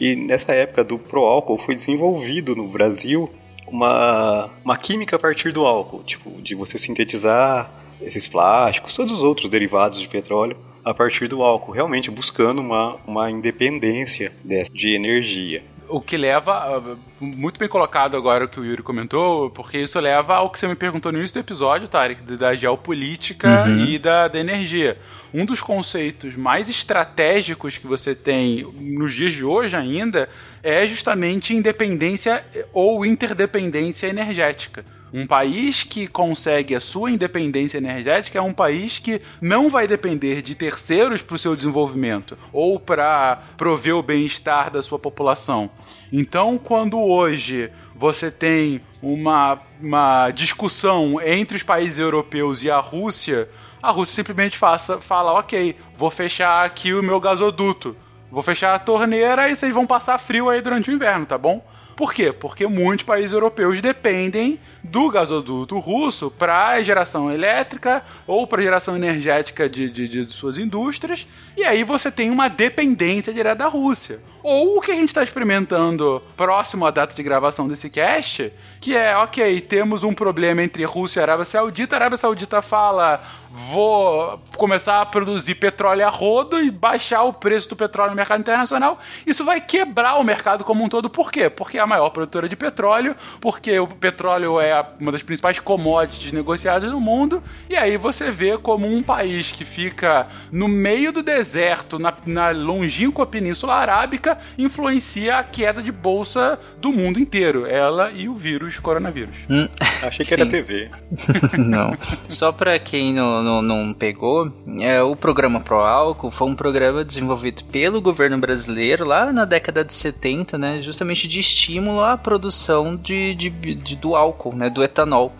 E 0.00 0.16
nessa 0.16 0.52
época 0.52 0.82
do 0.82 0.98
pró-álcool 0.98 1.58
foi 1.58 1.74
desenvolvido 1.74 2.56
no 2.56 2.66
Brasil 2.68 3.32
uma, 3.66 4.50
uma 4.64 4.76
química 4.76 5.16
a 5.16 5.18
partir 5.18 5.52
do 5.52 5.64
álcool, 5.66 6.02
tipo, 6.04 6.30
de 6.42 6.54
você 6.54 6.76
sintetizar 6.76 7.72
esses 8.00 8.28
plásticos, 8.28 8.94
todos 8.94 9.12
os 9.12 9.22
outros 9.22 9.50
derivados 9.50 10.00
de 10.00 10.08
petróleo 10.08 10.56
a 10.84 10.92
partir 10.92 11.28
do 11.28 11.42
álcool, 11.42 11.72
realmente 11.72 12.10
buscando 12.10 12.60
uma, 12.60 12.96
uma 13.06 13.30
independência 13.30 14.32
dessa, 14.44 14.70
de 14.72 14.94
energia. 14.94 15.62
O 15.88 16.00
que 16.00 16.16
leva, 16.16 16.52
ah, 16.52 16.96
muito 17.20 17.58
bem 17.58 17.68
colocado 17.68 18.16
agora 18.16 18.44
o 18.44 18.48
que 18.48 18.58
o 18.58 18.64
Yuri 18.64 18.82
comentou, 18.82 19.50
porque 19.50 19.78
isso 19.78 19.98
leva 20.00 20.36
ao 20.36 20.50
que 20.50 20.58
você 20.58 20.66
me 20.66 20.74
perguntou 20.74 21.12
no 21.12 21.18
início 21.18 21.34
do 21.34 21.44
episódio, 21.44 21.86
Tarek, 21.86 22.22
da 22.36 22.54
geopolítica 22.54 23.66
e 23.86 23.98
da, 23.98 24.26
da 24.26 24.38
energia. 24.40 24.98
Um 25.34 25.46
dos 25.46 25.62
conceitos 25.62 26.36
mais 26.36 26.68
estratégicos 26.68 27.78
que 27.78 27.86
você 27.86 28.14
tem 28.14 28.64
nos 28.78 29.14
dias 29.14 29.32
de 29.32 29.44
hoje 29.44 29.74
ainda 29.74 30.28
é 30.62 30.84
justamente 30.86 31.54
independência 31.54 32.44
ou 32.72 33.06
interdependência 33.06 34.08
energética. 34.08 34.84
Um 35.12 35.26
país 35.26 35.82
que 35.82 36.06
consegue 36.06 36.74
a 36.74 36.80
sua 36.80 37.10
independência 37.10 37.76
energética 37.76 38.38
é 38.38 38.42
um 38.42 38.52
país 38.52 38.98
que 38.98 39.20
não 39.42 39.68
vai 39.68 39.86
depender 39.86 40.40
de 40.40 40.54
terceiros 40.54 41.20
para 41.20 41.36
o 41.36 41.38
seu 41.38 41.54
desenvolvimento 41.54 42.36
ou 42.50 42.80
para 42.80 43.42
prover 43.58 43.94
o 43.94 44.02
bem-estar 44.02 44.70
da 44.70 44.80
sua 44.80 44.98
população. 44.98 45.70
Então, 46.10 46.58
quando 46.58 46.98
hoje 46.98 47.70
você 47.94 48.30
tem 48.30 48.80
uma, 49.02 49.60
uma 49.80 50.30
discussão 50.30 51.20
entre 51.20 51.58
os 51.58 51.62
países 51.62 51.98
europeus 51.98 52.62
e 52.62 52.70
a 52.70 52.78
Rússia, 52.78 53.48
a 53.82 53.90
Rússia 53.90 54.14
simplesmente 54.14 54.56
faça, 54.56 55.00
fala: 55.00 55.32
ok, 55.32 55.76
vou 55.96 56.10
fechar 56.10 56.64
aqui 56.64 56.94
o 56.94 57.02
meu 57.02 57.18
gasoduto, 57.18 57.96
vou 58.30 58.42
fechar 58.42 58.74
a 58.74 58.78
torneira 58.78 59.50
e 59.50 59.56
vocês 59.56 59.74
vão 59.74 59.86
passar 59.86 60.16
frio 60.18 60.48
aí 60.48 60.60
durante 60.60 60.90
o 60.90 60.94
inverno, 60.94 61.26
tá 61.26 61.36
bom? 61.36 61.62
Por 61.96 62.12
quê? 62.12 62.32
Porque 62.32 62.66
muitos 62.66 63.04
países 63.04 63.32
europeus 63.32 63.80
dependem 63.82 64.58
do 64.82 65.10
gasoduto 65.10 65.78
russo 65.78 66.30
para 66.30 66.82
geração 66.82 67.30
elétrica 67.30 68.02
ou 68.26 68.46
para 68.46 68.62
geração 68.62 68.96
energética 68.96 69.68
de, 69.68 69.90
de, 69.90 70.08
de 70.08 70.24
suas 70.24 70.58
indústrias, 70.58 71.26
e 71.56 71.64
aí 71.64 71.84
você 71.84 72.10
tem 72.10 72.30
uma 72.30 72.48
dependência 72.48 73.32
direta 73.32 73.56
da 73.56 73.66
Rússia. 73.68 74.20
Ou 74.42 74.78
o 74.78 74.80
que 74.80 74.90
a 74.90 74.94
gente 74.94 75.08
está 75.08 75.22
experimentando 75.22 76.20
próximo 76.36 76.84
à 76.84 76.90
data 76.90 77.14
de 77.14 77.22
gravação 77.22 77.68
desse 77.68 77.88
cast, 77.88 78.52
que 78.80 78.96
é, 78.96 79.16
ok, 79.16 79.60
temos 79.60 80.02
um 80.02 80.14
problema 80.14 80.62
entre 80.62 80.84
Rússia 80.84 81.20
e 81.20 81.22
Arábia 81.22 81.44
Saudita, 81.44 81.94
a 81.94 81.98
Arábia 81.98 82.18
Saudita 82.18 82.60
fala, 82.60 83.22
vou 83.54 84.40
começar 84.56 85.00
a 85.00 85.06
produzir 85.06 85.54
petróleo 85.56 86.06
a 86.06 86.10
rodo 86.10 86.60
e 86.60 86.70
baixar 86.70 87.22
o 87.22 87.32
preço 87.32 87.68
do 87.68 87.76
petróleo 87.76 88.10
no 88.10 88.16
mercado 88.16 88.40
internacional, 88.40 88.98
isso 89.26 89.44
vai 89.44 89.60
quebrar 89.60 90.16
o 90.16 90.24
mercado 90.24 90.64
como 90.64 90.82
um 90.82 90.88
todo. 90.88 91.10
Por 91.10 91.30
quê? 91.30 91.50
Porque 91.50 91.78
a 91.78 91.86
maior 91.86 92.10
produtora 92.10 92.48
de 92.48 92.56
petróleo, 92.56 93.14
porque 93.40 93.78
o 93.78 93.86
petróleo 93.86 94.60
é 94.60 94.84
uma 94.98 95.12
das 95.12 95.22
principais 95.22 95.58
commodities 95.58 96.32
negociadas 96.32 96.90
no 96.90 97.00
mundo, 97.00 97.42
e 97.68 97.76
aí 97.76 97.96
você 97.96 98.30
vê 98.30 98.56
como 98.56 98.86
um 98.86 99.02
país 99.02 99.52
que 99.52 99.64
fica 99.64 100.26
no 100.50 100.68
meio 100.68 101.12
do 101.12 101.22
deserto, 101.22 101.98
na, 101.98 102.14
na 102.24 102.50
longínqua 102.50 103.26
Península 103.26 103.74
Arábica, 103.74 104.38
influencia 104.56 105.38
a 105.38 105.44
queda 105.44 105.82
de 105.82 105.92
bolsa 105.92 106.58
do 106.78 106.92
mundo 106.92 107.18
inteiro. 107.18 107.66
Ela 107.66 108.10
e 108.12 108.28
o 108.28 108.34
vírus 108.34 108.78
coronavírus. 108.78 109.36
Hum, 109.48 109.68
Achei 110.02 110.24
que 110.24 110.34
era 110.34 110.44
Sim. 110.44 110.50
TV. 110.50 110.88
não. 111.58 111.96
Só 112.28 112.52
pra 112.52 112.78
quem 112.78 113.12
não, 113.12 113.41
não, 113.42 113.60
não 113.62 113.92
pegou, 113.92 114.52
é, 114.80 115.02
o 115.02 115.14
programa 115.16 115.60
Pro 115.60 115.76
Álcool 115.80 116.30
foi 116.30 116.48
um 116.48 116.54
programa 116.54 117.04
desenvolvido 117.04 117.64
pelo 117.64 118.00
governo 118.00 118.38
brasileiro 118.38 119.04
lá 119.04 119.32
na 119.32 119.44
década 119.44 119.84
de 119.84 119.92
70, 119.92 120.56
né? 120.58 120.80
Justamente 120.80 121.26
de 121.28 121.40
estímulo 121.40 122.02
à 122.02 122.16
produção 122.16 122.96
de, 122.96 123.34
de, 123.34 123.50
de- 123.50 123.96
do 123.96 124.14
álcool, 124.16 124.54
né? 124.54 124.70
Do 124.70 124.82
etanol. 124.82 125.32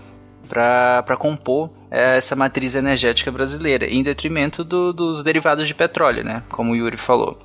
Para 0.49 1.17
compor 1.17 1.71
é, 1.91 2.19
essa 2.19 2.37
matriz 2.37 2.75
energética 2.75 3.31
brasileira, 3.31 3.87
em 3.87 4.03
detrimento 4.03 4.63
do- 4.63 4.93
dos 4.93 5.23
derivados 5.23 5.67
de 5.67 5.75
petróleo, 5.75 6.23
né? 6.25 6.43
Como 6.51 6.73
o 6.73 6.77
Yuri 6.77 6.97
falou. 6.99 7.39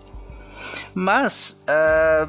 Mas, 0.93 1.63
ah, 1.67 2.27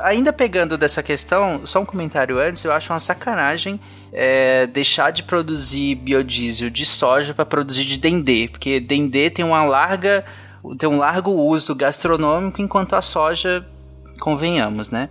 ainda 0.00 0.32
pegando 0.32 0.76
dessa 0.76 1.02
questão, 1.02 1.66
só 1.66 1.80
um 1.80 1.84
comentário 1.84 2.38
antes, 2.40 2.64
eu 2.64 2.72
acho 2.72 2.92
uma 2.92 2.98
sacanagem 2.98 3.78
é, 4.18 4.66
deixar 4.66 5.10
de 5.10 5.22
produzir 5.22 5.94
biodiesel 5.96 6.70
de 6.70 6.86
soja 6.86 7.34
para 7.34 7.44
produzir 7.44 7.84
de 7.84 7.98
dendê, 7.98 8.48
porque 8.50 8.80
dendê 8.80 9.28
tem 9.28 9.44
uma 9.44 9.62
larga 9.62 10.24
tem 10.78 10.88
um 10.88 10.98
largo 10.98 11.30
uso 11.30 11.74
gastronômico, 11.74 12.60
enquanto 12.60 12.96
a 12.96 13.02
soja, 13.02 13.64
convenhamos, 14.18 14.90
né? 14.90 15.10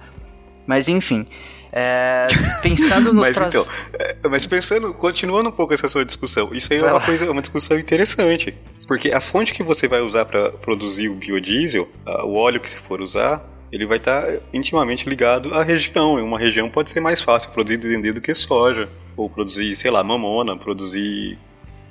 Mas 0.68 0.90
enfim, 0.90 1.26
é, 1.72 2.27
pensando 2.61 3.14
nos 3.14 3.27
Mas 3.27 3.38
próximos... 3.38 3.69
então, 3.90 3.99
é, 4.06 4.27
mas 4.27 4.45
pensando, 4.45 4.94
continuando 4.94 5.49
um 5.49 5.52
pouco 5.52 5.73
essa 5.73 5.88
sua 5.88 6.03
discussão, 6.03 6.49
isso 6.52 6.73
aí 6.73 6.80
Vai 6.80 6.90
é 6.90 6.91
uma 6.94 6.99
lá. 6.99 7.06
coisa, 7.06 7.32
uma 7.32 7.41
discussão 7.41 7.77
interessante, 7.77 8.57
porque 8.88 9.14
a 9.14 9.22
fonte 9.22 9.53
que 9.53 9.61
você 9.64 9.88
vai 9.88 10.02
usar 10.02 10.26
para 10.26 10.52
produzir 10.52 11.10
o 11.10 11.15
biodiesel, 11.15 11.88
o 12.23 12.34
óleo 12.34 12.60
que 12.60 12.69
você 12.69 12.77
for 12.77 12.99
usar, 12.99 13.45
ele 13.76 13.85
vai 13.85 13.97
estar 13.97 14.26
intimamente 14.53 15.07
ligado 15.07 15.53
à 15.53 15.61
região. 15.61 16.18
Em 16.18 16.23
uma 16.23 16.39
região 16.39 16.69
pode 16.69 16.89
ser 16.89 17.02
mais 17.02 17.22
fácil 17.22 17.52
produzir 17.52 17.77
dendê 17.77 18.14
do 18.14 18.22
que 18.22 18.34
soja, 18.34 18.89
ou 19.18 19.30
produzir, 19.30 19.76
sei 19.76 19.91
lá, 19.91 20.02
mamona, 20.02 20.56
produzir 20.56 21.38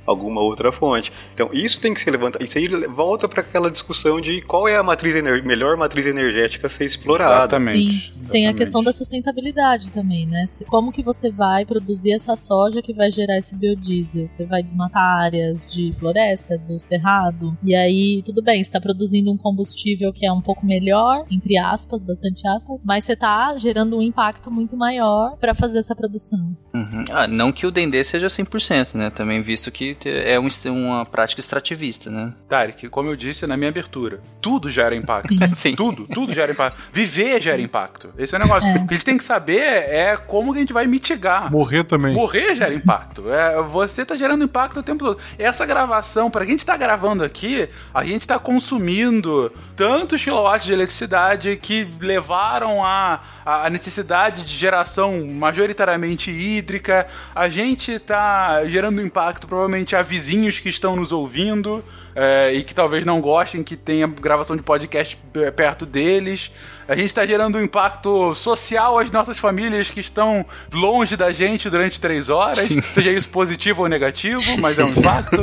alguma 0.07 0.41
outra 0.41 0.71
fonte. 0.73 1.13
Então, 1.33 1.51
isso 1.53 1.81
tem 1.81 1.93
que 1.95 2.01
ser 2.01 2.11
levantado. 2.11 2.43
Isso 2.45 2.59
aí 2.59 2.69
volta 2.89 3.29
para 3.29 3.41
aquela 3.41 3.71
discussão 3.71 4.21
de 4.21 4.41
qual 4.43 4.67
é 4.69 4.77
a 4.77 4.83
matriz 4.83 5.15
melhor 5.45 5.77
matriz 5.77 6.07
energética 6.07 6.67
a 6.67 6.71
ser 6.71 6.85
explorada. 6.85 7.59
Sim. 7.59 8.13
Tem 8.31 8.47
a 8.49 8.55
questão 8.55 8.83
da 8.83 8.93
sustentabilidade 8.93 9.91
também, 9.91 10.27
né? 10.27 10.47
Se- 10.47 10.65
Como 10.65 10.91
que 10.93 11.03
você 11.03 11.31
vai 11.31 11.65
produzir 11.65 12.13
essa 12.13 12.35
soja 12.37 12.81
que 12.83 12.93
vai 12.93 13.11
gerar 13.11 13.39
esse 13.39 13.55
biodiesel? 13.55 14.27
Você 14.27 14.45
vai 14.45 14.63
desmatar 14.63 15.03
áreas 15.03 15.73
de 15.73 15.95
floresta, 15.99 16.57
do 16.59 16.79
cerrado? 16.81 17.57
E 17.63 17.75
aí, 17.75 18.23
tudo 18.25 18.43
bem, 18.43 18.57
você 18.63 18.69
está 18.69 18.81
produzindo 18.81 19.31
um 19.31 19.37
combustível 19.37 20.13
que 20.13 20.27
é 20.27 20.33
um 20.33 20.41
pouco 20.41 20.65
melhor, 20.67 21.25
entre 21.31 21.57
aspas, 21.59 22.03
bastante 22.03 22.47
aspas, 22.49 22.79
mas 22.85 23.05
você 23.05 23.13
está 23.13 23.57
gerando 23.59 23.97
um 23.99 24.03
impacto 24.03 24.51
muito 24.51 24.77
maior 24.77 25.37
para 25.39 25.55
fazer 25.55 25.79
essa 25.79 25.95
produção. 25.95 26.53
Uhum. 26.75 27.05
Ah, 27.11 27.27
não 27.27 27.53
que 27.53 27.67
o 27.67 27.71
dendê 27.71 28.03
seja 28.03 28.29
100%, 28.29 28.95
né? 28.95 29.11
Também 29.11 29.43
visto 29.43 29.71
que 29.71 29.94
é 30.05 30.39
um 30.39 30.49
uma 30.71 31.05
prática 31.05 31.41
extrativista, 31.41 32.11
né? 32.11 32.33
Tarek, 32.49 32.89
como 32.89 33.09
eu 33.09 33.17
disse 33.17 33.47
na 33.47 33.57
minha 33.57 33.71
abertura, 33.71 34.21
tudo 34.41 34.71
gera 34.71 34.95
impacto. 34.95 35.35
Sim. 35.57 35.75
Tudo, 35.75 36.07
tudo 36.07 36.33
gera 36.33 36.53
impacto. 36.53 36.81
Viver 36.93 37.41
gera 37.41 37.61
impacto. 37.61 38.11
Esse 38.17 38.35
é 38.35 38.39
o 38.39 38.43
negócio. 38.43 38.69
O 38.71 38.87
que 38.87 38.95
a 38.95 38.97
gente 38.97 39.05
tem 39.05 39.17
que 39.17 39.25
saber 39.25 39.61
é 39.61 40.17
como 40.17 40.53
que 40.53 40.59
a 40.59 40.61
gente 40.61 40.73
vai 40.73 40.87
mitigar. 40.87 41.51
Morrer 41.51 41.85
também. 41.85 42.15
Morrer 42.15 42.55
gera 42.55 42.73
impacto. 42.73 43.31
É, 43.31 43.63
você 43.63 44.05
tá 44.05 44.17
gerando 44.17 44.45
impacto 44.45 44.81
o 44.81 44.83
tempo 44.83 45.05
todo. 45.05 45.19
Essa 45.39 45.67
gravação, 45.67 46.31
para 46.31 46.45
quem 46.45 46.55
a 46.55 46.57
gente 46.57 46.67
tá 46.67 46.77
gravando 46.77 47.25
aqui, 47.25 47.69
a 47.93 48.05
gente 48.05 48.27
tá 48.27 48.39
consumindo 48.39 49.53
tantos 49.77 50.23
quilowatts 50.23 50.67
de 50.67 50.73
eletricidade 50.73 51.57
que 51.57 51.89
levaram 52.01 52.85
a, 52.85 53.21
a 53.45 53.71
necessidade 53.71 54.45
de 54.45 54.57
geração 54.57 55.27
majoritariamente 55.27 56.31
hídrica. 56.31 57.07
A 57.35 57.49
gente 57.49 57.99
tá 57.99 58.65
gerando 58.67 59.03
impacto 59.03 59.47
provavelmente 59.47 59.84
a 59.93 60.03
vizinhos 60.03 60.61
que 60.61 60.69
estão 60.69 60.95
nos 60.95 61.11
ouvindo 61.11 61.85
é, 62.15 62.53
e 62.55 62.63
que 62.63 62.73
talvez 62.73 63.05
não 63.05 63.21
gostem 63.21 63.65
que 63.65 63.77
tenha 63.77 64.07
gravação 64.07 64.55
de 64.57 64.63
podcast 64.63 65.17
p- 65.33 65.51
perto 65.51 65.85
deles. 65.85 66.53
A 66.87 66.95
gente 66.95 67.07
está 67.07 67.27
gerando 67.27 67.59
um 67.59 67.63
impacto 67.63 68.35
social 68.35 68.99
às 68.99 69.11
nossas 69.11 69.37
famílias 69.39 69.91
que 69.91 69.99
estão 70.01 70.45
longe 70.73 71.17
da 71.17 71.33
gente 71.33 71.69
durante 71.69 71.99
três 71.99 72.29
horas, 72.29 72.59
Sim. 72.59 72.81
seja 72.81 73.11
isso 73.11 73.29
positivo 73.31 73.83
ou 73.83 73.89
negativo, 73.89 74.43
mas 74.61 74.79
é 74.79 74.85
um 74.85 74.91
impacto. 74.91 75.37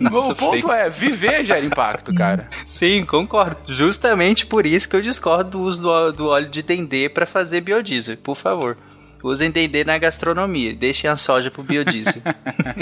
Nossa, 0.00 0.32
o 0.32 0.36
ponto 0.36 0.72
é, 0.72 0.88
viver 0.88 1.44
gera 1.44 1.60
impacto, 1.64 2.14
cara. 2.14 2.48
Sim, 2.64 3.04
concordo. 3.04 3.56
Justamente 3.66 4.46
por 4.46 4.64
isso 4.64 4.88
que 4.88 4.96
eu 4.96 5.02
discordo 5.02 5.50
do 5.50 5.60
uso 5.60 5.82
do, 5.82 6.12
do 6.12 6.28
óleo 6.28 6.48
de 6.48 6.62
dendê 6.62 7.08
para 7.08 7.26
fazer 7.26 7.60
biodiesel, 7.60 8.16
por 8.16 8.36
favor. 8.36 8.76
Usem 9.24 9.50
dendê 9.50 9.84
na 9.84 9.96
gastronomia, 9.96 10.74
deixem 10.74 11.08
a 11.08 11.16
soja 11.16 11.50
pro 11.50 11.62
biodiesel. 11.62 12.20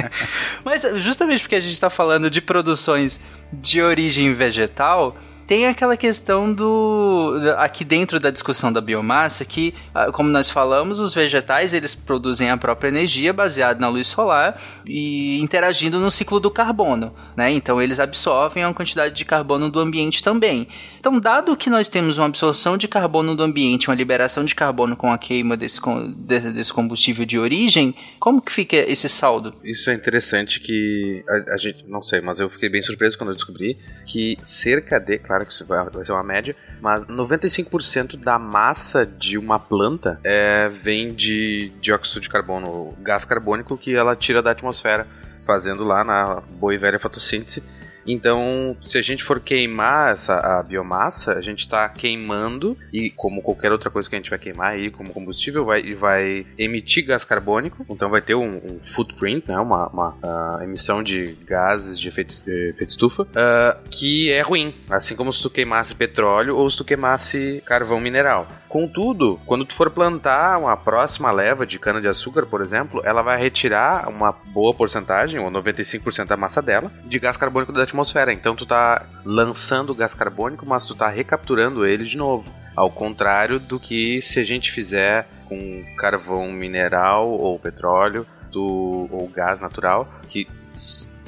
Mas 0.65 0.83
justamente 0.97 1.43
porque 1.43 1.55
a 1.55 1.61
gente 1.61 1.73
está 1.73 1.89
falando 1.89 2.29
de 2.29 2.41
produções 2.41 3.21
de 3.53 3.81
origem 3.81 4.33
vegetal, 4.33 5.17
tem 5.53 5.67
aquela 5.67 5.99
questão 5.99 6.51
do 6.51 7.35
aqui 7.59 7.85
dentro 7.85 8.19
da 8.19 8.31
discussão 8.31 8.73
da 8.73 8.81
biomassa 8.81 9.45
que, 9.45 9.75
ah, 9.95 10.11
como 10.11 10.31
nós 10.31 10.49
falamos, 10.49 10.99
os 10.99 11.13
vegetais 11.13 11.75
eles 11.75 11.95
produzem 11.95 12.49
a 12.49 12.57
própria 12.57 12.89
energia 12.89 13.35
baseada 13.35 13.79
na 13.79 13.87
luz 13.87 14.07
solar 14.07 14.59
e 14.87 15.39
interagindo 15.43 16.01
no 16.01 16.11
ciclo 16.11 16.41
do 16.41 16.51
carbono, 16.51 17.15
né? 17.37 17.51
Então 17.51 17.83
eles 17.83 18.01
absorvem 18.01 18.65
uma 18.65 18.73
quantidade 18.73 19.15
de 19.15 19.27
carbono 19.27 19.71
do 19.71 19.79
ambiente 19.79 20.23
também. 20.23 20.67
Então, 20.99 21.21
dado 21.21 21.55
que 21.55 21.69
nós 21.69 21.87
temos 21.87 22.17
uma 22.17 22.27
absorção 22.27 22.79
de 22.79 22.89
carbono 22.89 23.37
do 23.37 23.43
ambiente, 23.43 23.91
uma 23.91 23.95
liberação 23.95 24.47
de 24.47 24.55
carbono 24.55 24.97
com 24.97 25.13
a 25.13 25.19
queima 25.19 25.55
desse, 25.55 25.81
desse 26.17 26.73
combustível 26.73 27.27
de 27.27 27.39
origem, 27.39 27.95
como 28.19 28.41
que 28.41 28.53
fica 28.53 28.77
esse 28.77 29.07
saldo? 29.07 29.53
Isso 29.63 29.91
é 29.91 29.95
interessante 29.95 30.61
que 30.61 31.23
a, 31.29 31.55
a 31.55 31.57
gente, 31.59 31.85
não 31.87 32.01
sei, 32.01 32.23
mas 32.23 32.41
eu 32.41 32.49
fiquei 32.49 32.71
bem 32.71 32.81
surpreso 32.81 33.19
quando 33.19 33.31
eu 33.31 33.37
descobri 33.37 33.77
que 34.07 34.39
cerca 34.47 34.99
de, 34.99 35.19
claro 35.19 35.42
que 35.45 35.53
isso 35.53 35.65
vai, 35.67 35.85
vai 35.89 36.05
ser 36.05 36.13
uma 36.13 36.23
média, 36.23 36.55
mas 36.81 37.05
95% 37.07 38.17
da 38.17 38.39
massa 38.39 39.05
de 39.07 39.39
uma 39.39 39.59
planta 39.59 40.19
é, 40.25 40.69
vem 40.69 41.15
de 41.15 41.73
dióxido 41.81 42.21
de 42.21 42.29
carbono, 42.29 42.95
gás 43.01 43.25
carbônico 43.25 43.77
que 43.77 43.95
ela 43.95 44.17
tira 44.17 44.43
da 44.43 44.51
atmosfera, 44.51 45.07
fazendo 45.47 45.85
lá 45.85 46.05
na 46.05 46.41
boa 46.59 46.75
e 46.75 46.79
velha 46.79 46.99
fotossíntese. 46.99 47.63
Então, 48.07 48.77
se 48.85 48.99
a 48.99 49.03
gente 49.03 49.23
for 49.23 49.41
queimar 49.41 50.13
essa 50.13 50.35
a 50.39 50.63
biomassa, 50.63 51.35
a 51.35 51.41
gente 51.41 51.61
está 51.61 51.89
queimando 51.89 52.77
e 52.93 53.11
como 53.11 53.43
qualquer 53.43 53.73
outra 53.73 53.91
coisa 53.91 54.09
que 54.09 54.15
a 54.15 54.19
gente 54.19 54.31
vai 54.31 54.39
queimar 54.39 54.73
aí 54.73 54.91
como 54.91 55.13
combustível, 55.13 55.65
vai 55.65 55.95
vai 55.95 56.47
emitir 56.59 57.07
gás 57.07 57.25
carbônico. 57.25 57.85
Então 57.89 58.11
vai 58.11 58.21
ter 58.21 58.35
um, 58.35 58.57
um 58.57 58.81
footprint, 58.83 59.47
né, 59.49 59.59
uma, 59.59 59.89
uma, 59.89 60.17
ah, 60.23 60.61
emissão 60.63 61.03
de 61.03 61.37
gases 61.47 61.99
de 61.99 62.09
efeito, 62.09 62.43
de 62.45 62.71
efeito 62.71 62.91
estufa, 62.91 63.27
ah, 63.35 63.79
que 63.91 64.31
é 64.31 64.41
ruim. 64.41 64.75
Assim 64.91 65.17
como 65.17 65.33
se 65.33 65.43
tu 65.43 65.51
queimasse 65.51 65.95
petróleo 65.95 66.57
ou 66.57 66.69
se 66.69 66.77
tu 66.77 66.85
queimasse 66.85 67.63
carvão 67.67 68.01
mineral. 68.01 68.49
Contudo, 68.69 69.39
quando 69.45 69.65
tu 69.65 69.75
for 69.75 69.91
plantar 69.91 70.59
uma 70.59 70.77
próxima 70.77 71.31
leva 71.31 71.67
de 71.67 71.79
cana 71.79 72.01
de 72.01 72.09
açúcar, 72.09 72.47
por 72.47 72.63
exemplo, 72.63 73.03
ela 73.05 73.21
vai 73.21 73.39
retirar 73.39 74.09
uma 74.09 74.33
boa 74.33 74.73
porcentagem, 74.73 75.39
ou 75.39 75.51
95% 75.51 76.27
da 76.27 76.37
massa 76.37 76.63
dela, 76.63 76.91
de 77.05 77.19
gás 77.19 77.37
carbônico 77.37 77.73
da 77.73 77.81
atmosfera. 77.93 78.33
Então 78.33 78.57
tu 78.57 78.67
tá 78.67 79.07
lançando 79.25 79.95
gás 79.95 80.15
carbônico, 80.15 80.67
mas 80.67 80.85
tu 80.85 80.95
tá 80.95 81.09
recapturando 81.09 81.87
ele 81.87 82.05
de 82.05 82.17
novo. 82.17 82.51
Ao 82.75 82.91
contrário 82.91 83.61
do 83.61 83.79
que 83.79 84.23
se 84.23 84.41
a 84.41 84.45
gente 84.45 84.73
fizer 84.73 85.29
com 85.49 85.85
carvão 85.97 86.51
mineral 86.51 87.29
ou 87.29 87.59
petróleo 87.59 88.27
do, 88.51 89.09
ou 89.11 89.29
gás 89.29 89.61
natural, 89.61 90.09
que 90.29 90.49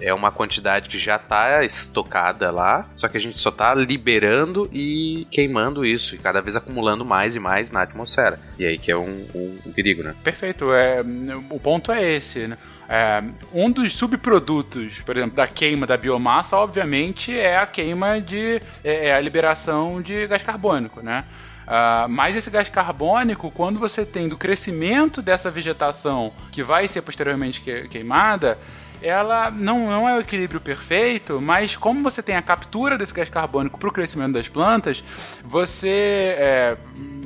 é 0.04 0.12
uma 0.14 0.30
quantidade 0.30 0.88
que 0.88 0.98
já 0.98 1.16
está 1.16 1.64
estocada 1.64 2.50
lá, 2.50 2.86
só 2.94 3.08
que 3.08 3.16
a 3.16 3.20
gente 3.20 3.38
só 3.38 3.48
está 3.48 3.74
liberando 3.74 4.68
e 4.72 5.26
queimando 5.30 5.84
isso, 5.84 6.14
e 6.14 6.18
cada 6.18 6.40
vez 6.40 6.56
acumulando 6.56 7.04
mais 7.04 7.34
e 7.36 7.40
mais 7.40 7.70
na 7.70 7.82
atmosfera. 7.82 8.38
E 8.58 8.64
aí 8.66 8.78
que 8.78 8.90
é 8.90 8.96
um, 8.96 9.26
um- 9.34 9.58
um 9.66 9.72
perigo, 9.72 10.02
né? 10.02 10.14
Perfeito. 10.22 10.72
É, 10.72 11.02
o 11.50 11.58
ponto 11.58 11.90
é 11.92 12.02
esse, 12.12 12.46
né? 12.46 12.58
É, 12.88 13.22
um 13.52 13.70
dos 13.70 13.92
subprodutos, 13.94 15.00
por 15.00 15.16
exemplo, 15.16 15.34
da 15.36 15.46
queima 15.46 15.86
da 15.86 15.96
biomassa, 15.96 16.56
obviamente, 16.56 17.36
é 17.36 17.56
a 17.56 17.66
queima 17.66 18.20
de. 18.20 18.60
é, 18.84 19.08
é 19.08 19.14
a 19.14 19.20
liberação 19.20 20.02
de 20.02 20.26
gás 20.26 20.42
carbônico, 20.42 21.00
né? 21.02 21.24
Ah, 21.66 22.06
mas 22.10 22.36
esse 22.36 22.50
gás 22.50 22.68
carbônico, 22.68 23.50
quando 23.50 23.78
você 23.78 24.04
tem 24.04 24.28
do 24.28 24.36
crescimento 24.36 25.22
dessa 25.22 25.50
vegetação 25.50 26.30
que 26.52 26.62
vai 26.62 26.86
ser 26.86 27.00
posteriormente 27.00 27.62
que- 27.62 27.88
queimada, 27.88 28.58
ela 29.04 29.50
não, 29.50 29.86
não 29.86 30.08
é 30.08 30.16
o 30.16 30.20
equilíbrio 30.20 30.60
perfeito, 30.60 31.38
mas 31.40 31.76
como 31.76 32.02
você 32.02 32.22
tem 32.22 32.36
a 32.36 32.42
captura 32.42 32.96
desse 32.96 33.12
gás 33.12 33.28
carbônico 33.28 33.78
para 33.78 33.88
o 33.88 33.92
crescimento 33.92 34.32
das 34.32 34.48
plantas, 34.48 35.04
você 35.44 36.34
é, 36.38 36.76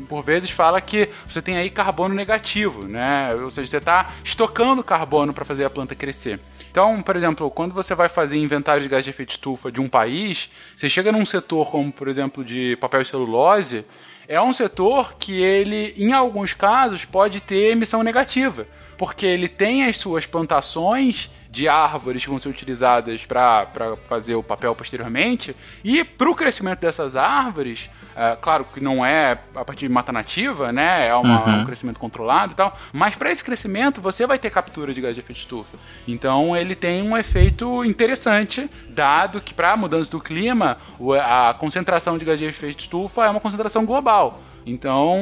por 0.09 0.25
vezes 0.25 0.51
fala 0.51 0.81
que 0.81 1.09
você 1.27 1.41
tem 1.41 1.57
aí 1.57 1.71
carbono 1.71 2.15
negativo, 2.15 2.87
né? 2.87 3.33
Ou 3.35 3.49
seja, 3.49 3.71
você 3.71 3.77
está 3.77 4.09
estocando 4.25 4.83
carbono 4.83 5.33
para 5.33 5.45
fazer 5.45 5.65
a 5.65 5.71
planta 5.71 5.95
crescer. 5.95 6.41
Então, 6.69 7.01
por 7.01 7.15
exemplo, 7.15 7.49
quando 7.49 7.73
você 7.73 7.95
vai 7.95 8.09
fazer 8.09 8.37
inventário 8.39 8.83
de 8.83 8.89
gás 8.89 9.05
de 9.05 9.11
efeito 9.11 9.31
estufa 9.31 9.71
de 9.71 9.81
um 9.81 9.89
país, 9.89 10.51
você 10.75 10.89
chega 10.89 11.13
num 11.13 11.25
setor 11.25 11.71
como, 11.71 11.93
por 11.93 12.09
exemplo, 12.09 12.45
de 12.45 12.77
papel 12.81 13.03
e 13.03 13.05
celulose, 13.05 13.85
é 14.27 14.41
um 14.43 14.53
setor 14.53 15.15
que 15.15 15.41
ele, 15.41 15.95
em 15.97 16.13
alguns 16.13 16.53
casos, 16.55 17.05
pode 17.05 17.41
ter 17.41 17.71
emissão 17.71 18.03
negativa, 18.03 18.67
porque 18.97 19.25
ele 19.25 19.49
tem 19.49 19.85
as 19.85 19.97
suas 19.97 20.27
plantações 20.27 21.31
de 21.51 21.67
árvores 21.69 22.23
que 22.25 22.31
vão 22.31 22.39
ser 22.39 22.49
utilizadas 22.49 23.25
para 23.25 23.67
fazer 24.09 24.35
o 24.35 24.43
papel 24.43 24.75
posteriormente, 24.75 25.57
e 25.83 26.05
para 26.05 26.31
o 26.31 26.35
crescimento 26.35 26.81
dessas 26.81 27.17
árvores, 27.17 27.89
é, 28.15 28.37
claro 28.41 28.65
que 28.67 28.81
não 28.81 29.05
é 29.05 29.39
a 29.55 29.65
partir 29.65 29.87
de 29.89 29.93
mata 29.93 30.13
nativa, 30.13 30.71
né? 30.73 31.09
É 31.09 31.15
uma- 31.15 31.45
Uhum. 31.47 31.61
um 31.61 31.65
crescimento 31.65 31.99
controlado 31.99 32.53
e 32.53 32.55
tal, 32.55 32.77
mas 32.93 33.17
para 33.17 33.31
esse 33.31 33.43
crescimento 33.43 34.01
você 34.01 34.27
vai 34.27 34.39
ter 34.39 34.51
captura 34.51 34.93
de 34.93 35.01
gás 35.01 35.15
de 35.15 35.21
efeito 35.21 35.39
estufa. 35.39 35.77
Então 36.07 36.57
ele 36.57 36.75
tem 36.75 37.03
um 37.03 37.17
efeito 37.17 37.85
interessante, 37.85 38.71
dado 38.89 39.41
que 39.41 39.55
para 39.55 39.73
a 39.73 39.77
mudança 39.77 40.11
do 40.11 40.21
clima, 40.21 40.77
a 41.25 41.55
concentração 41.59 42.19
de 42.19 42.25
gás 42.25 42.39
de 42.39 42.45
efeito 42.45 42.81
estufa 42.81 43.25
é 43.25 43.31
uma 43.31 43.41
concentração 43.41 43.85
global. 43.87 44.43
Então, 44.67 45.17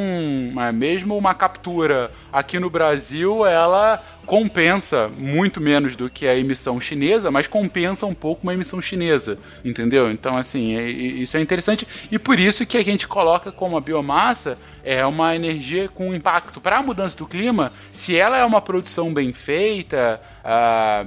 é, 0.60 0.72
mesmo 0.72 1.16
uma 1.16 1.32
captura 1.32 2.10
aqui 2.32 2.58
no 2.58 2.68
Brasil, 2.68 3.46
ela 3.46 4.02
compensa 4.26 5.08
muito 5.16 5.60
menos 5.60 5.94
do 5.96 6.10
que 6.10 6.26
a 6.26 6.36
emissão 6.36 6.80
chinesa, 6.80 7.30
mas 7.30 7.46
compensa 7.46 8.04
um 8.06 8.14
pouco 8.14 8.42
uma 8.42 8.52
emissão 8.52 8.80
chinesa, 8.80 9.38
entendeu? 9.64 10.10
Então, 10.10 10.36
assim, 10.36 10.76
é- 10.76 10.90
isso 10.90 11.36
é 11.36 11.40
interessante 11.40 11.86
e 12.10 12.18
por 12.18 12.38
isso 12.38 12.66
que 12.66 12.76
a 12.76 12.82
gente 12.84 13.06
coloca 13.06 13.52
como 13.52 13.76
a 13.76 13.80
biomassa 13.80 14.58
é 14.84 15.04
uma 15.04 15.34
energia 15.34 15.88
com 15.88 16.14
impacto 16.14 16.60
para 16.60 16.78
a 16.78 16.82
mudança 16.82 17.16
do 17.16 17.26
clima, 17.26 17.72
se 17.90 18.16
ela 18.16 18.36
é 18.38 18.44
uma 18.44 18.60
produção 18.60 19.12
bem 19.12 19.32
feita 19.32 20.20
ah, 20.44 21.04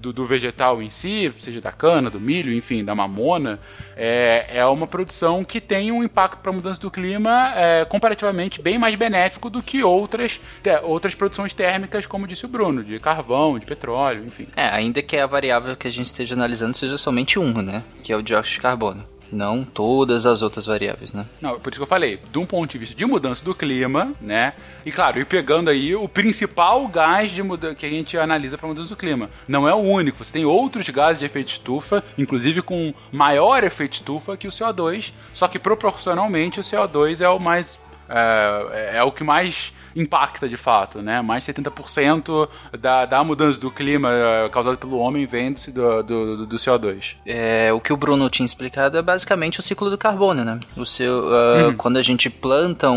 do, 0.00 0.10
do 0.12 0.24
vegetal 0.26 0.80
em 0.82 0.88
si, 0.88 1.30
seja 1.38 1.60
da 1.60 1.70
cana, 1.70 2.08
do 2.08 2.18
milho, 2.18 2.50
enfim, 2.52 2.82
da 2.82 2.94
mamona, 2.94 3.58
é, 3.94 4.46
é 4.54 4.64
uma 4.64 4.86
produção 4.86 5.44
que 5.44 5.60
tem 5.60 5.92
um 5.92 6.02
impacto 6.02 6.38
para 6.38 6.50
a 6.50 6.54
mudança 6.54 6.80
do 6.80 6.90
clima 6.90 7.52
é, 7.54 7.84
comparativamente 7.84 8.62
bem 8.62 8.78
mais 8.78 8.94
benéfico 8.94 9.50
do 9.50 9.62
que 9.62 9.82
outras, 9.84 10.40
te- 10.62 10.80
outras 10.82 11.14
produções 11.14 11.52
térmicas, 11.52 12.06
como 12.06 12.26
disse 12.26 12.46
o 12.46 12.48
Bruno, 12.50 12.84
de 12.84 12.98
carvão, 12.98 13.58
de 13.58 13.64
petróleo, 13.64 14.24
enfim. 14.26 14.48
É, 14.56 14.66
ainda 14.66 15.00
que 15.00 15.16
a 15.16 15.26
variável 15.26 15.76
que 15.76 15.88
a 15.88 15.90
gente 15.90 16.06
esteja 16.06 16.34
analisando 16.34 16.76
seja 16.76 16.98
somente 16.98 17.38
uma, 17.38 17.62
né? 17.62 17.82
Que 18.02 18.12
é 18.12 18.16
o 18.16 18.22
dióxido 18.22 18.54
de 18.54 18.60
carbono. 18.60 19.06
Não 19.32 19.62
todas 19.62 20.26
as 20.26 20.42
outras 20.42 20.66
variáveis, 20.66 21.12
né? 21.12 21.24
Não, 21.40 21.58
por 21.60 21.70
isso 21.70 21.78
que 21.78 21.82
eu 21.82 21.86
falei, 21.86 22.18
de 22.32 22.38
um 22.38 22.44
ponto 22.44 22.70
de 22.70 22.78
vista 22.78 22.96
de 22.96 23.06
mudança 23.06 23.44
do 23.44 23.54
clima, 23.54 24.12
né? 24.20 24.54
E 24.84 24.90
claro, 24.90 25.20
e 25.20 25.24
pegando 25.24 25.70
aí 25.70 25.94
o 25.94 26.08
principal 26.08 26.86
gás 26.88 27.30
de 27.30 27.40
que 27.76 27.86
a 27.86 27.88
gente 27.88 28.18
analisa 28.18 28.58
para 28.58 28.66
mudança 28.66 28.88
do 28.88 28.96
clima. 28.96 29.30
Não 29.46 29.68
é 29.68 29.74
o 29.74 29.78
único, 29.78 30.24
você 30.24 30.32
tem 30.32 30.44
outros 30.44 30.88
gases 30.90 31.20
de 31.20 31.26
efeito 31.26 31.48
estufa, 31.48 32.02
inclusive 32.18 32.60
com 32.60 32.92
maior 33.12 33.62
efeito 33.62 33.94
estufa 33.94 34.36
que 34.36 34.48
o 34.48 34.50
CO2, 34.50 35.12
só 35.32 35.46
que 35.46 35.58
proporcionalmente 35.58 36.58
o 36.58 36.62
CO2 36.62 37.20
é 37.20 37.28
o 37.28 37.38
mais 37.38 37.78
é, 38.10 38.96
é 38.98 39.02
o 39.02 39.12
que 39.12 39.22
mais 39.24 39.72
impacta 39.96 40.48
de 40.48 40.56
fato, 40.56 41.02
né? 41.02 41.20
Mais 41.20 41.44
70% 41.44 42.48
da, 42.78 43.04
da 43.06 43.24
mudança 43.24 43.58
do 43.60 43.70
clima 43.72 44.08
é, 44.12 44.48
causada 44.48 44.76
pelo 44.76 44.98
homem 44.98 45.26
vem 45.26 45.52
do, 45.72 46.02
do, 46.02 46.46
do 46.46 46.56
CO2. 46.56 47.16
É, 47.26 47.72
o 47.72 47.80
que 47.80 47.92
o 47.92 47.96
Bruno 47.96 48.30
tinha 48.30 48.46
explicado 48.46 48.96
é 48.96 49.02
basicamente 49.02 49.58
o 49.58 49.62
ciclo 49.62 49.90
do 49.90 49.98
carbono, 49.98 50.44
né? 50.44 50.60
O 50.76 50.86
seu, 50.86 51.34
ah, 51.34 51.50
Uhum. 51.68 51.76
Quando 51.76 51.96
a 51.96 52.02
gente 52.02 52.30
planta 52.30 52.90
um, 52.90 52.96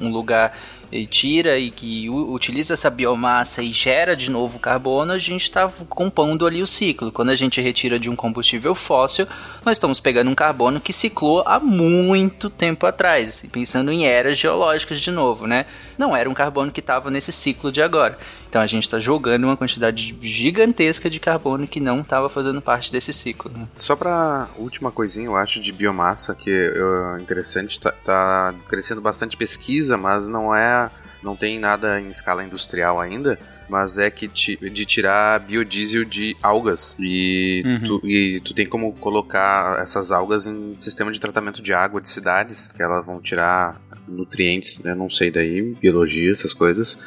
um- 0.00 0.06
um 0.06 0.10
lugar 0.12 0.56
e 0.90 1.04
tira 1.06 1.58
e 1.58 1.70
que 1.70 2.08
utiliza 2.08 2.74
essa 2.74 2.88
biomassa 2.90 3.62
e 3.62 3.72
gera 3.72 4.16
de 4.16 4.30
novo 4.30 4.58
carbono, 4.58 5.12
a 5.12 5.18
gente 5.18 5.42
está 5.42 5.68
compondo 5.88 6.46
ali 6.46 6.62
o 6.62 6.66
ciclo. 6.66 7.12
Quando 7.12 7.30
a 7.30 7.36
gente 7.36 7.60
retira 7.60 7.98
de 7.98 8.08
um 8.08 8.16
combustível 8.16 8.74
fóssil, 8.74 9.26
nós 9.64 9.76
estamos 9.76 10.00
pegando 10.00 10.30
um 10.30 10.34
carbono 10.34 10.80
que 10.80 10.92
ciclou 10.92 11.42
há 11.46 11.58
muito 11.58 12.48
tempo 12.48 12.86
atrás, 12.86 13.44
pensando 13.50 13.90
em 13.90 14.06
eras 14.06 14.38
geológicas 14.38 15.00
de 15.00 15.10
novo, 15.10 15.46
né? 15.46 15.66
Não 15.98 16.16
era 16.16 16.28
um 16.28 16.34
carbono 16.34 16.70
que 16.70 16.80
estava 16.80 17.10
nesse 17.10 17.32
ciclo 17.32 17.72
de 17.72 17.82
agora. 17.82 18.18
Então 18.48 18.60
a 18.60 18.66
gente 18.66 18.84
está 18.84 18.98
jogando 18.98 19.44
uma 19.44 19.56
quantidade 19.56 20.16
gigantesca 20.20 21.10
de 21.10 21.20
carbono 21.20 21.66
que 21.66 21.80
não 21.80 22.00
estava 22.00 22.28
fazendo 22.28 22.60
parte 22.60 22.92
desse 22.92 23.12
ciclo. 23.12 23.50
Né? 23.52 23.66
Só 23.74 23.96
pra 23.96 24.48
última 24.56 24.90
coisinha, 24.90 25.26
eu 25.26 25.36
acho, 25.36 25.60
de 25.60 25.72
biomassa, 25.72 26.34
que 26.34 26.50
é 26.50 27.20
interessante, 27.20 27.80
tá, 27.80 27.92
tá 28.04 28.54
crescendo 28.68 29.00
bastante 29.00 29.36
pesquisa, 29.36 29.96
mas 29.96 30.26
não 30.26 30.54
é. 30.54 30.90
não 31.22 31.36
tem 31.36 31.58
nada 31.58 32.00
em 32.00 32.08
escala 32.08 32.44
industrial 32.44 33.00
ainda. 33.00 33.38
Mas 33.68 33.98
é 33.98 34.10
que 34.10 34.28
ti- 34.28 34.56
de 34.56 34.86
tirar 34.86 35.40
biodiesel 35.40 36.04
de 36.04 36.36
algas. 36.42 36.94
E, 36.98 37.62
Uhum. 37.64 38.00
tu, 38.00 38.06
e 38.06 38.40
tu 38.40 38.54
tem 38.54 38.66
como 38.66 38.92
colocar 38.94 39.80
essas 39.82 40.12
algas 40.12 40.46
em 40.46 40.74
sistema 40.80 41.10
de 41.10 41.18
tratamento 41.20 41.60
de 41.60 41.72
água 41.72 42.00
de 42.00 42.08
cidades, 42.08 42.68
que 42.68 42.82
elas 42.82 43.04
vão 43.04 43.20
tirar 43.20 43.80
nutrientes, 44.06 44.78
né? 44.80 44.94
Não 44.94 45.10
sei 45.10 45.30
daí, 45.30 45.62
biologia, 45.80 46.30
essas 46.30 46.52
coisas. 46.52 46.98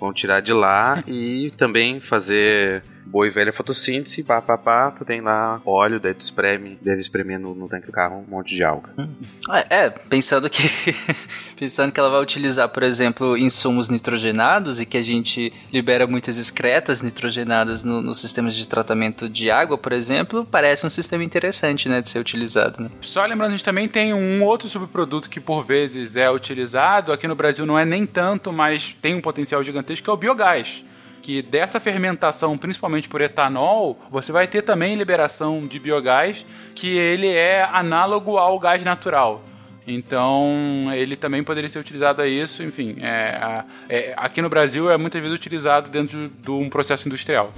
Vão 0.00 0.12
tirar 0.12 0.40
de 0.40 0.52
lá 0.52 1.02
e 1.06 1.52
também 1.58 2.00
fazer 2.00 2.82
boa 3.06 3.26
e 3.26 3.30
velha 3.30 3.52
fotossíntese, 3.52 4.22
pá, 4.22 4.42
pá, 4.42 4.58
pá, 4.58 4.90
tu 4.90 5.04
tem 5.04 5.20
lá 5.20 5.60
óleo, 5.64 6.00
daí 6.00 6.12
tu 6.12 6.20
espreme, 6.20 6.78
deve 6.82 7.00
espremer 7.00 7.38
no, 7.38 7.54
no 7.54 7.68
tanque 7.68 7.86
do 7.86 7.92
carro 7.92 8.24
um 8.26 8.30
monte 8.30 8.54
de 8.54 8.64
alga. 8.64 8.90
É, 9.50 9.84
é, 9.84 9.90
pensando 9.90 10.50
que 10.50 10.62
pensando 11.56 11.92
que 11.92 12.00
ela 12.00 12.10
vai 12.10 12.20
utilizar, 12.20 12.68
por 12.68 12.82
exemplo, 12.82 13.36
insumos 13.36 13.88
nitrogenados 13.88 14.80
e 14.80 14.86
que 14.86 14.96
a 14.96 15.02
gente 15.02 15.52
libera 15.72 16.06
muitas 16.06 16.36
excretas 16.36 17.00
nitrogenadas 17.00 17.84
no, 17.84 18.02
nos 18.02 18.20
sistemas 18.20 18.54
de 18.54 18.66
tratamento 18.66 19.28
de 19.28 19.50
água, 19.50 19.78
por 19.78 19.92
exemplo, 19.92 20.44
parece 20.44 20.84
um 20.84 20.90
sistema 20.90 21.22
interessante, 21.22 21.88
né, 21.88 22.02
de 22.02 22.08
ser 22.08 22.18
utilizado, 22.18 22.82
né? 22.82 22.90
Só 23.00 23.24
lembrando, 23.24 23.48
a 23.48 23.56
gente 23.56 23.64
também 23.64 23.88
tem 23.88 24.12
um 24.12 24.42
outro 24.42 24.68
subproduto 24.68 25.30
que 25.30 25.40
por 25.40 25.64
vezes 25.64 26.16
é 26.16 26.30
utilizado, 26.30 27.12
aqui 27.12 27.28
no 27.28 27.34
Brasil 27.34 27.64
não 27.64 27.78
é 27.78 27.84
nem 27.84 28.04
tanto, 28.04 28.52
mas 28.52 28.94
tem 29.00 29.14
um 29.14 29.20
potencial 29.20 29.62
gigantesco, 29.62 30.04
que 30.04 30.10
é 30.10 30.12
o 30.12 30.16
biogás. 30.16 30.84
Que 31.26 31.42
dessa 31.42 31.80
fermentação, 31.80 32.56
principalmente 32.56 33.08
por 33.08 33.20
etanol, 33.20 33.98
você 34.08 34.30
vai 34.30 34.46
ter 34.46 34.62
também 34.62 34.94
liberação 34.94 35.60
de 35.60 35.80
biogás, 35.80 36.46
que 36.72 36.96
ele 36.96 37.26
é 37.26 37.64
análogo 37.64 38.38
ao 38.38 38.56
gás 38.60 38.84
natural. 38.84 39.42
Então, 39.84 40.88
ele 40.94 41.16
também 41.16 41.42
poderia 41.42 41.68
ser 41.68 41.80
utilizado 41.80 42.22
a 42.22 42.28
isso. 42.28 42.62
Enfim, 42.62 42.98
é, 43.00 43.64
é, 43.88 44.14
aqui 44.16 44.40
no 44.40 44.48
Brasil 44.48 44.88
é 44.88 44.96
muitas 44.96 45.20
vezes 45.20 45.34
utilizado 45.34 45.90
dentro 45.90 46.28
de 46.28 46.50
um 46.52 46.70
processo 46.70 47.08
industrial. 47.08 47.52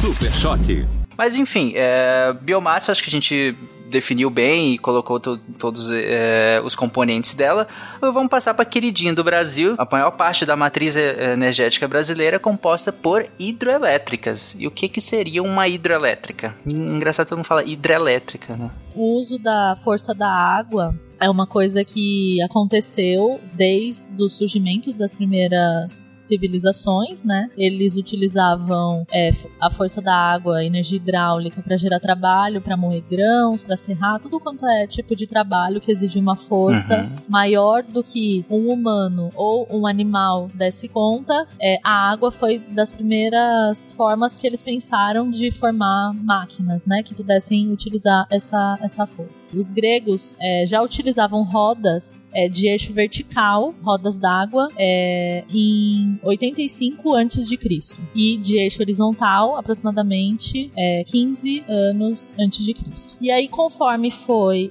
Super 0.00 0.32
Choque. 0.32 1.01
Mas 1.16 1.36
enfim, 1.36 1.72
é, 1.76 2.32
biomassa 2.40 2.92
acho 2.92 3.02
que 3.02 3.08
a 3.08 3.12
gente 3.12 3.54
definiu 3.90 4.30
bem 4.30 4.72
e 4.72 4.78
colocou 4.78 5.20
to- 5.20 5.36
todos 5.58 5.90
é, 5.92 6.62
os 6.64 6.74
componentes 6.74 7.34
dela. 7.34 7.68
Vamos 8.00 8.28
passar 8.30 8.54
para 8.54 8.62
a 8.62 8.66
queridinha 8.66 9.12
do 9.12 9.22
Brasil. 9.22 9.74
A 9.76 9.86
maior 9.90 10.10
parte 10.12 10.46
da 10.46 10.56
matriz 10.56 10.96
é, 10.96 11.34
energética 11.34 11.86
brasileira 11.86 12.36
é 12.36 12.38
composta 12.38 12.90
por 12.90 13.26
hidroelétricas. 13.38 14.56
E 14.58 14.66
o 14.66 14.70
que, 14.70 14.88
que 14.88 15.00
seria 15.00 15.42
uma 15.42 15.68
hidroelétrica? 15.68 16.54
Engraçado 16.66 17.28
todo 17.28 17.38
mundo 17.38 17.46
fala 17.46 17.64
hidrelétrica, 17.64 18.56
né? 18.56 18.70
O 18.94 19.18
uso 19.20 19.38
da 19.38 19.76
força 19.84 20.14
da 20.14 20.28
água 20.30 20.94
é 21.22 21.30
uma 21.30 21.46
coisa 21.46 21.84
que 21.84 22.42
aconteceu 22.42 23.40
desde 23.54 24.20
os 24.22 24.34
surgimentos 24.36 24.94
das 24.96 25.14
primeiras 25.14 25.92
civilizações, 26.20 27.22
né? 27.22 27.48
Eles 27.56 27.96
utilizavam 27.96 29.06
é, 29.12 29.30
a 29.60 29.70
força 29.70 30.02
da 30.02 30.14
água, 30.14 30.58
a 30.58 30.64
energia 30.64 30.96
hidráulica 30.96 31.62
para 31.62 31.76
gerar 31.76 32.00
trabalho, 32.00 32.60
para 32.60 32.76
moer 32.76 33.02
grãos, 33.08 33.62
para 33.62 33.76
serrar, 33.76 34.18
tudo 34.20 34.40
quanto 34.40 34.66
é 34.66 34.86
tipo 34.86 35.14
de 35.14 35.26
trabalho 35.26 35.80
que 35.80 35.92
exige 35.92 36.18
uma 36.18 36.34
força 36.36 37.02
Uhum. 37.02 37.16
maior 37.28 37.82
do 37.84 38.02
que 38.02 38.44
um 38.50 38.72
humano 38.72 39.30
ou 39.34 39.66
um 39.70 39.86
animal 39.86 40.48
desse 40.54 40.88
conta. 40.88 41.46
É, 41.60 41.78
a 41.84 42.10
água 42.10 42.32
foi 42.32 42.58
das 42.58 42.90
primeiras 42.92 43.92
formas 43.92 44.36
que 44.36 44.46
eles 44.46 44.62
pensaram 44.62 45.30
de 45.30 45.50
formar 45.52 46.12
máquinas, 46.14 46.84
né? 46.84 47.02
Que 47.02 47.14
pudessem 47.14 47.70
utilizar 47.70 48.26
essa, 48.30 48.76
essa 48.80 49.06
força. 49.06 49.48
Os 49.56 49.70
gregos 49.70 50.36
é, 50.40 50.66
já 50.66 50.82
utilizavam 50.82 51.11
utilizavam 51.12 51.42
rodas 51.44 52.26
é, 52.34 52.48
de 52.48 52.66
eixo 52.68 52.92
vertical, 52.92 53.74
rodas 53.82 54.16
d'água, 54.16 54.68
é, 54.78 55.44
em 55.52 56.18
85 56.22 57.14
antes 57.14 57.46
de 57.46 57.56
Cristo 57.56 58.00
e 58.14 58.38
de 58.38 58.56
eixo 58.58 58.80
horizontal, 58.80 59.56
aproximadamente 59.56 60.70
é, 60.76 61.04
15 61.04 61.64
anos 61.68 62.34
antes 62.38 62.64
de 62.64 62.72
Cristo. 62.74 63.14
E 63.20 63.30
aí, 63.30 63.46
conforme 63.48 64.10
foi 64.10 64.70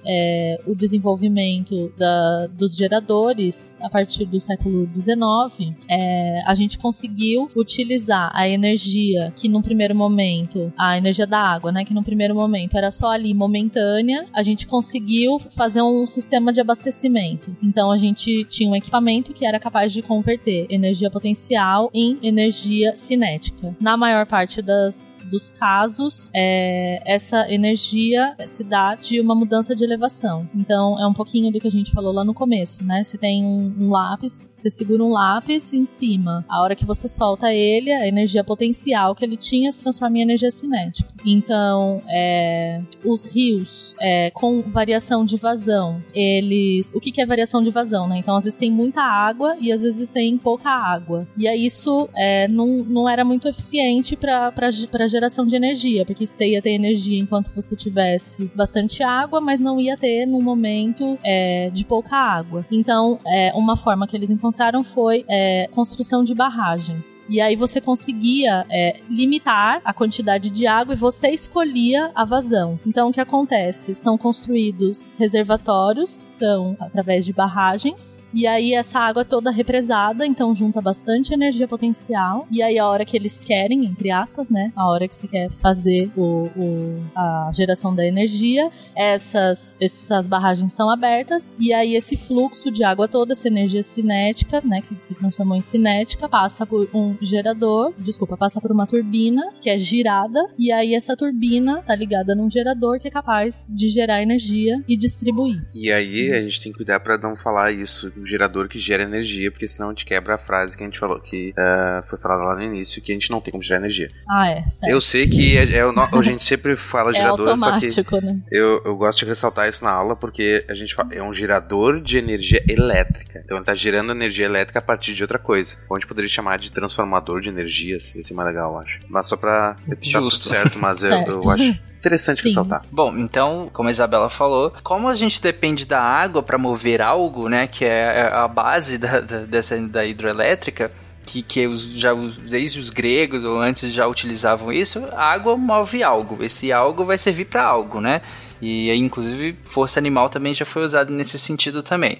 o 0.65 0.73
desenvolvimento 0.75 1.91
da- 1.97 2.47
dos 2.47 2.75
geradores 2.75 3.77
a 3.81 3.89
partir 3.89 4.25
do 4.25 4.39
século 4.39 4.87
XIX, 4.93 5.75
é, 5.89 6.41
a 6.45 6.53
gente 6.55 6.77
conseguiu 6.79 7.49
utilizar 7.55 8.31
a 8.33 8.47
energia 8.47 9.31
que 9.35 9.47
num 9.47 9.61
primeiro 9.61 9.95
momento, 9.95 10.71
a 10.77 10.97
energia 10.97 11.27
da 11.27 11.39
água, 11.39 11.71
né, 11.71 11.85
que 11.85 11.93
num 11.93 12.03
primeiro 12.03 12.33
momento 12.33 12.75
era 12.75 12.89
só 12.91 13.11
ali 13.11 13.33
momentânea, 13.33 14.25
a 14.33 14.41
gente 14.41 14.65
conseguiu 14.67 15.39
fazer 15.51 15.81
um 15.81 16.05
sistema 16.07 16.30
de 16.39 16.61
abastecimento. 16.61 17.55
Então 17.61 17.91
a 17.91 17.97
gente 17.97 18.45
tinha 18.45 18.69
um 18.69 18.75
equipamento 18.75 19.33
que 19.33 19.45
era 19.45 19.59
capaz 19.59 19.91
de 19.91 20.01
converter 20.01 20.65
energia 20.69 21.09
potencial 21.09 21.89
em 21.93 22.17
energia 22.21 22.95
cinética. 22.95 23.75
Na 23.79 23.97
maior 23.97 24.25
parte 24.25 24.61
das, 24.61 25.23
dos 25.29 25.51
casos, 25.51 26.31
é, 26.33 27.01
essa 27.05 27.51
energia 27.51 28.35
se 28.45 28.63
dá 28.63 28.95
de 28.95 29.19
uma 29.19 29.35
mudança 29.35 29.75
de 29.75 29.83
elevação. 29.83 30.47
Então 30.55 30.99
é 30.99 31.07
um 31.07 31.13
pouquinho 31.13 31.51
do 31.51 31.59
que 31.59 31.67
a 31.67 31.71
gente 31.71 31.91
falou 31.91 32.13
lá 32.13 32.23
no 32.23 32.33
começo, 32.33 32.83
né? 32.83 33.03
Você 33.03 33.17
tem 33.17 33.45
um, 33.45 33.73
um 33.79 33.89
lápis, 33.89 34.53
você 34.55 34.69
segura 34.69 35.03
um 35.03 35.09
lápis 35.09 35.73
em 35.73 35.85
cima. 35.85 36.45
A 36.47 36.61
hora 36.61 36.75
que 36.75 36.85
você 36.85 37.07
solta 37.07 37.53
ele, 37.53 37.91
a 37.91 38.07
energia 38.07 38.43
potencial 38.43 39.15
que 39.15 39.25
ele 39.25 39.37
tinha 39.37 39.71
se 39.71 39.81
transforma 39.81 40.17
em 40.17 40.21
energia 40.21 40.51
cinética. 40.51 41.09
Então, 41.25 42.01
é, 42.09 42.81
os 43.03 43.33
rios 43.33 43.95
é, 43.99 44.29
com 44.31 44.61
variação 44.61 45.25
de 45.25 45.37
vazão, 45.37 46.01
eles. 46.13 46.91
O 46.93 46.99
que, 46.99 47.11
que 47.11 47.21
é 47.21 47.25
variação 47.25 47.61
de 47.61 47.69
vazão, 47.69 48.07
né? 48.07 48.17
Então, 48.17 48.35
às 48.35 48.43
vezes 48.43 48.57
tem 48.57 48.71
muita 48.71 49.01
água 49.01 49.55
e 49.59 49.71
às 49.71 49.81
vezes 49.81 50.09
tem 50.09 50.37
pouca 50.37 50.69
água. 50.69 51.27
E 51.37 51.47
aí 51.47 51.65
isso 51.65 52.09
é, 52.15 52.47
não, 52.47 52.67
não 52.67 53.09
era 53.09 53.23
muito 53.23 53.47
eficiente 53.47 54.15
para 54.15 55.07
geração 55.07 55.45
de 55.45 55.55
energia, 55.55 56.05
porque 56.05 56.25
você 56.25 56.51
ia 56.51 56.61
ter 56.61 56.71
energia 56.71 57.19
enquanto 57.19 57.51
você 57.53 57.75
tivesse 57.75 58.51
bastante 58.55 59.03
água, 59.03 59.39
mas 59.39 59.59
não 59.59 59.79
ia 59.79 59.97
ter 59.97 60.25
no 60.25 60.41
momento 60.41 61.17
é, 61.23 61.69
de 61.69 61.85
pouca 61.85 62.15
água. 62.15 62.65
Então, 62.71 63.19
é, 63.25 63.51
uma 63.55 63.77
forma 63.77 64.07
que 64.07 64.15
eles 64.15 64.29
encontraram 64.29 64.83
foi 64.83 65.25
é, 65.29 65.67
construção 65.71 66.23
de 66.23 66.33
barragens. 66.33 67.25
E 67.29 67.39
aí 67.39 67.55
você 67.55 67.79
conseguia 67.79 68.65
é, 68.69 68.99
limitar 69.09 69.81
a 69.83 69.93
quantidade 69.93 70.49
de 70.49 70.67
água 70.67 70.93
e 70.93 70.97
você 70.97 71.29
escolhia 71.29 72.11
a 72.15 72.25
vazão. 72.25 72.79
Então, 72.85 73.09
o 73.09 73.13
que 73.13 73.21
acontece? 73.21 73.95
São 73.95 74.17
construídos 74.17 75.11
reservatórios, 75.17 76.00
que 76.17 76.23
são 76.23 76.75
através 76.79 77.25
de 77.25 77.33
barragens, 77.33 78.25
e 78.33 78.45
aí 78.47 78.73
essa 78.73 78.99
água 78.99 79.23
toda 79.23 79.51
represada, 79.51 80.25
então 80.25 80.53
junta 80.55 80.81
bastante 80.81 81.33
energia 81.33 81.67
potencial, 81.67 82.47
e 82.51 82.61
aí 82.61 82.77
a 82.79 82.87
hora 82.87 83.05
que 83.05 83.15
eles 83.15 83.39
querem, 83.41 83.85
entre 83.85 84.11
aspas, 84.11 84.49
né? 84.49 84.71
A 84.75 84.87
hora 84.89 85.07
que 85.07 85.15
você 85.15 85.27
quer 85.27 85.49
fazer 85.51 86.09
o, 86.17 86.49
o- 86.57 87.01
a 87.15 87.51
geração 87.53 87.93
da 87.95 88.05
energia, 88.05 88.69
essas, 88.95 89.77
essas 89.79 90.27
barragens 90.27 90.73
são 90.73 90.89
abertas, 90.89 91.55
e 91.59 91.73
aí 91.73 91.95
esse 91.95 92.15
fluxo 92.17 92.71
de 92.71 92.83
água 92.83 93.07
toda, 93.07 93.33
essa 93.33 93.47
energia 93.47 93.83
cinética, 93.83 94.61
né, 94.63 94.81
que 94.81 94.95
se 95.03 95.13
transformou 95.13 95.55
em 95.57 95.61
cinética, 95.61 96.27
passa 96.29 96.65
por 96.65 96.87
um 96.93 97.15
gerador, 97.21 97.93
desculpa, 97.97 98.37
passa 98.37 98.59
por 98.61 98.71
uma 98.71 98.87
turbina 98.87 99.41
que 99.61 99.69
é 99.69 99.77
girada, 99.77 100.39
e 100.57 100.71
aí 100.71 100.93
essa 100.95 101.15
turbina 101.15 101.81
tá 101.81 101.95
ligada 101.95 102.33
num 102.35 102.49
gerador 102.49 102.99
que 102.99 103.07
é 103.07 103.11
capaz 103.11 103.67
de 103.69 103.89
gerar 103.89 104.21
energia 104.21 104.79
e 104.87 104.95
distribuir. 104.95 105.61
E 105.73 105.90
aí 105.91 106.33
a 106.33 106.41
gente 106.41 106.61
tem 106.61 106.71
que 106.71 106.77
cuidar 106.77 106.99
pra 106.99 107.17
não 107.17 107.35
falar 107.35 107.71
isso, 107.71 108.11
um 108.17 108.25
gerador 108.25 108.67
que 108.67 108.79
gera 108.79 109.03
energia, 109.03 109.51
porque 109.51 109.67
senão 109.67 109.87
a 109.87 109.91
gente 109.91 110.05
quebra 110.05 110.35
a 110.35 110.37
frase 110.37 110.77
que 110.77 110.83
a 110.83 110.85
gente 110.85 110.99
falou, 110.99 111.19
que 111.19 111.53
eh, 111.57 112.03
foi 112.09 112.17
falada 112.17 112.43
lá 112.43 112.55
no 112.55 112.63
início, 112.63 113.01
que 113.01 113.11
a 113.11 113.15
gente 113.15 113.31
não 113.31 113.41
tem 113.41 113.51
como 113.51 113.63
gerar 113.63 113.79
energia. 113.79 114.09
Ah, 114.29 114.49
é, 114.49 114.61
certo. 114.69 114.91
Eu 114.91 115.01
sei 115.01 115.27
que 115.27 115.57
é, 115.57 115.63
é 115.63 115.81
a 115.81 116.21
gente 116.21 116.43
sempre 116.43 116.75
fala 116.75 117.11
é 117.11 117.13
gerador, 117.13 117.57
só 117.57 117.79
que 117.79 118.21
né? 118.21 118.39
eu, 118.51 118.81
eu 118.85 118.95
gosto 118.95 119.19
de 119.19 119.25
ressaltar 119.25 119.69
isso 119.69 119.83
na 119.83 119.91
aula 119.91 120.15
porque 120.15 120.65
a 120.69 120.73
gente 120.73 120.93
fala, 120.93 121.13
é 121.13 121.21
um 121.21 121.33
gerador 121.33 121.99
de 122.01 122.17
energia 122.17 122.63
elétrica. 122.67 123.41
Então 123.43 123.57
ele 123.57 123.65
tá 123.65 123.75
gerando 123.75 124.11
energia 124.11 124.45
elétrica 124.45 124.79
a 124.79 124.81
partir 124.81 125.13
de 125.13 125.21
outra 125.21 125.39
coisa. 125.39 125.75
Ou 125.89 125.95
a 125.95 125.99
gente 125.99 126.07
poderia 126.07 126.29
chamar 126.29 126.57
de 126.57 126.71
transformador 126.71 127.41
de 127.41 127.49
energias. 127.49 128.13
Ia 128.15 128.23
ser 128.23 128.33
mais 128.33 128.47
legal, 128.47 128.73
eu 128.73 128.79
acho. 128.79 128.99
Mas 129.07 129.27
só 129.27 129.35
pra. 129.35 129.73
Tá 129.73 129.95
tudo 129.95 130.05
Justo. 130.05 130.47
certo, 130.47 130.79
mas 130.79 131.03
eu, 131.03 131.09
Certo. 131.09 131.41
eu 131.43 131.49
acho 131.51 131.79
interessante 132.01 132.41
Sim. 132.41 132.49
ressaltar. 132.49 132.83
Bom, 132.91 133.15
então, 133.17 133.69
como 133.71 133.87
a 133.87 133.91
Isabela 133.91 134.29
falou, 134.29 134.73
como 134.83 135.07
a 135.07 135.15
gente 135.15 135.41
depende 135.41 135.85
da 135.85 136.01
água 136.01 136.41
para 136.41 136.57
mover 136.57 137.01
algo, 137.01 137.47
né, 137.47 137.67
que 137.67 137.85
é 137.85 138.29
a 138.33 138.47
base 138.47 138.97
da, 138.97 139.19
da, 139.21 139.39
dessa, 139.41 139.79
da 139.79 140.03
hidroelétrica, 140.03 140.91
que, 141.23 141.43
que 141.43 141.67
os, 141.67 141.81
já, 141.93 142.13
desde 142.13 142.79
os 142.79 142.89
gregos 142.89 143.43
ou 143.43 143.59
antes 143.59 143.93
já 143.93 144.07
utilizavam 144.07 144.73
isso, 144.73 145.05
a 145.11 145.31
água 145.31 145.55
move 145.55 146.01
algo. 146.01 146.43
Esse 146.43 146.71
algo 146.71 147.05
vai 147.05 147.17
servir 147.17 147.45
para 147.45 147.63
algo, 147.63 148.01
né? 148.01 148.21
E 148.59 148.91
inclusive, 148.93 149.55
força 149.65 149.99
animal 149.99 150.29
também 150.29 150.53
já 150.53 150.65
foi 150.65 150.83
usado 150.83 151.11
nesse 151.13 151.37
sentido 151.37 151.83
também. 151.83 152.19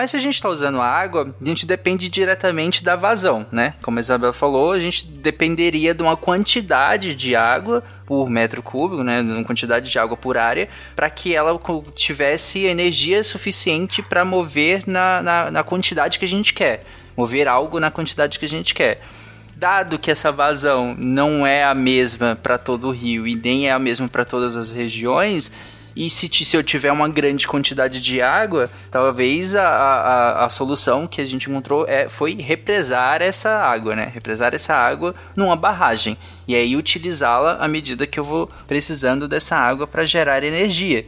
Mas 0.00 0.12
se 0.12 0.16
a 0.16 0.20
gente 0.20 0.36
está 0.36 0.48
usando 0.48 0.80
água, 0.80 1.34
a 1.38 1.44
gente 1.44 1.66
depende 1.66 2.08
diretamente 2.08 2.82
da 2.82 2.96
vazão, 2.96 3.46
né? 3.52 3.74
Como 3.82 3.98
a 3.98 4.00
Isabel 4.00 4.32
falou, 4.32 4.72
a 4.72 4.80
gente 4.80 5.04
dependeria 5.04 5.92
de 5.92 6.02
uma 6.02 6.16
quantidade 6.16 7.14
de 7.14 7.36
água 7.36 7.84
por 8.06 8.30
metro 8.30 8.62
cúbico, 8.62 9.04
né? 9.04 9.20
Uma 9.20 9.44
quantidade 9.44 9.90
de 9.90 9.98
água 9.98 10.16
por 10.16 10.38
área, 10.38 10.70
para 10.96 11.10
que 11.10 11.34
ela 11.34 11.60
tivesse 11.94 12.60
energia 12.60 13.22
suficiente 13.22 14.00
para 14.00 14.24
mover 14.24 14.84
na, 14.86 15.22
na, 15.22 15.50
na 15.50 15.62
quantidade 15.62 16.18
que 16.18 16.24
a 16.24 16.28
gente 16.28 16.54
quer. 16.54 16.82
Mover 17.14 17.46
algo 17.46 17.78
na 17.78 17.90
quantidade 17.90 18.38
que 18.38 18.46
a 18.46 18.48
gente 18.48 18.72
quer. 18.72 19.02
Dado 19.54 19.98
que 19.98 20.10
essa 20.10 20.32
vazão 20.32 20.94
não 20.96 21.46
é 21.46 21.62
a 21.62 21.74
mesma 21.74 22.38
para 22.42 22.56
todo 22.56 22.88
o 22.88 22.90
rio 22.90 23.26
e 23.26 23.34
nem 23.34 23.68
é 23.68 23.72
a 23.72 23.78
mesma 23.78 24.08
para 24.08 24.24
todas 24.24 24.56
as 24.56 24.72
regiões, 24.72 25.52
e 25.94 26.08
se, 26.08 26.28
se 26.28 26.56
eu 26.56 26.62
tiver 26.62 26.92
uma 26.92 27.08
grande 27.08 27.46
quantidade 27.46 28.00
de 28.00 28.22
água, 28.22 28.70
talvez 28.90 29.54
a, 29.54 29.66
a, 29.66 30.44
a 30.44 30.48
solução 30.48 31.06
que 31.06 31.20
a 31.20 31.26
gente 31.26 31.50
encontrou 31.50 31.86
é, 31.88 32.08
foi 32.08 32.34
represar 32.34 33.22
essa 33.22 33.50
água, 33.50 33.96
né? 33.96 34.10
Represar 34.12 34.54
essa 34.54 34.74
água 34.74 35.14
numa 35.34 35.56
barragem. 35.56 36.16
E 36.46 36.54
aí 36.54 36.76
utilizá-la 36.76 37.56
à 37.60 37.68
medida 37.68 38.06
que 38.06 38.18
eu 38.18 38.24
vou 38.24 38.50
precisando 38.66 39.26
dessa 39.26 39.56
água 39.56 39.86
para 39.86 40.04
gerar 40.04 40.42
energia. 40.44 41.04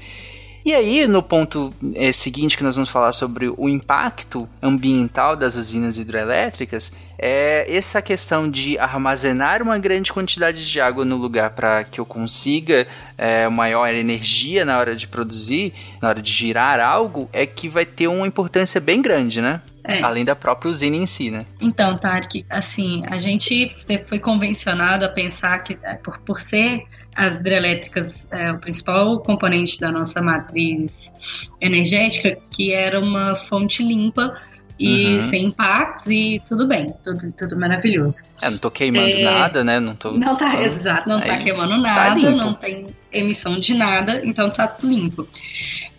E 0.65 0.73
aí, 0.73 1.09
no 1.09 1.23
ponto 1.23 1.75
eh, 1.95 2.13
seguinte 2.13 2.57
que 2.57 2.63
nós 2.63 2.77
vamos 2.77 2.89
falar 2.89 3.13
sobre 3.13 3.53
o 3.57 3.69
impacto 3.69 4.49
ambiental 4.63 5.35
das 5.35 5.57
usinas 5.57 5.99
hidrelétricas, 5.99 6.93
é 7.19 7.67
essa 7.69 8.01
questão 8.01 8.49
de 8.49 8.79
armazenar 8.79 9.61
uma 9.61 9.77
grande 9.77 10.13
quantidade 10.13 10.71
de 10.71 10.81
água 10.81 11.05
no 11.05 11.17
lugar 11.17 11.51
para 11.51 11.83
que 11.83 11.99
eu 11.99 12.07
consiga 12.07 12.87
eh, 13.19 13.49
maior 13.49 13.93
energia 13.93 14.65
na 14.65 14.79
hora 14.79 14.95
de 14.95 15.09
produzir, 15.09 15.73
na 16.01 16.09
hora 16.09 16.23
de 16.23 16.31
girar 16.31 16.79
algo, 16.79 17.29
é 17.33 17.45
que 17.45 17.69
vai 17.69 17.85
ter 17.85 18.07
uma 18.07 18.27
importância 18.27 18.81
bem 18.81 19.03
grande, 19.03 19.41
né? 19.41 19.61
É. 19.85 20.01
Além 20.01 20.25
da 20.25 20.37
própria 20.37 20.71
usina 20.71 20.97
em 20.97 21.07
si, 21.07 21.29
né? 21.29 21.45
Então, 21.61 21.99
Tarek, 21.99 22.45
assim, 22.49 23.03
a 23.07 23.19
gente 23.19 23.75
foi 24.07 24.21
convencionado 24.21 25.05
a 25.05 25.09
pensar 25.09 25.59
que, 25.65 25.77
é, 25.83 25.95
por, 25.95 26.21
por 26.21 26.41
ser 26.41 26.87
as 27.15 27.37
hidrelétricas 27.37 28.31
é, 28.33 28.51
o 28.53 28.59
principal 28.59 29.21
componente 29.21 29.79
da 29.79 29.91
nossa 29.93 30.21
matriz 30.23 31.51
energética, 31.61 32.37
que 32.57 32.73
era 32.73 32.99
uma 33.01 33.35
fonte 33.35 33.83
limpa 33.83 34.35
e 34.79 35.15
Uhum. 35.15 35.23
sem 35.23 35.45
impactos 35.45 36.09
e 36.11 36.43
tudo 36.49 36.67
bem, 36.67 36.87
tudo, 37.05 37.33
tudo 37.39 37.57
maravilhoso. 37.57 38.23
É, 38.41 38.51
não 38.51 38.59
tô 38.59 38.71
queimando 38.71 39.07
É. 39.11 39.23
nada, 39.23 39.63
né? 39.63 39.79
Não 39.79 39.95
tô. 39.95 40.13
Não 40.13 40.35
tá, 40.37 40.61
exato, 40.61 41.09
não 41.09 41.21
tá 41.21 41.35
Aí, 41.35 41.43
queimando 41.45 41.71
tá 41.75 41.79
nada, 41.95 42.15
limpo. 42.19 42.37
não 42.37 42.55
tem 42.55 42.87
emissão 43.13 43.61
de 43.61 43.75
nada, 43.75 44.21
então 44.25 44.51
tá 44.51 44.67
tudo 44.67 44.93
limpo. 44.93 45.29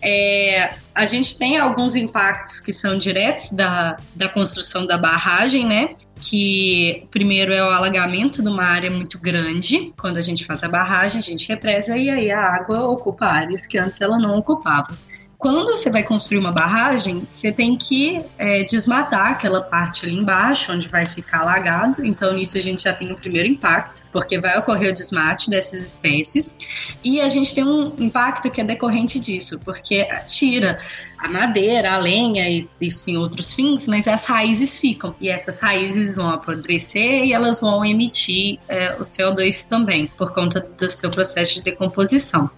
É, 0.02 0.74
a 0.94 1.06
gente 1.06 1.38
tem 1.38 1.58
alguns 1.58 1.96
impactos 1.96 2.60
que 2.60 2.74
são 2.74 2.98
diretos 2.98 3.52
da, 3.52 3.96
da 4.16 4.28
construção 4.28 4.86
da 4.86 4.98
barragem, 4.98 5.66
né? 5.66 5.90
Que 6.26 7.06
primeiro 7.12 7.54
é 7.54 7.62
o 7.62 7.70
alagamento 7.70 8.42
de 8.42 8.48
uma 8.48 8.64
área 8.64 8.90
muito 8.90 9.20
grande. 9.20 9.92
Quando 10.00 10.18
a 10.18 10.22
gente 10.22 10.46
faz 10.46 10.64
a 10.64 10.70
barragem, 10.70 11.20
a 11.20 11.22
gente 11.22 11.48
represa 11.48 11.98
e 11.98 12.10
aí 12.10 12.32
a 12.32 12.40
água 12.40 12.88
ocupa 12.88 13.26
áreas 13.26 13.68
que 13.68 13.78
antes 13.78 14.00
ela 14.00 14.18
não 14.18 14.34
ocupava. 14.34 14.98
Quando 15.44 15.66
você 15.66 15.92
vai 15.92 16.04
construir 16.04 16.38
uma 16.38 16.54
barragem, 16.54 17.26
você 17.26 17.52
tem 17.52 17.76
que 17.76 18.22
é, 18.38 18.64
desmatar 18.64 19.32
aquela 19.32 19.60
parte 19.60 20.06
ali 20.06 20.16
embaixo, 20.16 20.72
onde 20.72 20.88
vai 20.88 21.06
ficar 21.06 21.42
alagado. 21.42 22.06
Então, 22.06 22.34
nisso 22.34 22.58
a 22.58 22.62
gente 22.62 22.84
já 22.84 22.94
tem 22.94 23.12
o 23.12 23.16
primeiro 23.18 23.50
impacto, 23.50 24.06
porque 24.10 24.40
vai 24.40 24.58
ocorrer 24.58 24.92
o 24.92 24.94
desmate 24.94 25.50
dessas 25.50 25.82
espécies. 25.82 26.56
E 27.04 27.20
a 27.20 27.28
gente 27.28 27.54
tem 27.54 27.62
um 27.62 27.94
impacto 28.00 28.50
que 28.50 28.62
é 28.62 28.64
decorrente 28.64 29.20
disso, 29.20 29.60
porque 29.66 30.08
tira 30.30 30.80
a 31.18 31.28
madeira, 31.28 31.92
a 31.92 31.98
lenha 31.98 32.50
e 32.50 32.66
isso 32.80 33.04
tem 33.04 33.18
outros 33.18 33.52
fins, 33.54 33.86
mas 33.86 34.08
as 34.08 34.24
raízes 34.24 34.78
ficam. 34.78 35.14
E 35.20 35.28
essas 35.28 35.60
raízes 35.60 36.16
vão 36.16 36.30
apodrecer 36.30 37.26
e 37.26 37.34
elas 37.34 37.60
vão 37.60 37.84
emitir 37.84 38.60
é, 38.70 38.94
o 38.94 39.02
CO2 39.02 39.68
também, 39.68 40.08
por 40.08 40.32
conta 40.32 40.66
do 40.80 40.90
seu 40.90 41.12
processo 41.12 41.56
de 41.56 41.64
decomposição. 41.64 42.50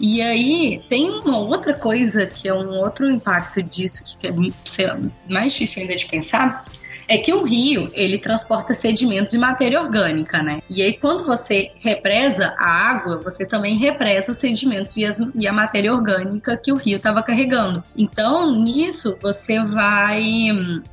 E 0.00 0.22
aí 0.22 0.82
tem 0.88 1.10
uma 1.10 1.38
outra 1.38 1.74
coisa 1.74 2.26
que 2.26 2.48
é 2.48 2.54
um 2.54 2.78
outro 2.78 3.10
impacto 3.10 3.62
disso 3.62 4.02
que 4.02 4.26
é 4.26 4.32
mais 5.28 5.52
difícil 5.52 5.82
ainda 5.82 5.94
de 5.94 6.06
pensar, 6.06 6.64
é 7.10 7.18
que 7.18 7.34
o 7.34 7.42
rio, 7.42 7.90
ele 7.92 8.18
transporta 8.18 8.72
sedimentos 8.72 9.34
e 9.34 9.38
matéria 9.38 9.80
orgânica, 9.82 10.40
né? 10.40 10.62
E 10.70 10.80
aí, 10.80 10.92
quando 10.92 11.24
você 11.24 11.72
represa 11.80 12.54
a 12.56 12.70
água, 12.88 13.18
você 13.20 13.44
também 13.44 13.76
represa 13.76 14.30
os 14.30 14.38
sedimentos 14.38 14.96
e, 14.96 15.04
as- 15.04 15.20
e 15.34 15.48
a 15.48 15.52
matéria 15.52 15.92
orgânica 15.92 16.56
que 16.56 16.70
o 16.70 16.76
rio 16.76 16.98
estava 16.98 17.20
carregando. 17.20 17.82
Então, 17.96 18.52
nisso, 18.62 19.16
você 19.20 19.60
vai, 19.64 20.22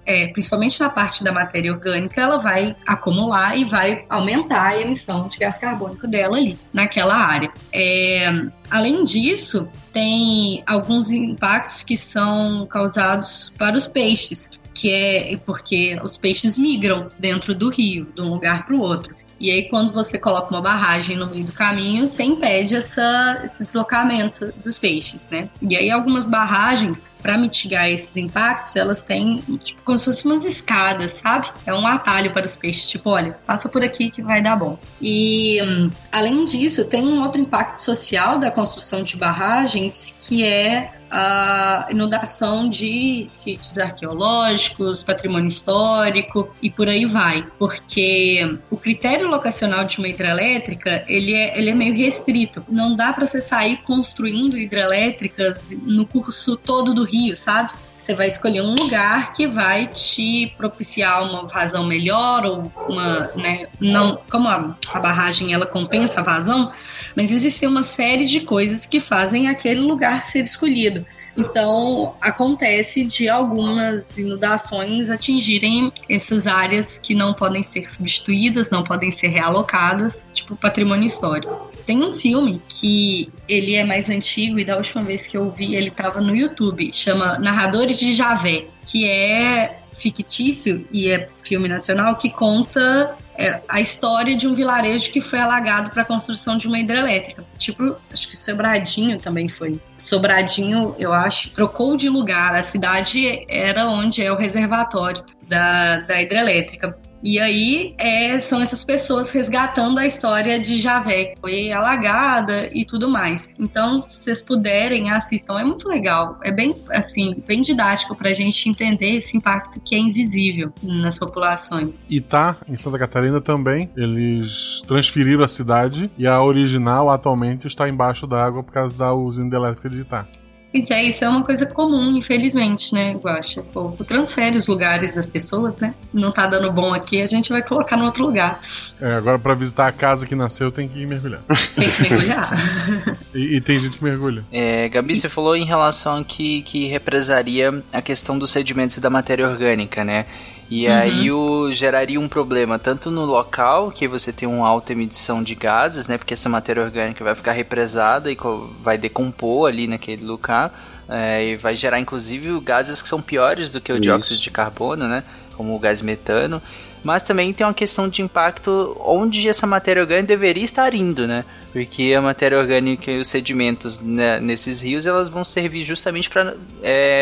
é, 0.07 0.26
principalmente 0.30 0.80
na 0.80 0.89
parte 0.89 1.23
da 1.23 1.31
matéria 1.31 1.72
orgânica, 1.72 2.19
ela 2.19 2.38
vai 2.38 2.76
acumular 2.88 3.56
e 3.56 3.64
vai 3.64 4.03
aumentar 4.10 4.69
a 4.69 4.81
emissão 4.81 5.27
de 5.27 5.38
gás 5.38 5.60
carbônico 5.60 6.07
dela 6.07 6.35
ali, 6.35 6.57
naquela 6.73 7.15
área. 7.15 7.52
É, 7.72 8.27
além 8.72 9.03
disso, 9.03 9.68
tem 9.94 10.64
alguns 10.65 11.11
impactos 11.11 11.84
que 11.84 11.95
são 11.95 12.65
causados 12.65 13.53
para 13.56 13.77
os 13.77 13.85
peixes 13.85 14.49
que 14.80 14.94
é 14.94 15.38
porque 15.45 15.98
os 16.04 16.18
peixes 16.18 16.58
migram 16.58 17.08
dentro 17.18 17.56
do 17.56 17.70
rio, 17.70 18.08
de 18.16 18.22
um 18.22 18.30
lugar 18.30 18.66
para 18.66 18.76
o 18.76 18.80
outro. 18.80 19.16
E 19.40 19.52
aí, 19.52 19.70
quando 19.70 19.91
você 19.91 20.18
coloca 20.18 20.49
uma 20.49 20.62
barragem 20.62 21.16
no 21.16 21.28
meio 21.28 21.45
do 21.45 21.52
caminho, 21.52 22.08
você 22.08 22.24
impede 22.24 22.76
essa, 22.76 23.41
esse 23.44 23.64
deslocamento 23.64 24.52
dos 24.64 24.80
peixes, 24.80 25.30
né? 25.30 25.48
E 25.62 25.76
aí, 25.76 25.91
algumas 25.91 26.28
barragens, 26.28 27.06
para 27.22 27.38
mitigar 27.38 27.88
esses 27.88 28.18
impactos, 28.18 28.76
elas 28.76 29.04
têm 29.04 29.44
tipo, 29.64 29.82
como 29.84 29.98
se 29.98 30.06
fossem 30.06 30.32
umas 30.32 30.44
escadas, 30.44 31.14
sabe? 31.14 31.52
É 31.66 31.74
um 31.74 31.86
atalho 31.86 32.34
para 32.34 32.45
os 32.45 32.56
peixes, 32.56 32.90
tipo, 32.90 33.12
olha, 33.12 33.38
passa 33.45 33.70
por 33.70 33.84
aqui 33.84 34.10
que 34.10 34.24
vai 34.24 34.41
dar 34.41 34.56
bom. 34.56 34.78
E, 34.99 35.62
hum, 35.62 35.91
além 36.18 36.44
disso, 36.44 36.84
tem 36.84 37.06
um 37.06 37.22
outro 37.22 37.39
impacto 37.39 37.80
social 37.80 38.39
da 38.39 38.49
construção 38.49 39.03
de 39.03 39.15
barragens, 39.15 40.15
que 40.19 40.44
é 40.44 40.91
a 41.10 41.88
inundação 41.89 42.69
de 42.69 43.23
sítios 43.26 43.77
arqueológicos, 43.77 45.03
patrimônio 45.03 45.48
histórico 45.48 46.53
e 46.61 46.69
por 46.69 46.89
aí 46.89 47.06
vai, 47.06 47.48
porque 47.57 48.57
o 48.69 48.76
critério 48.76 49.30
locacional 49.30 49.85
de 49.85 49.99
uma 49.99 50.10
hidrelétrica 50.10 51.06
ele 51.07 51.34
é, 51.34 51.57
ele 51.57 51.69
é 51.69 51.73
meio 51.73 51.95
restrito. 51.95 52.65
Não 52.68 52.95
dá 52.95 53.14
para 53.14 53.26
você 53.26 53.39
sair 53.39 53.77
construindo 53.84 54.57
hidrelétricas 54.57 55.72
no 55.81 56.06
curso 56.06 56.57
todo 56.57 56.94
do 56.94 57.06
rio, 57.06 57.35
sabe? 57.35 57.72
Você 57.98 58.14
vai 58.14 58.28
escolher 58.28 58.61
um 58.61 58.76
lugar 58.76 59.34
que 59.34 59.48
vai 59.48 59.88
te 59.88 60.53
propiciar 60.56 61.24
uma 61.24 61.48
vazão 61.48 61.84
melhor 61.84 62.45
ou 62.45 62.72
uma, 62.88 63.32
né, 63.36 63.68
não, 63.80 64.22
como 64.30 64.48
a, 64.48 64.76
a 64.94 64.99
barragem 64.99 65.52
ela 65.52 65.65
compensa 65.65 66.19
a 66.19 66.24
vazão, 66.24 66.72
mas 67.15 67.32
existem 67.32 67.68
uma 67.68 67.82
série 67.82 68.26
de 68.26 68.41
coisas 68.41 68.86
que 68.86 68.99
fazem 68.99 69.49
aquele 69.49 69.80
lugar 69.80 70.26
ser 70.26 70.41
escolhido. 70.41 71.06
Então, 71.38 72.16
acontece 72.20 73.04
de 73.04 73.30
algumas 73.30 74.18
inundações 74.18 75.10
atingirem 75.10 75.94
essas 76.10 76.48
áreas 76.48 76.98
que 76.98 77.14
não 77.14 77.34
podem 77.34 77.62
ser 77.62 77.90
substituídas, 77.92 78.72
não 78.72 78.84
podem 78.84 79.12
ser 79.12 79.28
realocadas, 79.28 80.32
tipo 80.34 80.56
patrimônio 80.56 81.06
histórico. 81.06 81.72
Tem 81.86 82.04
um 82.04 82.12
filme 82.12 82.62
que 82.68 83.30
ele 83.48 83.76
é 83.76 83.86
mais 83.86 84.10
antigo 84.10 84.60
e 84.60 84.66
da 84.66 84.76
última 84.78 85.04
vez 85.04 85.28
que 85.28 85.38
eu 85.38 85.52
vi 85.52 85.76
ele 85.76 85.90
estava 85.90 86.20
no 86.20 86.36
YouTube, 86.36 86.90
chama 86.92 87.38
Narradores 87.38 88.00
de 88.00 88.14
Javé, 88.14 88.66
que 88.82 89.08
é 89.08 89.80
fictício 89.98 90.88
e 90.91 91.11
é 91.11 91.28
filme 91.38 91.68
nacional 91.68 92.15
que 92.15 92.30
conta 92.30 93.18
é, 93.38 93.60
a 93.68 93.80
história 93.80 94.36
de 94.36 94.48
um 94.48 94.56
vilarejo 94.56 95.11
que 95.11 95.22
foi 95.22 95.40
alagado 95.40 95.91
para 95.91 96.02
a 96.02 96.06
construção 96.06 96.57
de 96.57 96.68
uma 96.68 96.80
hidrelétrica. 96.80 97.44
Tipo, 97.57 97.95
acho 98.11 98.30
que 98.30 98.36
Sobradinho 98.36 99.19
também 99.19 99.48
foi. 99.48 99.80
Sobradinho, 99.95 100.95
eu 100.98 101.14
acho, 101.14 101.49
trocou 101.52 101.95
de 101.95 102.10
lugar. 102.10 102.56
A 102.56 102.64
cidade 102.64 103.45
era 103.48 103.86
onde 103.86 104.24
é 104.24 104.32
o 104.32 104.36
reservatório 104.36 105.24
da, 105.48 105.99
da 105.99 106.22
hidrelétrica. 106.22 106.98
E 107.23 107.39
aí 107.39 107.95
é, 107.98 108.39
são 108.39 108.61
essas 108.61 108.85
pessoas 108.85 109.31
resgatando 109.31 109.99
a 109.99 110.06
história 110.06 110.60
de 110.60 110.80
Javé, 110.80 111.26
que 111.26 111.41
foi 111.41 111.72
alagada 111.72 112.69
e 112.73 112.85
tudo 112.85 113.10
mais. 113.10 113.49
Então, 113.60 113.99
se 113.99 114.23
vocês 114.23 114.44
puderem, 114.44 115.10
assistam. 115.11 115.60
É 115.60 115.64
muito 115.64 115.88
legal. 115.88 116.38
É 116.44 116.52
bem, 116.52 116.76
assim, 116.89 117.44
bem 117.48 117.61
didático 117.61 118.15
pra 118.15 118.31
gente 118.34 118.69
entender 118.69 119.18
esse 119.18 119.35
impacto 119.35 119.80
que 119.80 119.95
é 119.95 119.98
invisível 119.98 120.72
nas 120.84 121.18
populações. 121.18 122.06
E 122.10 122.22
tá 122.22 122.57
em 122.68 122.77
Santa 122.77 122.99
Catarina 122.99 123.41
também. 123.41 123.89
Eles 123.95 124.81
transferiram 124.88 125.44
a 125.44 125.48
cidade 125.48 126.10
e 126.18 126.27
a 126.27 126.41
original 126.41 127.10
atualmente 127.10 127.68
está 127.68 127.88
embaixo 127.89 128.27
da 128.27 128.44
água 128.44 128.64
por 128.64 128.72
causa 128.72 128.98
da 128.98 129.14
usina 129.14 129.56
elétrica 129.56 129.89
de 129.89 130.02
Itá. 130.02 130.27
Pois 130.72 130.91
é, 130.91 131.03
isso 131.03 131.23
é 131.23 131.30
uma 131.30 131.44
coisa 131.44 131.65
comum, 131.65 132.18
infelizmente, 132.18 132.94
né, 132.94 133.14
Guaxa? 133.14 133.61
O 133.61 133.64
povo 133.64 134.03
transfere 134.03 134.57
os 134.57 134.68
lugares 134.68 135.14
das 135.14 135.30
pessoas, 135.30 135.77
né? 135.77 135.94
Não 136.14 136.31
tá 136.31 136.45
dando 136.45 136.72
bom 136.72 136.94
aqui, 136.94 137.22
a 137.22 137.26
gente 137.26 137.49
vai 137.49 137.64
colocar 137.64 137.95
no 137.95 138.06
outro 138.06 138.26
lugar. 138.26 138.61
É, 138.99 139.14
agora 139.14 139.39
pra 139.39 139.53
visitar 139.53 139.88
a 139.88 139.91
casa 139.91 140.26
que 140.26 140.35
nasceu 140.35 140.72
tem 140.72 140.88
que 140.88 140.99
ir 140.99 141.07
mergulhar. 141.07 141.41
Tem 141.76 141.89
que 141.89 142.02
mergulhar. 142.02 142.41
e, 143.34 143.56
e 143.56 143.61
tem 143.61 143.80
gente 143.80 143.98
que 143.98 144.03
mergulha. 144.03 144.44
É, 144.52 144.89
Gabi, 144.89 145.15
você 145.15 145.30
falou 145.30 145.56
em 145.56 145.65
relação 145.65 146.23
que, 146.23 146.61
que 146.64 146.88
represaria 146.88 147.84
a 147.91 148.02
questão 148.02 148.38
dos 148.38 148.52
sedimentos 148.52 148.98
e 148.98 149.02
da 149.02 149.10
matéria 149.10 149.48
orgânica, 149.48 150.03
né? 150.03 150.26
E 150.69 150.88
Uhum. 150.88 150.94
aí 150.94 151.31
o, 151.31 151.72
geraria 151.72 152.19
um 152.19 152.27
problema 152.27 152.77
tanto 152.77 153.10
no 153.10 153.23
local, 153.26 153.89
que 153.91 154.07
você 154.07 154.34
tem 154.34 154.48
uma 154.48 154.68
alta 154.68 154.91
emissão 154.91 155.41
de 155.41 155.56
gases, 155.56 156.07
né? 156.10 156.18
Porque 156.18 156.34
essa 156.34 156.49
matéria 156.49 156.84
orgânica 156.84 157.23
vai 157.23 157.35
ficar 157.35 157.53
represada 157.53 158.30
e 158.31 158.38
vai 158.81 158.98
decompor 158.98 159.69
ali 159.69 159.88
naquele 159.88 160.26
lugar. 160.26 160.73
é, 161.10 161.52
e 161.52 161.56
vai 161.56 161.73
gerar 161.73 162.02
inclusive 162.02 162.60
gases 162.60 163.02
que 163.02 163.07
são 163.07 163.22
piores 163.22 163.69
do 163.69 163.80
que 163.80 163.94
o 163.94 163.95
Isso. 163.95 164.02
dióxido 164.02 164.41
de 164.41 164.52
carbono, 164.52 165.07
né? 165.07 165.23
Como 165.56 165.73
o 165.73 165.80
gás 165.80 166.02
metano. 166.02 166.61
Mas 167.02 167.23
também 167.23 167.53
tem 167.53 167.65
uma 167.65 167.73
questão 167.73 168.10
de 168.10 168.22
impacto 168.22 168.94
onde 169.06 169.48
essa 169.48 169.65
matéria 169.65 170.02
orgânica 170.02 170.27
deveria 170.27 170.65
estar 170.65 170.94
indo, 170.94 171.26
né? 171.26 171.45
Porque 171.73 172.14
a 172.18 172.22
matéria 172.22 172.57
orgânica 172.57 173.11
e 173.11 173.19
os 173.19 173.27
sedimentos 173.27 173.99
né, 173.99 174.39
nesses 174.39 174.81
rios 174.81 175.06
elas 175.06 175.30
vão 175.30 175.44
servir 175.45 175.84
justamente 175.84 176.30
para 176.30 176.56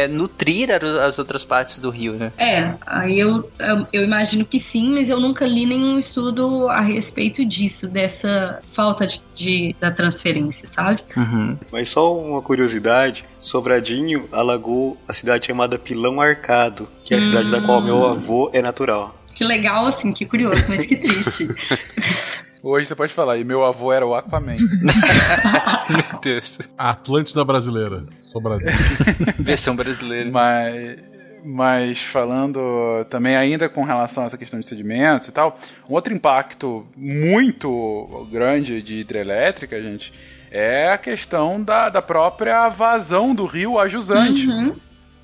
nutrir 0.09 0.69
a- 0.71 1.05
as 1.05 1.19
outras 1.19 1.43
partes 1.43 1.79
do 1.79 1.89
rio, 1.89 2.13
né? 2.13 2.31
É, 2.37 2.73
aí 2.85 3.19
eu, 3.19 3.49
eu, 3.91 4.03
imagino 4.03 4.45
que 4.45 4.59
sim, 4.59 4.89
mas 4.93 5.09
eu 5.09 5.19
nunca 5.19 5.45
li 5.45 5.65
nenhum 5.65 5.97
estudo 5.97 6.69
a 6.69 6.79
respeito 6.81 7.43
disso, 7.45 7.87
dessa 7.87 8.59
falta 8.71 9.05
de, 9.05 9.21
de- 9.33 9.75
da 9.79 9.91
transferência, 9.91 10.67
sabe? 10.67 11.01
Uhum. 11.17 11.57
Mas 11.71 11.89
só 11.89 12.17
uma 12.17 12.41
curiosidade, 12.41 13.25
Sobradinho 13.39 14.27
alagou 14.31 14.97
a 15.07 15.13
cidade 15.13 15.47
chamada 15.47 15.77
Pilão 15.77 16.21
Arcado, 16.21 16.87
que 17.05 17.13
é 17.13 17.17
a 17.17 17.21
cidade 17.21 17.51
da 17.51 17.61
qual 17.61 17.81
meu 17.81 18.05
avô 18.05 18.49
é 18.53 18.61
natural. 18.61 19.15
Que 19.35 19.43
legal, 19.43 19.85
assim, 19.85 20.13
que 20.13 20.25
curioso, 20.25 20.65
mas 20.69 20.85
que 20.85 20.95
triste. 20.95 21.47
Hoje 22.67 22.87
você 22.87 22.95
pode 22.95 23.13
falar, 23.13 23.37
e 23.37 23.43
meu 23.43 23.63
avô 23.63 23.93
era 23.93 24.03
o 24.03 24.15
Aquaman. 24.15 24.57
Meu 25.87 26.19
Deus. 26.19 26.57
A 26.75 26.89
Atlântida 26.89 27.45
brasileira. 27.45 28.03
Sobradinho. 28.23 28.71
Versão 29.37 29.75
brasileira. 29.75 30.31
Mas, 30.31 30.97
mas 31.43 32.01
falando 32.01 33.05
também 33.07 33.35
ainda 33.35 33.69
com 33.69 33.83
relação 33.83 34.23
a 34.23 34.25
essa 34.25 34.35
questão 34.35 34.59
de 34.59 34.67
sedimentos 34.67 35.27
e 35.27 35.31
tal, 35.31 35.59
um 35.87 35.93
outro 35.93 36.11
impacto 36.11 36.87
muito 36.97 38.27
grande 38.31 38.81
de 38.81 38.95
hidrelétrica, 38.95 39.79
gente, 39.79 40.11
é 40.49 40.91
a 40.91 40.97
questão 40.97 41.61
da, 41.61 41.89
da 41.89 42.01
própria 42.01 42.67
vazão 42.69 43.35
do 43.35 43.45
rio 43.45 43.77
a 43.77 43.87
jusante. 43.87 44.47
Uhum. 44.47 44.73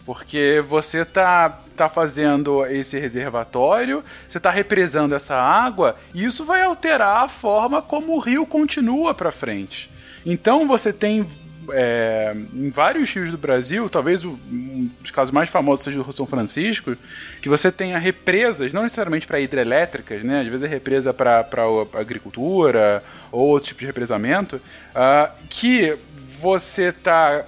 Porque 0.05 0.63
você 0.69 1.03
tá, 1.03 1.59
tá 1.81 1.89
fazendo 1.89 2.63
esse 2.67 2.99
reservatório, 2.99 4.03
você 4.29 4.39
tá 4.39 4.51
represando 4.51 5.15
essa 5.15 5.35
água, 5.35 5.97
e 6.13 6.23
isso 6.23 6.45
vai 6.45 6.61
alterar 6.61 7.23
a 7.23 7.27
forma 7.27 7.81
como 7.81 8.15
o 8.15 8.19
rio 8.19 8.45
continua 8.45 9.15
para 9.15 9.31
frente. 9.31 9.89
Então 10.23 10.67
você 10.67 10.93
tem 10.93 11.25
é, 11.71 12.35
em 12.53 12.69
vários 12.69 13.11
rios 13.11 13.31
do 13.31 13.37
Brasil, 13.37 13.89
talvez 13.89 14.23
um 14.23 14.89
dos 14.99 15.09
casos 15.09 15.33
mais 15.33 15.49
famosos 15.49 15.83
seja 15.83 15.99
o 15.99 16.03
Rio 16.03 16.13
São 16.13 16.27
Francisco, 16.27 16.95
que 17.41 17.49
você 17.49 17.71
tenha 17.71 17.97
represas, 17.97 18.71
não 18.73 18.83
necessariamente 18.83 19.25
para 19.25 19.39
hidrelétricas, 19.39 20.23
né? 20.23 20.41
Às 20.41 20.47
vezes 20.47 20.61
é 20.61 20.67
represa 20.67 21.11
para 21.11 21.47
agricultura 21.93 23.03
ou 23.31 23.47
outro 23.47 23.69
tipo 23.69 23.79
de 23.79 23.87
represamento, 23.87 24.61
ah, 24.93 25.31
que 25.49 25.97
você 26.39 26.89
está 26.89 27.43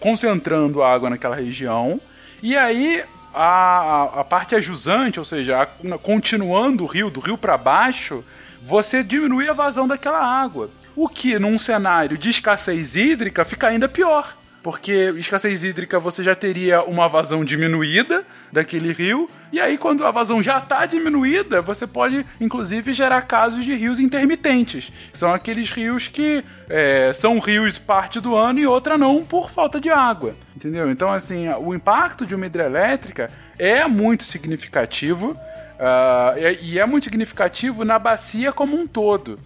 concentrando 0.00 0.82
a 0.82 0.90
água 0.90 1.10
naquela 1.10 1.36
região 1.36 2.00
e 2.42 2.56
aí 2.56 3.04
a, 3.34 4.20
a- 4.20 4.24
parte 4.24 4.54
ajusante, 4.54 5.18
ou 5.18 5.24
seja, 5.24 5.62
a- 5.62 5.98
continuando 5.98 6.84
o 6.84 6.86
rio, 6.86 7.10
do 7.10 7.20
rio 7.20 7.36
para 7.38 7.56
baixo, 7.56 8.24
você 8.62 9.02
diminui 9.02 9.48
a 9.48 9.52
vazão 9.52 9.86
daquela 9.86 10.20
água. 10.24 10.70
O 10.96 11.08
que, 11.08 11.38
num 11.38 11.58
cenário 11.58 12.18
de 12.18 12.30
escassez 12.30 12.96
hídrica, 12.96 13.44
fica 13.44 13.68
ainda 13.68 13.88
pior. 13.88 14.36
Porque 14.62 15.12
escassez 15.16 15.62
hídrica 15.62 15.98
você 15.98 16.22
já 16.22 16.34
teria 16.34 16.82
uma 16.82 17.08
vazão 17.08 17.44
diminuída 17.44 18.24
daquele 18.52 18.92
rio, 18.92 19.30
e 19.52 19.60
aí 19.60 19.78
quando 19.78 20.04
a 20.04 20.10
vazão 20.10 20.42
já 20.42 20.58
está 20.58 20.84
diminuída, 20.86 21.62
você 21.62 21.86
pode 21.86 22.24
inclusive 22.40 22.92
gerar 22.92 23.22
casos 23.22 23.64
de 23.64 23.74
rios 23.74 23.98
intermitentes. 23.98 24.92
São 25.12 25.32
aqueles 25.32 25.70
rios 25.70 26.08
que 26.08 26.44
é, 26.68 27.12
são 27.14 27.38
rios 27.38 27.78
parte 27.78 28.20
do 28.20 28.34
ano 28.34 28.58
e 28.58 28.66
outra 28.66 28.98
não 28.98 29.24
por 29.24 29.50
falta 29.50 29.80
de 29.80 29.90
água, 29.90 30.34
entendeu? 30.56 30.90
Então 30.90 31.12
assim, 31.12 31.48
o 31.48 31.74
impacto 31.74 32.26
de 32.26 32.34
uma 32.34 32.46
hidrelétrica 32.46 33.30
é 33.58 33.86
muito 33.86 34.24
significativo. 34.24 35.36
Uh, 35.78 36.58
e 36.60 36.76
é 36.76 36.84
muito 36.84 37.04
significativo 37.04 37.84
na 37.84 38.00
bacia 38.00 38.50
como 38.50 38.76
um 38.76 38.84
todo. 38.84 39.38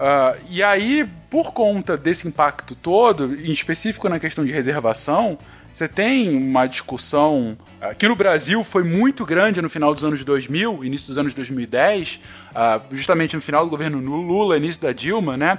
Uh, 0.00 0.40
e 0.48 0.62
aí, 0.62 1.06
por 1.28 1.52
conta 1.52 1.94
desse 1.94 2.26
impacto 2.26 2.74
todo, 2.74 3.34
em 3.34 3.52
específico 3.52 4.08
na 4.08 4.18
questão 4.18 4.46
de 4.46 4.50
reservação, 4.50 5.36
você 5.70 5.86
tem 5.86 6.34
uma 6.34 6.66
discussão 6.66 7.54
aqui 7.78 8.08
no 8.08 8.16
Brasil 8.16 8.64
foi 8.64 8.82
muito 8.82 9.26
grande 9.26 9.60
no 9.60 9.68
final 9.68 9.94
dos 9.94 10.02
anos 10.02 10.24
2000, 10.24 10.82
início 10.86 11.08
dos 11.08 11.18
anos 11.18 11.34
2010, 11.34 12.18
uh, 12.50 12.82
justamente 12.96 13.36
no 13.36 13.42
final 13.42 13.62
do 13.62 13.70
governo 13.70 13.98
Lula, 13.98 14.56
início 14.56 14.80
da 14.80 14.90
Dilma, 14.90 15.36
né? 15.36 15.58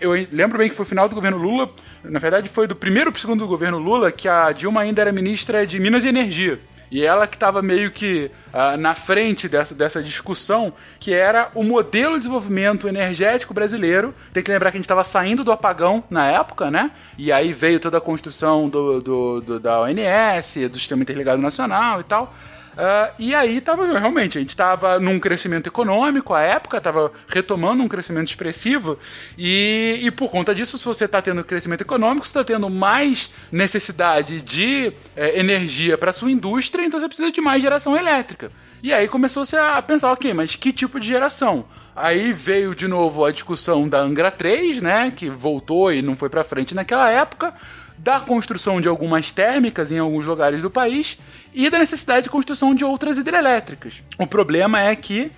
Eu 0.00 0.12
lembro 0.32 0.56
bem 0.56 0.70
que 0.70 0.74
foi 0.74 0.86
o 0.86 0.88
final 0.88 1.06
do 1.06 1.14
governo 1.14 1.36
Lula, 1.36 1.70
na 2.02 2.18
verdade 2.18 2.48
foi 2.48 2.66
do 2.66 2.74
primeiro 2.74 3.12
para 3.12 3.18
o 3.18 3.20
segundo 3.20 3.46
governo 3.46 3.76
Lula 3.76 4.10
que 4.10 4.26
a 4.26 4.52
Dilma 4.52 4.80
ainda 4.80 5.02
era 5.02 5.12
ministra 5.12 5.66
de 5.66 5.78
Minas 5.78 6.02
e 6.02 6.08
Energia. 6.08 6.58
E 6.90 7.04
ela 7.04 7.26
que 7.26 7.36
estava 7.36 7.62
meio 7.62 7.90
que 7.90 8.30
uh, 8.52 8.76
na 8.76 8.94
frente 8.94 9.48
dessa, 9.48 9.74
dessa 9.74 10.02
discussão, 10.02 10.72
que 11.00 11.12
era 11.12 11.50
o 11.54 11.62
modelo 11.62 12.14
de 12.14 12.20
desenvolvimento 12.20 12.88
energético 12.88 13.52
brasileiro. 13.52 14.14
Tem 14.32 14.42
que 14.42 14.50
lembrar 14.50 14.70
que 14.70 14.76
a 14.76 14.78
gente 14.78 14.84
estava 14.84 15.04
saindo 15.04 15.42
do 15.42 15.52
apagão 15.52 16.04
na 16.08 16.26
época, 16.26 16.70
né? 16.70 16.90
E 17.18 17.32
aí 17.32 17.52
veio 17.52 17.80
toda 17.80 17.98
a 17.98 18.00
construção 18.00 18.68
do, 18.68 19.00
do, 19.00 19.40
do 19.40 19.60
da 19.60 19.80
ONS, 19.80 20.56
do 20.70 20.78
Sistema 20.78 21.02
Interligado 21.02 21.40
Nacional 21.40 22.00
e 22.00 22.04
tal. 22.04 22.34
Uh, 22.76 23.10
e 23.18 23.34
aí 23.34 23.58
tava 23.62 23.98
realmente, 23.98 24.36
a 24.36 24.40
gente 24.40 24.50
estava 24.50 25.00
num 25.00 25.18
crescimento 25.18 25.66
econômico 25.66 26.34
à 26.34 26.42
época, 26.42 26.76
estava 26.76 27.10
retomando 27.26 27.82
um 27.82 27.88
crescimento 27.88 28.28
expressivo, 28.28 28.98
e, 29.38 29.98
e 30.02 30.10
por 30.10 30.30
conta 30.30 30.54
disso, 30.54 30.76
se 30.76 30.84
você 30.84 31.06
está 31.06 31.22
tendo 31.22 31.42
crescimento 31.42 31.80
econômico, 31.80 32.26
você 32.26 32.30
está 32.30 32.44
tendo 32.44 32.68
mais 32.68 33.30
necessidade 33.50 34.42
de 34.42 34.92
é, 35.16 35.40
energia 35.40 35.96
para 35.96 36.12
sua 36.12 36.30
indústria, 36.30 36.84
então 36.84 37.00
você 37.00 37.08
precisa 37.08 37.32
de 37.32 37.40
mais 37.40 37.62
geração 37.62 37.96
elétrica. 37.96 38.50
E 38.82 38.92
aí 38.92 39.08
começou-se 39.08 39.56
a 39.56 39.80
pensar, 39.80 40.12
ok, 40.12 40.34
mas 40.34 40.54
que 40.54 40.70
tipo 40.70 41.00
de 41.00 41.08
geração? 41.08 41.64
Aí 41.94 42.30
veio 42.30 42.74
de 42.74 42.86
novo 42.86 43.24
a 43.24 43.32
discussão 43.32 43.88
da 43.88 44.00
Angra 44.00 44.30
3, 44.30 44.82
né, 44.82 45.10
que 45.16 45.30
voltou 45.30 45.90
e 45.90 46.02
não 46.02 46.14
foi 46.14 46.28
para 46.28 46.44
frente 46.44 46.74
naquela 46.74 47.10
época 47.10 47.54
da 47.98 48.20
construção 48.20 48.80
de 48.80 48.88
algumas 48.88 49.32
térmicas 49.32 49.90
em 49.90 49.98
alguns 49.98 50.24
lugares 50.24 50.62
do 50.62 50.70
país 50.70 51.18
e 51.54 51.68
da 51.70 51.78
necessidade 51.78 52.24
de 52.24 52.30
construção 52.30 52.74
de 52.74 52.84
outras 52.84 53.18
hidrelétricas. 53.18 54.02
O 54.18 54.26
problema 54.26 54.82
é 54.82 54.94
que 54.94 55.30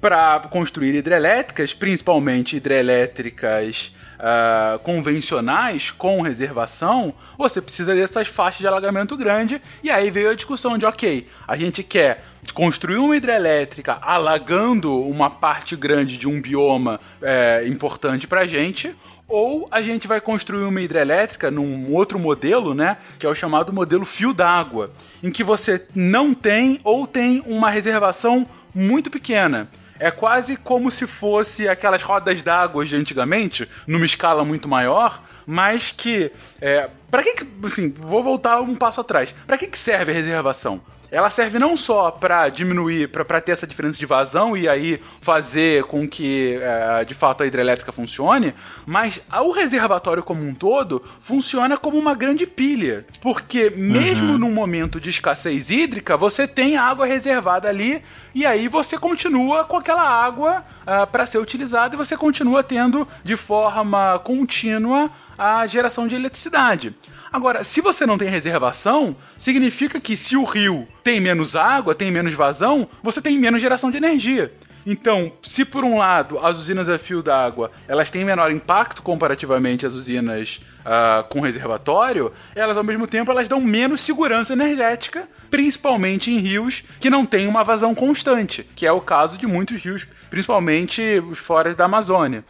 para 0.00 0.40
construir 0.50 0.94
hidrelétricas, 0.94 1.72
principalmente 1.72 2.56
hidrelétricas 2.56 3.92
uh, 4.16 4.78
convencionais 4.80 5.90
com 5.90 6.20
reservação, 6.20 7.14
você 7.36 7.60
precisa 7.60 7.94
dessas 7.94 8.28
faixas 8.28 8.60
de 8.60 8.66
alagamento 8.66 9.16
grande. 9.16 9.60
E 9.82 9.90
aí 9.90 10.10
veio 10.10 10.30
a 10.30 10.34
discussão 10.34 10.76
de, 10.76 10.84
ok, 10.84 11.26
a 11.46 11.56
gente 11.56 11.82
quer 11.82 12.24
construir 12.54 12.98
uma 12.98 13.16
hidrelétrica 13.16 13.98
alagando 14.00 15.02
uma 15.02 15.28
parte 15.30 15.74
grande 15.74 16.16
de 16.16 16.28
um 16.28 16.40
bioma 16.40 17.00
é, 17.20 17.64
importante 17.66 18.26
para 18.26 18.46
gente, 18.46 18.94
ou 19.28 19.66
a 19.70 19.82
gente 19.82 20.06
vai 20.06 20.20
construir 20.20 20.64
uma 20.64 20.80
hidrelétrica 20.80 21.50
num 21.50 21.92
outro 21.92 22.18
modelo, 22.18 22.74
né, 22.74 22.96
que 23.18 23.26
é 23.26 23.28
o 23.28 23.34
chamado 23.34 23.72
modelo 23.72 24.04
fio 24.04 24.32
d'água, 24.32 24.92
em 25.22 25.30
que 25.30 25.42
você 25.42 25.84
não 25.94 26.32
tem 26.32 26.80
ou 26.84 27.06
tem 27.06 27.42
uma 27.46 27.70
reservação 27.70 28.46
muito 28.74 29.10
pequena. 29.10 29.68
É 29.98 30.10
quase 30.10 30.56
como 30.56 30.90
se 30.90 31.06
fosse 31.06 31.66
aquelas 31.66 32.02
rodas 32.02 32.42
d'água 32.42 32.84
de 32.84 32.94
antigamente, 32.94 33.68
numa 33.86 34.04
escala 34.04 34.44
muito 34.44 34.68
maior, 34.68 35.22
mas 35.46 35.90
que. 35.90 36.30
É, 36.60 36.90
para 37.10 37.22
que, 37.22 37.32
que. 37.32 37.48
Assim, 37.64 37.90
vou 37.90 38.22
voltar 38.22 38.60
um 38.60 38.74
passo 38.74 39.00
atrás. 39.00 39.34
Para 39.46 39.56
que, 39.56 39.66
que 39.66 39.78
serve 39.78 40.12
a 40.12 40.14
reservação? 40.14 40.82
Ela 41.10 41.30
serve 41.30 41.58
não 41.58 41.76
só 41.76 42.10
para 42.10 42.48
diminuir, 42.48 43.08
para 43.08 43.40
ter 43.40 43.52
essa 43.52 43.66
diferença 43.66 43.98
de 43.98 44.06
vazão 44.06 44.56
e 44.56 44.68
aí 44.68 45.00
fazer 45.20 45.84
com 45.84 46.08
que 46.08 46.58
é, 46.60 47.04
de 47.04 47.14
fato 47.14 47.42
a 47.42 47.46
hidrelétrica 47.46 47.92
funcione, 47.92 48.54
mas 48.84 49.20
o 49.42 49.52
reservatório 49.52 50.22
como 50.22 50.46
um 50.46 50.54
todo 50.54 51.04
funciona 51.20 51.76
como 51.76 51.98
uma 51.98 52.14
grande 52.14 52.46
pilha. 52.46 53.06
Porque 53.20 53.70
mesmo 53.70 54.32
uhum. 54.32 54.38
num 54.38 54.52
momento 54.52 55.00
de 55.00 55.10
escassez 55.10 55.70
hídrica, 55.70 56.16
você 56.16 56.46
tem 56.46 56.76
água 56.76 57.06
reservada 57.06 57.68
ali 57.68 58.02
e 58.34 58.44
aí 58.44 58.68
você 58.68 58.98
continua 58.98 59.64
com 59.64 59.76
aquela 59.76 60.02
água 60.02 60.64
uh, 60.86 60.90
é, 61.02 61.06
para 61.06 61.26
ser 61.26 61.38
utilizada 61.38 61.94
e 61.94 61.98
você 61.98 62.16
continua 62.16 62.62
tendo 62.62 63.06
de 63.22 63.36
forma 63.36 64.18
contínua 64.20 65.10
a 65.38 65.66
geração 65.66 66.06
de 66.06 66.14
eletricidade. 66.14 66.94
Agora, 67.32 67.62
se 67.64 67.80
você 67.80 68.06
não 68.06 68.16
tem 68.16 68.28
reservação, 68.28 69.16
significa 69.36 70.00
que 70.00 70.16
se 70.16 70.36
o 70.36 70.44
rio 70.44 70.88
tem 71.06 71.20
menos 71.20 71.54
água, 71.54 71.94
tem 71.94 72.10
menos 72.10 72.34
vazão, 72.34 72.88
você 73.00 73.22
tem 73.22 73.38
menos 73.38 73.60
geração 73.60 73.92
de 73.92 73.96
energia. 73.96 74.52
Então, 74.84 75.32
se 75.40 75.64
por 75.64 75.84
um 75.84 75.98
lado 75.98 76.36
as 76.40 76.56
usinas 76.58 76.88
a 76.88 76.98
fio 76.98 77.22
d'água 77.22 77.70
elas 77.86 78.10
têm 78.10 78.24
menor 78.24 78.50
impacto 78.50 79.02
comparativamente 79.02 79.86
às 79.86 79.94
usinas 79.94 80.60
uh, 80.80 81.22
com 81.28 81.40
reservatório, 81.40 82.32
elas 82.56 82.76
ao 82.76 82.82
mesmo 82.82 83.06
tempo 83.06 83.30
elas 83.30 83.46
dão 83.46 83.60
menos 83.60 84.00
segurança 84.00 84.52
energética, 84.52 85.28
principalmente 85.48 86.32
em 86.32 86.38
rios 86.38 86.82
que 86.98 87.08
não 87.08 87.24
têm 87.24 87.46
uma 87.46 87.62
vazão 87.62 87.94
constante, 87.94 88.68
que 88.74 88.84
é 88.84 88.90
o 88.90 89.00
caso 89.00 89.38
de 89.38 89.46
muitos 89.46 89.84
rios, 89.84 90.08
principalmente 90.28 91.22
fora 91.36 91.72
da 91.72 91.84
Amazônia. 91.84 92.44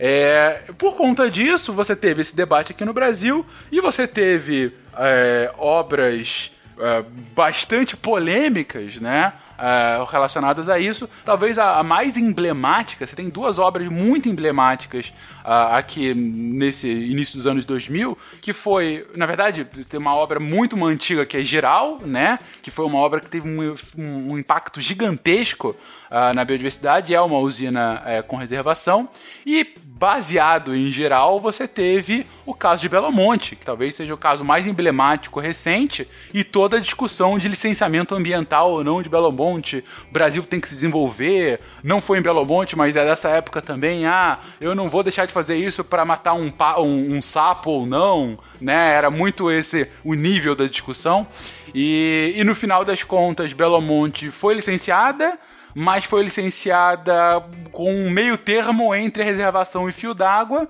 É, 0.00 0.62
por 0.76 0.96
conta 0.96 1.30
disso, 1.30 1.72
você 1.72 1.94
teve 1.94 2.22
esse 2.22 2.34
debate 2.34 2.72
aqui 2.72 2.84
no 2.84 2.92
Brasil 2.92 3.46
e 3.70 3.80
você 3.80 4.08
teve 4.08 4.74
é, 4.98 5.52
obras 5.56 6.50
é, 6.80 7.04
bastante 7.34 7.96
polêmicas, 7.96 9.00
né? 9.00 9.32
Uh, 9.58 10.04
relacionadas 10.04 10.70
a 10.70 10.78
isso. 10.78 11.06
Talvez 11.22 11.58
a, 11.58 11.78
a, 11.78 11.82
mais 11.82 12.16
emblemática, 12.16 13.06
você 13.06 13.14
tem 13.14 13.28
duas 13.28 13.58
obras 13.58 13.86
muito 13.88 14.26
emblemáticas 14.26 15.12
aqui 15.44 16.14
nesse 16.14 16.88
início 16.88 17.36
dos 17.36 17.46
anos 17.46 17.64
2000, 17.64 18.16
que 18.40 18.52
foi, 18.52 19.06
na 19.14 19.26
verdade, 19.26 19.64
tem 19.88 19.98
uma 19.98 20.14
obra 20.14 20.40
muito 20.40 20.82
antiga 20.84 21.26
que 21.26 21.36
é 21.36 21.40
Geral, 21.42 22.00
né? 22.04 22.38
Que 22.62 22.70
foi 22.70 22.84
uma 22.84 22.98
obra 22.98 23.20
que 23.20 23.28
teve 23.28 23.48
um, 23.48 23.74
um, 23.96 24.38
impacto 24.38 24.80
gigantesco 24.80 25.76
uh, 26.10 26.34
na 26.34 26.44
biodiversidade, 26.44 27.14
é 27.14 27.20
uma 27.20 27.38
usina 27.38 28.02
com 28.28 28.36
reservação. 28.36 29.08
E 29.44 29.74
baseado 30.00 30.74
em 30.74 30.90
geral, 30.90 31.38
você 31.38 31.68
teve 31.68 32.26
o 32.46 32.54
caso 32.54 32.80
de 32.80 32.88
Belo 32.88 33.12
Monte, 33.12 33.54
que 33.54 33.66
talvez 33.66 33.94
seja 33.94 34.14
o 34.14 34.16
caso 34.16 34.42
mais 34.42 34.66
emblemático 34.66 35.38
recente, 35.38 36.08
e 36.32 36.42
toda 36.42 36.78
a 36.78 36.80
discussão 36.80 37.38
de 37.38 37.46
licenciamento 37.48 38.14
ambiental 38.14 38.72
ou 38.72 38.82
não 38.82 39.02
de 39.02 39.10
Belo 39.10 39.30
Monte. 39.30 39.84
O 40.08 40.12
Brasil 40.12 40.42
tem 40.42 40.58
que 40.58 40.70
se 40.70 40.74
desenvolver, 40.74 41.60
não 41.84 42.00
foi 42.00 42.18
em 42.18 42.22
Belo 42.22 42.46
Monte, 42.46 42.76
mas 42.76 42.96
é 42.96 43.04
dessa 43.04 43.28
época 43.28 43.60
também. 43.60 44.06
Ah, 44.06 44.38
eu 44.58 44.74
não 44.74 44.88
vou 44.88 45.02
deixar 45.02 45.26
de 45.26 45.29
fazer 45.30 45.56
isso 45.56 45.82
para 45.82 46.04
matar 46.04 46.34
um, 46.34 46.52
um, 46.78 47.16
um, 47.16 47.22
sapo 47.22 47.70
ou 47.70 47.86
não, 47.86 48.38
né? 48.60 48.94
Era 48.94 49.10
muito 49.10 49.50
esse 49.50 49.88
o 50.04 50.14
nível 50.14 50.54
da 50.54 50.66
discussão. 50.66 51.26
E, 51.74 52.34
e 52.36 52.44
no 52.44 52.54
final 52.54 52.84
das 52.84 53.02
contas, 53.02 53.52
Belo 53.52 53.80
Monte 53.80 54.30
foi 54.30 54.54
licenciada 54.54 55.38
mas 55.74 56.04
foi 56.04 56.22
licenciada 56.22 57.42
com 57.70 57.94
um 57.94 58.10
meio 58.10 58.36
termo 58.36 58.94
entre 58.94 59.22
reservação 59.22 59.88
e 59.88 59.92
fio 59.92 60.14
d'água. 60.14 60.68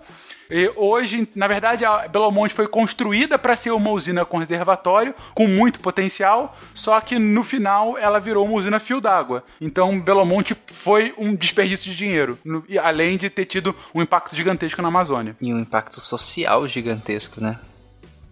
E 0.50 0.70
hoje, 0.76 1.28
na 1.34 1.46
verdade, 1.46 1.84
a 1.84 2.08
Belo 2.08 2.30
Monte 2.30 2.52
foi 2.52 2.66
construída 2.66 3.38
para 3.38 3.56
ser 3.56 3.70
uma 3.70 3.90
usina 3.90 4.24
com 4.24 4.38
reservatório, 4.38 5.14
com 5.34 5.46
muito 5.46 5.80
potencial, 5.80 6.58
só 6.74 7.00
que 7.00 7.18
no 7.18 7.44
final 7.44 7.96
ela 7.96 8.18
virou 8.18 8.44
uma 8.44 8.54
usina 8.54 8.80
fio 8.80 9.00
d'água. 9.00 9.44
Então, 9.60 10.00
Belo 10.00 10.24
Monte 10.24 10.56
foi 10.66 11.14
um 11.16 11.34
desperdício 11.34 11.90
de 11.90 11.96
dinheiro, 11.96 12.38
no, 12.44 12.64
além 12.82 13.16
de 13.16 13.30
ter 13.30 13.44
tido 13.44 13.74
um 13.94 14.02
impacto 14.02 14.34
gigantesco 14.34 14.82
na 14.82 14.88
Amazônia. 14.88 15.36
E 15.40 15.54
um 15.54 15.60
impacto 15.60 16.00
social 16.00 16.66
gigantesco, 16.66 17.40
né? 17.40 17.58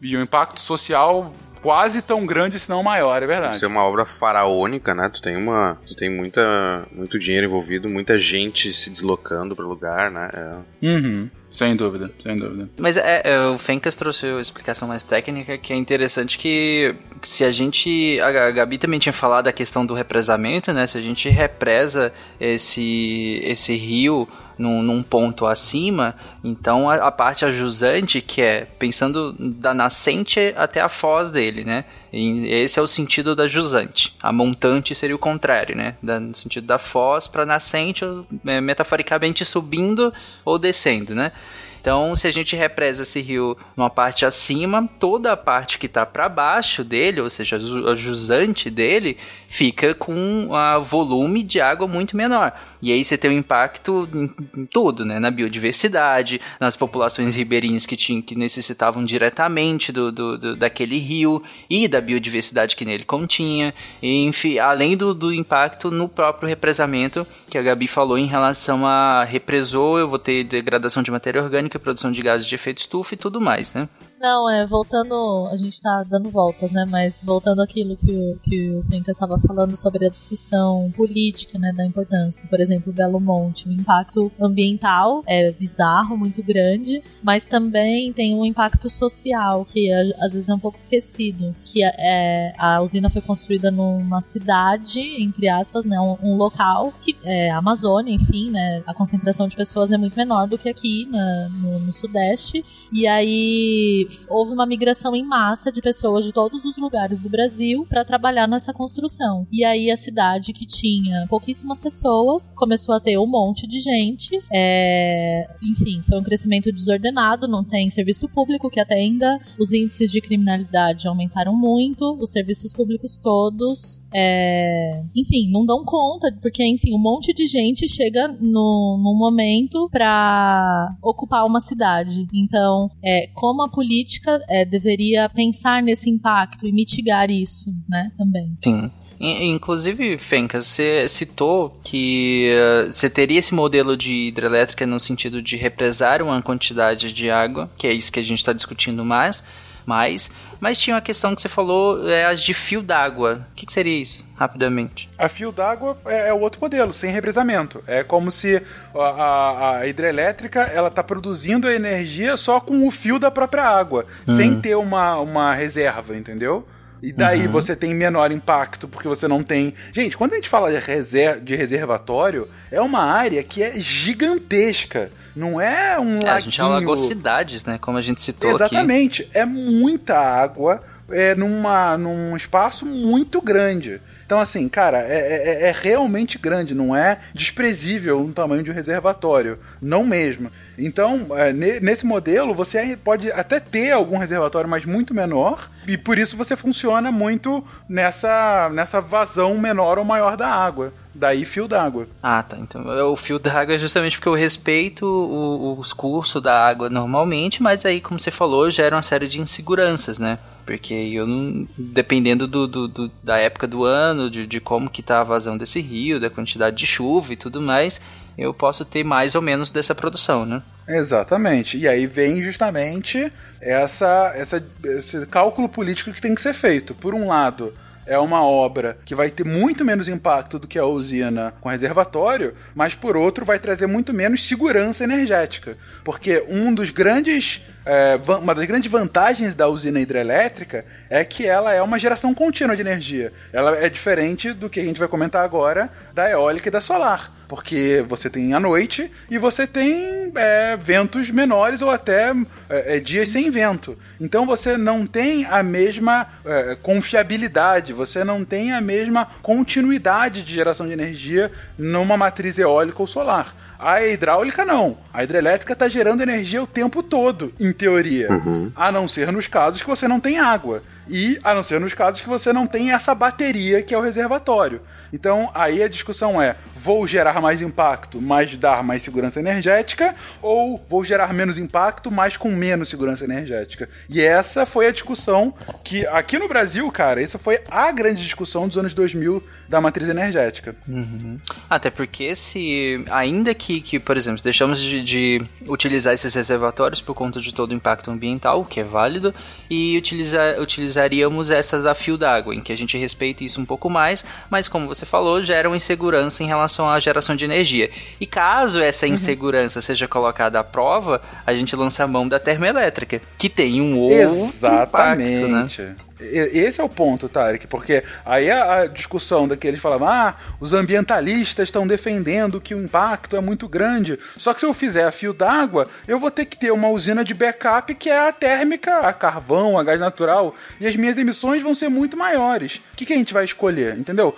E 0.00 0.16
um 0.16 0.22
impacto 0.22 0.60
social 0.60 1.32
quase 1.60 2.00
tão 2.02 2.24
grande, 2.24 2.58
se 2.58 2.70
não 2.70 2.82
maior, 2.82 3.22
é 3.22 3.26
verdade. 3.26 3.56
Isso 3.56 3.64
é 3.64 3.68
uma 3.68 3.84
obra 3.84 4.04
faraônica, 4.04 4.94
né? 4.94 5.08
Tu 5.12 5.20
tem 5.20 5.36
uma, 5.36 5.76
tu 5.86 5.94
tem 5.94 6.08
muita, 6.08 6.86
muito 6.92 7.18
dinheiro 7.18 7.46
envolvido, 7.46 7.88
muita 7.88 8.18
gente 8.18 8.72
se 8.72 8.90
deslocando 8.90 9.54
para 9.54 9.64
o 9.64 9.68
lugar, 9.68 10.10
né? 10.10 10.30
É. 10.32 10.86
Uhum. 10.86 11.28
Sem 11.50 11.74
dúvida, 11.74 12.12
sem 12.22 12.36
dúvida. 12.36 12.68
Mas 12.78 12.96
é, 12.96 13.22
é, 13.24 13.40
o 13.40 13.58
Fencas 13.58 13.94
trouxe 13.94 14.26
a 14.26 14.40
explicação 14.40 14.86
mais 14.86 15.02
técnica, 15.02 15.56
que 15.56 15.72
é 15.72 15.76
interessante 15.76 16.36
que 16.36 16.94
se 17.22 17.42
a 17.42 17.50
gente. 17.50 18.20
A 18.20 18.50
Gabi 18.50 18.76
também 18.76 18.98
tinha 18.98 19.12
falado 19.12 19.46
da 19.46 19.52
questão 19.52 19.84
do 19.84 19.94
represamento, 19.94 20.72
né? 20.72 20.86
Se 20.86 20.98
a 20.98 21.00
gente 21.00 21.28
represa 21.28 22.12
esse, 22.38 23.40
esse 23.42 23.74
rio 23.76 24.28
num, 24.58 24.82
num 24.82 25.02
ponto 25.02 25.46
acima, 25.46 26.14
então 26.42 26.90
a, 26.90 26.96
a 27.06 27.12
parte 27.12 27.44
ajusante, 27.44 28.20
que 28.20 28.42
é 28.42 28.66
pensando 28.78 29.34
da 29.38 29.72
nascente 29.72 30.52
até 30.56 30.80
a 30.80 30.88
foz 30.88 31.30
dele, 31.30 31.64
né? 31.64 31.84
E 32.12 32.46
esse 32.48 32.78
é 32.78 32.82
o 32.82 32.86
sentido 32.86 33.36
da 33.36 33.46
jusante. 33.46 34.14
A 34.22 34.32
montante 34.32 34.94
seria 34.94 35.14
o 35.14 35.18
contrário, 35.18 35.76
né? 35.76 35.94
Da, 36.02 36.18
no 36.18 36.34
sentido 36.34 36.66
da 36.66 36.78
foz 36.78 37.26
para 37.26 37.46
nascente, 37.46 38.04
é, 38.46 38.60
metaforicamente 38.60 39.44
subindo 39.44 40.12
ou 40.44 40.58
descendo, 40.58 41.14
né? 41.14 41.32
Então, 41.80 42.14
se 42.16 42.26
a 42.26 42.30
gente 42.30 42.56
represa 42.56 43.02
esse 43.02 43.20
rio 43.20 43.56
numa 43.76 43.88
parte 43.88 44.26
acima, 44.26 44.88
toda 44.98 45.32
a 45.32 45.36
parte 45.36 45.78
que 45.78 45.86
está 45.86 46.04
para 46.04 46.28
baixo 46.28 46.82
dele, 46.82 47.20
ou 47.20 47.30
seja, 47.30 47.56
a 47.56 47.94
jusante 47.94 48.68
dele, 48.68 49.16
fica 49.48 49.94
com 49.94 50.12
um 50.12 50.82
volume 50.82 51.42
de 51.42 51.60
água 51.60 51.86
muito 51.86 52.16
menor. 52.16 52.52
E 52.80 52.92
aí 52.92 53.04
você 53.04 53.18
tem 53.18 53.30
um 53.30 53.38
impacto 53.38 54.08
em, 54.14 54.66
tudo, 54.66 55.04
né? 55.04 55.18
Na 55.18 55.30
biodiversidade, 55.30 56.40
nas 56.60 56.76
populações 56.76 57.34
ribeirinhas 57.34 57.86
que, 57.86 57.96
tinham, 57.96 58.22
que 58.22 58.34
necessitavam 58.34 59.04
diretamente 59.04 59.90
do, 59.92 60.12
do, 60.12 60.38
do, 60.38 60.56
daquele 60.56 60.98
rio 60.98 61.42
e 61.68 61.88
da 61.88 62.00
biodiversidade 62.00 62.76
que 62.76 62.84
nele 62.84 63.04
continha. 63.04 63.74
E, 64.02 64.24
enfim, 64.24 64.58
além 64.58 64.96
do, 64.96 65.12
do 65.12 65.32
impacto 65.32 65.90
no 65.90 66.08
próprio 66.08 66.48
represamento, 66.48 67.26
que 67.50 67.58
a 67.58 67.62
Gabi 67.62 67.88
falou 67.88 68.18
em 68.18 68.26
relação 68.26 68.86
a 68.86 69.24
represou, 69.24 69.98
eu 69.98 70.08
vou 70.08 70.18
ter 70.18 70.44
degradação 70.44 71.02
de 71.02 71.10
matéria 71.10 71.42
orgânica, 71.42 71.78
produção 71.78 72.12
de 72.12 72.22
gases 72.22 72.46
de 72.46 72.54
efeito 72.54 72.78
estufa 72.78 73.14
e 73.14 73.16
tudo 73.16 73.40
mais, 73.40 73.74
né? 73.74 73.88
Não, 74.20 74.50
é, 74.50 74.66
voltando, 74.66 75.48
a 75.52 75.56
gente 75.56 75.80
tá 75.80 76.02
dando 76.02 76.28
voltas, 76.28 76.72
né, 76.72 76.84
mas 76.88 77.22
voltando 77.22 77.62
àquilo 77.62 77.96
que 77.96 78.10
o, 78.10 78.38
que 78.42 78.70
o 78.70 78.82
Fencas 78.82 79.14
estava 79.14 79.38
falando 79.38 79.76
sobre 79.76 80.06
a 80.06 80.10
discussão 80.10 80.92
política, 80.96 81.56
né, 81.56 81.72
da 81.72 81.86
importância. 81.86 82.48
Por 82.48 82.60
exemplo, 82.60 82.92
Belo 82.92 83.20
Monte, 83.20 83.68
o 83.68 83.72
impacto 83.72 84.32
ambiental 84.40 85.22
é 85.24 85.52
bizarro, 85.52 86.16
muito 86.16 86.42
grande, 86.42 87.00
mas 87.22 87.44
também 87.44 88.12
tem 88.12 88.34
um 88.34 88.44
impacto 88.44 88.90
social, 88.90 89.64
que 89.64 89.88
é, 89.88 90.00
às 90.20 90.32
vezes 90.32 90.48
é 90.48 90.54
um 90.54 90.58
pouco 90.58 90.76
esquecido, 90.76 91.54
que 91.64 91.84
é, 91.84 92.54
a 92.58 92.82
usina 92.82 93.08
foi 93.08 93.22
construída 93.22 93.70
numa 93.70 94.20
cidade, 94.20 95.00
entre 95.22 95.48
aspas, 95.48 95.84
né, 95.84 95.98
um, 96.00 96.16
um 96.24 96.36
local, 96.36 96.92
que 97.02 97.16
é 97.22 97.50
a 97.50 97.58
Amazônia, 97.58 98.12
enfim, 98.12 98.50
né, 98.50 98.82
a 98.84 98.92
concentração 98.92 99.46
de 99.46 99.54
pessoas 99.54 99.92
é 99.92 99.96
muito 99.96 100.16
menor 100.16 100.48
do 100.48 100.58
que 100.58 100.68
aqui 100.68 101.06
na, 101.06 101.48
no, 101.50 101.78
no 101.78 101.92
Sudeste, 101.92 102.64
e 102.92 103.06
aí 103.06 104.07
houve 104.28 104.52
uma 104.52 104.66
migração 104.66 105.14
em 105.14 105.24
massa 105.24 105.70
de 105.70 105.80
pessoas 105.80 106.24
de 106.24 106.32
todos 106.32 106.64
os 106.64 106.76
lugares 106.76 107.18
do 107.18 107.28
Brasil 107.28 107.86
para 107.88 108.04
trabalhar 108.04 108.46
nessa 108.46 108.72
construção. 108.72 109.46
E 109.52 109.64
aí 109.64 109.90
a 109.90 109.96
cidade 109.96 110.52
que 110.52 110.66
tinha 110.66 111.26
pouquíssimas 111.28 111.80
pessoas 111.80 112.52
começou 112.52 112.94
a 112.94 113.00
ter 113.00 113.18
um 113.18 113.26
monte 113.26 113.66
de 113.66 113.80
gente. 113.80 114.40
É... 114.52 115.48
Enfim, 115.62 116.02
foi 116.08 116.18
um 116.18 116.22
crescimento 116.22 116.72
desordenado, 116.72 117.46
não 117.46 117.62
tem 117.62 117.90
serviço 117.90 118.28
público 118.28 118.70
que 118.70 118.80
atenda, 118.80 119.38
os 119.58 119.72
índices 119.72 120.10
de 120.10 120.20
criminalidade 120.20 121.06
aumentaram 121.06 121.54
muito, 121.54 122.16
os 122.20 122.30
serviços 122.30 122.72
públicos 122.72 123.18
todos, 123.18 124.00
é... 124.12 125.02
enfim, 125.14 125.50
não 125.50 125.64
dão 125.64 125.84
conta, 125.84 126.32
porque 126.40 126.64
enfim, 126.64 126.94
um 126.94 126.98
monte 126.98 127.32
de 127.32 127.46
gente 127.46 127.88
chega 127.88 128.28
no, 128.28 128.98
num 129.02 129.16
momento 129.16 129.88
para 129.90 130.96
ocupar 131.02 131.44
uma 131.44 131.60
cidade. 131.60 132.26
Então, 132.32 132.90
é, 133.02 133.28
como 133.34 133.62
a 133.62 133.68
polícia 133.68 133.97
política 133.98 134.40
é, 134.48 134.64
deveria 134.64 135.28
pensar 135.28 135.82
nesse 135.82 136.08
impacto 136.08 136.66
e 136.66 136.72
mitigar 136.72 137.30
isso, 137.30 137.74
né, 137.88 138.12
também. 138.16 138.56
Sim. 138.62 138.90
Inclusive, 139.20 140.16
Fencas, 140.16 140.64
você 140.66 141.08
citou 141.08 141.76
que 141.82 142.52
uh, 142.52 142.92
você 142.92 143.10
teria 143.10 143.40
esse 143.40 143.52
modelo 143.52 143.96
de 143.96 144.28
hidrelétrica 144.28 144.86
no 144.86 145.00
sentido 145.00 145.42
de 145.42 145.56
represar 145.56 146.22
uma 146.22 146.40
quantidade 146.40 147.12
de 147.12 147.28
água, 147.28 147.68
que 147.76 147.88
é 147.88 147.92
isso 147.92 148.12
que 148.12 148.20
a 148.20 148.22
gente 148.22 148.38
está 148.38 148.52
discutindo 148.52 149.04
mais, 149.04 149.42
mais, 149.88 150.30
mas 150.60 150.78
tinha 150.78 150.94
uma 150.94 151.00
questão 151.00 151.34
que 151.34 151.40
você 151.40 151.48
falou, 151.48 152.06
é 152.08 152.26
as 152.26 152.42
de 152.42 152.52
fio 152.52 152.82
d'água. 152.82 153.46
O 153.52 153.54
que, 153.54 153.64
que, 153.64 153.72
seria 153.72 154.02
isso, 154.02 154.22
rapidamente? 154.36 155.08
A 155.16 155.28
fio 155.28 155.50
d'água 155.50 155.96
é, 156.04 156.28
é 156.28 156.34
outro 156.34 156.60
modelo, 156.60 156.92
sem 156.92 157.10
represamento. 157.10 157.82
É 157.86 158.04
como 158.04 158.30
se 158.30 158.62
a, 158.94 158.98
a, 158.98 159.78
a 159.78 159.86
hidrelétrica 159.86 160.60
ela 160.60 160.88
está 160.88 161.02
produzindo 161.02 161.66
a 161.66 161.72
energia 161.72 162.36
só 162.36 162.60
com 162.60 162.86
o 162.86 162.90
fio 162.90 163.18
da 163.18 163.30
própria 163.30 163.64
água, 163.64 164.04
uhum. 164.28 164.36
sem 164.36 164.60
ter 164.60 164.76
uma, 164.76 165.18
uma 165.18 165.54
reserva, 165.54 166.14
entendeu? 166.14 166.66
E 167.02 167.12
daí 167.12 167.46
uhum. 167.46 167.52
você 167.52 167.76
tem 167.76 167.94
menor 167.94 168.32
impacto, 168.32 168.88
porque 168.88 169.06
você 169.06 169.28
não 169.28 169.42
tem. 169.42 169.74
Gente, 169.92 170.16
quando 170.16 170.32
a 170.32 170.36
gente 170.36 170.48
fala 170.48 170.72
de, 170.72 170.78
reser... 170.78 171.40
de 171.40 171.54
reservatório, 171.54 172.48
é 172.70 172.80
uma 172.80 173.02
área 173.02 173.42
que 173.42 173.62
é 173.62 173.78
gigantesca. 173.78 175.10
Não 175.34 175.60
é 175.60 175.98
um 176.00 176.18
é, 176.18 176.30
A 176.30 176.40
gente 176.40 176.58
fala 176.58 176.74
lagocidades, 176.74 177.64
né? 177.64 177.78
Como 177.78 177.96
a 177.96 178.00
gente 178.02 178.20
citou 178.20 178.50
Exatamente. 178.50 179.22
aqui. 179.22 179.30
Exatamente. 179.30 179.30
É 179.32 179.44
muita 179.44 180.18
água 180.18 180.82
é, 181.10 181.34
numa, 181.34 181.96
num 181.96 182.36
espaço 182.36 182.84
muito 182.84 183.40
grande. 183.40 184.00
Então, 184.28 184.40
assim, 184.40 184.68
cara, 184.68 184.98
é, 184.98 185.16
é, 185.16 185.68
é, 185.70 185.74
realmente 185.74 186.36
grande, 186.36 186.74
não 186.74 186.94
é 186.94 187.18
desprezível 187.32 188.20
o 188.20 188.30
tamanho 188.30 188.62
de 188.62 188.70
um 188.70 188.74
reservatório. 188.74 189.58
Não 189.80 190.04
mesmo. 190.04 190.52
Então, 190.76 191.28
é, 191.30 191.50
nesse 191.50 192.04
modelo, 192.04 192.54
você 192.54 192.94
pode 193.02 193.32
até 193.32 193.58
ter 193.58 193.90
algum 193.90 194.18
reservatório, 194.18 194.68
mas 194.68 194.84
muito 194.84 195.14
menor, 195.14 195.70
e 195.86 195.96
por 195.96 196.18
isso 196.18 196.36
você 196.36 196.54
funciona 196.54 197.10
muito 197.10 197.64
nessa, 197.88 198.68
nessa 198.70 199.00
vazão 199.00 199.56
menor 199.56 199.98
ou 199.98 200.04
maior 200.04 200.36
da 200.36 200.46
água. 200.46 200.92
Daí 201.18 201.44
fio 201.44 201.66
d'água. 201.66 202.06
Ah, 202.22 202.44
tá. 202.44 202.56
Então 202.56 202.86
o 203.10 203.16
fio 203.16 203.40
d'água 203.40 203.74
é 203.74 203.78
justamente 203.78 204.16
porque 204.16 204.28
eu 204.28 204.34
respeito 204.34 205.04
o, 205.04 205.76
os 205.76 205.92
cursos 205.92 206.40
da 206.40 206.64
água 206.64 206.88
normalmente, 206.88 207.60
mas 207.60 207.84
aí, 207.84 208.00
como 208.00 208.20
você 208.20 208.30
falou, 208.30 208.70
gera 208.70 208.94
uma 208.94 209.02
série 209.02 209.26
de 209.26 209.40
inseguranças, 209.40 210.20
né? 210.20 210.38
Porque 210.64 210.94
eu 210.94 211.26
não. 211.26 211.66
Dependendo 211.76 212.46
do, 212.46 212.68
do, 212.68 212.86
do, 212.86 213.10
da 213.20 213.36
época 213.36 213.66
do 213.66 213.82
ano, 213.82 214.30
de, 214.30 214.46
de 214.46 214.60
como 214.60 214.88
que 214.88 215.02
tá 215.02 215.20
a 215.20 215.24
vazão 215.24 215.58
desse 215.58 215.80
rio, 215.80 216.20
da 216.20 216.30
quantidade 216.30 216.76
de 216.76 216.86
chuva 216.86 217.32
e 217.32 217.36
tudo 217.36 217.60
mais, 217.60 218.00
eu 218.36 218.54
posso 218.54 218.84
ter 218.84 219.02
mais 219.02 219.34
ou 219.34 219.42
menos 219.42 219.72
dessa 219.72 219.96
produção, 219.96 220.46
né? 220.46 220.62
Exatamente. 220.86 221.76
E 221.76 221.88
aí 221.88 222.06
vem 222.06 222.40
justamente 222.42 223.32
essa, 223.60 224.32
essa, 224.36 224.64
esse 224.84 225.26
cálculo 225.26 225.68
político 225.68 226.12
que 226.12 226.20
tem 226.20 226.34
que 226.34 226.42
ser 226.42 226.54
feito. 226.54 226.94
Por 226.94 227.12
um 227.12 227.26
lado, 227.26 227.74
é 228.08 228.18
uma 228.18 228.42
obra 228.42 228.98
que 229.04 229.14
vai 229.14 229.30
ter 229.30 229.44
muito 229.44 229.84
menos 229.84 230.08
impacto 230.08 230.58
do 230.58 230.66
que 230.66 230.78
a 230.78 230.84
usina 230.84 231.52
com 231.60 231.68
reservatório, 231.68 232.54
mas 232.74 232.94
por 232.94 233.16
outro 233.16 233.44
vai 233.44 233.58
trazer 233.58 233.86
muito 233.86 234.14
menos 234.14 234.48
segurança 234.48 235.04
energética. 235.04 235.76
Porque 236.02 236.42
um 236.48 236.74
dos 236.74 236.90
grandes 236.90 237.60
é, 237.84 238.18
uma 238.38 238.54
das 238.54 238.64
grandes 238.66 238.90
vantagens 238.90 239.54
da 239.54 239.68
usina 239.68 240.00
hidrelétrica 240.00 240.84
é 241.08 241.24
que 241.24 241.46
ela 241.46 241.72
é 241.72 241.80
uma 241.80 241.98
geração 241.98 242.34
contínua 242.34 242.74
de 242.74 242.82
energia. 242.82 243.32
Ela 243.52 243.76
é 243.78 243.88
diferente 243.88 244.52
do 244.52 244.68
que 244.68 244.80
a 244.80 244.84
gente 244.84 244.98
vai 244.98 245.08
comentar 245.08 245.44
agora 245.44 245.90
da 246.12 246.30
eólica 246.30 246.68
e 246.68 246.70
da 246.70 246.80
solar. 246.80 247.37
Porque 247.48 248.04
você 248.06 248.28
tem 248.28 248.52
a 248.52 248.60
noite 248.60 249.10
e 249.30 249.38
você 249.38 249.66
tem 249.66 250.30
é, 250.34 250.76
ventos 250.76 251.30
menores 251.30 251.80
ou 251.80 251.90
até 251.90 252.34
é, 252.68 252.96
é 252.96 253.00
dias 253.00 253.30
sem 253.30 253.50
vento. 253.50 253.96
Então 254.20 254.44
você 254.44 254.76
não 254.76 255.06
tem 255.06 255.46
a 255.46 255.62
mesma 255.62 256.26
é, 256.44 256.76
confiabilidade, 256.82 257.94
você 257.94 258.22
não 258.22 258.44
tem 258.44 258.72
a 258.72 258.80
mesma 258.82 259.26
continuidade 259.42 260.42
de 260.42 260.54
geração 260.54 260.86
de 260.86 260.92
energia 260.92 261.50
numa 261.78 262.18
matriz 262.18 262.58
eólica 262.58 263.00
ou 263.00 263.06
solar. 263.06 263.54
A 263.78 264.04
hidráulica 264.04 264.64
não. 264.64 264.98
A 265.14 265.22
hidrelétrica 265.22 265.72
está 265.72 265.88
gerando 265.88 266.20
energia 266.20 266.62
o 266.62 266.66
tempo 266.66 267.02
todo, 267.02 267.52
em 267.60 267.72
teoria. 267.72 268.30
Uhum. 268.32 268.72
A 268.74 268.90
não 268.90 269.06
ser 269.06 269.30
nos 269.30 269.46
casos 269.46 269.80
que 269.80 269.88
você 269.88 270.08
não 270.08 270.18
tem 270.18 270.38
água. 270.38 270.82
E 271.08 271.38
a 271.42 271.54
não 271.54 271.62
ser 271.62 271.80
nos 271.80 271.94
casos 271.94 272.20
que 272.20 272.28
você 272.28 272.52
não 272.52 272.66
tem 272.66 272.92
essa 272.92 273.14
bateria 273.14 273.82
que 273.82 273.94
é 273.94 273.98
o 273.98 274.02
reservatório. 274.02 274.80
Então 275.12 275.50
aí 275.54 275.82
a 275.82 275.88
discussão 275.88 276.40
é: 276.40 276.56
vou 276.76 277.06
gerar 277.06 277.40
mais 277.40 277.60
impacto, 277.60 278.20
mas 278.20 278.56
dar 278.56 278.82
mais 278.82 279.02
segurança 279.02 279.40
energética, 279.40 280.14
ou 280.42 280.84
vou 280.88 281.04
gerar 281.04 281.32
menos 281.32 281.58
impacto, 281.58 282.10
mas 282.10 282.36
com 282.36 282.50
menos 282.50 282.88
segurança 282.88 283.24
energética? 283.24 283.88
E 284.08 284.20
essa 284.20 284.66
foi 284.66 284.86
a 284.86 284.90
discussão 284.90 285.54
que 285.82 286.06
aqui 286.06 286.38
no 286.38 286.48
Brasil, 286.48 286.90
cara, 286.90 287.22
isso 287.22 287.38
foi 287.38 287.60
a 287.70 287.90
grande 287.92 288.22
discussão 288.22 288.68
dos 288.68 288.76
anos 288.76 288.94
2000 288.94 289.42
da 289.68 289.80
matriz 289.80 290.08
energética. 290.08 290.74
Uhum. 290.88 291.38
Até 291.68 291.90
porque 291.90 292.34
se, 292.34 293.04
ainda 293.10 293.54
que, 293.54 293.80
que 293.80 294.00
por 294.00 294.16
exemplo, 294.16 294.42
deixamos 294.42 294.80
de, 294.80 295.02
de, 295.02 295.42
utilizar 295.66 296.14
esses 296.14 296.34
reservatórios 296.34 297.02
por 297.02 297.14
conta 297.14 297.38
de 297.38 297.52
todo 297.52 297.72
o 297.72 297.74
impacto 297.74 298.10
ambiental, 298.10 298.64
que 298.64 298.80
é 298.80 298.84
válido, 298.84 299.34
e 299.68 299.96
utilizar, 299.98 300.58
utilizar 300.58 300.97
utilizaríamos 300.98 301.50
essas 301.50 301.86
a 301.86 301.94
fio 301.94 302.18
d'água, 302.18 302.54
em 302.54 302.60
que 302.60 302.72
a 302.72 302.76
gente 302.76 302.98
respeita 302.98 303.44
isso 303.44 303.60
um 303.60 303.64
pouco 303.64 303.88
mais, 303.88 304.24
mas 304.50 304.68
como 304.68 304.88
você 304.88 305.06
falou, 305.06 305.42
gera 305.42 305.68
uma 305.68 305.76
insegurança 305.76 306.42
em 306.42 306.46
relação 306.46 306.90
à 306.90 306.98
geração 306.98 307.36
de 307.36 307.44
energia. 307.44 307.90
E 308.20 308.26
caso 308.26 308.80
essa 308.80 309.06
insegurança 309.06 309.80
seja 309.80 310.08
colocada 310.08 310.58
à 310.58 310.64
prova, 310.64 311.22
a 311.46 311.54
gente 311.54 311.74
lança 311.76 312.04
a 312.04 312.08
mão 312.08 312.26
da 312.26 312.38
termoelétrica, 312.38 313.20
que 313.38 313.48
tem 313.48 313.80
um 313.80 313.96
outro 313.96 314.16
Exatamente. 314.16 315.32
impacto, 315.34 315.48
né? 315.48 315.96
Esse 316.20 316.80
é 316.80 316.84
o 316.84 316.88
ponto, 316.88 317.28
Tarek, 317.28 317.66
porque 317.66 318.02
aí 318.24 318.50
a 318.50 318.68
a 318.68 318.86
discussão 318.86 319.48
daqueles 319.48 319.80
falavam, 319.80 320.08
ah, 320.08 320.36
os 320.60 320.72
ambientalistas 320.72 321.68
estão 321.68 321.86
defendendo 321.86 322.60
que 322.60 322.74
o 322.74 322.82
impacto 322.82 323.36
é 323.36 323.40
muito 323.40 323.68
grande. 323.68 324.18
Só 324.36 324.52
que 324.52 324.60
se 324.60 324.66
eu 324.66 324.74
fizer 324.74 325.04
a 325.04 325.10
fio 325.10 325.32
d'água, 325.32 325.88
eu 326.06 326.18
vou 326.18 326.30
ter 326.30 326.44
que 326.44 326.56
ter 326.56 326.70
uma 326.70 326.88
usina 326.88 327.24
de 327.24 327.34
backup 327.34 327.94
que 327.94 328.10
é 328.10 328.28
a 328.28 328.32
térmica, 328.32 329.00
a 329.00 329.12
carvão, 329.12 329.78
a 329.78 329.84
gás 329.84 329.98
natural, 329.98 330.54
e 330.80 330.86
as 330.86 330.96
minhas 330.96 331.16
emissões 331.18 331.62
vão 331.62 331.74
ser 331.74 331.88
muito 331.88 332.16
maiores. 332.16 332.76
O 332.92 332.96
que, 332.96 333.06
que 333.06 333.12
a 333.12 333.16
gente 333.16 333.32
vai 333.32 333.44
escolher? 333.44 333.96
Entendeu? 333.98 334.36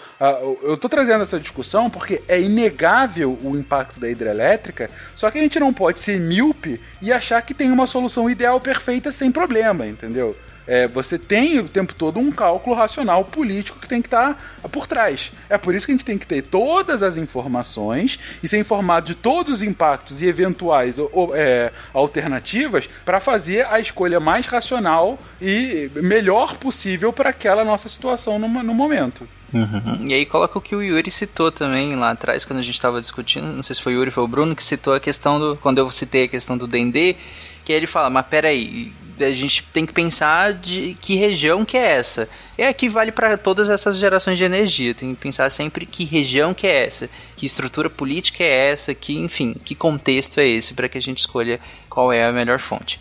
Eu 0.63 0.77
tô 0.77 0.89
trazendo 0.89 1.23
essa 1.23 1.39
discussão 1.39 1.91
porque 1.91 2.23
é 2.29 2.41
inegável 2.41 3.39
o 3.43 3.57
impacto 3.57 3.99
da 3.99 4.09
hidrelétrica, 4.09 4.91
só 5.15 5.31
que 5.31 5.39
a 5.39 5.43
gente 5.43 5.59
não 5.59 5.73
pode 5.73 6.01
ser 6.01 6.21
míope 6.21 6.81
e 7.01 7.13
achar 7.13 7.41
que 7.43 7.55
tem 7.55 7.71
uma 7.71 7.87
solução 7.87 8.29
ideal 8.29 8.61
perfeita 8.61 9.11
sem 9.11 9.31
problema, 9.31 9.87
entendeu? 9.87 10.37
É, 10.67 10.87
você 10.87 11.19
tem 11.19 11.59
o 11.59 11.67
tempo 11.69 11.95
todo 11.95 12.21
um 12.21 12.31
cálculo 12.31 12.77
racional 12.77 13.25
político 13.25 13.79
que 13.81 13.89
tem 13.89 14.01
que 14.01 14.07
estar 14.07 14.59
por 14.71 14.87
trás. 14.87 15.33
É 15.49 15.59
por 15.59 15.75
isso 15.75 15.85
que 15.87 15.93
a 15.93 15.95
gente 15.95 16.05
tem 16.05 16.17
que 16.19 16.27
ter 16.27 16.43
todas 16.43 17.03
as 17.03 17.17
informações 17.17 18.19
e 18.43 18.47
ser 18.47 18.59
informado 18.59 19.07
de 19.07 19.15
todos 19.15 19.55
os 19.55 19.63
impactos 19.63 20.23
e 20.23 20.27
eventuais 20.27 20.97
ou- 20.99 21.33
é, 21.35 21.73
alternativas 21.93 22.89
para 23.05 23.21
fazer 23.21 23.67
a 23.67 23.81
escolha 23.81 24.21
mais 24.21 24.47
racional 24.47 25.19
e 25.41 25.91
melhor 25.97 26.57
possível 26.57 27.13
para 27.13 27.31
aquela 27.31 27.65
nossa 27.65 27.89
situação 27.89 28.39
no, 28.39 28.49
no 28.49 28.75
momento. 28.75 29.27
Uhum. 29.53 30.07
E 30.07 30.15
aí 30.15 30.25
coloca 30.25 30.57
o 30.59 30.63
que 30.63 30.77
o 30.77 30.83
Yuri 30.83 31.11
citou 31.11 31.51
também 31.51 31.97
lá 31.97 32.11
atrás, 32.13 32.45
quando 32.45 32.61
a 32.61 32.63
gente 32.63 32.75
estava 32.77 33.01
discutindo, 33.01 33.47
não 33.49 33.63
sei 33.65 33.75
se 33.75 33.83
foi 33.83 33.95
o 33.95 33.97
Yuri 33.97 34.11
ou 34.11 34.15
foi 34.15 34.25
o 34.25 34.29
Bruno, 34.29 34.55
que 34.55 34.63
citou 34.63 34.95
a 34.95 35.01
questão 35.01 35.41
do. 35.41 35.57
Quando 35.57 35.79
eu 35.79 35.91
citei 35.91 36.25
a 36.25 36.29
questão 36.29 36.57
do 36.57 36.69
Dendê, 36.69 37.17
que 37.65 37.73
ele 37.73 37.87
fala, 37.89 38.09
mas 38.09 38.27
peraí, 38.27 38.93
a 39.25 39.33
gente 39.33 39.63
tem 39.73 39.87
que 39.87 39.93
pensar 39.93 40.53
de 40.53 40.97
que 41.01 41.17
região 41.17 41.65
que 41.65 41.77
é 41.77 41.93
essa. 41.93 42.29
É 42.57 42.69
aqui 42.69 42.89
vale 42.89 43.13
para 43.13 43.37
todas 43.37 43.71
essas 43.71 43.97
gerações 43.97 44.39
de 44.39 44.45
energia. 44.45 44.95
Tem 44.95 45.15
que 45.15 45.21
pensar 45.21 45.49
sempre 45.51 45.87
que 45.87 46.05
região 46.05 46.55
que 46.55 46.67
é 46.67 46.85
essa, 46.85 47.09
que 47.37 47.47
estrutura 47.47 47.91
política 47.91 48.43
é 48.45 48.71
essa, 48.71 48.95
que, 48.95 49.19
enfim, 49.19 49.55
que 49.65 49.75
contexto 49.75 50.39
é 50.39 50.47
esse 50.47 50.75
para 50.75 50.89
que 50.89 50.99
a 50.99 51.03
gente 51.03 51.19
escolha 51.19 51.61
qual 51.89 52.13
é 52.13 52.25
a 52.25 52.33
melhor 52.33 52.59
fonte. 52.59 53.01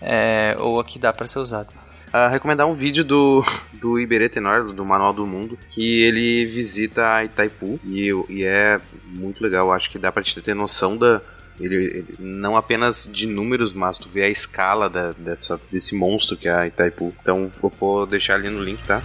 É, 0.00 0.56
ou 0.58 0.80
a 0.80 0.84
que 0.84 0.98
dá 0.98 1.12
para 1.12 1.26
ser 1.26 1.38
usada. 1.38 1.68
Ah, 2.12 2.26
recomendar 2.26 2.66
um 2.66 2.74
vídeo 2.74 3.04
do, 3.04 3.44
do 3.72 3.98
Iberê 4.00 4.28
Tenor, 4.28 4.72
do 4.72 4.84
Manual 4.84 5.12
do 5.12 5.24
Mundo, 5.24 5.56
que 5.68 6.02
ele 6.02 6.44
visita 6.46 7.22
Itaipu 7.22 7.78
e, 7.84 8.10
e 8.28 8.42
é 8.42 8.80
muito 9.06 9.40
legal. 9.40 9.72
Acho 9.72 9.88
que 9.88 9.98
dá 9.98 10.10
pra 10.10 10.22
te 10.22 10.40
ter 10.40 10.54
noção 10.54 10.96
da. 10.96 11.22
Ele, 11.60 11.76
ele- 11.76 12.14
não 12.18 12.56
apenas 12.56 13.08
de 13.12 13.26
números, 13.26 13.72
mas 13.74 13.98
tu 13.98 14.08
vê 14.08 14.22
a 14.24 14.28
escala 14.28 14.88
da- 14.88 15.12
dessa, 15.12 15.60
desse 15.70 15.94
monstro 15.94 16.36
que 16.36 16.48
é 16.48 16.52
a 16.54 16.66
Itaipu. 16.66 17.14
Então 17.20 17.50
vou 17.78 18.06
deixar 18.06 18.34
ali 18.36 18.48
no 18.48 18.62
link, 18.64 18.82
tá? 18.84 19.02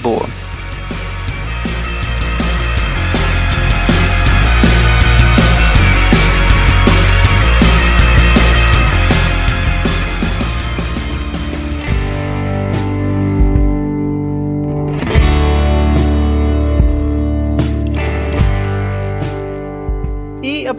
Boa. 0.00 0.26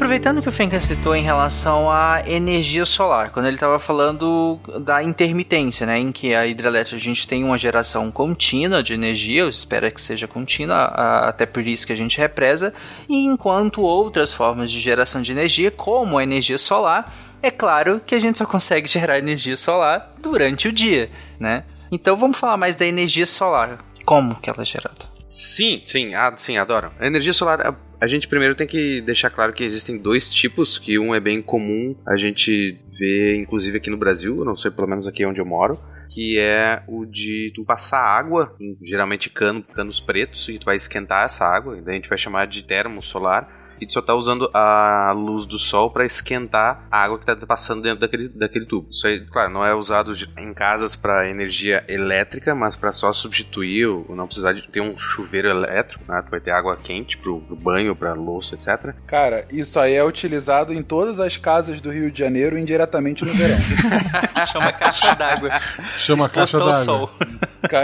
Aproveitando 0.01 0.41
que 0.41 0.49
o 0.49 0.51
Fenka 0.51 0.79
citou 0.81 1.15
em 1.15 1.21
relação 1.21 1.87
à 1.91 2.23
energia 2.25 2.85
solar, 2.87 3.29
quando 3.29 3.45
ele 3.45 3.55
estava 3.55 3.77
falando 3.77 4.59
da 4.81 5.03
intermitência, 5.03 5.85
né, 5.85 5.99
em 5.99 6.11
que 6.11 6.33
a 6.33 6.47
hidrelétrica 6.47 6.95
a 6.97 6.99
gente 6.99 7.27
tem 7.27 7.43
uma 7.43 7.55
geração 7.55 8.09
contínua 8.09 8.81
de 8.81 8.95
energia, 8.95 9.41
eu 9.41 9.49
espero 9.49 9.91
que 9.91 10.01
seja 10.01 10.27
contínua, 10.27 10.75
a- 10.75 11.29
até 11.29 11.45
por 11.45 11.67
isso 11.67 11.85
que 11.85 11.93
a 11.93 11.95
gente 11.95 12.17
represa, 12.17 12.73
e 13.07 13.25
enquanto 13.25 13.83
outras 13.83 14.33
formas 14.33 14.71
de 14.71 14.79
geração 14.79 15.21
de 15.21 15.31
energia, 15.33 15.69
como 15.69 16.17
a 16.17 16.23
energia 16.23 16.57
solar, 16.57 17.13
é 17.39 17.51
claro 17.51 18.01
que 18.03 18.15
a 18.15 18.19
gente 18.19 18.39
só 18.39 18.45
consegue 18.47 18.87
gerar 18.89 19.19
energia 19.19 19.55
solar 19.55 20.15
durante 20.19 20.67
o 20.67 20.71
dia, 20.73 21.11
né? 21.39 21.63
Então 21.91 22.17
vamos 22.17 22.39
falar 22.39 22.57
mais 22.57 22.75
da 22.75 22.87
energia 22.87 23.27
solar, 23.27 23.77
como 24.03 24.33
que 24.33 24.49
ela 24.49 24.63
é 24.63 24.65
gerada. 24.65 25.10
Sim, 25.31 25.81
sim, 25.85 26.11
sim, 26.35 26.57
adoro. 26.57 26.91
A 26.99 27.07
energia 27.07 27.31
solar, 27.31 27.65
a, 27.65 27.73
a 28.01 28.05
gente 28.05 28.27
primeiro 28.27 28.53
tem 28.53 28.67
que 28.67 28.99
deixar 28.99 29.29
claro 29.29 29.53
que 29.53 29.63
existem 29.63 29.97
dois 29.97 30.29
tipos, 30.29 30.77
que 30.77 30.99
um 30.99 31.15
é 31.15 31.21
bem 31.21 31.41
comum 31.41 31.95
a 32.05 32.17
gente 32.17 32.77
ver, 32.99 33.37
inclusive 33.37 33.77
aqui 33.77 33.89
no 33.89 33.95
Brasil, 33.95 34.43
não 34.43 34.57
sei, 34.57 34.69
pelo 34.69 34.89
menos 34.89 35.07
aqui 35.07 35.25
onde 35.25 35.39
eu 35.39 35.45
moro, 35.45 35.79
que 36.09 36.37
é 36.37 36.83
o 36.85 37.05
de 37.05 37.49
tu 37.55 37.63
passar 37.63 38.03
água, 38.03 38.57
geralmente 38.83 39.29
cano, 39.29 39.63
canos 39.63 40.01
pretos, 40.01 40.49
e 40.49 40.59
tu 40.59 40.65
vai 40.65 40.75
esquentar 40.75 41.27
essa 41.27 41.45
água, 41.45 41.81
daí 41.81 41.93
a 41.93 41.95
gente 41.95 42.09
vai 42.09 42.17
chamar 42.17 42.45
de 42.45 42.61
termo 42.61 43.01
solar, 43.01 43.47
e 43.81 43.87
tu 43.87 43.93
só 43.93 44.01
tá 44.01 44.13
usando 44.13 44.49
a 44.53 45.11
luz 45.15 45.45
do 45.45 45.57
sol 45.57 45.89
para 45.89 46.05
esquentar 46.05 46.85
a 46.91 47.03
água 47.03 47.17
que 47.19 47.25
tá 47.25 47.35
passando 47.47 47.81
dentro 47.81 47.99
daquele, 47.99 48.29
daquele 48.29 48.65
tubo. 48.65 48.87
Isso 48.91 49.07
aí, 49.07 49.19
claro, 49.25 49.49
não 49.51 49.65
é 49.65 49.73
usado 49.73 50.13
em 50.37 50.53
casas 50.53 50.95
para 50.95 51.27
energia 51.27 51.83
elétrica, 51.87 52.53
mas 52.53 52.75
para 52.75 52.91
só 52.91 53.11
substituir, 53.11 53.87
ou 53.87 54.15
não 54.15 54.27
precisar 54.27 54.53
de 54.53 54.61
ter 54.67 54.81
um 54.81 54.97
chuveiro 54.99 55.49
elétrico, 55.49 56.03
né? 56.07 56.21
Tu 56.25 56.29
vai 56.29 56.39
ter 56.39 56.51
água 56.51 56.77
quente 56.77 57.17
pro, 57.17 57.41
pro 57.41 57.55
banho, 57.55 57.95
pra 57.95 58.13
louça, 58.13 58.55
etc. 58.55 58.93
Cara, 59.07 59.45
isso 59.51 59.79
aí 59.79 59.93
é 59.95 60.03
utilizado 60.03 60.73
em 60.73 60.83
todas 60.83 61.19
as 61.19 61.37
casas 61.37 61.81
do 61.81 61.89
Rio 61.91 62.11
de 62.11 62.19
Janeiro 62.19 62.57
indiretamente 62.57 63.25
no 63.25 63.33
verão. 63.33 63.57
Chama 64.51 64.71
caixa 64.71 65.15
d'água. 65.15 65.49
Chama 65.97 66.29
caixa 66.29 66.57
d'água. 66.59 67.09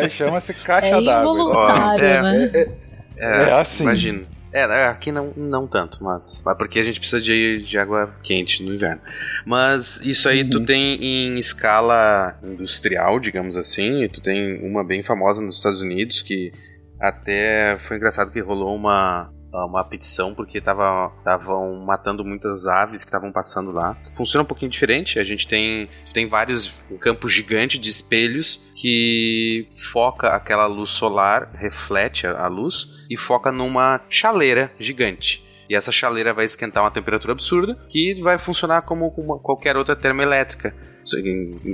Chama-se 0.10 0.54
caixa 0.54 0.88
É 0.88 1.02
d'água. 1.02 1.34
involuntário, 1.34 2.04
É, 2.06 2.22
né? 2.22 2.52
É, 2.54 3.44
É 3.50 3.52
assim. 3.54 3.84
Imagino. 3.84 4.28
É, 4.52 4.62
é, 4.62 4.88
aqui 4.88 5.12
não, 5.12 5.34
não 5.36 5.68
tanto, 5.68 6.04
mas. 6.04 6.42
Mas 6.46 6.58
porque 6.58 6.80
a 6.80 6.84
gente 6.84 7.00
precisa 7.00 7.22
de, 7.22 7.64
de 7.64 7.78
água 7.78 8.16
quente 8.24 8.64
no 8.64 8.74
inverno. 8.74 9.02
Mas 9.46 10.00
isso 10.06 10.30
aí 10.30 10.50
tu 10.50 10.64
tem 10.66 10.96
em 11.04 11.38
escala 11.38 12.40
industrial, 12.44 13.20
digamos 13.20 13.58
assim. 13.58 14.04
E 14.04 14.10
tu 14.10 14.22
tem 14.22 14.60
uma 14.66 14.84
bem 14.84 15.04
famosa 15.04 15.42
nos 15.42 15.58
Estados 15.58 15.82
Unidos 15.82 16.22
que 16.22 16.52
até 17.00 17.78
foi 17.80 17.98
engraçado 17.98 18.32
que 18.32 18.40
rolou 18.40 18.76
uma. 18.76 19.32
Uma 19.66 19.84
petição 19.84 20.34
porque 20.34 20.60
estavam 20.60 21.76
matando 21.86 22.24
muitas 22.24 22.68
aves 22.68 23.04
que 23.04 23.08
estavam 23.10 23.32
passando 23.32 23.72
lá. 23.72 23.98
Funciona 24.16 24.44
um 24.44 24.46
pouquinho 24.48 24.72
diferente. 24.72 25.20
A 25.20 25.24
gente 25.24 25.48
tem, 25.48 25.90
tem 26.14 26.28
vários 26.28 26.72
um 26.92 26.98
campo 26.98 27.28
gigante 27.28 27.78
de 27.78 27.90
espelhos 27.90 28.60
que 28.76 29.68
foca 29.92 30.28
aquela 30.30 30.66
luz 30.68 30.92
solar, 30.92 31.50
reflete 31.56 32.28
a, 32.28 32.46
a 32.46 32.48
luz 32.48 32.88
e 33.10 33.18
foca 33.18 33.52
numa 33.52 34.02
chaleira 34.10 34.72
gigante. 34.80 35.44
E 35.70 35.76
essa 35.76 35.92
chaleira 35.92 36.34
vai 36.34 36.46
esquentar 36.46 36.84
uma 36.84 36.92
temperatura 36.92 37.34
absurda 37.34 37.76
que 37.90 38.22
vai 38.22 38.38
funcionar 38.38 38.84
como 38.84 39.08
uma- 39.18 39.40
qualquer 39.40 39.76
outra 39.76 39.96
termoelétrica. 39.96 40.74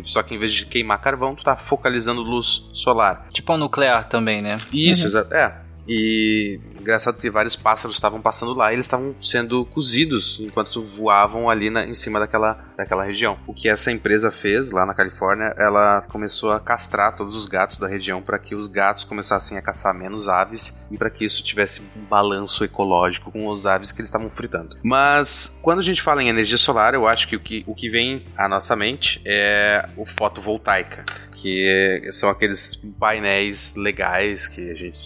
Só 0.05 0.21
que, 0.21 0.35
em 0.35 0.39
vez 0.39 0.53
de 0.53 0.65
queimar 0.67 1.01
carvão, 1.01 1.35
tu 1.35 1.43
tá 1.43 1.57
focalizando 1.57 2.21
luz 2.21 2.69
solar. 2.73 3.27
Tipo 3.33 3.53
um 3.53 3.57
nuclear 3.57 4.07
também, 4.07 4.41
né? 4.41 4.57
Isso, 4.71 5.07
exato. 5.07 5.33
É. 5.33 5.55
E 5.87 6.59
engraçado 6.79 7.17
que 7.19 7.29
vários 7.29 7.55
pássaros 7.55 7.95
estavam 7.95 8.21
passando 8.21 8.53
lá 8.53 8.71
e 8.71 8.75
eles 8.75 8.85
estavam 8.85 9.15
sendo 9.21 9.65
cozidos 9.65 10.39
enquanto 10.41 10.83
voavam 10.83 11.49
ali 11.49 11.69
na- 11.69 11.85
em 11.85 11.95
cima 11.95 12.19
daquela, 12.19 12.65
daquela 12.77 13.03
região. 13.03 13.37
O 13.47 13.53
que 13.53 13.67
essa 13.69 13.91
empresa 13.91 14.31
fez 14.31 14.69
lá 14.71 14.85
na 14.85 14.93
Califórnia, 14.93 15.53
ela 15.57 16.01
começou 16.09 16.51
a 16.51 16.59
castrar 16.59 17.15
todos 17.15 17.35
os 17.35 17.45
gatos 17.45 17.77
da 17.77 17.87
região 17.87 18.21
para 18.21 18.39
que 18.39 18.55
os 18.55 18.67
gatos 18.67 19.03
começassem 19.03 19.57
a 19.57 19.61
caçar 19.61 19.93
menos 19.93 20.27
aves 20.27 20.73
e 20.91 20.97
para 20.97 21.09
que 21.09 21.25
isso 21.25 21.43
tivesse 21.43 21.81
um 21.95 22.05
balanço 22.05 22.63
ecológico 22.63 23.31
com 23.31 23.47
os 23.47 23.65
aves 23.65 23.91
que 23.91 23.99
eles 24.01 24.09
estavam 24.09 24.29
fritando. 24.29 24.77
Mas 24.83 25.59
quando 25.61 25.79
a 25.79 25.83
gente 25.83 26.01
fala 26.01 26.21
em 26.23 26.29
energia 26.29 26.57
solar, 26.57 26.93
eu 26.93 27.07
acho 27.07 27.27
que 27.27 27.35
o 27.35 27.39
que, 27.39 27.63
o 27.67 27.75
que 27.75 27.89
vem 27.89 28.23
à 28.37 28.47
nossa 28.47 28.75
mente 28.75 29.21
é 29.25 29.87
o 29.97 30.05
fotovoltaica 30.05 31.03
que 31.35 32.07
são 32.13 32.29
aqueles 32.29 32.73
painéis 32.97 33.75
legais 33.75 34.47
que 34.47 34.71
a 34.71 34.73
gente 34.73 34.97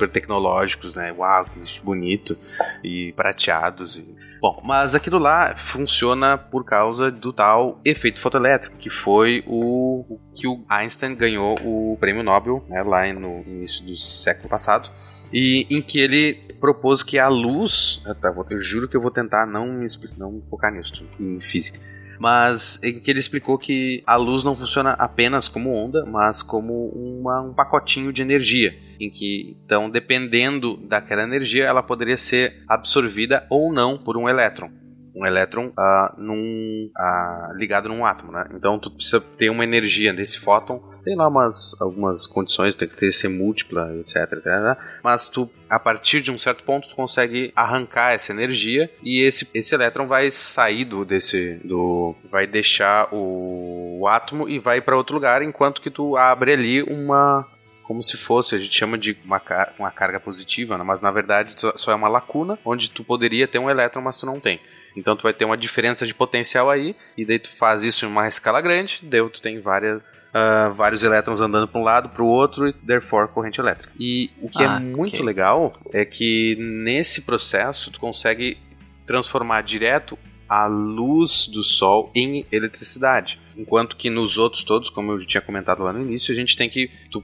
super 0.00 0.08
tecnológicos, 0.08 0.94
né? 0.94 1.12
Uau, 1.12 1.44
que 1.44 1.60
bonito 1.84 2.36
e 2.82 3.12
prateados. 3.12 3.98
E... 3.98 4.16
Bom, 4.40 4.62
mas 4.64 4.94
aquilo 4.94 5.18
lá 5.18 5.54
funciona 5.56 6.38
por 6.38 6.64
causa 6.64 7.10
do 7.10 7.32
tal 7.32 7.78
efeito 7.84 8.20
fotoelétrico, 8.20 8.76
que 8.78 8.88
foi 8.88 9.44
o, 9.46 10.06
o 10.08 10.18
que 10.34 10.48
o 10.48 10.64
Einstein 10.68 11.14
ganhou 11.14 11.58
o 11.62 11.98
prêmio 12.00 12.22
Nobel 12.22 12.64
né, 12.68 12.82
lá 12.82 13.12
no 13.12 13.40
início 13.46 13.84
do 13.84 13.96
século 13.96 14.48
passado. 14.48 14.90
E 15.32 15.66
em 15.70 15.82
que 15.82 16.00
ele 16.00 16.34
propôs 16.58 17.02
que 17.02 17.18
a 17.18 17.28
luz. 17.28 18.02
Eu, 18.04 18.14
tá, 18.14 18.34
juro 18.58 18.88
que 18.88 18.96
eu 18.96 19.00
vou 19.00 19.10
tentar 19.10 19.46
não 19.46 19.84
não 20.16 20.40
focar 20.48 20.72
nisso, 20.72 21.06
em 21.20 21.38
física. 21.40 21.78
Mas 22.20 22.78
em 22.84 23.00
que 23.00 23.10
ele 23.10 23.18
explicou 23.18 23.56
que 23.56 24.02
a 24.06 24.14
luz 24.14 24.44
não 24.44 24.54
funciona 24.54 24.90
apenas 24.90 25.48
como 25.48 25.74
onda, 25.74 26.04
mas 26.04 26.42
como 26.42 26.90
uma, 26.90 27.40
um 27.40 27.54
pacotinho 27.54 28.12
de 28.12 28.20
energia. 28.20 28.78
Em 29.00 29.08
que, 29.08 29.56
então, 29.64 29.88
dependendo 29.88 30.76
daquela 30.76 31.22
energia, 31.22 31.64
ela 31.64 31.82
poderia 31.82 32.18
ser 32.18 32.62
absorvida 32.68 33.46
ou 33.48 33.72
não 33.72 33.96
por 33.96 34.18
um 34.18 34.28
elétron 34.28 34.70
um 35.14 35.26
elétron 35.26 35.72
ah, 35.76 36.14
num, 36.16 36.90
ah, 36.96 37.50
ligado 37.54 37.88
num 37.88 38.04
átomo, 38.04 38.32
né? 38.32 38.46
Então 38.54 38.78
tu 38.78 38.90
precisa 38.90 39.20
ter 39.20 39.50
uma 39.50 39.64
energia 39.64 40.12
desse 40.12 40.38
fóton, 40.38 40.82
tem 41.02 41.16
lá 41.16 41.28
umas 41.28 41.80
algumas 41.80 42.26
condições, 42.26 42.74
tem 42.74 42.88
que 42.88 42.96
ter 42.96 43.12
ser 43.12 43.28
múltipla, 43.28 43.94
etc, 43.96 44.16
etc, 44.32 44.78
mas 45.02 45.28
tu 45.28 45.50
a 45.68 45.78
partir 45.78 46.20
de 46.20 46.30
um 46.30 46.38
certo 46.38 46.64
ponto 46.64 46.88
tu 46.88 46.94
consegue 46.94 47.52
arrancar 47.54 48.12
essa 48.12 48.32
energia 48.32 48.90
e 49.02 49.24
esse, 49.24 49.48
esse 49.54 49.74
elétron 49.74 50.06
vai 50.06 50.30
sair 50.30 50.84
do 50.84 51.04
desse 51.04 51.60
do 51.64 52.14
vai 52.30 52.46
deixar 52.46 53.08
o, 53.12 54.00
o 54.00 54.08
átomo 54.08 54.48
e 54.48 54.58
vai 54.58 54.80
para 54.80 54.96
outro 54.96 55.14
lugar 55.14 55.42
enquanto 55.42 55.80
que 55.80 55.90
tu 55.90 56.16
abre 56.16 56.52
ali 56.52 56.82
uma 56.82 57.46
como 57.90 58.04
se 58.04 58.16
fosse, 58.16 58.54
a 58.54 58.58
gente 58.58 58.72
chama 58.72 58.96
de 58.96 59.18
uma, 59.24 59.40
car 59.40 59.74
uma 59.76 59.90
carga 59.90 60.20
positiva, 60.20 60.78
né? 60.78 60.84
mas 60.84 61.00
na 61.00 61.10
verdade 61.10 61.56
só 61.74 61.90
é 61.90 61.94
uma 61.96 62.06
lacuna 62.06 62.56
onde 62.64 62.88
tu 62.88 63.02
poderia 63.02 63.48
ter 63.48 63.58
um 63.58 63.68
elétron, 63.68 64.00
mas 64.00 64.16
tu 64.16 64.26
não 64.26 64.38
tem. 64.38 64.60
Então 64.96 65.16
tu 65.16 65.22
vai 65.22 65.32
ter 65.32 65.44
uma 65.44 65.56
diferença 65.56 66.06
de 66.06 66.14
potencial 66.14 66.68
aí, 66.70 66.94
e 67.16 67.24
daí 67.24 67.38
tu 67.38 67.50
faz 67.56 67.82
isso 67.82 68.04
em 68.04 68.08
uma 68.08 68.26
escala 68.28 68.60
grande, 68.60 68.98
daí 69.02 69.26
tu 69.30 69.40
tem 69.40 69.60
várias, 69.60 70.02
ah, 70.34 70.68
vários 70.74 71.02
elétrons 71.02 71.40
andando 71.40 71.68
para 71.68 71.80
um 71.80 71.84
lado, 71.84 72.08
para 72.08 72.22
o 72.22 72.26
outro, 72.26 72.68
e 72.68 72.72
therefore 72.72 73.28
corrente 73.28 73.60
elétrica. 73.60 73.92
E 73.98 74.30
o 74.40 74.48
que 74.48 74.62
Ah, 74.62 74.76
é 74.76 74.80
muito 74.80 75.14
ok. 75.14 75.24
legal 75.24 75.72
é 75.92 76.04
que 76.04 76.56
nesse 76.58 77.22
processo 77.22 77.90
tu 77.90 78.00
consegue 78.00 78.58
transformar 79.06 79.62
direto 79.62 80.18
a 80.48 80.66
luz 80.66 81.46
do 81.46 81.62
sol 81.62 82.10
em 82.14 82.44
eletricidade. 82.50 83.38
Enquanto 83.56 83.96
que 83.96 84.10
nos 84.10 84.36
outros 84.36 84.64
todos, 84.64 84.90
como 84.90 85.12
eu 85.12 85.24
tinha 85.24 85.40
comentado 85.40 85.82
lá 85.84 85.92
no 85.92 86.00
início, 86.02 86.32
a 86.32 86.34
gente 86.34 86.56
tem 86.56 86.68
que. 86.68 86.90
Tu, 87.10 87.22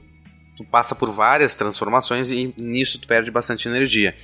tu 0.55 0.63
passa 0.63 0.95
por 0.95 1.09
várias 1.11 1.55
transformações 1.55 2.29
e 2.31 2.53
nisso 2.57 2.99
tu 2.99 3.07
perde 3.07 3.29
bastante 3.29 3.67
energia. 3.67 4.15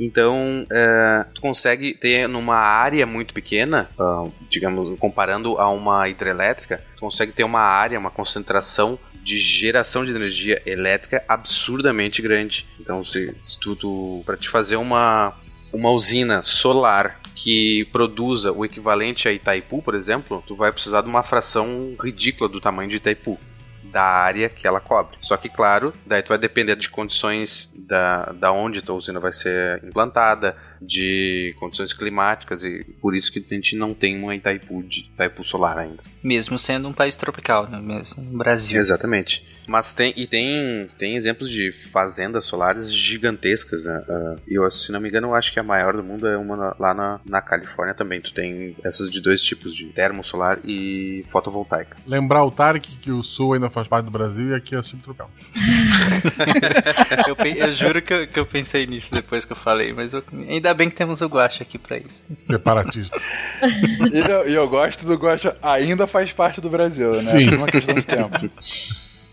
Então, 0.00 0.66
é, 0.72 1.26
tu 1.34 1.42
consegue 1.42 1.92
ter 1.92 2.26
numa 2.26 2.56
área 2.56 3.06
muito 3.06 3.34
pequena, 3.34 3.86
ah, 3.98 4.24
digamos, 4.48 4.98
comparando 4.98 5.58
a 5.58 5.68
uma 5.68 6.08
hidrelétrica, 6.08 6.82
tu 6.96 7.00
consegue 7.00 7.32
ter 7.32 7.44
uma 7.44 7.60
área, 7.60 7.98
uma 7.98 8.10
concentração 8.10 8.98
de 9.22 9.38
geração 9.38 10.02
de 10.02 10.10
energia 10.10 10.62
elétrica 10.64 11.22
absurdamente 11.28 12.22
grande. 12.22 12.66
Então, 12.80 13.04
se, 13.04 13.36
se 13.44 13.58
para 14.24 14.38
te 14.38 14.48
fazer 14.48 14.76
uma 14.76 15.34
uma 15.72 15.90
usina 15.90 16.42
solar 16.42 17.20
que 17.34 17.86
produza 17.92 18.52
o 18.52 18.64
equivalente 18.64 19.28
a 19.28 19.32
Itaipu, 19.32 19.80
por 19.80 19.94
exemplo, 19.94 20.42
tu 20.46 20.56
vai 20.56 20.72
precisar 20.72 21.02
de 21.02 21.08
uma 21.08 21.22
fração 21.22 21.94
ridícula 22.02 22.48
do 22.48 22.60
tamanho 22.60 22.90
de 22.90 22.96
Itaipu 22.96 23.38
da 23.90 24.02
área 24.02 24.48
que 24.48 24.66
ela 24.66 24.80
cobre. 24.80 25.16
Só 25.20 25.36
que, 25.36 25.48
claro, 25.48 25.92
daí 26.06 26.22
tu 26.22 26.28
vai 26.28 26.38
depender 26.38 26.76
de 26.76 26.88
condições 26.88 27.72
da, 27.74 28.26
da 28.32 28.52
onde 28.52 28.82
tua 28.82 28.96
usina 28.96 29.20
vai 29.20 29.32
ser 29.32 29.82
implantada, 29.84 30.56
de 30.80 31.54
condições 31.58 31.92
climáticas, 31.92 32.62
e 32.64 32.84
por 33.00 33.14
isso 33.14 33.30
que 33.32 33.44
a 33.50 33.54
gente 33.54 33.76
não 33.76 33.92
tem 33.94 34.18
uma 34.22 34.34
Itaipu, 34.34 34.82
de, 34.82 35.00
Itaipu 35.12 35.44
solar 35.44 35.78
ainda. 35.78 36.02
Mesmo 36.22 36.58
sendo 36.58 36.88
um 36.88 36.92
país 36.92 37.16
tropical, 37.16 37.68
né? 37.68 37.78
Mesmo 37.80 38.22
no 38.22 38.38
Brasil. 38.38 38.80
Exatamente. 38.80 39.44
Mas 39.66 39.94
tem 39.94 40.12
e 40.16 40.26
tem, 40.26 40.86
tem 40.98 41.16
exemplos 41.16 41.50
de 41.50 41.72
fazendas 41.92 42.44
solares 42.44 42.92
gigantescas, 42.92 43.84
né? 43.84 44.02
Ah, 44.08 44.36
E 44.48 44.54
eu, 44.54 44.68
se 44.70 44.90
não 44.92 45.00
me 45.00 45.08
engano, 45.08 45.28
eu 45.28 45.34
acho 45.34 45.52
que 45.52 45.60
a 45.60 45.62
maior 45.62 45.96
do 45.96 46.02
mundo 46.02 46.26
é 46.26 46.36
uma 46.36 46.56
na- 46.56 46.76
lá 46.78 46.94
na, 46.94 47.20
na 47.28 47.40
Califórnia 47.40 47.94
também. 47.94 48.20
Tu 48.20 48.32
tem 48.34 48.74
essas 48.84 49.10
de 49.10 49.20
dois 49.20 49.42
tipos, 49.42 49.74
de 49.74 49.86
termosolar 49.86 50.58
e 50.64 51.24
fotovoltaica. 51.30 51.96
Lembrar 52.06 52.44
o 52.44 52.50
Tarek 52.50 52.96
que 52.96 53.10
o 53.12 53.22
Sul 53.22 53.54
ainda 53.54 53.70
faz 53.70 53.86
parte 53.86 54.06
do 54.06 54.10
Brasil 54.10 54.50
e 54.50 54.54
aqui 54.54 54.74
é 54.74 54.82
subtropical. 54.82 55.30
eu, 57.28 57.36
eu 57.66 57.72
juro 57.72 58.02
que 58.02 58.12
eu, 58.12 58.26
que 58.26 58.38
eu 58.38 58.46
pensei 58.46 58.86
nisso 58.86 59.14
depois 59.14 59.44
que 59.44 59.52
eu 59.52 59.56
falei, 59.56 59.92
mas 59.92 60.12
eu- 60.12 60.24
ainda 60.48 60.69
bem 60.74 60.88
que 60.90 60.96
temos 60.96 61.20
o 61.20 61.26
Guacha 61.26 61.62
aqui 61.62 61.78
pra 61.78 61.96
isso. 61.98 62.22
Separatista. 62.30 63.16
E 64.12 64.18
eu, 64.18 64.48
e 64.48 64.54
eu 64.54 64.68
gosto 64.68 65.04
do 65.04 65.14
Guacha, 65.14 65.56
ainda 65.62 66.06
faz 66.06 66.32
parte 66.32 66.60
do 66.60 66.68
Brasil, 66.70 67.12
né? 67.12 67.22
Sim. 67.22 67.52
É 67.52 67.56
uma 67.56 67.66
questão 67.66 67.94
de 67.94 68.02
tempo. 68.06 68.50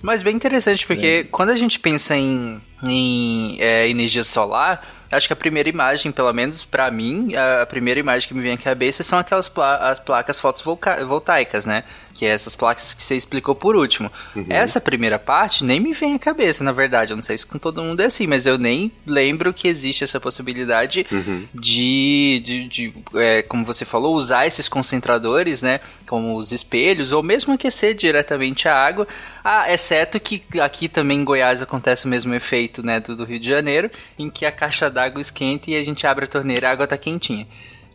Mas 0.02 0.22
bem 0.22 0.36
interessante, 0.36 0.86
porque 0.86 1.24
quando 1.32 1.50
a 1.50 1.58
gente 1.58 1.80
pensa 1.80 2.16
em, 2.16 2.62
em 2.88 3.58
é, 3.60 3.90
energia 3.90 4.24
solar, 4.24 4.86
acho 5.12 5.26
que 5.26 5.34
a 5.34 5.36
primeira 5.36 5.68
imagem, 5.68 6.12
pelo 6.12 6.32
menos 6.34 6.64
pra 6.66 6.92
mim, 6.92 7.34
a, 7.36 7.64
a 7.64 7.66
primeira 7.66 8.00
imagem 8.00 8.28
que 8.28 8.34
me 8.36 8.42
vem 8.44 8.54
à 8.54 8.58
cabeça 8.58 9.02
são 9.04 9.18
aquelas 9.18 9.50
pla- 9.50 9.90
as 9.90 9.98
placas 10.00 10.40
fotovoltaicas, 10.40 11.66
né? 11.66 11.84
Que 12.18 12.26
é 12.26 12.30
essas 12.30 12.56
placas 12.56 12.96
que 12.96 13.04
você 13.04 13.16
explicou 13.16 13.54
por 13.54 13.76
último. 13.76 14.12
Essa 14.50 14.82
primeira 14.82 15.20
parte 15.20 15.64
nem 15.64 15.80
me 15.80 15.94
vem 15.94 16.16
à 16.16 16.20
cabeça, 16.20 16.64
na 16.64 16.72
verdade. 16.72 17.12
Eu 17.12 17.16
não 17.16 17.22
sei 17.22 17.38
se 17.38 17.46
com 17.46 17.60
todo 17.60 17.84
mundo 17.84 18.02
é 18.02 18.06
assim, 18.06 18.26
mas 18.26 18.48
eu 18.48 18.58
nem 18.58 18.92
lembro 19.06 19.54
que 19.54 19.68
existe 19.68 20.04
essa 20.04 20.20
possibilidade 20.20 21.06
de, 21.54 22.42
de, 22.44 22.68
de, 22.68 22.94
é, 23.14 23.44
como 23.44 23.64
você 23.64 23.86
falou, 23.86 24.16
usar 24.16 24.48
esses 24.48 24.68
concentradores, 24.68 25.62
né? 25.62 25.80
Como 26.08 26.36
os 26.36 26.52
espelhos, 26.52 27.12
ou 27.12 27.22
mesmo 27.22 27.54
aquecer 27.54 27.94
diretamente 27.94 28.68
a 28.68 28.76
água. 28.76 29.08
Ah, 29.44 29.72
exceto 29.72 30.20
que 30.20 30.42
aqui 30.60 30.90
também 30.90 31.20
em 31.20 31.24
Goiás 31.24 31.62
acontece 31.62 32.06
o 32.06 32.10
mesmo 32.10 32.34
efeito, 32.34 32.82
né? 32.84 33.00
Do, 33.00 33.16
do 33.16 33.26
Rio 33.26 33.40
de 33.40 33.48
Janeiro, 33.48 33.92
em 34.18 34.28
que 34.28 34.44
a 34.44 34.52
caixa 34.52 34.90
d'água 34.90 35.22
esquenta 35.22 35.70
e 35.70 35.76
a 35.76 35.84
gente 35.84 36.08
abre 36.08 36.26
a 36.26 36.28
torneira 36.28 36.66
e 36.66 36.68
a 36.68 36.72
água 36.72 36.88
tá 36.88 36.98
quentinha. 36.98 37.48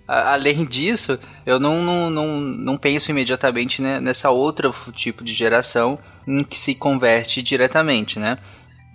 Além 0.06 0.64
disso, 0.64 1.18
eu 1.46 1.58
não, 1.60 1.80
não, 1.82 2.10
não, 2.10 2.40
não 2.40 2.76
penso 2.76 3.10
imediatamente 3.10 3.80
né, 3.80 4.00
nessa 4.00 4.30
outra 4.30 4.70
tipo 4.92 5.22
de 5.24 5.32
geração 5.32 5.98
em 6.26 6.42
que 6.44 6.58
se 6.58 6.74
converte 6.74 7.40
diretamente, 7.40 8.18
né? 8.18 8.36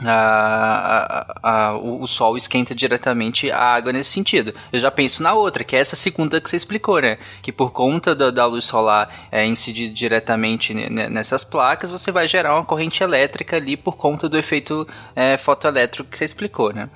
A- 0.06 1.26
a- 1.42 1.70
a- 1.70 1.74
o, 1.78 2.04
o 2.04 2.08
sol 2.08 2.38
esquenta 2.38 2.76
diretamente 2.76 3.50
a 3.50 3.60
água 3.60 3.92
nesse 3.92 4.12
sentido. 4.12 4.54
Eu 4.72 4.80
já 4.80 4.92
penso 4.92 5.24
na 5.24 5.34
outra, 5.34 5.64
que 5.64 5.76
é 5.76 5.80
essa 5.80 5.96
segunda 5.96 6.40
que 6.40 6.48
você 6.50 6.56
explicou, 6.56 7.02
né? 7.02 7.18
Que 7.42 7.52
por 7.52 7.72
conta 7.72 8.14
da, 8.14 8.30
da 8.30 8.46
luz 8.46 8.66
solar 8.66 9.10
é, 9.32 9.44
incidir 9.46 9.90
diretamente 9.90 10.72
ne- 10.74 10.88
ne- 10.90 11.10
nessas 11.10 11.44
placas, 11.44 11.90
você 11.90 12.12
vai 12.12 12.28
gerar 12.28 12.54
uma 12.54 12.64
corrente 12.66 13.02
elétrica 13.02 13.56
ali 13.56 13.76
por 13.76 13.96
conta 13.98 14.30
do 14.30 14.38
efeito 14.38 14.88
é, 15.16 15.36
fotoelétrico 15.36 16.08
que 16.10 16.18
você 16.18 16.26
explicou, 16.26 16.72
né? 16.72 16.90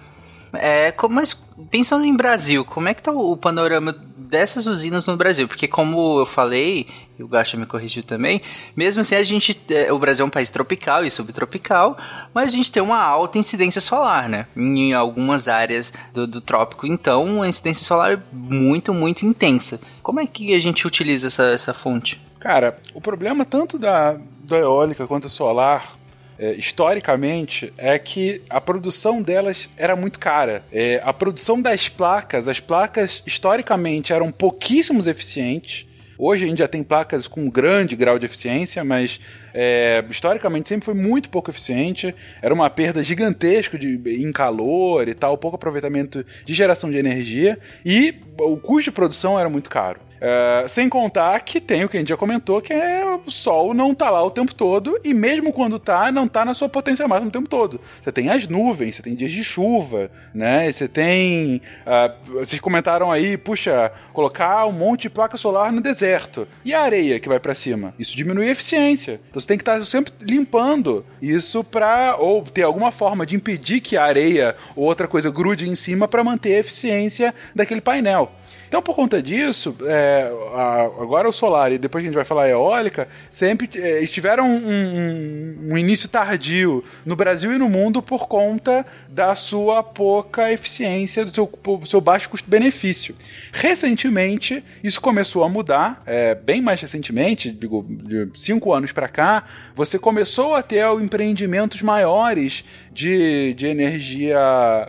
É, 0.54 0.92
co- 0.92 1.08
mas 1.10 1.34
pensando 1.70 2.06
em 2.06 2.16
Brasil, 2.16 2.66
como 2.66 2.90
é 2.90 2.94
que 2.94 3.02
tá 3.02 3.12
o, 3.12 3.32
o 3.32 3.38
panorama 3.38 3.96
dessas 4.18 4.66
usinas 4.66 5.06
no 5.06 5.16
Brasil? 5.16 5.48
Porque 5.48 5.68
como 5.68 6.20
eu 6.20 6.26
falei, 6.26 6.88
e 7.18 7.24
o 7.24 7.28
Gacha 7.28 7.56
me 7.58 7.66
corrigiu 7.66 8.04
também, 8.04 8.42
mesmo 8.76 9.02
assim 9.02 9.16
a 9.16 9.24
gente, 9.24 9.60
é, 9.70 9.92
o 9.94 10.00
Brasil 10.00 10.24
é 10.24 10.28
um 10.28 10.32
país 10.32 10.50
tropical 10.50 11.06
e 11.06 11.12
subtropical, 11.12 11.98
mas 12.34 12.48
a 12.48 12.52
gente 12.52 12.72
tem 12.72 12.82
uma 12.84 13.02
alta 13.02 13.38
incidência 13.38 13.80
solar, 13.82 14.28
né? 14.28 14.48
Em 14.56 14.94
algumas 14.94 15.48
áreas 15.48 15.94
do, 16.14 16.26
do 16.28 16.42
trópico, 16.42 16.86
então 16.88 17.42
a 17.42 17.48
incidência 17.48 17.86
solar 17.86 18.14
é 18.14 18.20
muito, 18.32 18.94
muito 18.94 19.26
intensa. 19.26 19.80
Como 20.04 20.20
é 20.20 20.26
que 20.26 20.54
a 20.54 20.60
gente 20.60 20.86
utiliza 20.88 21.28
essa, 21.28 21.44
essa 21.52 21.74
fonte? 21.74 22.20
Cara, 22.40 22.80
o 22.94 23.00
problema 23.00 23.46
tanto 23.46 23.78
da, 23.78 24.18
da 24.44 24.58
eólica 24.58 25.06
quanto 25.08 25.30
solar, 25.30 25.96
é, 26.42 26.54
historicamente, 26.54 27.72
é 27.78 28.00
que 28.00 28.42
a 28.50 28.60
produção 28.60 29.22
delas 29.22 29.70
era 29.78 29.96
muito 29.96 30.18
cara. 30.18 30.64
É, 30.74 31.00
a 31.06 31.14
produção 31.14 31.62
das 31.62 31.88
placas, 31.88 32.48
as 32.48 32.60
placas 32.60 33.22
historicamente 33.28 34.12
eram 34.12 34.32
pouquíssimos 34.32 35.06
eficientes. 35.06 35.86
Hoje 36.18 36.46
a 36.46 36.48
gente 36.48 36.58
já 36.58 36.68
tem 36.68 36.84
placas 36.84 37.28
com 37.28 37.48
grande 37.48 37.96
grau 37.96 38.18
de 38.18 38.26
eficiência, 38.26 38.84
mas 38.84 39.20
é, 39.54 40.04
historicamente 40.10 40.70
sempre 40.70 40.86
foi 40.86 40.96
muito 40.96 41.30
pouco 41.30 41.52
eficiente. 41.52 42.14
Era 42.42 42.54
uma 42.54 42.72
perda 42.72 43.04
gigantesca 43.04 43.78
de, 43.78 44.02
em 44.08 44.32
calor 44.32 45.08
e 45.08 45.14
tal, 45.14 45.38
pouco 45.38 45.58
aproveitamento 45.58 46.26
de 46.44 46.54
geração 46.56 46.90
de 46.90 46.98
energia 46.98 47.60
e 47.86 48.16
o 48.40 48.58
custo 48.58 48.86
de 48.86 48.92
produção 48.92 49.40
era 49.40 49.48
muito 49.48 49.70
caro. 49.70 50.00
É, 50.24 50.66
sem 50.68 50.88
contar 50.88 51.40
que 51.40 51.60
tem 51.60 51.84
o 51.84 51.90
que 51.90 51.98
a 51.98 52.00
gente 52.00 52.10
já 52.10 52.18
comentou, 52.18 52.62
que 52.62 52.72
é 52.72 53.04
o 53.04 53.32
sol 53.32 53.74
não 53.74 53.96
tá 53.96 54.12
lá 54.12 54.24
o 54.24 54.30
tempo 54.30 54.54
todo, 54.54 55.00
e 55.04 55.16
mesmo 55.16 55.52
quando 55.52 55.80
tá, 55.80 56.12
não 56.12 56.28
tá 56.28 56.46
na 56.46 56.54
sua 56.54 56.70
potência 56.70 57.08
máxima 57.08 57.30
o 57.30 57.32
tempo 57.32 57.50
todo. 57.50 57.82
Você 58.00 58.12
tem 58.12 58.30
as 58.30 58.48
nuvens, 58.48 58.96
você 58.96 59.02
tem 59.02 59.16
dias 59.16 59.32
de 59.32 59.44
chuva, 59.44 60.12
né? 60.32 60.72
Você 60.72 60.88
tem. 60.88 61.60
ah, 61.86 62.14
vocês 62.28 62.62
comentaram 62.62 63.12
aí, 63.12 63.36
puxa, 63.36 63.92
colocar 64.14 64.68
um 64.68 64.72
monte 64.72 65.04
de 65.04 65.10
placa 65.10 65.38
solar 65.38 65.72
no 65.72 65.82
deserto. 65.82 66.48
E 66.64 66.72
a 66.72 66.82
areia 66.82 67.20
que 67.20 67.28
vai 67.28 67.40
para 67.40 67.56
cima? 67.56 67.94
Isso 67.98 68.16
diminui 68.16 68.48
a 68.48 68.52
eficiência. 68.52 69.20
Então 69.30 69.42
você 69.42 69.48
tem 69.48 69.58
que 69.58 69.64
estar 69.64 69.84
sempre 69.86 70.14
limpando 70.22 71.04
isso 71.20 71.64
para 71.64 72.16
ou 72.18 72.44
ter 72.44 72.62
alguma 72.62 72.92
forma 72.92 73.26
de 73.26 73.36
impedir 73.36 73.82
que 73.82 73.98
a 73.98 74.04
areia 74.04 74.56
ou 74.76 74.86
outra 74.86 75.08
coisa 75.08 75.32
grude 75.32 75.68
em 75.68 75.76
cima 75.76 76.08
para 76.08 76.24
manter 76.24 76.56
a 76.56 76.60
eficiência 76.60 77.34
daquele 77.56 77.82
painel. 77.82 78.32
Então, 78.72 78.82
por 78.82 78.96
conta 78.96 79.22
disso, 79.22 79.76
é, 79.86 80.32
a- 80.56 80.84
agora 81.02 81.28
o 81.28 81.34
solar 81.34 81.74
e 81.74 81.78
depois 81.78 82.02
a 82.02 82.08
gente 82.08 82.16
vai 82.16 82.24
falar 82.24 82.48
eólica, 82.48 83.06
sempre 83.30 83.70
é, 83.76 84.06
tiveram 84.06 84.48
um, 84.50 84.56
um- 84.66 85.74
um 85.74 85.78
início 85.78 86.08
tardio 86.08 86.82
no 87.06 87.14
Brasil 87.14 87.52
e 87.52 87.58
no 87.58 87.68
mundo 87.68 88.02
por 88.02 88.30
conta 88.30 88.86
da 89.10 89.36
sua 89.36 89.84
pouca 89.84 90.54
eficiência, 90.54 91.26
do 91.26 91.36
seu, 91.36 91.52
seu 91.86 92.00
baixo 92.00 92.30
custo-benefício. 92.30 93.14
Recentemente, 93.52 94.64
isso 94.82 95.02
começou 95.02 95.44
a 95.44 95.50
mudar, 95.50 96.02
é, 96.06 96.34
bem 96.34 96.62
mais 96.62 96.80
recentemente, 96.82 97.52
digo, 97.52 97.86
de 97.90 98.30
cinco 98.36 98.72
anos 98.72 98.94
para 98.94 99.10
cá, 99.10 99.44
você 99.76 100.00
começou 100.00 100.56
a 100.56 100.64
ter 100.64 100.86
empreendimentos 101.02 101.82
maiores 101.82 102.64
de, 102.92 103.54
de 103.54 103.68
energia 103.68 104.40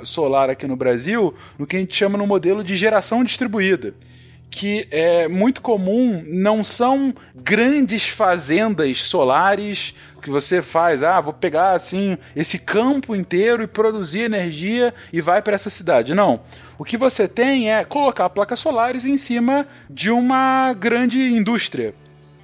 solar 0.04 0.50
aqui 0.50 0.66
no 0.66 0.76
Brasil, 0.76 1.34
no 1.58 1.66
que 1.66 1.76
a 1.76 1.78
gente 1.78 1.94
chama 1.94 2.18
no 2.18 2.26
modelo 2.26 2.62
de 2.64 2.76
geração 2.76 3.22
distribuída 3.22 3.94
que 4.52 4.86
é 4.90 5.28
muito 5.28 5.62
comum, 5.62 6.22
não 6.28 6.62
são 6.62 7.14
grandes 7.34 8.06
fazendas 8.06 8.98
solares 8.98 9.94
que 10.20 10.28
você 10.28 10.60
faz, 10.60 11.02
ah, 11.02 11.20
vou 11.22 11.32
pegar 11.32 11.72
assim 11.72 12.18
esse 12.36 12.58
campo 12.58 13.16
inteiro 13.16 13.62
e 13.62 13.66
produzir 13.66 14.20
energia 14.20 14.94
e 15.10 15.22
vai 15.22 15.40
para 15.40 15.54
essa 15.54 15.70
cidade. 15.70 16.14
Não. 16.14 16.42
O 16.78 16.84
que 16.84 16.98
você 16.98 17.26
tem 17.26 17.72
é 17.72 17.82
colocar 17.82 18.28
placas 18.28 18.60
solares 18.60 19.06
em 19.06 19.16
cima 19.16 19.66
de 19.88 20.10
uma 20.10 20.74
grande 20.74 21.18
indústria 21.18 21.94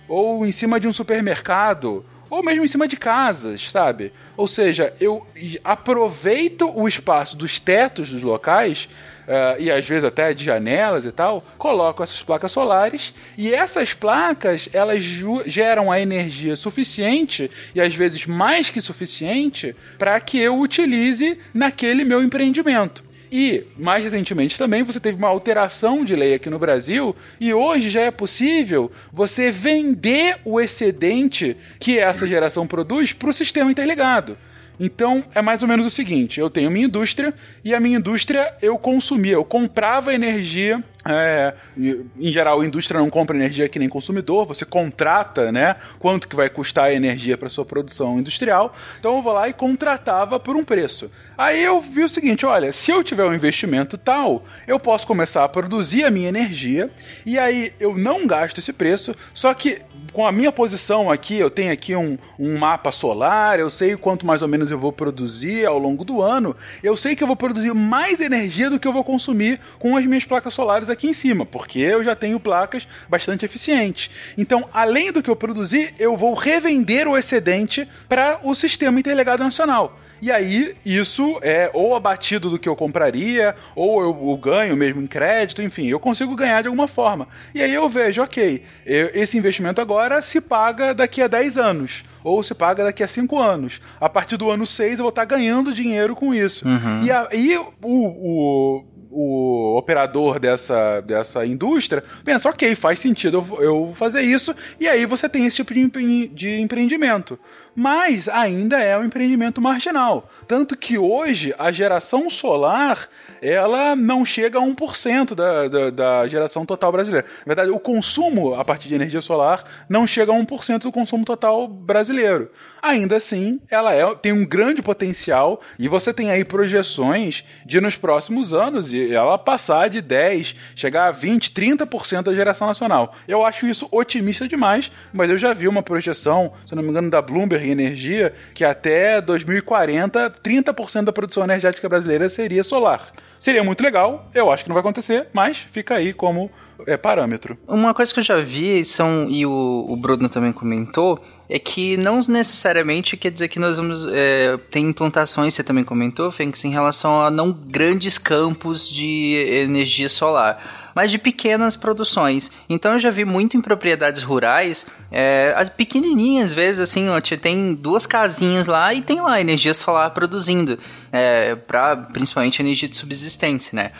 ou 0.09 0.47
em 0.47 0.51
cima 0.51 0.81
de 0.81 0.89
um 0.89 0.93
supermercado, 0.93 2.05
ou 2.31 2.43
mesmo 2.43 2.65
em 2.65 2.69
cima 2.69 2.89
de 2.89 2.97
casas, 2.97 3.71
sabe? 3.71 4.13
Ou 4.39 4.47
seja, 4.47 4.95
eu 5.01 5.27
aproveito 5.65 6.71
o 6.73 6.87
espaço 6.87 7.37
dos 7.37 7.59
tetos 7.59 8.11
dos 8.11 8.23
locais. 8.23 8.89
eh, 9.27 9.57
e 9.59 9.71
às 9.71 9.87
vezes 9.87 10.05
até 10.05 10.33
de 10.33 10.45
janelas 10.45 11.05
e 11.05 11.11
tal, 11.11 11.45
coloco 11.59 12.03
essas 12.03 12.23
placas 12.23 12.53
solares 12.53 13.13
e 13.37 13.53
essas 13.53 13.93
placas 13.93 14.69
elas 14.73 15.05
geram 15.45 15.91
a 15.91 16.01
energia 16.01 16.57
suficiente 16.57 17.51
e 17.75 17.81
às 17.81 17.95
vezes 17.95 18.25
mais 18.25 18.71
que 18.71 18.81
suficiente 18.81 19.77
para 19.99 20.19
que 20.21 20.39
eu 20.39 20.59
utilize 20.59 21.39
naquele 21.53 22.05
meu 22.05 22.23
empreendimento. 22.23 23.08
E, 23.31 23.65
mais 23.77 24.03
recentemente 24.03 24.59
também, 24.59 24.83
você 24.83 24.99
teve 24.99 25.19
uma 25.19 25.29
alteração 25.29 26.05
de 26.05 26.17
lei 26.17 26.35
aqui 26.35 26.49
no 26.49 26.59
Brasil 26.59 27.15
e 27.39 27.53
hoje 27.53 27.91
já 27.91 28.01
é 28.01 28.11
possível 28.11 28.91
você 29.13 29.51
vender 29.51 30.39
o 30.45 30.61
excedente 30.61 31.57
que 31.79 31.99
essa 31.99 32.27
geração 32.27 32.67
produz 32.67 33.13
para 33.13 33.29
o 33.31 33.35
sistema 33.35 33.71
interligado. 33.71 34.37
Então, 34.81 35.25
é 35.35 35.43
mais 35.43 35.63
ou 35.63 35.69
menos 35.69 35.87
o 35.87 35.91
seguinte: 35.91 36.41
eu 36.41 36.49
tenho 36.49 36.71
minha 36.71 36.87
indústria 36.87 37.35
e 37.65 37.75
a 37.75 37.81
minha 37.81 37.99
indústria 37.99 38.55
eu 38.63 38.79
consumia, 38.79 39.33
eu 39.33 39.45
comprava 39.45 40.15
energia. 40.15 40.83
É, 41.07 41.55
em 41.77 42.29
geral, 42.29 42.61
a 42.61 42.67
indústria 42.67 43.01
não 43.01 43.09
compra 43.09 43.37
energia 43.37 43.69
que 43.69 43.79
nem 43.79 43.89
consumidor, 43.89 44.47
você 44.47 44.65
contrata, 44.65 45.53
né? 45.53 45.77
Quanto 45.99 46.27
que 46.27 46.37
vai 46.37 46.51
custar 46.51 46.87
a 46.87 46.93
energia 46.93 47.39
para 47.39 47.49
sua 47.49 47.65
produção 47.65 48.19
industrial. 48.19 48.75
Então 48.99 49.17
eu 49.17 49.23
vou 49.23 49.33
lá 49.33 49.49
e 49.49 49.53
contratava 49.53 50.41
por 50.41 50.57
um 50.57 50.65
preço. 50.65 51.11
Aí 51.37 51.63
eu 51.63 51.81
vi 51.81 52.03
o 52.03 52.09
seguinte: 52.09 52.45
olha, 52.45 52.73
se 52.73 52.91
eu 52.91 53.03
tiver 53.05 53.25
um 53.25 53.35
investimento 53.35 53.97
tal, 53.97 54.45
eu 54.67 54.79
posso 54.79 55.07
começar 55.07 55.45
a 55.45 55.49
produzir 55.49 56.05
a 56.05 56.11
minha 56.11 56.29
energia 56.29 56.91
e 57.25 57.39
aí 57.39 57.73
eu 57.79 57.97
não 57.97 58.27
gasto 58.27 58.59
esse 58.59 58.73
preço, 58.73 59.15
só 59.33 59.55
que 59.55 59.81
com 60.13 60.27
a 60.27 60.33
minha 60.33 60.51
posição 60.51 61.11
aqui, 61.11 61.39
eu 61.39 61.51
tenho 61.51 61.73
aqui 61.73 61.95
um, 61.95 62.19
um 62.39 62.59
mapa 62.59 62.91
solar, 62.91 63.61
eu 63.61 63.71
sei 63.71 63.97
quanto 63.97 64.27
mais 64.27 64.43
ou 64.43 64.49
menos 64.49 64.71
eu 64.71 64.79
vou 64.79 64.93
produzir 64.93 65.67
ao 65.67 65.79
longo 65.79 66.05
do 66.05 66.23
ano, 66.23 66.57
eu 66.83 66.97
sei 66.97 67.15
que 67.15 67.23
eu 67.23 67.27
vou 67.27 67.37
produzir 67.37 67.73
mais 67.75 68.21
energia 68.21 68.71
do 68.71 68.81
que 68.81 68.89
eu 68.89 68.93
vou 68.93 69.05
consumir 69.05 69.61
com 69.79 69.97
as 69.97 70.05
minhas 70.05 70.25
placas 70.25 70.55
solares 70.55 70.91
em 71.07 71.13
cima, 71.13 71.45
porque 71.47 71.79
eu 71.79 72.03
já 72.03 72.17
tenho 72.17 72.41
placas 72.41 72.89
bastante 73.09 73.45
eficientes. 73.45 74.11
Então, 74.37 74.69
além 74.73 75.13
do 75.13 75.23
que 75.23 75.31
eu 75.31 75.37
produzir, 75.37 75.95
eu 75.99 76.17
vou 76.17 76.35
revender 76.35 77.07
o 77.07 77.17
excedente 77.17 77.89
para 78.09 78.41
o 78.43 78.55
sistema 78.55 78.99
interligado 78.99 79.43
nacional. 79.45 79.99
E 80.21 80.33
aí, 80.33 80.75
isso 80.85 81.39
é 81.43 81.71
ou 81.73 81.95
abatido 81.95 82.51
do 82.51 82.59
que 82.59 82.69
eu 82.69 82.75
compraria, 82.75 83.55
ou 83.77 84.03
eu, 84.03 84.29
eu 84.31 84.37
ganho 84.37 84.77
mesmo 84.77 85.01
em 85.01 85.07
crédito, 85.07 85.63
enfim, 85.63 85.87
eu 85.87 86.01
consigo 86.01 86.35
ganhar 86.35 86.61
de 86.61 86.67
alguma 86.67 86.89
forma. 86.89 87.29
E 87.55 87.63
aí 87.63 87.73
eu 87.73 87.89
vejo, 87.89 88.21
ok, 88.21 88.65
eu- 88.85 89.11
esse 89.15 89.39
investimento 89.39 89.81
agora 89.81 90.21
se 90.21 90.41
paga 90.41 90.93
daqui 90.93 91.23
a 91.23 91.29
10 91.29 91.57
anos. 91.57 92.03
Ou 92.25 92.43
se 92.43 92.53
paga 92.53 92.83
daqui 92.83 93.05
a 93.05 93.07
5 93.07 93.39
anos. 93.39 93.81
A 94.01 94.09
partir 94.09 94.37
do 94.37 94.51
ano 94.51 94.67
6 94.67 94.95
eu 94.99 95.05
vou 95.05 95.11
estar 95.11 95.25
ganhando 95.25 95.73
dinheiro 95.73 96.17
com 96.17 96.35
isso. 96.35 96.67
Uhum. 96.67 97.03
E 97.05 97.13
aí 97.13 97.57
o, 97.57 97.73
o, 97.81 98.85
o 99.11 99.77
operador 99.77 100.39
dessa, 100.39 101.01
dessa 101.01 101.45
indústria 101.47 102.05
pensa, 102.25 102.49
ok, 102.49 102.75
faz 102.75 102.99
sentido 102.99 103.45
eu, 103.61 103.93
fazer 103.95 104.23
isso, 104.23 104.55
e 104.79 104.89
aí 104.89 105.07
você 105.07 105.29
tem 105.29 105.47
esse 105.47 105.57
tipo 105.57 105.73
de, 105.73 106.29
de 106.29 106.61
empreendimento. 106.61 107.39
Mas 107.75 108.29
ainda 108.29 108.81
é 108.81 108.99
um 108.99 109.05
empreendimento 109.05 109.61
marginal. 109.61 110.29
Tanto 110.49 110.77
que 110.77 110.97
hoje 110.99 111.55
a 111.59 111.71
geração 111.71 112.29
solar 112.31 113.07
ela 113.41 113.95
não 113.95 114.25
chega 114.25 114.59
a 114.59 114.63
1% 114.63 115.35
da, 115.35 115.69
da, 115.69 115.91
da 115.91 116.27
geração 116.27 116.65
total 116.65 116.91
brasileira. 116.91 117.27
Na 117.47 117.55
verdade, 117.55 117.71
o 117.71 117.79
consumo 117.79 118.55
a 118.55 118.65
partir 118.65 118.89
de 118.89 118.95
energia 118.95 119.21
solar 119.21 119.63
não 119.89 120.07
chega 120.07 120.33
a 120.33 120.35
1% 120.35 120.79
do 120.83 120.91
consumo 120.91 121.25
total 121.25 121.69
brasileiro. 121.69 122.51
Ainda 122.83 123.17
assim, 123.17 123.61
ela 123.71 123.95
é- 123.95 124.15
tem 124.15 124.33
um 124.33 124.45
grande 124.47 124.81
potencial 124.83 125.61
e 125.79 125.87
você 125.87 126.13
tem 126.13 126.31
aí 126.31 126.45
projeções 126.45 127.45
de 127.67 127.81
nos 127.81 127.97
próximos 127.97 128.55
anos 128.55 128.93
ela 128.95 129.37
passar 129.37 129.89
de 129.89 130.01
10, 130.01 130.57
chegar 130.75 131.09
a 131.09 131.13
20, 131.13 131.51
30% 131.53 132.23
da 132.25 132.35
geração 132.35 132.67
nacional. 132.67 133.15
Eu 133.29 133.45
acho 133.45 133.67
isso 133.67 133.87
otimista 133.93 134.49
demais, 134.49 134.91
mas 135.13 135.29
eu 135.29 135.37
já 135.37 135.53
vi 135.53 135.69
uma 135.69 135.83
projeção, 135.83 136.53
se 136.67 136.75
não 136.75 136.83
me 136.83 136.89
engano, 136.89 137.11
da 137.11 137.21
Bloomberg 137.21 137.69
Energia, 137.69 138.33
que 138.55 138.65
até 138.65 139.21
2040, 139.21 140.31
30% 140.43 141.05
da 141.05 141.13
produção 141.13 141.45
energética 141.45 141.89
brasileira 141.89 142.29
seria 142.29 142.63
solar. 142.63 143.13
Seria 143.39 143.63
muito 143.63 143.83
legal, 143.83 144.29
eu 144.35 144.51
acho 144.51 144.65
que 144.65 144.69
não 144.69 144.75
vai 144.75 144.81
acontecer, 144.81 145.29
mas 145.33 145.59
fica 145.73 145.95
aí 145.95 146.13
como 146.13 146.51
é, 146.87 146.97
parâmetro. 146.97 147.57
Uma 147.69 147.95
coisa 147.95 148.13
que 148.13 148.19
eu 148.19 148.25
já 148.25 148.37
vi, 148.41 148.85
são, 148.85 149.29
e 149.31 149.47
o, 149.47 149.87
o 149.89 149.97
Bruno 149.97 150.29
também 150.29 150.51
comentou, 150.51 151.25
é 151.49 151.59
que 151.59 151.97
não 151.97 152.21
necessariamente 152.27 153.17
quer 153.17 153.31
dizer 153.31 153.49
que 153.49 153.61
nós 153.61 153.77
vamos. 153.77 154.07
É, 154.13 154.59
tem 154.71 154.87
implantações, 154.87 155.55
você 155.55 155.63
também 155.63 155.85
comentou, 155.85 156.31
Fênix, 156.31 156.65
em 156.65 156.71
relação 156.71 157.23
a 157.23 157.31
não 157.31 157.53
grandes 157.53 158.19
campos 158.19 158.89
de 158.89 159.35
energia 159.51 160.09
solar. 160.09 160.88
Mas 160.99 161.13
de 161.13 161.19
pequenas 161.19 161.77
produções. 161.77 162.51
Então 162.69 162.95
eu 162.95 162.99
já 162.99 163.09
vi 163.09 163.25
muito 163.25 163.57
em 163.57 163.61
propriedades 163.61 164.25
rurais, 164.25 164.85
é, 165.13 165.55
as 165.57 165.69
pequenininhas, 165.69 166.47
às 166.47 166.55
vezes, 166.55 166.81
assim, 166.81 167.09
ó, 167.09 167.21
tem 167.21 167.73
duas 167.73 168.05
casinhas 168.05 168.67
lá 168.67 168.93
e 168.93 169.01
tem 169.01 169.21
lá 169.21 169.41
energia 169.41 169.73
solar 169.75 170.11
produzindo, 170.11 170.77
é, 171.13 171.55
para 171.55 171.97
principalmente 171.97 172.61
energia 172.61 172.89
de 172.89 172.97
subsistência, 172.97 173.77
né? 173.77 173.93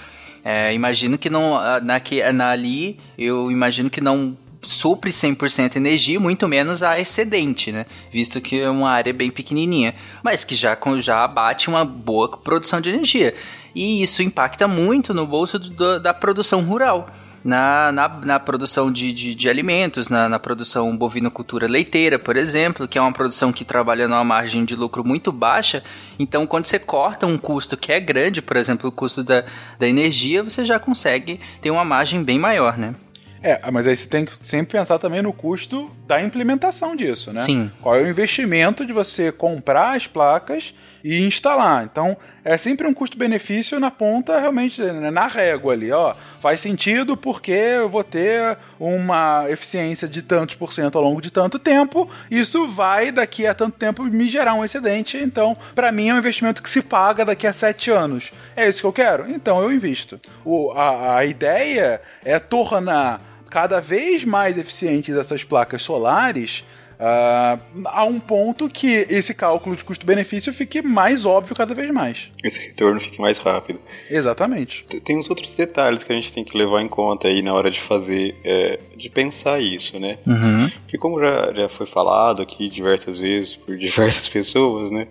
É, 0.45 0.75
imagino 0.75 1.17
que 1.17 1.31
não. 1.31 1.53
Na, 1.81 2.01
na, 2.33 2.51
ali, 2.51 2.99
eu 3.17 3.49
imagino 3.49 3.89
que 3.89 4.01
não 4.01 4.37
supre 4.63 5.11
100% 5.11 5.77
energia, 5.77 6.19
muito 6.19 6.49
menos 6.49 6.83
a 6.83 6.99
excedente, 6.99 7.71
né? 7.71 7.87
Visto 8.13 8.41
que 8.41 8.61
é 8.61 8.69
uma 8.69 8.91
área 8.91 9.13
bem 9.13 9.31
pequenininha, 9.31 9.95
mas 10.21 10.45
que 10.45 10.55
já, 10.55 10.77
já 11.01 11.23
abate 11.23 11.69
uma 11.69 11.85
boa 11.85 12.29
produção 12.29 12.81
de 12.81 12.91
energia. 12.91 13.35
E 13.75 14.03
isso 14.03 14.23
impacta 14.23 14.67
muito 14.69 15.13
no 15.15 15.27
bolso 15.27 15.59
do- 15.59 16.01
da 16.01 16.13
produção 16.15 16.63
rural. 16.63 17.09
Na, 17.45 17.93
na, 17.93 18.09
na 18.09 18.41
produção 18.41 18.91
de, 18.93 19.13
de, 19.13 19.33
de 19.33 19.49
alimentos, 19.49 20.09
na, 20.09 20.29
na 20.29 20.41
produção 20.41 20.95
bovinocultura 20.97 21.69
leiteira, 21.69 22.19
por 22.19 22.37
exemplo, 22.37 22.89
que 22.89 22.99
é 22.99 23.01
uma 23.01 23.13
produção 23.13 23.53
que 23.53 23.65
trabalha 23.65 24.09
numa 24.09 24.25
margem 24.25 24.65
de 24.65 24.75
lucro 24.75 25.05
muito 25.07 25.31
baixa. 25.31 25.83
Então, 26.19 26.47
quando 26.49 26.65
você 26.65 26.81
corta 26.81 27.27
um 27.29 27.39
custo 27.39 27.77
que 27.77 27.93
é 27.93 28.01
grande, 28.01 28.43
por 28.43 28.57
exemplo, 28.57 28.89
o 28.89 28.93
custo 28.93 29.23
da, 29.23 29.45
da 29.79 29.87
energia, 29.89 30.43
você 30.43 30.65
já 30.65 30.81
consegue 30.81 31.39
ter 31.63 31.71
uma 31.71 31.85
margem 31.85 32.25
bem 32.25 32.41
maior, 32.41 32.77
né? 32.77 32.95
É, 33.41 33.71
mas 33.71 33.87
aí 33.87 33.95
você 33.95 34.09
tem 34.09 34.25
que 34.25 34.33
sempre 34.43 34.77
pensar 34.77 34.99
também 34.99 35.23
no 35.23 35.33
custo 35.33 35.89
da 36.09 36.21
implementação 36.21 36.97
disso, 36.97 37.33
né? 37.33 37.39
Sim. 37.39 37.71
Qual 37.81 37.95
é 37.95 38.03
o 38.03 38.09
investimento 38.09 38.85
de 38.85 38.93
você 38.93 39.31
comprar 39.31 39.97
as 39.97 40.09
placas 40.09 40.75
e 41.03 41.23
instalar? 41.23 41.85
Então, 41.85 42.17
é 42.45 42.57
sempre 42.57 42.87
um 42.87 42.95
custo-benefício 42.95 43.79
na 43.79 43.91
ponta, 43.91 44.39
realmente, 44.39 44.81
né, 44.81 45.11
na 45.11 45.27
régua 45.27 45.73
ali, 45.73 45.93
ó. 45.93 46.15
Faz 46.41 46.61
sentido 46.61 47.17
porque 47.17 47.53
eu 47.53 47.89
vou 47.89 48.05
ter 48.05 48.57
uma 48.79 49.47
eficiência 49.49 50.09
de 50.09 50.23
tantos 50.23 50.57
por 50.57 50.73
cento 50.73 50.97
ao 50.97 51.05
longo 51.05 51.21
de 51.21 51.31
tanto 51.31 51.59
tempo, 51.59 52.09
isso 52.31 52.67
vai 52.67 53.11
daqui 53.11 53.47
a 53.47 53.55
tanto 53.55 53.77
tempo 53.77 54.03
me 54.05 54.29
gerar 54.29 54.55
um 54.55 54.65
excedente, 54.65 55.17
então, 55.17 55.57
para 55.75 55.93
mim 55.93 56.09
é 56.09 56.15
um 56.15 56.19
investimento 56.19 56.63
que 56.63 56.71
se 56.71 56.83
paga 56.83 57.25
daqui 57.25 57.47
a 57.47 57.53
sete 57.53 57.91
anos. 57.91 58.33
É 58.57 58.69
isso 58.69 58.81
que 58.81 58.87
eu 58.87 58.93
quero? 58.93 59.31
Então 59.31 59.63
eu 59.63 59.73
invisto. 59.73 60.21
O, 60.45 60.73
a, 60.73 61.19
a 61.19 61.25
ideia 61.25 62.01
é 62.25 62.39
tornar 62.39 63.21
cada 63.51 63.81
vez 63.81 64.25
mais 64.25 64.59
eficientes 64.59 65.17
essas 65.17 65.43
placas 65.45 65.83
solares 65.83 66.65
ah, 66.99 67.59
a 67.87 68.05
um 68.05 68.19
ponto 68.19 68.69
que 68.69 69.07
esse 69.09 69.33
cálculo 69.35 69.77
de 69.77 69.85
custo-benefício 69.85 70.53
fique 70.53 70.83
mais 70.83 71.25
óbvio 71.25 71.55
cada 71.55 71.75
vez 71.75 71.91
mais. 71.91 72.31
Esse 72.43 72.61
retorno 72.61 73.01
fique 73.01 73.21
mais 73.21 73.39
rápido. 73.39 73.81
Exatamente. 74.11 74.85
Tem 75.05 75.17
uns 75.17 75.31
outros 75.31 75.55
detalhes 75.57 76.03
que 76.03 76.13
a 76.13 76.17
gente 76.17 76.33
tem 76.33 76.45
que 76.45 76.57
levar 76.57 76.83
em 76.83 76.89
conta 76.89 77.29
aí 77.29 77.43
na 77.43 77.55
hora 77.55 77.71
de 77.71 77.81
fazer, 77.81 78.37
é, 78.45 78.79
de 78.97 79.09
pensar 79.09 79.61
isso, 79.61 79.99
né? 79.99 80.19
Uhum. 80.27 80.71
Porque 80.83 80.99
como 80.99 81.21
já, 81.21 81.53
já 81.53 81.69
foi 81.69 81.87
falado 81.87 82.43
aqui 82.43 82.69
diversas 82.69 83.19
vezes 83.19 83.55
por 83.55 83.77
diversas 83.77 84.27
pessoas, 84.29 84.91
né? 84.91 85.07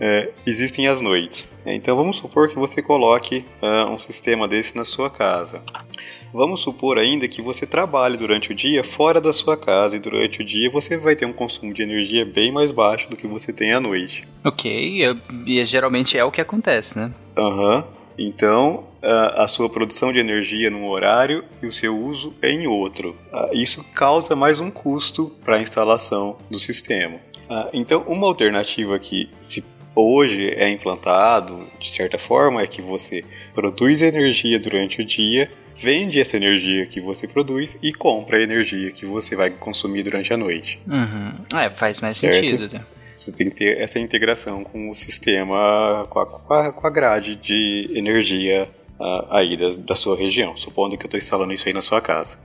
é, 0.00 0.30
existem 0.46 0.88
as 0.88 1.00
noites. 1.00 1.46
Então 1.66 1.94
vamos 1.94 2.16
supor 2.16 2.48
que 2.48 2.56
você 2.56 2.80
coloque 2.80 3.44
ah, 3.60 3.86
um 3.90 3.98
sistema 3.98 4.48
desse 4.48 4.74
na 4.74 4.84
sua 4.84 5.10
casa. 5.10 5.62
Vamos 6.32 6.60
supor 6.60 6.98
ainda 6.98 7.26
que 7.26 7.42
você 7.42 7.66
trabalhe 7.66 8.16
durante 8.16 8.52
o 8.52 8.54
dia 8.54 8.84
fora 8.84 9.20
da 9.20 9.32
sua 9.32 9.56
casa 9.56 9.96
e 9.96 9.98
durante 9.98 10.42
o 10.42 10.44
dia 10.44 10.70
você 10.70 10.96
vai 10.96 11.16
ter 11.16 11.26
um 11.26 11.32
consumo 11.32 11.74
de 11.74 11.82
energia 11.82 12.24
bem 12.24 12.52
mais 12.52 12.70
baixo 12.70 13.08
do 13.10 13.16
que 13.16 13.26
você 13.26 13.52
tem 13.52 13.72
à 13.72 13.80
noite. 13.80 14.24
Ok, 14.44 14.70
eu- 15.04 15.16
e 15.46 15.62
geralmente 15.64 16.16
é 16.16 16.24
o 16.24 16.30
que 16.30 16.40
acontece, 16.40 16.96
né? 16.96 17.10
Aham. 17.36 17.84
Então, 18.18 18.84
a, 19.02 19.44
a 19.44 19.48
sua 19.48 19.68
produção 19.70 20.12
de 20.12 20.18
energia 20.18 20.70
num 20.70 20.88
horário 20.88 21.42
e 21.62 21.66
o 21.66 21.72
seu 21.72 21.96
uso 21.96 22.34
é 22.42 22.50
em 22.50 22.66
outro. 22.66 23.16
Isso 23.52 23.82
causa 23.94 24.36
mais 24.36 24.60
um 24.60 24.70
custo 24.70 25.30
para 25.44 25.56
a 25.56 25.62
instalação 25.62 26.36
do 26.50 26.58
sistema. 26.58 27.16
Então, 27.72 28.04
uma 28.06 28.26
alternativa 28.26 28.98
que 28.98 29.28
se 29.40 29.64
hoje 29.96 30.50
é 30.50 30.68
implantado, 30.70 31.66
de 31.80 31.90
certa 31.90 32.16
forma, 32.18 32.62
é 32.62 32.66
que 32.66 32.80
você 32.82 33.24
produz 33.54 34.02
energia 34.02 34.58
durante 34.60 35.00
o 35.00 35.04
dia, 35.04 35.50
vende 35.80 36.20
essa 36.20 36.36
energia 36.36 36.86
que 36.86 37.00
você 37.00 37.26
produz 37.26 37.78
e 37.82 37.92
compra 37.92 38.38
a 38.38 38.42
energia 38.42 38.90
que 38.90 39.06
você 39.06 39.34
vai 39.34 39.48
consumir 39.50 40.02
durante 40.02 40.32
a 40.32 40.36
noite. 40.36 40.78
Uhum. 40.86 41.58
É, 41.58 41.70
faz 41.70 42.00
mais 42.00 42.16
Certo. 42.16 42.34
sentido. 42.48 42.74
né? 42.74 42.84
Você 43.18 43.32
tem 43.32 43.48
que 43.48 43.56
ter 43.56 43.78
essa 43.78 43.98
integração 43.98 44.62
com 44.64 44.90
o 44.90 44.94
sistema, 44.94 46.06
com 46.10 46.18
a, 46.20 46.72
com 46.72 46.86
a- 46.86 46.90
grade 46.90 47.36
de 47.36 47.90
energia 47.94 48.68
ah, 48.98 49.38
aí 49.38 49.56
da, 49.56 49.70
da 49.76 49.94
sua 49.94 50.16
região, 50.16 50.56
supondo 50.56 50.96
que 50.96 51.04
eu 51.04 51.06
estou 51.06 51.18
instalando 51.18 51.52
isso 51.52 51.66
aí 51.66 51.72
na 51.74 51.82
sua 51.82 52.00
casa, 52.00 52.38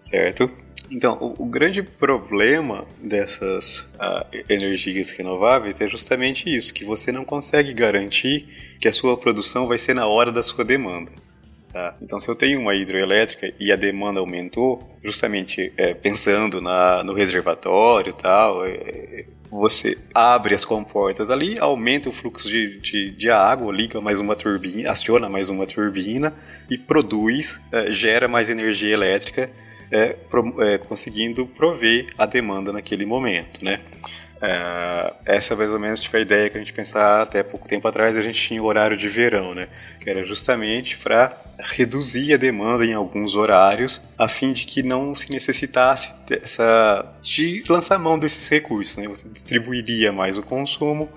certo? 0.00 0.50
Então, 0.90 1.16
o, 1.38 1.44
o 1.44 1.46
grande 1.46 1.82
problema 1.82 2.86
dessas 3.02 3.88
ah, 3.98 4.26
energias 4.48 5.10
renováveis 5.10 5.80
é 5.80 5.88
justamente 5.88 6.54
isso, 6.54 6.72
que 6.74 6.84
você 6.84 7.10
não 7.12 7.24
consegue 7.24 7.72
garantir 7.72 8.76
que 8.80 8.88
a 8.88 8.92
sua 8.92 9.16
produção 9.16 9.66
vai 9.66 9.78
ser 9.78 9.94
na 9.94 10.06
hora 10.06 10.30
da 10.30 10.42
sua 10.42 10.64
demanda. 10.64 11.10
Tá? 11.74 11.96
Então, 12.00 12.20
se 12.20 12.28
eu 12.28 12.36
tenho 12.36 12.60
uma 12.60 12.72
hidroelétrica 12.72 13.52
e 13.58 13.72
a 13.72 13.76
demanda 13.76 14.20
aumentou, 14.20 14.96
justamente 15.02 15.72
é, 15.76 15.92
pensando 15.92 16.60
na, 16.60 17.02
no 17.02 17.12
reservatório 17.12 18.10
e 18.10 18.12
tal, 18.12 18.64
é, 18.64 19.24
você 19.50 19.98
abre 20.14 20.54
as 20.54 20.64
comportas 20.64 21.30
ali, 21.30 21.58
aumenta 21.58 22.08
o 22.08 22.12
fluxo 22.12 22.48
de, 22.48 22.78
de, 22.78 23.10
de 23.10 23.28
água, 23.28 23.72
liga 23.72 24.00
mais 24.00 24.20
uma 24.20 24.36
turbina, 24.36 24.88
aciona 24.88 25.28
mais 25.28 25.48
uma 25.50 25.66
turbina 25.66 26.32
e 26.70 26.78
produz, 26.78 27.60
é, 27.72 27.92
gera 27.92 28.28
mais 28.28 28.48
energia 28.48 28.92
elétrica, 28.92 29.50
é, 29.90 30.10
pro- 30.30 30.62
é, 30.62 30.78
conseguindo 30.78 31.44
prover 31.44 32.06
a 32.16 32.24
demanda 32.24 32.72
naquele 32.72 33.04
momento, 33.04 33.64
né? 33.64 33.80
É, 34.46 35.12
essa 35.24 35.56
mais 35.56 35.72
ou 35.72 35.78
menos 35.78 36.02
tipo, 36.02 36.14
a 36.16 36.20
ideia 36.20 36.50
que 36.50 36.58
a 36.58 36.60
gente 36.60 36.72
pensava 36.72 37.22
até 37.22 37.42
pouco 37.42 37.66
tempo 37.66 37.88
atrás, 37.88 38.16
a 38.18 38.20
gente 38.20 38.40
tinha 38.40 38.62
o 38.62 38.66
horário 38.66 38.94
de 38.96 39.08
verão, 39.08 39.54
né? 39.54 39.68
Que 40.00 40.10
era 40.10 40.24
justamente 40.26 40.98
para 40.98 41.34
reduzir 41.58 42.34
a 42.34 42.36
demanda 42.36 42.84
em 42.84 42.92
alguns 42.92 43.34
horários, 43.34 44.02
a 44.18 44.28
fim 44.28 44.52
de 44.52 44.66
que 44.66 44.82
não 44.82 45.14
se 45.14 45.30
necessitasse 45.30 46.14
dessa, 46.26 47.06
de 47.22 47.64
lançar 47.68 47.98
mão 47.98 48.18
desses 48.18 48.46
recursos, 48.48 48.98
né? 48.98 49.08
Você 49.08 49.28
distribuiria 49.30 50.12
mais 50.12 50.36
o 50.36 50.42
consumo 50.42 51.08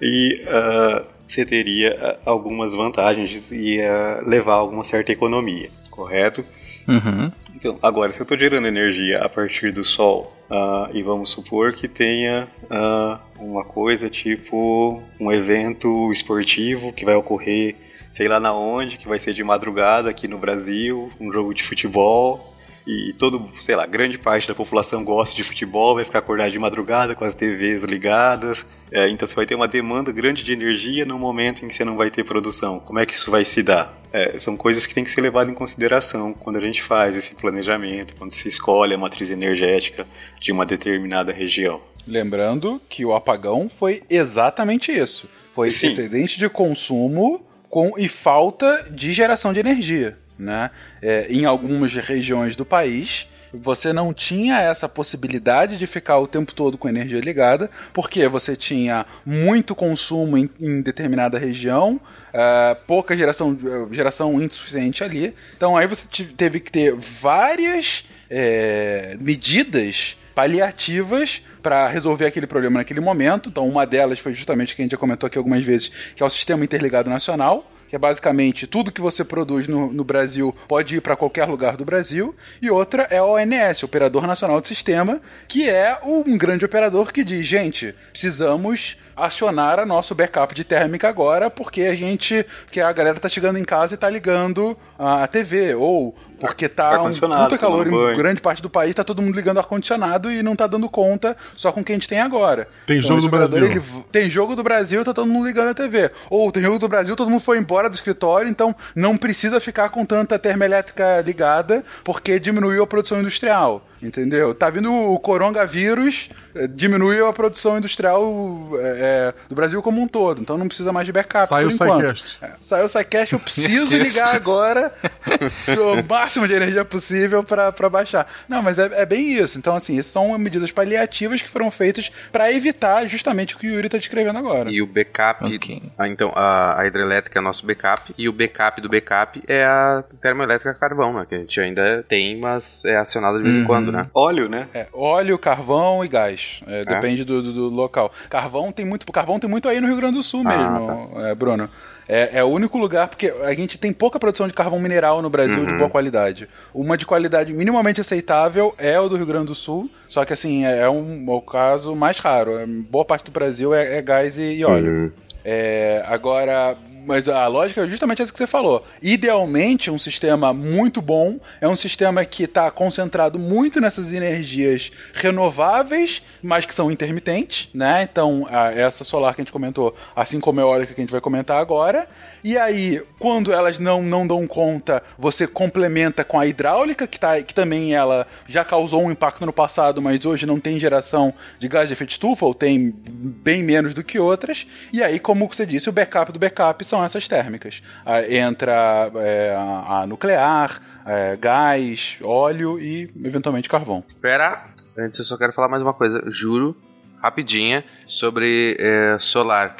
e 0.00 0.42
ah, 0.48 1.04
você 1.26 1.44
teria 1.44 1.96
ah, 2.00 2.18
algumas 2.24 2.74
vantagens 2.74 3.52
e 3.52 3.76
ia 3.76 4.20
levar 4.26 4.54
alguma 4.54 4.82
certa 4.82 5.12
economia, 5.12 5.70
correto? 5.88 6.44
Uhum. 6.88 7.30
Então, 7.54 7.78
agora, 7.82 8.12
se 8.12 8.20
eu 8.20 8.24
estou 8.24 8.38
gerando 8.38 8.66
energia 8.66 9.18
a 9.18 9.28
partir 9.28 9.72
do 9.72 9.84
Sol, 9.84 10.36
ah, 10.50 10.90
e 10.92 11.02
vamos 11.02 11.30
supor 11.30 11.72
que 11.72 11.88
tenha 11.88 12.48
ah, 12.68 13.20
uma 13.38 13.64
coisa 13.64 14.10
tipo 14.10 15.02
um 15.20 15.32
evento 15.32 16.10
esportivo 16.10 16.92
que 16.92 17.04
vai 17.04 17.14
ocorrer, 17.14 17.76
sei 18.08 18.28
lá 18.28 18.38
na 18.40 18.52
onde, 18.52 18.98
que 18.98 19.08
vai 19.08 19.18
ser 19.18 19.32
de 19.32 19.42
madrugada 19.44 20.10
aqui 20.10 20.26
no 20.26 20.38
Brasil, 20.38 21.10
um 21.20 21.32
jogo 21.32 21.54
de 21.54 21.62
futebol, 21.62 22.52
e 22.86 23.14
todo, 23.16 23.48
sei 23.60 23.76
lá, 23.76 23.86
grande 23.86 24.18
parte 24.18 24.48
da 24.48 24.54
população 24.54 25.04
gosta 25.04 25.36
de 25.36 25.44
futebol, 25.44 25.94
vai 25.94 26.04
ficar 26.04 26.18
acordado 26.18 26.50
de 26.50 26.58
madrugada 26.58 27.14
com 27.14 27.24
as 27.24 27.32
TVs 27.32 27.84
ligadas, 27.84 28.66
é, 28.90 29.08
então 29.08 29.26
você 29.26 29.34
vai 29.34 29.46
ter 29.46 29.54
uma 29.54 29.68
demanda 29.68 30.10
grande 30.10 30.42
de 30.42 30.52
energia 30.52 31.04
no 31.04 31.18
momento 31.18 31.64
em 31.64 31.68
que 31.68 31.74
você 31.74 31.84
não 31.84 31.96
vai 31.96 32.10
ter 32.10 32.24
produção. 32.24 32.80
Como 32.80 32.98
é 32.98 33.06
que 33.06 33.14
isso 33.14 33.30
vai 33.30 33.44
se 33.44 33.62
dar? 33.62 34.01
É, 34.12 34.38
são 34.38 34.56
coisas 34.56 34.86
que 34.86 34.94
têm 34.94 35.04
que 35.04 35.10
ser 35.10 35.22
levadas 35.22 35.50
em 35.50 35.54
consideração 35.54 36.34
quando 36.34 36.56
a 36.56 36.60
gente 36.60 36.82
faz 36.82 37.16
esse 37.16 37.34
planejamento, 37.34 38.14
quando 38.16 38.30
se 38.30 38.48
escolhe 38.48 38.94
a 38.94 38.98
matriz 38.98 39.30
energética 39.30 40.06
de 40.38 40.52
uma 40.52 40.66
determinada 40.66 41.32
região. 41.32 41.80
Lembrando 42.06 42.80
que 42.88 43.04
o 43.04 43.14
apagão 43.14 43.68
foi 43.68 44.02
exatamente 44.10 44.92
isso. 44.92 45.28
Foi 45.52 45.70
Sim. 45.70 45.88
excedente 45.88 46.38
de 46.38 46.48
consumo 46.48 47.44
com, 47.70 47.98
e 47.98 48.08
falta 48.08 48.86
de 48.90 49.12
geração 49.12 49.52
de 49.52 49.60
energia. 49.60 50.18
Né? 50.38 50.70
É, 51.00 51.26
em 51.30 51.44
algumas 51.44 51.94
regiões 51.94 52.56
do 52.56 52.64
país, 52.64 53.26
você 53.52 53.92
não 53.92 54.12
tinha 54.12 54.60
essa 54.60 54.88
possibilidade 54.88 55.76
de 55.76 55.86
ficar 55.86 56.18
o 56.18 56.26
tempo 56.26 56.54
todo 56.54 56.78
com 56.78 56.88
energia 56.88 57.20
ligada, 57.20 57.70
porque 57.92 58.26
você 58.28 58.56
tinha 58.56 59.04
muito 59.24 59.74
consumo 59.74 60.38
em, 60.38 60.48
em 60.60 60.80
determinada 60.80 61.38
região, 61.38 62.00
ah, 62.32 62.76
pouca 62.86 63.16
geração, 63.16 63.58
geração 63.90 64.40
insuficiente 64.42 65.04
ali. 65.04 65.34
Então 65.56 65.76
aí 65.76 65.86
você 65.86 66.06
teve 66.36 66.60
que 66.60 66.72
ter 66.72 66.94
várias 66.94 68.04
é, 68.30 69.16
medidas 69.20 70.16
paliativas 70.34 71.42
para 71.62 71.86
resolver 71.88 72.26
aquele 72.26 72.46
problema 72.46 72.78
naquele 72.78 73.00
momento. 73.00 73.48
Então, 73.48 73.68
uma 73.68 73.86
delas 73.86 74.18
foi 74.18 74.32
justamente 74.32 74.74
que 74.74 74.82
a 74.82 74.84
gente 74.84 74.92
já 74.92 74.98
comentou 74.98 75.26
aqui 75.26 75.38
algumas 75.38 75.62
vezes, 75.62 75.90
que 76.16 76.22
é 76.22 76.26
o 76.26 76.30
Sistema 76.30 76.64
Interligado 76.64 77.08
Nacional, 77.08 77.70
que 77.92 77.96
é 77.96 77.98
basicamente 77.98 78.66
tudo 78.66 78.90
que 78.90 79.02
você 79.02 79.22
produz 79.22 79.68
no, 79.68 79.92
no 79.92 80.02
Brasil 80.02 80.56
pode 80.66 80.96
ir 80.96 81.02
para 81.02 81.14
qualquer 81.14 81.44
lugar 81.44 81.76
do 81.76 81.84
Brasil. 81.84 82.34
E 82.62 82.70
outra 82.70 83.06
é 83.10 83.18
a 83.18 83.24
ONS, 83.26 83.82
Operador 83.82 84.26
Nacional 84.26 84.62
de 84.62 84.68
Sistema, 84.68 85.20
que 85.46 85.68
é 85.68 85.98
um 86.02 86.38
grande 86.38 86.64
operador 86.64 87.12
que 87.12 87.22
diz, 87.22 87.46
gente, 87.46 87.94
precisamos 88.10 88.96
acionar 89.16 89.78
a 89.78 89.86
nosso 89.86 90.14
backup 90.14 90.54
de 90.54 90.64
térmica 90.64 91.08
agora, 91.08 91.50
porque 91.50 91.82
a 91.82 91.94
gente, 91.94 92.44
porque 92.64 92.80
a 92.80 92.92
galera 92.92 93.18
tá 93.18 93.28
chegando 93.28 93.58
em 93.58 93.64
casa 93.64 93.94
e 93.94 93.96
tá 93.96 94.08
ligando 94.08 94.76
a 94.98 95.26
TV, 95.26 95.74
ou 95.74 96.14
porque 96.40 96.68
tá 96.68 97.00
um 97.00 97.10
puta 97.10 97.56
calor 97.56 97.86
em 97.86 98.16
grande 98.16 98.40
parte 98.40 98.60
do 98.60 98.68
país, 98.68 98.94
tá 98.94 99.04
todo 99.04 99.22
mundo 99.22 99.34
ligando 99.34 99.58
ar-condicionado 99.58 100.30
e 100.30 100.42
não 100.42 100.56
tá 100.56 100.66
dando 100.66 100.88
conta 100.88 101.36
só 101.54 101.70
com 101.70 101.80
o 101.80 101.84
que 101.84 101.92
a 101.92 101.94
gente 101.94 102.08
tem 102.08 102.20
agora. 102.20 102.66
Tem 102.86 103.00
jogo 103.00 103.20
esse 103.20 103.28
do 103.28 103.30
Brasil. 103.30 103.64
ele 103.64 103.82
tem 104.10 104.28
jogo 104.28 104.56
do 104.56 104.62
Brasil, 104.62 105.04
tá 105.04 105.14
todo 105.14 105.28
mundo 105.28 105.46
ligando 105.46 105.68
a 105.68 105.74
TV. 105.74 106.10
Ou 106.28 106.50
tem 106.50 106.62
jogo 106.62 106.78
do 106.78 106.88
Brasil, 106.88 107.14
todo 107.14 107.30
mundo 107.30 107.40
foi 107.40 107.58
embora 107.58 107.88
do 107.88 107.94
escritório, 107.94 108.50
então 108.50 108.74
não 108.94 109.16
precisa 109.16 109.60
ficar 109.60 109.88
com 109.90 110.04
tanta 110.04 110.38
termoelétrica 110.38 111.20
ligada, 111.20 111.84
porque 112.02 112.40
diminuiu 112.40 112.82
a 112.82 112.86
produção 112.86 113.20
industrial. 113.20 113.86
Entendeu? 114.02 114.52
Tá 114.54 114.68
vindo 114.68 114.92
o 114.92 115.18
coronavírus, 115.20 116.28
eh, 116.54 116.66
diminuiu 116.66 117.26
a 117.28 117.32
produção 117.32 117.78
industrial 117.78 118.68
eh, 118.80 119.32
do 119.48 119.54
Brasil 119.54 119.80
como 119.82 120.02
um 120.02 120.08
todo. 120.08 120.40
Então 120.40 120.58
não 120.58 120.66
precisa 120.66 120.92
mais 120.92 121.06
de 121.06 121.12
backup. 121.12 121.46
Saiu 121.48 121.68
por 121.68 121.72
o 121.72 121.74
enquanto. 121.74 122.16
SciCast. 122.16 122.38
É, 122.44 122.50
Saiu 122.58 122.84
o 122.86 122.88
SciCast, 122.88 123.32
eu 123.34 123.38
preciso 123.40 123.96
ligar 123.96 124.34
agora 124.34 124.92
o 125.78 126.02
máximo 126.08 126.48
de 126.48 126.54
energia 126.54 126.84
possível 126.84 127.44
pra 127.44 127.70
pra 127.70 127.88
baixar. 127.88 128.26
Não, 128.48 128.60
mas 128.62 128.78
é, 128.78 128.90
é 128.92 129.06
bem 129.06 129.34
isso. 129.34 129.56
Então, 129.58 129.76
assim, 129.76 129.96
isso 129.96 130.10
são 130.10 130.36
medidas 130.38 130.72
paliativas 130.72 131.40
que 131.40 131.48
foram 131.48 131.70
feitas 131.70 132.10
pra 132.32 132.52
evitar 132.52 133.06
justamente 133.06 133.54
o 133.54 133.58
que 133.58 133.68
o 133.68 133.70
Yuri 133.74 133.88
tá 133.88 133.98
descrevendo 133.98 134.38
agora. 134.38 134.70
E 134.70 134.82
o 134.82 134.86
backup, 134.86 135.44
Ok. 135.54 135.82
ah, 135.96 136.08
então 136.08 136.32
a, 136.34 136.80
a 136.80 136.86
hidrelétrica 136.86 137.38
é 137.38 137.40
o 137.40 137.44
nosso 137.44 137.64
backup 137.64 138.12
e 138.18 138.28
o 138.28 138.32
backup 138.32 138.80
do 138.80 138.88
backup 138.88 139.42
é 139.46 139.64
a 139.64 140.02
termoelétrica 140.20 140.70
a 140.70 140.74
carvão, 140.74 141.12
né? 141.12 141.26
Que 141.28 141.34
a 141.34 141.38
gente 141.38 141.60
ainda 141.60 142.04
tem, 142.08 142.38
mas 142.40 142.84
é 142.84 142.96
acionada 142.96 143.36
de 143.38 143.44
vez 143.44 143.54
em 143.54 143.64
quando, 143.64 143.91
né? 143.92 144.06
Óleo, 144.14 144.48
né? 144.48 144.68
É, 144.74 144.86
óleo, 144.92 145.38
carvão 145.38 146.04
e 146.04 146.08
gás. 146.08 146.60
É, 146.66 146.84
depende 146.84 147.24
do, 147.24 147.42
do- 147.42 147.52
do 147.52 147.68
local. 147.68 148.10
Carvão 148.28 148.72
tem 148.72 148.84
muito, 148.84 149.04
carvão 149.12 149.38
tem 149.38 149.48
muito 149.48 149.68
aí 149.68 149.80
no 149.80 149.86
Rio 149.86 149.96
Grande 149.96 150.14
do 150.16 150.22
Sul 150.22 150.42
Ah, 150.44 150.48
mesmo, 150.48 151.20
é, 151.20 151.34
Bruno. 151.34 151.68
É, 152.08 152.38
é 152.38 152.44
o 152.44 152.48
único 152.48 152.76
lugar, 152.78 153.06
porque 153.08 153.32
a 153.42 153.52
gente 153.54 153.78
tem 153.78 153.92
pouca 153.92 154.18
produção 154.18 154.48
de 154.48 154.52
carvão 154.52 154.78
mineral 154.80 155.22
no 155.22 155.30
Brasil 155.30 155.58
Uhum. 155.60 155.66
de 155.66 155.74
boa 155.78 155.88
qualidade. 155.88 156.48
Uma 156.74 156.96
de 156.98 157.06
qualidade 157.06 157.52
minimamente 157.52 158.00
aceitável 158.00 158.74
é 158.76 158.98
o 158.98 159.08
do 159.08 159.16
Rio 159.16 159.26
Grande 159.26 159.46
do 159.46 159.54
Sul, 159.54 159.88
só 160.08 160.24
que 160.24 160.32
assim, 160.32 160.64
é, 160.66 160.78
é 160.80 160.90
um, 160.90 161.24
é 161.28 161.30
o 161.32 161.40
caso 161.40 161.94
mais 161.94 162.18
raro. 162.18 162.58
É, 162.58 162.66
boa 162.66 163.04
parte 163.04 163.26
do 163.26 163.30
Brasil 163.30 163.72
é, 163.72 163.98
é 163.98 164.02
gás 164.02 164.36
e, 164.36 164.42
e 164.56 164.64
óleo. 164.64 164.90
Uhum. 164.92 165.12
É, 165.44 166.02
agora, 166.06 166.76
mas 167.06 167.28
a 167.28 167.46
lógica 167.46 167.82
é 167.84 167.88
justamente 167.88 168.22
essa 168.22 168.32
que 168.32 168.38
você 168.38 168.46
falou. 168.46 168.86
Idealmente, 169.00 169.90
um 169.90 169.98
sistema 169.98 170.52
muito 170.52 171.00
bom 171.00 171.38
é 171.60 171.68
um 171.68 171.76
sistema 171.76 172.24
que 172.24 172.44
está 172.44 172.70
concentrado 172.70 173.38
muito 173.38 173.80
nessas 173.80 174.12
energias 174.12 174.90
renováveis, 175.12 176.22
mas 176.42 176.64
que 176.64 176.74
são 176.74 176.90
intermitentes, 176.90 177.68
né? 177.74 178.02
Então, 178.02 178.46
essa 178.74 179.04
solar 179.04 179.34
que 179.34 179.40
a 179.40 179.44
gente 179.44 179.52
comentou, 179.52 179.94
assim 180.14 180.40
como 180.40 180.60
a 180.60 180.62
eólica 180.62 180.94
que 180.94 181.00
a 181.00 181.04
gente 181.04 181.12
vai 181.12 181.20
comentar 181.20 181.58
agora. 181.58 182.08
E 182.44 182.58
aí, 182.58 183.00
quando 183.18 183.52
elas 183.52 183.78
não, 183.78 184.02
não 184.02 184.26
dão 184.26 184.46
conta, 184.48 185.02
você 185.16 185.46
complementa 185.46 186.24
com 186.24 186.38
a 186.38 186.46
hidráulica, 186.46 187.06
que, 187.06 187.18
tá, 187.18 187.40
que 187.40 187.54
também 187.54 187.94
ela 187.94 188.26
já 188.48 188.64
causou 188.64 189.02
um 189.04 189.12
impacto 189.12 189.46
no 189.46 189.52
passado, 189.52 190.02
mas 190.02 190.24
hoje 190.24 190.44
não 190.44 190.58
tem 190.58 190.80
geração 190.80 191.32
de 191.58 191.68
gás 191.68 191.88
de 191.88 191.92
efeito 191.94 192.10
estufa, 192.10 192.44
ou 192.44 192.52
tem 192.52 192.92
bem 193.06 193.62
menos 193.62 193.94
do 193.94 194.02
que 194.02 194.18
outras. 194.18 194.66
E 194.92 195.02
aí, 195.02 195.20
como 195.20 195.46
você 195.46 195.64
disse, 195.64 195.88
o 195.88 195.92
backup 195.92 196.32
do 196.32 196.38
backup 196.38 196.84
são 196.92 197.02
essas 197.02 197.26
térmicas. 197.26 197.82
Ah, 198.04 198.20
entra 198.30 199.10
é, 199.16 199.54
a, 199.56 200.00
a 200.02 200.06
nuclear, 200.06 200.78
é, 201.06 201.36
gás, 201.40 202.18
óleo 202.22 202.78
e 202.78 203.10
eventualmente 203.24 203.66
carvão. 203.66 204.04
Pera, 204.20 204.66
antes 204.98 205.18
eu 205.18 205.24
só 205.24 205.38
quero 205.38 205.54
falar 205.54 205.68
mais 205.68 205.82
uma 205.82 205.94
coisa, 205.94 206.22
juro, 206.26 206.76
rapidinha, 207.22 207.82
sobre 208.06 208.76
é, 208.78 209.16
solar. 209.18 209.74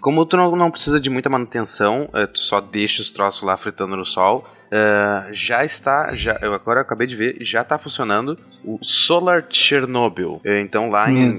Como 0.00 0.26
tu 0.26 0.36
não, 0.36 0.56
não 0.56 0.70
precisa 0.72 0.98
de 1.00 1.08
muita 1.08 1.30
manutenção, 1.30 2.08
é, 2.12 2.26
tu 2.26 2.40
só 2.40 2.60
deixa 2.60 3.00
os 3.00 3.10
troços 3.10 3.42
lá 3.42 3.56
fritando 3.56 3.96
no 3.96 4.04
sol, 4.04 4.44
é, 4.72 5.28
já 5.32 5.64
está, 5.64 6.12
já, 6.14 6.36
eu 6.42 6.52
agora 6.52 6.80
acabei 6.80 7.06
de 7.06 7.14
ver, 7.14 7.36
já 7.42 7.62
está 7.62 7.78
funcionando 7.78 8.36
o 8.64 8.78
Solar 8.82 9.44
Chernobyl. 9.48 10.40
É, 10.44 10.60
então 10.60 10.90
lá 10.90 11.08
em. 11.10 11.38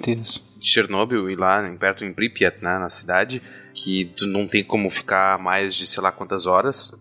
Chernobyl 0.61 1.29
e 1.29 1.35
lá 1.35 1.65
em- 1.67 1.77
perto 1.77 2.03
em 2.03 2.11
Pripyat, 2.13 2.57
né, 2.61 2.77
na 2.79 2.89
cidade, 2.89 3.41
que 3.77 4.05
tu 4.17 4.25
não 4.25 4.47
tem 4.47 4.63
como 4.63 4.89
ficar 4.89 5.37
mais 5.37 5.75
de 5.75 5.85
sei 5.85 6.01
lá 6.01 6.11
quantas 6.11 6.47
horas, 6.47 6.91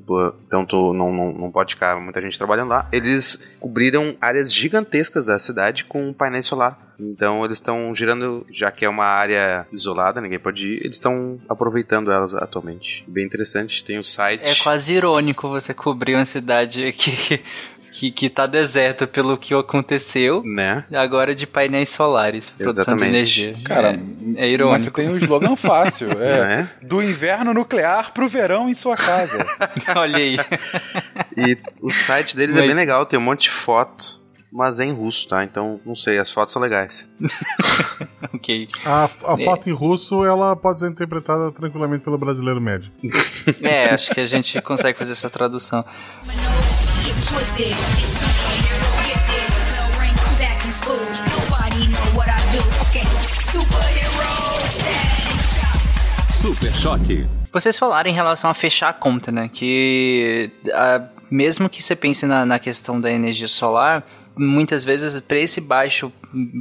então 0.47 0.67
não, 0.93 1.11
não, 1.11 1.33
não 1.33 1.51
pode 1.51 1.75
ficar 1.75 1.99
muita 1.99 2.21
gente 2.21 2.37
trabalhando 2.37 2.69
lá. 2.69 2.87
Eles 2.93 3.57
cobriram 3.59 4.15
áreas 4.21 4.53
gigantescas 4.53 5.25
da 5.25 5.39
cidade 5.39 5.85
com 5.85 6.13
painéis 6.13 6.45
solar. 6.45 6.87
Então 6.99 7.45
eles 7.45 7.59
estão 7.59 7.95
girando, 7.95 8.47
já 8.51 8.71
que 8.71 8.85
é 8.85 8.89
uma 8.89 9.05
área 9.05 9.67
isolada, 9.73 10.21
ninguém 10.21 10.39
pode 10.39 10.67
ir, 10.67 10.85
eles 10.85 10.97
estão 10.97 11.39
aproveitando 11.49 12.11
elas 12.11 12.35
atualmente. 12.35 13.05
Bem 13.07 13.25
interessante, 13.25 13.85
tem 13.85 13.99
o 13.99 14.05
site. 14.05 14.43
É 14.43 14.55
quase 14.55 14.95
irônico 14.95 15.49
você 15.49 15.75
cobrir 15.75 16.15
uma 16.15 16.25
cidade 16.25 16.93
que, 16.93 17.41
que, 17.99 18.11
que 18.11 18.29
tá 18.29 18.47
deserta 18.47 19.07
pelo 19.07 19.39
que 19.39 19.55
aconteceu. 19.55 20.43
Né? 20.45 20.85
Agora 20.93 21.35
de 21.35 21.47
painéis 21.47 21.89
solares, 21.89 22.51
produção 22.51 22.95
de 22.97 23.05
Exatamente. 23.05 23.17
energia. 23.17 23.57
Cara, 23.65 23.99
é, 24.37 24.45
é 24.45 24.49
irônico. 24.51 24.73
Mas 24.75 24.83
você 24.85 24.91
tem 24.91 25.09
um 25.09 25.17
slogan 25.17 25.57
fácil, 25.57 26.11
é. 26.13 26.47
Né? 26.47 26.71
Do 26.83 27.03
inverno 27.03 27.55
nuclear 27.55 28.13
pro 28.13 28.29
verão 28.29 28.69
em 28.69 28.75
sua 28.75 28.97
casa. 28.97 29.47
Olha 29.97 30.19
aí. 30.19 30.37
E 31.37 31.57
o 31.81 31.91
site 31.91 32.37
deles 32.37 32.55
é 32.55 32.59
Mas- 32.59 32.67
bem 32.69 32.77
legal, 32.77 33.07
tem 33.07 33.19
um 33.19 33.23
monte 33.23 33.45
de 33.45 33.51
foto, 33.51 34.21
mas 34.53 34.79
é 34.79 34.85
em 34.85 34.93
russo, 34.93 35.27
tá? 35.29 35.43
Então, 35.45 35.81
não 35.85 35.95
sei, 35.95 36.19
as 36.19 36.31
fotos 36.31 36.53
são 36.53 36.61
legais. 36.61 37.09
ok. 38.35 38.69
A, 38.85 39.05
a 39.05 39.41
É. 39.41 39.45
foto 39.45 39.69
em 39.71 39.73
russo 39.73 40.25
ela 40.25 40.55
pode 40.55 40.81
ser 40.81 40.89
interpretada 40.89 41.51
tranquilamente 41.53 42.05
pelo 42.05 42.19
brasileiro 42.19 42.61
médio. 42.61 42.91
É, 43.63 43.87
acho 43.95 44.11
que 44.13 44.21
a 44.21 44.27
gente 44.27 44.61
consegue 44.61 44.99
fazer 44.99 45.13
essa 45.13 45.31
tradução. 45.31 45.83
Twisted. 47.25 47.73
Superhero 47.73 48.91
gifted. 49.05 49.49
Bell 49.73 49.91
ring, 50.01 50.15
I'm 50.15 50.37
back 50.39 50.65
in 50.67 50.71
school. 50.71 51.01
Nobody 51.35 51.87
know 51.89 52.07
what 52.15 52.29
I 52.29 52.39
do. 52.53 52.61
Okay. 52.89 53.05
Superhero 53.51 54.33
status. 54.69 56.41
Super 56.41 56.73
Choque. 56.75 57.27
Vocês 57.53 57.79
falaram 57.79 58.11
em 58.11 58.13
relação 58.13 58.51
a 58.51 58.55
fechar 58.55 58.91
a 58.91 58.93
conta, 58.93 59.33
né? 59.33 59.49
Que 59.53 60.51
ah, 60.75 61.03
mesmo 61.31 61.69
que 61.71 61.83
você 61.83 61.97
pense 61.97 62.27
na, 62.27 62.45
na 62.45 62.59
questão 62.59 63.01
da 63.01 63.11
energia 63.11 63.49
solar, 63.49 64.05
muitas 64.37 64.85
vezes 64.85 65.19
para 65.21 65.39
esse 65.39 65.61
baixo, 65.61 66.13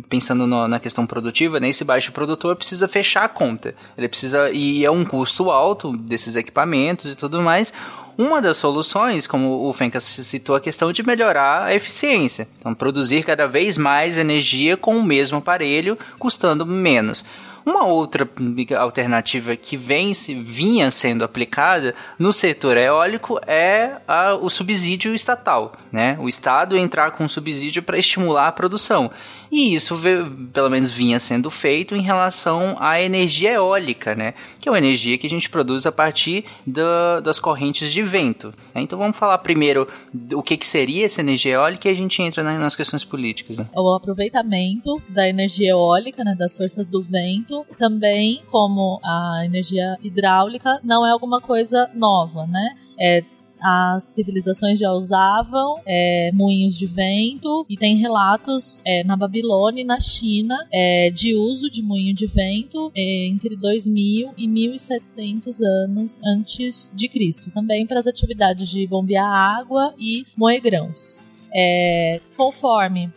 pensando 0.09 0.47
no- 0.47 0.67
na 0.69 0.79
questão 0.79 1.05
produtiva, 1.05 1.59
né? 1.59 1.67
Esse 1.69 1.83
baixo 1.83 2.11
produtor 2.13 2.55
precisa 2.55 2.87
fechar 2.87 3.25
a 3.25 3.29
conta. 3.29 3.75
Ele 3.97 4.07
precisa 4.07 4.49
e 4.51 4.85
é 4.85 4.89
um 4.89 5.03
custo 5.03 5.51
alto 5.51 5.95
desses 5.97 6.35
equipamentos 6.37 7.11
e 7.11 7.15
tudo 7.15 7.41
mais. 7.41 7.73
Uma 8.17 8.41
das 8.41 8.57
soluções, 8.57 9.27
como 9.27 9.67
o 9.67 9.73
Fencas 9.73 10.03
citou, 10.03 10.55
a 10.55 10.61
questão 10.61 10.91
de 10.93 11.03
melhorar 11.03 11.65
a 11.65 11.75
eficiência. 11.75 12.47
Então, 12.57 12.73
produzir 12.73 13.23
cada 13.23 13.45
vez 13.47 13.77
mais 13.77 14.17
energia 14.17 14.77
com 14.77 14.97
o 14.97 15.03
mesmo 15.03 15.37
aparelho, 15.39 15.97
custando 16.17 16.65
menos. 16.65 17.25
Uma 17.65 17.83
outra 17.83 18.29
alternativa 18.79 19.55
que 19.55 19.75
vem, 19.75 20.11
vinha 20.43 20.91
sendo 20.91 21.25
aplicada 21.25 21.95
no 22.17 22.31
setor 22.31 22.77
eólico 22.77 23.39
é 23.47 23.93
a- 24.07 24.35
o 24.35 24.51
subsídio 24.51 25.15
estatal. 25.15 25.73
Né? 25.91 26.15
O 26.19 26.29
Estado 26.29 26.77
entrar 26.77 27.09
com 27.11 27.27
subsídio 27.27 27.81
para 27.81 27.97
estimular 27.97 28.47
a 28.47 28.51
produção. 28.51 29.09
E 29.57 29.73
isso, 29.73 29.95
pelo 30.51 30.69
menos, 30.69 30.89
vinha 30.89 31.17
sendo 31.17 31.49
feito 31.49 31.95
em 31.95 32.01
relação 32.01 32.75
à 32.77 33.01
energia 33.01 33.53
eólica, 33.53 34.13
né? 34.13 34.33
que 34.59 34.67
é 34.67 34.71
uma 34.71 34.77
energia 34.77 35.17
que 35.17 35.25
a 35.25 35.29
gente 35.29 35.49
produz 35.49 35.85
a 35.85 35.91
partir 35.93 36.43
da- 36.67 37.21
das 37.21 37.39
correntes 37.39 37.89
de 37.91 38.01
vento. 38.01 38.53
né? 38.73 38.81
Então 38.81 38.99
vamos 38.99 39.15
falar 39.17 39.37
primeiro 39.37 39.87
do 40.13 40.43
que, 40.43 40.57
que 40.57 40.67
seria 40.67 41.05
essa 41.05 41.21
energia 41.21 41.53
eólica 41.53 41.87
e 41.87 41.91
a 41.91 41.95
gente 41.95 42.21
entra 42.21 42.43
né, 42.43 42.57
nas 42.57 42.75
questões 42.75 43.05
políticas. 43.05 43.57
Né? 43.57 43.65
o 43.73 43.93
aproveitamento 43.95 45.01
da 45.07 45.25
energia 45.27 45.69
eólica, 45.71 46.21
né, 46.23 46.35
das 46.37 46.57
forças 46.57 46.87
do 46.89 47.01
vento, 47.01 47.65
também 47.79 48.41
como 48.51 48.99
a 49.03 49.45
energia 49.45 49.95
hidráulica, 50.01 50.79
não 50.83 51.05
é 51.05 51.11
alguma 51.11 51.39
coisa 51.39 51.89
nova, 51.93 52.45
né? 52.45 52.75
É, 52.99 53.23
as 53.61 54.03
civilizações 54.03 54.79
já 54.79 54.91
usavam 54.91 55.75
é, 55.85 56.31
moinhos 56.33 56.77
de 56.77 56.85
vento 56.85 57.65
e 57.69 57.75
tem 57.75 57.97
relatos 57.97 58.81
é, 58.85 59.03
na 59.03 59.15
Babilônia 59.15 59.81
e 59.81 59.85
na 59.85 59.99
China 59.99 60.55
é, 60.71 61.09
de 61.09 61.35
uso 61.35 61.69
de 61.69 61.81
moinho 61.81 62.13
de 62.13 62.27
vento 62.27 62.91
é, 62.95 63.27
entre 63.27 63.55
2000 63.55 64.33
e 64.37 64.47
1700 64.47 65.61
anos 65.61 66.19
antes 66.23 66.91
de 66.93 67.07
Cristo, 67.07 67.49
também 67.51 67.85
para 67.85 67.99
as 67.99 68.07
atividades 68.07 68.69
de 68.69 68.85
bombear 68.87 69.25
água 69.25 69.93
e 69.97 70.25
moer 70.35 70.61
grãos. 70.61 71.19
É, 71.57 72.19
conforme 72.35 73.09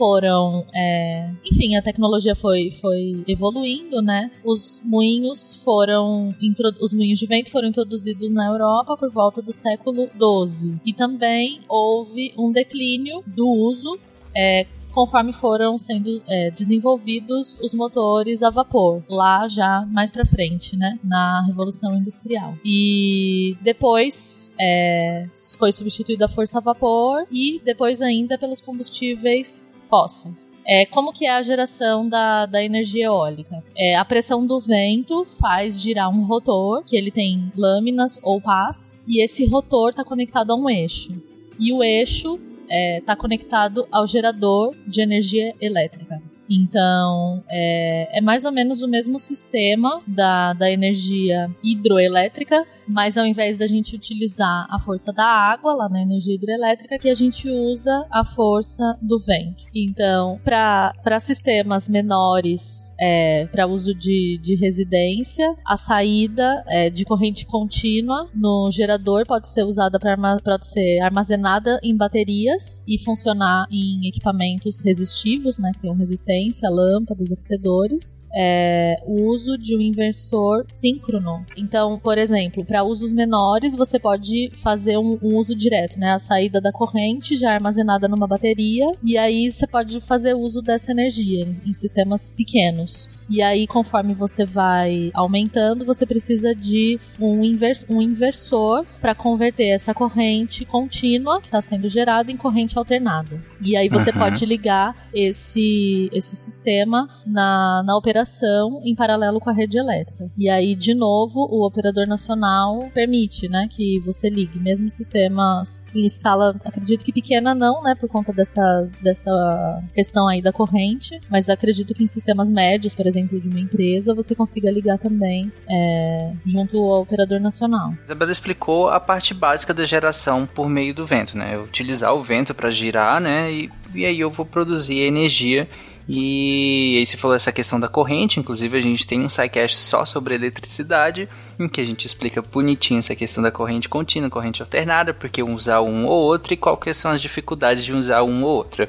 foram. 0.00 0.64
é, 0.72 1.30
enfim, 1.44 1.76
a 1.76 1.82
tecnologia 1.82 2.34
foi, 2.34 2.70
foi 2.70 3.22
evoluindo, 3.28 4.00
né? 4.00 4.30
Os 4.42 4.80
moinhos 4.82 5.62
foram. 5.62 6.34
Os 6.80 6.94
moinhos 6.94 7.18
de 7.18 7.26
vento 7.26 7.50
foram 7.50 7.68
introduzidos 7.68 8.32
na 8.32 8.46
Europa 8.46 8.96
por 8.96 9.10
volta 9.10 9.42
do 9.42 9.52
século 9.52 10.08
XII. 10.08 10.80
E 10.86 10.94
também 10.94 11.60
houve 11.68 12.32
um 12.38 12.50
declínio 12.50 13.22
do 13.26 13.46
uso. 13.46 13.98
é, 14.34 14.66
Conforme 14.92 15.32
foram 15.32 15.78
sendo 15.78 16.20
é, 16.26 16.50
desenvolvidos 16.50 17.56
os 17.62 17.74
motores 17.74 18.42
a 18.42 18.50
vapor, 18.50 19.02
lá 19.08 19.46
já 19.46 19.86
mais 19.88 20.10
pra 20.10 20.26
frente, 20.26 20.76
né, 20.76 20.98
na 21.04 21.44
Revolução 21.46 21.94
Industrial. 21.94 22.54
E 22.64 23.56
depois 23.60 24.54
é, 24.60 25.28
foi 25.56 25.70
substituída 25.70 26.24
a 26.24 26.28
força 26.28 26.58
a 26.58 26.60
vapor 26.60 27.24
e 27.30 27.60
depois 27.64 28.00
ainda 28.00 28.36
pelos 28.36 28.60
combustíveis 28.60 29.72
fósseis. 29.90 30.62
É, 30.64 30.86
como 30.86 31.12
que 31.12 31.26
é 31.26 31.30
a 31.30 31.42
geração 31.42 32.08
da, 32.08 32.46
da 32.46 32.64
energia 32.64 33.06
eólica? 33.06 33.62
É, 33.76 33.96
a 33.96 34.04
pressão 34.04 34.46
do 34.46 34.60
vento 34.60 35.24
faz 35.24 35.80
girar 35.80 36.08
um 36.08 36.24
rotor, 36.24 36.84
que 36.84 36.96
ele 36.96 37.10
tem 37.10 37.52
lâminas 37.56 38.18
ou 38.22 38.40
pás, 38.40 39.04
e 39.06 39.22
esse 39.22 39.44
rotor 39.46 39.90
está 39.90 40.04
conectado 40.04 40.52
a 40.52 40.56
um 40.56 40.70
eixo. 40.70 41.20
E 41.58 41.72
o 41.72 41.82
eixo 41.82 42.38
está 42.70 43.16
conectado 43.16 43.86
ao 43.90 44.06
gerador 44.06 44.72
de 44.86 45.00
energia 45.00 45.54
elétrica. 45.60 46.22
Então, 46.48 47.44
é, 47.48 48.18
é 48.18 48.20
mais 48.20 48.44
ou 48.44 48.50
menos 48.50 48.82
o 48.82 48.88
mesmo 48.88 49.20
sistema 49.20 50.02
da, 50.04 50.52
da 50.52 50.68
energia 50.68 51.48
hidroelétrica, 51.62 52.66
mas 52.90 53.16
ao 53.16 53.26
invés 53.26 53.58
da 53.58 53.66
gente 53.66 53.94
utilizar 53.94 54.66
a 54.70 54.78
força 54.78 55.12
da 55.12 55.24
água 55.24 55.74
lá 55.74 55.88
na 55.88 56.02
energia 56.02 56.34
hidrelétrica, 56.34 56.98
que 56.98 57.08
a 57.08 57.14
gente 57.14 57.48
usa 57.48 58.06
a 58.10 58.24
força 58.24 58.98
do 59.00 59.18
vento. 59.18 59.64
Então, 59.74 60.40
para 60.44 61.20
sistemas 61.20 61.88
menores, 61.88 62.94
é, 63.00 63.46
para 63.46 63.66
uso 63.66 63.94
de, 63.94 64.38
de 64.42 64.54
residência, 64.56 65.54
a 65.64 65.76
saída 65.76 66.64
é, 66.68 66.90
de 66.90 67.04
corrente 67.04 67.46
contínua 67.46 68.28
no 68.34 68.70
gerador 68.70 69.26
pode 69.26 69.48
ser 69.48 69.64
usada 69.64 69.98
para 69.98 70.16
pode 70.42 70.66
ser 70.66 71.00
armazenada 71.00 71.78
em 71.82 71.96
baterias 71.96 72.84
e 72.86 72.98
funcionar 72.98 73.66
em 73.70 74.06
equipamentos 74.08 74.80
resistivos, 74.80 75.58
né, 75.58 75.72
que 75.72 75.80
tenham 75.80 75.96
resistência 75.96 76.68
lâmpadas, 76.68 77.32
aquecedores, 77.32 78.28
é, 78.34 79.00
o 79.06 79.30
uso 79.30 79.56
de 79.56 79.76
um 79.76 79.80
inversor 79.80 80.64
síncrono. 80.68 81.44
Então, 81.56 81.98
por 81.98 82.18
exemplo, 82.18 82.64
para 82.64 82.79
usos 82.82 83.12
menores, 83.12 83.76
você 83.76 83.98
pode 83.98 84.50
fazer 84.56 84.98
um, 84.98 85.18
um 85.22 85.36
uso 85.36 85.54
direto, 85.54 85.98
né? 85.98 86.12
A 86.12 86.18
saída 86.18 86.60
da 86.60 86.72
corrente 86.72 87.36
já 87.36 87.52
armazenada 87.52 88.08
numa 88.08 88.26
bateria, 88.26 88.92
e 89.02 89.16
aí 89.16 89.50
você 89.50 89.66
pode 89.66 90.00
fazer 90.00 90.34
uso 90.34 90.62
dessa 90.62 90.92
energia 90.92 91.46
em 91.64 91.74
sistemas 91.74 92.32
pequenos. 92.32 93.08
E 93.30 93.40
aí, 93.40 93.66
conforme 93.66 94.12
você 94.12 94.44
vai 94.44 95.10
aumentando, 95.14 95.84
você 95.84 96.04
precisa 96.04 96.54
de 96.54 96.98
um, 97.20 97.44
invers 97.44 97.86
um 97.88 98.02
inversor 98.02 98.84
para 99.00 99.14
converter 99.14 99.68
essa 99.68 99.94
corrente 99.94 100.64
contínua 100.64 101.40
que 101.40 101.46
está 101.46 101.60
sendo 101.60 101.88
gerada 101.88 102.30
em 102.32 102.36
corrente 102.36 102.76
alternada. 102.76 103.40
E 103.62 103.76
aí 103.76 103.88
você 103.88 104.10
Uhum. 104.10 104.18
pode 104.18 104.44
ligar 104.44 104.96
esse, 105.14 106.08
esse 106.12 106.34
sistema 106.34 107.08
na, 107.26 107.82
na 107.86 107.96
operação 107.96 108.80
em 108.84 108.94
paralelo 108.94 109.38
com 109.38 109.48
a 109.50 109.52
rede 109.52 109.78
elétrica. 109.78 110.30
E 110.36 110.48
aí, 110.48 110.74
de 110.74 110.94
novo, 110.94 111.40
o 111.50 111.64
operador 111.66 112.06
nacional 112.06 112.90
permite 112.92 113.48
né, 113.48 113.68
que 113.70 114.00
você 114.00 114.28
ligue, 114.28 114.58
mesmo 114.58 114.90
sistemas 114.90 115.88
em 115.94 116.04
escala, 116.04 116.56
acredito 116.64 117.04
que 117.04 117.12
pequena 117.12 117.54
não, 117.54 117.82
né, 117.82 117.94
por 117.94 118.08
conta 118.08 118.32
dessa, 118.32 118.88
dessa 119.02 119.82
questão 119.94 120.26
aí 120.26 120.42
da 120.42 120.52
corrente, 120.52 121.20
mas 121.30 121.48
acredito 121.48 121.94
que 121.94 122.02
em 122.02 122.06
sistemas 122.08 122.50
médios, 122.50 122.94
por 122.94 123.06
exemplo, 123.06 123.19
de 123.26 123.48
uma 123.48 123.60
empresa, 123.60 124.14
você 124.14 124.34
consiga 124.34 124.70
ligar 124.70 124.98
também 124.98 125.52
é, 125.68 126.32
junto 126.46 126.78
ao 126.78 127.02
operador 127.02 127.40
nacional. 127.40 127.94
Isabela 128.04 128.32
explicou 128.32 128.88
a 128.88 129.00
parte 129.00 129.34
básica 129.34 129.74
da 129.74 129.84
geração 129.84 130.46
por 130.46 130.68
meio 130.68 130.94
do 130.94 131.04
vento, 131.04 131.36
né? 131.36 131.58
Utilizar 131.58 132.14
o 132.14 132.22
vento 132.22 132.54
para 132.54 132.70
girar, 132.70 133.20
né? 133.20 133.52
E, 133.52 133.70
e 133.94 134.06
aí 134.06 134.20
eu 134.20 134.30
vou 134.30 134.46
produzir 134.46 135.00
energia. 135.00 135.68
E 136.12 136.96
aí 136.98 137.06
você 137.06 137.16
falou 137.16 137.36
essa 137.36 137.52
questão 137.52 137.78
da 137.78 137.86
corrente, 137.86 138.40
inclusive 138.40 138.76
a 138.76 138.80
gente 138.80 139.06
tem 139.06 139.20
um 139.20 139.28
sidecast 139.28 139.76
só 139.76 140.04
sobre 140.04 140.34
eletricidade, 140.34 141.28
em 141.56 141.68
que 141.68 141.80
a 141.80 141.84
gente 141.84 142.04
explica 142.04 142.42
bonitinho 142.42 142.98
essa 142.98 143.14
questão 143.14 143.40
da 143.40 143.52
corrente 143.52 143.88
contínua, 143.88 144.28
corrente 144.28 144.60
alternada, 144.60 145.14
porque 145.14 145.40
usar 145.40 145.82
um 145.82 146.06
ou 146.06 146.20
outro 146.24 146.52
e 146.52 146.56
quais 146.56 146.96
são 146.96 147.12
as 147.12 147.22
dificuldades 147.22 147.84
de 147.84 147.92
usar 147.92 148.24
um 148.24 148.42
ou 148.42 148.56
outro. 148.56 148.88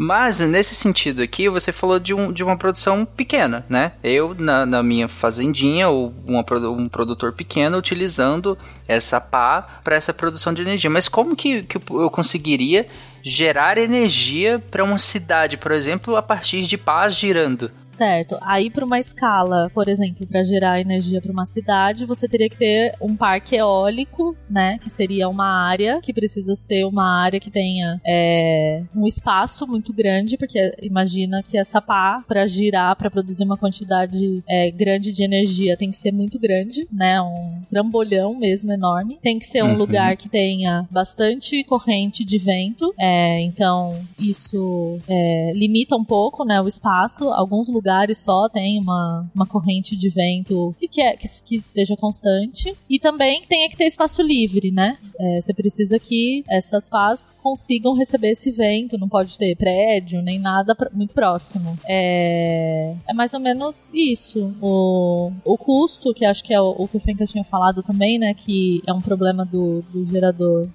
Mas 0.00 0.38
nesse 0.38 0.76
sentido 0.76 1.20
aqui, 1.22 1.48
você 1.48 1.72
falou 1.72 1.98
de, 1.98 2.14
um, 2.14 2.32
de 2.32 2.44
uma 2.44 2.56
produção 2.56 3.04
pequena, 3.04 3.66
né? 3.68 3.90
Eu, 4.00 4.32
na, 4.38 4.64
na 4.64 4.80
minha 4.80 5.08
fazendinha, 5.08 5.88
ou 5.88 6.14
uma, 6.24 6.44
um 6.70 6.88
produtor 6.88 7.32
pequeno, 7.32 7.76
utilizando 7.76 8.56
essa 8.86 9.20
pá 9.20 9.80
para 9.82 9.96
essa 9.96 10.14
produção 10.14 10.54
de 10.54 10.62
energia. 10.62 10.88
Mas 10.88 11.08
como 11.08 11.34
que, 11.34 11.64
que 11.64 11.78
eu 11.90 12.08
conseguiria 12.10 12.86
gerar 13.24 13.76
energia 13.76 14.62
para 14.70 14.84
uma 14.84 14.98
cidade, 14.98 15.56
por 15.56 15.72
exemplo, 15.72 16.14
a 16.14 16.22
partir 16.22 16.62
de 16.62 16.78
pás 16.78 17.16
girando? 17.16 17.68
Certo. 17.88 18.36
Aí, 18.42 18.68
para 18.70 18.84
uma 18.84 18.98
escala, 18.98 19.70
por 19.72 19.88
exemplo, 19.88 20.26
para 20.26 20.44
gerar 20.44 20.78
energia 20.78 21.22
para 21.22 21.32
uma 21.32 21.46
cidade, 21.46 22.04
você 22.04 22.28
teria 22.28 22.48
que 22.50 22.56
ter 22.56 22.94
um 23.00 23.16
parque 23.16 23.56
eólico, 23.56 24.36
né? 24.48 24.78
Que 24.78 24.90
seria 24.90 25.26
uma 25.26 25.46
área 25.66 25.98
que 26.02 26.12
precisa 26.12 26.54
ser 26.54 26.84
uma 26.84 27.22
área 27.24 27.40
que 27.40 27.50
tenha 27.50 27.98
é, 28.06 28.82
um 28.94 29.06
espaço 29.06 29.66
muito 29.66 29.90
grande, 29.92 30.36
porque 30.36 30.76
imagina 30.82 31.42
que 31.42 31.56
essa 31.56 31.80
pá, 31.80 32.22
para 32.28 32.46
girar, 32.46 32.94
para 32.94 33.10
produzir 33.10 33.44
uma 33.44 33.56
quantidade 33.56 34.42
é, 34.46 34.70
grande 34.70 35.10
de 35.10 35.24
energia, 35.24 35.74
tem 35.76 35.90
que 35.90 35.96
ser 35.96 36.12
muito 36.12 36.38
grande, 36.38 36.86
né? 36.92 37.20
Um 37.22 37.62
trambolhão 37.70 38.34
mesmo 38.34 38.70
enorme. 38.70 39.18
Tem 39.22 39.38
que 39.38 39.46
ser 39.46 39.62
um 39.64 39.68
Uhum. 39.68 39.76
lugar 39.78 40.16
que 40.16 40.28
tenha 40.28 40.86
bastante 40.90 41.64
corrente 41.64 42.22
de 42.24 42.36
vento. 42.36 42.92
É, 42.98 43.40
então, 43.40 43.98
isso 44.18 44.98
é, 45.08 45.52
limita 45.54 45.96
um 45.96 46.04
pouco 46.04 46.44
né, 46.44 46.60
o 46.60 46.68
espaço. 46.68 47.30
Alguns 47.30 47.66
lugares 47.66 47.77
só 48.14 48.48
tem 48.48 48.78
uma, 48.80 49.30
uma 49.34 49.46
corrente 49.46 49.96
de 49.96 50.08
vento 50.08 50.74
que, 50.78 50.88
que, 50.88 51.00
é- 51.00 51.16
que, 51.16 51.28
que 51.44 51.60
seja 51.60 51.96
constante. 51.96 52.74
E 52.88 52.98
também 52.98 53.42
tem 53.48 53.68
que 53.68 53.76
ter 53.76 53.84
espaço 53.86 54.22
livre, 54.22 54.70
né? 54.70 54.98
É, 55.18 55.40
você 55.40 55.52
precisa 55.54 55.98
que 55.98 56.44
essas 56.48 56.88
pás 56.88 57.34
consigam 57.42 57.94
receber 57.94 58.30
esse 58.32 58.50
vento. 58.50 58.98
Não 58.98 59.08
pode 59.08 59.36
ter 59.38 59.56
prédio 59.56 60.22
nem 60.22 60.38
nada 60.38 60.74
pr- 60.74 60.88
muito 60.92 61.14
próximo. 61.14 61.78
É, 61.88 62.94
é 63.08 63.12
mais 63.14 63.32
ou 63.34 63.40
menos 63.40 63.90
isso. 63.92 64.54
O, 64.60 65.30
o 65.44 65.56
custo, 65.56 66.12
que 66.14 66.24
acho 66.24 66.42
que 66.44 66.52
é 66.54 66.60
o, 66.60 66.70
o 66.78 66.88
que 66.88 66.96
o 66.96 67.00
Fencas 67.00 67.30
tinha 67.30 67.44
falado 67.44 67.82
também, 67.82 68.18
né? 68.18 68.34
Que 68.34 68.82
é 68.86 68.92
um 68.92 69.00
problema 69.00 69.44
do, 69.44 69.82
do 69.92 70.06
gerador 70.10 70.68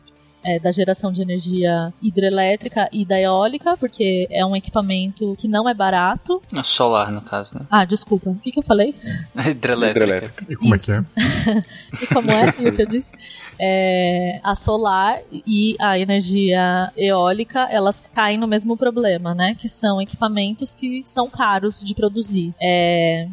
é, 0.44 0.60
da 0.60 0.72
geração 0.72 1.12
de 1.12 1.22
energia 1.22 1.94
hidrelétrica 2.02 2.90
e 2.92 3.06
da 3.06 3.20
eólica, 3.20 3.78
porque 3.78 4.28
é 4.30 4.46
um 4.46 4.56
equipamento 4.56 5.36
que 5.38 5.48
não 5.48 5.68
é 5.68 5.74
barato. 5.74 6.42
Solar, 6.64 7.12
no 7.12 7.22
caso, 7.22 7.58
né? 7.58 7.66
Ah, 7.70 7.86
desculpa. 7.86 8.30
O 8.30 8.36
que, 8.36 8.52
que 8.52 8.60
eu 8.60 8.64
falei? 8.64 8.96
Hidrelétrica. 9.36 10.46
E 10.50 10.56
como 10.56 10.76
é 10.76 10.80
que 10.80 10.92
é? 10.92 11.04
E 12.02 12.08
como 12.08 12.32
é 12.32 12.50
o 12.50 12.76
que 12.76 12.82
eu 12.82 12.88
disse? 12.88 13.12
É, 13.60 14.40
a 14.44 14.56
solar 14.56 15.20
e 15.32 15.76
a 15.80 15.98
energia 16.00 16.92
eólica, 16.98 17.68
elas 17.70 18.02
caem 18.14 18.38
no 18.38 18.48
mesmo 18.48 18.76
problema, 18.76 19.34
né? 19.34 19.56
Que 19.56 19.70
são 19.70 20.02
equipamentos 20.02 20.74
que 20.74 21.04
são 21.06 21.30
caros 21.30 21.80
de 21.80 21.94
produzir. 21.94 22.54
É, 22.62 23.28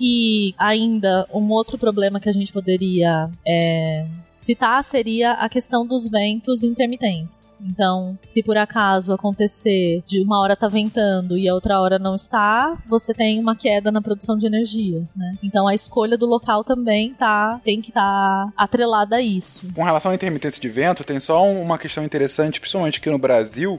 e 0.00 0.54
ainda, 0.58 1.26
um 1.32 1.50
outro 1.50 1.78
problema 1.78 2.20
que 2.20 2.28
a 2.28 2.32
gente 2.32 2.52
poderia 2.52 3.30
é, 3.46 4.06
citar 4.40 4.82
seria 4.82 5.32
a 5.32 5.48
questão 5.48 5.86
dos 5.86 6.08
ventos 6.08 6.64
intermitentes. 6.64 7.60
Então, 7.62 8.18
se 8.22 8.42
por 8.42 8.56
acaso 8.56 9.12
acontecer 9.12 10.02
de 10.06 10.22
uma 10.22 10.40
hora 10.40 10.56
tá 10.56 10.66
ventando 10.66 11.36
e 11.36 11.46
a 11.46 11.54
outra 11.54 11.78
hora 11.78 11.98
não 11.98 12.14
está, 12.16 12.76
você 12.86 13.12
tem 13.12 13.38
uma 13.38 13.54
queda 13.54 13.92
na 13.92 14.00
produção 14.00 14.38
de 14.38 14.46
energia, 14.46 15.04
né? 15.14 15.34
Então, 15.42 15.68
a 15.68 15.74
escolha 15.74 16.16
do 16.16 16.24
local 16.26 16.64
também 16.64 17.12
tá, 17.12 17.60
tem 17.62 17.82
que 17.82 17.90
estar 17.90 18.02
tá 18.02 18.52
atrelada 18.56 19.16
a 19.16 19.20
isso. 19.20 19.70
Com 19.74 19.84
relação 19.84 20.10
à 20.10 20.14
intermitência 20.14 20.60
de 20.60 20.68
vento, 20.70 21.04
tem 21.04 21.20
só 21.20 21.44
um- 21.44 21.60
uma 21.60 21.76
questão 21.78 22.02
interessante, 22.02 22.58
principalmente 22.60 22.98
aqui 22.98 23.10
no 23.10 23.18
Brasil, 23.18 23.78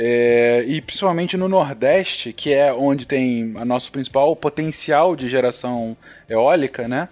é, 0.00 0.64
e 0.66 0.80
principalmente 0.80 1.36
no 1.36 1.48
Nordeste, 1.48 2.32
que 2.32 2.52
é 2.52 2.72
onde 2.72 3.04
tem 3.04 3.52
a 3.56 3.64
nosso 3.64 3.92
principal 3.92 4.34
potencial 4.34 5.14
de 5.14 5.28
geração 5.28 5.96
eólica, 6.28 6.88
né? 6.88 7.08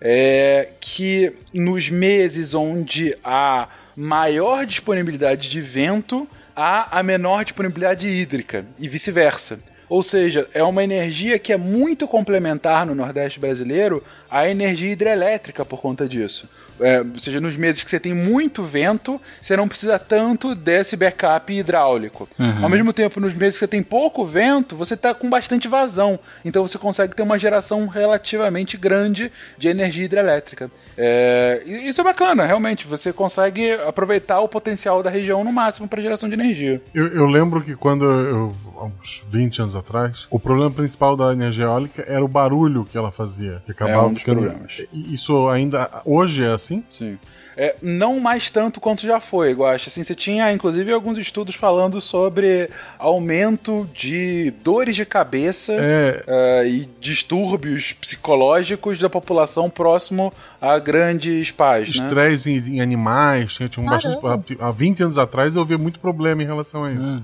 É, 0.00 0.68
que 0.80 1.32
nos 1.52 1.90
meses 1.90 2.54
onde 2.54 3.16
há 3.22 3.68
maior 3.96 4.64
disponibilidade 4.64 5.50
de 5.50 5.60
vento, 5.60 6.28
há 6.54 6.98
a 6.98 7.02
menor 7.02 7.44
disponibilidade 7.44 8.06
hídrica 8.06 8.64
e 8.78 8.88
vice-versa. 8.88 9.58
Ou 9.88 10.02
seja, 10.02 10.46
é 10.52 10.62
uma 10.62 10.84
energia 10.84 11.38
que 11.38 11.52
é 11.52 11.56
muito 11.56 12.06
complementar 12.06 12.84
no 12.84 12.94
Nordeste 12.94 13.40
brasileiro 13.40 14.04
à 14.30 14.48
energia 14.48 14.90
hidrelétrica 14.90 15.64
por 15.64 15.80
conta 15.80 16.08
disso. 16.08 16.48
É, 16.80 17.00
ou 17.00 17.18
seja, 17.18 17.40
nos 17.40 17.56
meses 17.56 17.82
que 17.82 17.90
você 17.90 17.98
tem 17.98 18.14
muito 18.14 18.62
vento, 18.62 19.20
você 19.40 19.56
não 19.56 19.68
precisa 19.68 19.98
tanto 19.98 20.54
desse 20.54 20.96
backup 20.96 21.52
hidráulico. 21.52 22.28
Uhum. 22.38 22.62
Ao 22.62 22.68
mesmo 22.68 22.92
tempo, 22.92 23.20
nos 23.20 23.34
meses 23.34 23.54
que 23.54 23.60
você 23.60 23.68
tem 23.68 23.82
pouco 23.82 24.24
vento, 24.24 24.76
você 24.76 24.94
está 24.94 25.12
com 25.12 25.28
bastante 25.28 25.66
vazão. 25.66 26.18
Então 26.44 26.66
você 26.66 26.78
consegue 26.78 27.14
ter 27.14 27.22
uma 27.22 27.38
geração 27.38 27.86
relativamente 27.86 28.76
grande 28.76 29.32
de 29.56 29.68
energia 29.68 30.04
hidrelétrica. 30.04 30.70
É, 30.96 31.62
e 31.64 31.88
isso 31.88 32.00
é 32.00 32.04
bacana, 32.04 32.44
realmente. 32.44 32.86
Você 32.86 33.12
consegue 33.12 33.72
aproveitar 33.72 34.40
o 34.40 34.48
potencial 34.48 35.02
da 35.02 35.10
região 35.10 35.44
no 35.44 35.52
máximo 35.52 35.86
para 35.86 36.02
geração 36.02 36.28
de 36.28 36.34
energia. 36.34 36.82
Eu, 36.92 37.06
eu 37.08 37.26
lembro 37.26 37.62
que 37.62 37.76
quando 37.76 38.04
eu, 38.04 38.54
há 38.76 38.84
uns 38.84 39.22
20 39.30 39.62
anos 39.62 39.76
atrás, 39.76 40.26
o 40.30 40.40
problema 40.40 40.70
principal 40.70 41.16
da 41.16 41.32
energia 41.32 41.64
eólica 41.64 42.04
era 42.06 42.24
o 42.24 42.28
barulho 42.28 42.84
que 42.84 42.98
ela 42.98 43.12
fazia. 43.12 43.62
Que 43.64 43.72
acabava 43.72 44.02
É 44.02 44.06
um 44.06 44.14
dos. 44.24 44.86
E 44.92 45.14
Isso 45.14 45.48
ainda 45.48 45.90
hoje 46.04 46.44
é 46.44 46.48
assim? 46.52 46.84
Sim. 46.90 47.18
É, 47.60 47.74
não 47.82 48.20
mais 48.20 48.50
tanto 48.50 48.80
quanto 48.80 49.02
já 49.02 49.18
foi, 49.18 49.52
eu 49.52 49.66
acho. 49.66 49.88
Assim, 49.88 50.04
você 50.04 50.14
tinha, 50.14 50.52
inclusive, 50.52 50.92
alguns 50.92 51.18
estudos 51.18 51.56
falando 51.56 52.00
sobre 52.00 52.70
aumento 52.96 53.90
de 53.92 54.52
dores 54.62 54.94
de 54.94 55.04
cabeça 55.04 55.72
É. 55.72 56.22
eh, 56.24 56.68
e 56.68 56.88
distúrbios 57.00 57.92
psicológicos 57.94 59.00
da 59.00 59.10
população 59.10 59.68
próximo 59.68 60.32
a 60.60 60.78
grandes 60.78 61.50
pás, 61.50 61.98
né? 61.98 62.04
Estresse 62.06 62.52
em, 62.52 62.76
em 62.76 62.80
animais, 62.80 63.54
tinha, 63.54 63.68
tinha 63.68 63.84
um 63.84 63.90
bastante. 63.90 64.18
Há 64.60 64.70
20 64.70 65.02
anos 65.02 65.18
atrás 65.18 65.56
eu 65.56 65.64
via 65.64 65.78
muito 65.78 65.98
problema 65.98 66.40
em 66.40 66.46
relação 66.46 66.84
a 66.84 66.92
isso. 66.92 67.20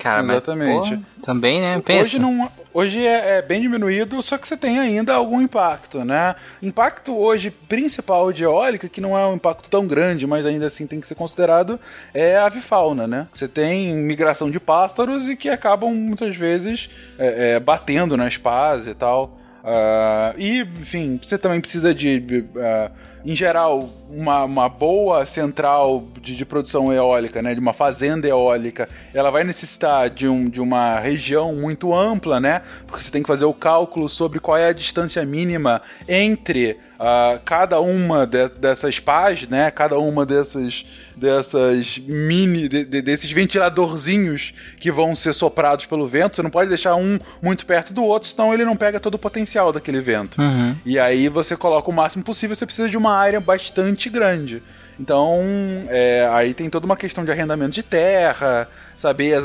Cara, 0.00 0.22
mas, 0.22 0.36
Exatamente. 0.36 0.96
pô, 0.98 1.22
também, 1.22 1.62
né? 1.62 1.80
Pensa. 1.80 2.02
Hoje, 2.02 2.18
não, 2.18 2.50
hoje 2.78 3.04
é, 3.04 3.38
é 3.38 3.42
bem 3.42 3.60
diminuído, 3.60 4.22
só 4.22 4.38
que 4.38 4.46
você 4.46 4.56
tem 4.56 4.78
ainda 4.78 5.14
algum 5.14 5.40
impacto, 5.40 6.04
né? 6.04 6.36
Impacto 6.62 7.16
hoje 7.16 7.50
principal 7.50 8.32
de 8.32 8.44
eólica, 8.44 8.88
que 8.88 9.00
não 9.00 9.18
é 9.18 9.26
um 9.26 9.34
impacto 9.34 9.68
tão 9.68 9.84
grande, 9.86 10.26
mas 10.28 10.46
ainda 10.46 10.66
assim 10.66 10.86
tem 10.86 11.00
que 11.00 11.06
ser 11.06 11.16
considerado, 11.16 11.80
é 12.14 12.36
a 12.36 12.46
avifauna, 12.46 13.06
né? 13.06 13.26
Você 13.32 13.48
tem 13.48 13.92
migração 13.94 14.48
de 14.48 14.60
pássaros 14.60 15.28
e 15.28 15.34
que 15.34 15.48
acabam 15.48 15.92
muitas 15.92 16.36
vezes 16.36 16.88
é, 17.18 17.54
é, 17.56 17.60
batendo 17.60 18.16
nas 18.16 18.36
pás 18.36 18.86
e 18.86 18.94
tal. 18.94 19.38
Ah, 19.64 20.34
e, 20.38 20.60
enfim, 20.60 21.18
você 21.22 21.36
também 21.36 21.60
precisa 21.60 21.92
de, 21.92 22.46
ah, 22.56 22.90
em 23.24 23.34
geral, 23.34 23.88
uma, 24.08 24.44
uma 24.44 24.68
boa 24.68 25.26
central 25.26 26.04
de, 26.20 26.36
de 26.36 26.44
produção 26.44 26.92
eólica, 26.92 27.42
né, 27.42 27.54
de 27.54 27.60
uma 27.60 27.72
fazenda 27.72 28.26
eólica. 28.26 28.88
Ela 29.12 29.30
vai 29.30 29.44
necessitar 29.44 30.08
de, 30.08 30.26
um, 30.28 30.48
de 30.48 30.60
uma 30.60 30.98
região 30.98 31.54
muito 31.54 31.94
ampla, 31.94 32.40
né, 32.40 32.62
porque 32.86 33.02
você 33.04 33.10
tem 33.10 33.22
que 33.22 33.28
fazer 33.28 33.44
o 33.44 33.52
cálculo 33.52 34.08
sobre 34.08 34.40
qual 34.40 34.56
é 34.56 34.68
a 34.68 34.72
distância 34.72 35.24
mínima 35.24 35.82
entre 36.08 36.76
ah, 37.00 37.38
cada 37.44 37.80
uma 37.80 38.26
de- 38.26 38.48
dessas 38.48 38.98
pás, 38.98 39.46
né, 39.48 39.70
cada 39.70 39.98
uma 39.98 40.26
dessas, 40.26 40.84
dessas 41.14 41.98
mini, 41.98 42.68
de- 42.68 42.84
desses 42.84 43.30
ventiladorzinhos 43.30 44.52
que 44.80 44.90
vão 44.90 45.14
ser 45.14 45.32
soprados 45.32 45.86
pelo 45.86 46.06
vento. 46.08 46.34
Você 46.36 46.42
não 46.42 46.50
pode 46.50 46.68
deixar 46.68 46.96
um 46.96 47.18
muito 47.40 47.64
perto 47.66 47.92
do 47.92 48.02
outro, 48.02 48.28
senão 48.28 48.52
ele 48.52 48.64
não 48.64 48.76
pega 48.76 48.98
todo 48.98 49.14
o 49.14 49.18
potencial 49.18 49.72
daquele 49.72 50.00
vento. 50.00 50.40
Uhum. 50.40 50.76
E 50.84 50.98
aí 50.98 51.28
você 51.28 51.56
coloca 51.56 51.88
o 51.88 51.92
máximo 51.92 52.24
possível, 52.24 52.56
você 52.56 52.66
precisa 52.66 52.88
de 52.88 52.96
uma 52.96 53.07
área 53.16 53.40
bastante 53.40 54.08
grande. 54.08 54.62
Então, 54.98 55.40
é, 55.88 56.28
aí 56.32 56.52
tem 56.52 56.68
toda 56.68 56.86
uma 56.86 56.96
questão 56.96 57.24
de 57.24 57.30
arrendamento 57.30 57.72
de 57.72 57.82
terra, 57.82 58.68
saber. 58.96 59.40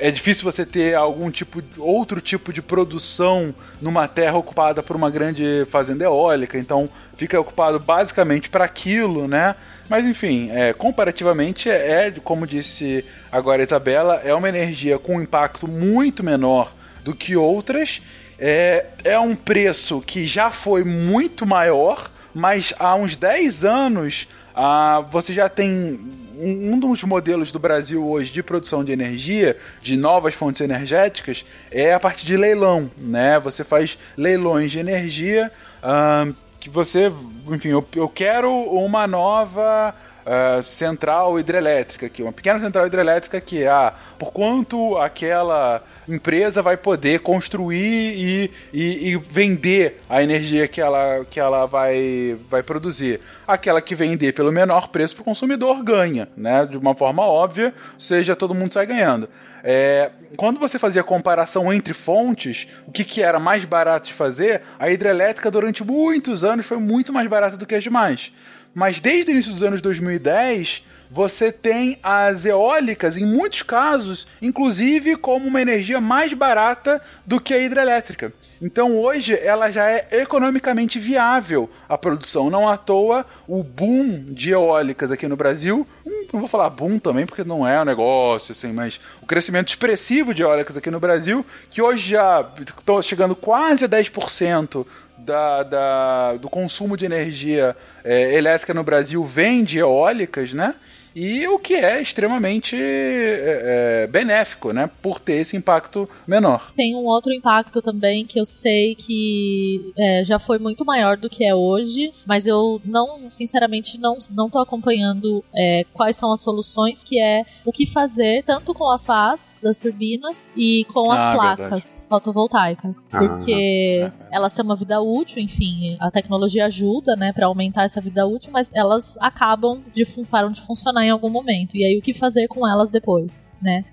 é 0.00 0.10
difícil 0.10 0.44
você 0.44 0.64
ter 0.64 0.94
algum 0.94 1.30
tipo, 1.30 1.62
outro 1.78 2.20
tipo 2.20 2.52
de 2.52 2.62
produção 2.62 3.54
numa 3.82 4.08
terra 4.08 4.38
ocupada 4.38 4.82
por 4.82 4.96
uma 4.96 5.10
grande 5.10 5.66
fazenda 5.70 6.04
eólica. 6.04 6.58
Então, 6.58 6.88
fica 7.16 7.38
ocupado 7.38 7.78
basicamente 7.78 8.48
para 8.48 8.64
aquilo, 8.64 9.28
né? 9.28 9.54
Mas 9.88 10.06
enfim, 10.06 10.50
é, 10.50 10.72
comparativamente 10.72 11.68
é, 11.68 12.12
como 12.24 12.46
disse 12.46 13.04
agora 13.30 13.62
a 13.62 13.64
Isabela, 13.64 14.22
é 14.24 14.34
uma 14.34 14.48
energia 14.48 14.98
com 14.98 15.16
um 15.16 15.22
impacto 15.22 15.68
muito 15.68 16.24
menor 16.24 16.74
do 17.02 17.14
que 17.14 17.36
outras. 17.36 18.00
É, 18.38 18.86
é 19.04 19.18
um 19.18 19.36
preço 19.36 20.00
que 20.00 20.24
já 20.24 20.50
foi 20.50 20.84
muito 20.84 21.44
maior, 21.44 22.10
mas 22.34 22.74
há 22.78 22.94
uns 22.94 23.16
10 23.16 23.64
anos 23.64 24.26
ah, 24.54 25.04
você 25.10 25.32
já 25.32 25.48
tem 25.48 25.98
um, 26.38 26.78
dos 26.78 27.02
modelos 27.02 27.50
do 27.50 27.58
Brasil 27.58 28.06
hoje 28.06 28.32
de 28.32 28.42
produção 28.42 28.84
de 28.84 28.92
energia, 28.92 29.56
de 29.82 29.96
novas 29.96 30.34
fontes 30.34 30.60
energéticas, 30.60 31.44
é 31.70 31.92
a 31.92 31.98
partir 31.98 32.24
de 32.24 32.36
leilão, 32.36 32.90
né? 32.96 33.40
Você 33.40 33.64
faz 33.64 33.98
leilões 34.16 34.70
de 34.70 34.78
energia 34.78 35.50
ah, 35.82 36.28
que 36.60 36.70
você, 36.70 37.12
enfim, 37.48 37.68
eu, 37.68 37.86
eu 37.96 38.08
quero 38.08 38.50
uma 38.50 39.06
nova 39.06 39.94
ah, 40.24 40.62
central 40.64 41.38
hidrelétrica 41.38 42.06
aqui, 42.06 42.22
uma 42.22 42.32
pequena 42.32 42.60
central 42.60 42.86
hidrelétrica 42.86 43.40
que 43.40 43.66
ah, 43.66 43.92
por 44.18 44.32
quanto 44.32 44.96
aquela 44.98 45.82
empresa 46.08 46.62
vai 46.62 46.76
poder 46.76 47.20
construir 47.20 48.14
e, 48.14 48.50
e, 48.72 49.08
e 49.10 49.16
vender 49.16 50.00
a 50.08 50.22
energia 50.22 50.68
que 50.68 50.80
ela, 50.80 51.24
que 51.30 51.40
ela 51.40 51.66
vai, 51.66 52.36
vai 52.48 52.62
produzir. 52.62 53.20
Aquela 53.46 53.80
que 53.80 53.94
vender 53.94 54.32
pelo 54.32 54.52
menor 54.52 54.88
preço 54.88 55.14
para 55.14 55.22
o 55.22 55.24
consumidor 55.24 55.82
ganha, 55.82 56.28
né? 56.36 56.66
De 56.66 56.76
uma 56.76 56.94
forma 56.94 57.22
óbvia, 57.22 57.74
seja, 57.98 58.36
todo 58.36 58.54
mundo 58.54 58.72
sai 58.72 58.86
ganhando. 58.86 59.28
É, 59.62 60.10
quando 60.36 60.60
você 60.60 60.78
fazia 60.78 61.02
comparação 61.02 61.72
entre 61.72 61.94
fontes, 61.94 62.68
o 62.86 62.92
que, 62.92 63.02
que 63.02 63.22
era 63.22 63.38
mais 63.38 63.64
barato 63.64 64.08
de 64.08 64.12
fazer, 64.12 64.60
a 64.78 64.90
hidrelétrica 64.90 65.50
durante 65.50 65.82
muitos 65.82 66.44
anos 66.44 66.66
foi 66.66 66.76
muito 66.76 67.12
mais 67.12 67.26
barata 67.26 67.56
do 67.56 67.64
que 67.64 67.74
as 67.74 67.82
demais. 67.82 68.30
Mas 68.74 69.00
desde 69.00 69.30
o 69.30 69.32
início 69.32 69.52
dos 69.52 69.62
anos 69.62 69.80
2010, 69.80 70.84
você 71.14 71.52
tem 71.52 71.96
as 72.02 72.44
eólicas, 72.44 73.16
em 73.16 73.24
muitos 73.24 73.62
casos, 73.62 74.26
inclusive 74.42 75.14
como 75.14 75.46
uma 75.46 75.62
energia 75.62 76.00
mais 76.00 76.34
barata 76.34 77.00
do 77.24 77.40
que 77.40 77.54
a 77.54 77.58
hidrelétrica. 77.60 78.32
Então 78.60 78.98
hoje 78.98 79.38
ela 79.38 79.70
já 79.70 79.88
é 79.88 80.08
economicamente 80.10 80.98
viável 80.98 81.70
a 81.88 81.96
produção. 81.96 82.50
Não 82.50 82.68
à 82.68 82.76
toa 82.76 83.24
o 83.46 83.62
boom 83.62 84.24
de 84.32 84.50
eólicas 84.50 85.12
aqui 85.12 85.28
no 85.28 85.36
Brasil, 85.36 85.86
hum, 86.04 86.26
não 86.32 86.40
vou 86.40 86.48
falar 86.48 86.68
boom 86.68 86.98
também 86.98 87.26
porque 87.26 87.44
não 87.44 87.64
é 87.64 87.80
um 87.80 87.84
negócio 87.84 88.50
assim, 88.50 88.72
mas 88.72 88.98
o 89.22 89.26
crescimento 89.26 89.68
expressivo 89.68 90.34
de 90.34 90.42
eólicas 90.42 90.76
aqui 90.76 90.90
no 90.90 90.98
Brasil, 90.98 91.46
que 91.70 91.80
hoje 91.80 92.10
já 92.10 92.44
estão 92.58 93.00
chegando 93.00 93.36
quase 93.36 93.84
a 93.84 93.88
10% 93.88 94.84
da, 95.16 95.62
da, 95.62 96.36
do 96.38 96.48
consumo 96.48 96.96
de 96.96 97.04
energia 97.04 97.76
é, 98.02 98.34
elétrica 98.34 98.74
no 98.74 98.82
Brasil 98.82 99.24
vem 99.24 99.62
de 99.62 99.78
eólicas, 99.78 100.52
né? 100.52 100.74
E 101.14 101.46
o 101.46 101.58
que 101.58 101.74
é 101.74 102.00
extremamente 102.00 102.76
é, 102.76 104.02
é, 104.02 104.06
benéfico, 104.06 104.72
né? 104.72 104.90
Por 105.00 105.18
ter 105.18 105.34
esse 105.34 105.56
impacto 105.56 106.08
menor. 106.26 106.72
Tem 106.74 106.94
um 106.94 107.04
outro 107.04 107.32
impacto 107.32 107.80
também 107.80 108.26
que 108.26 108.40
eu 108.40 108.44
sei 108.44 108.94
que 108.94 109.92
é, 109.96 110.24
já 110.24 110.38
foi 110.38 110.58
muito 110.58 110.84
maior 110.84 111.16
do 111.16 111.30
que 111.30 111.44
é 111.44 111.54
hoje, 111.54 112.12
mas 112.26 112.46
eu 112.46 112.80
não, 112.84 113.30
sinceramente, 113.30 113.98
não, 113.98 114.18
não 114.30 114.50
tô 114.50 114.58
acompanhando 114.58 115.44
é, 115.54 115.84
quais 115.92 116.16
são 116.16 116.32
as 116.32 116.40
soluções, 116.40 117.04
que 117.04 117.20
é 117.20 117.44
o 117.64 117.70
que 117.70 117.86
fazer 117.86 118.42
tanto 118.44 118.74
com 118.74 118.90
as 118.90 119.04
pás 119.04 119.58
das 119.62 119.78
turbinas 119.78 120.48
e 120.56 120.84
com 120.92 121.10
as 121.12 121.20
Ah, 121.20 121.32
placas 121.34 122.04
fotovoltaicas. 122.08 123.08
Ah, 123.12 123.18
porque 123.18 124.10
elas 124.32 124.52
têm 124.52 124.64
uma 124.64 124.76
vida 124.76 125.00
útil, 125.00 125.38
enfim, 125.38 125.96
a 126.00 126.10
tecnologia 126.10 126.66
ajuda, 126.66 127.14
né, 127.14 127.32
para 127.32 127.46
aumentar 127.46 127.84
essa 127.84 128.00
vida 128.00 128.26
útil, 128.26 128.50
mas 128.52 128.68
elas 128.74 129.16
acabam 129.20 129.82
de 129.94 130.04
param 130.30 130.50
de 130.50 130.60
funcionar 130.60 131.03
em 131.04 131.10
algum 131.10 131.28
momento. 131.28 131.76
E 131.76 131.84
aí 131.84 131.98
o 131.98 132.02
que 132.02 132.14
fazer 132.14 132.48
com 132.48 132.66
elas 132.66 132.90
depois, 132.90 133.56
né? 133.60 133.84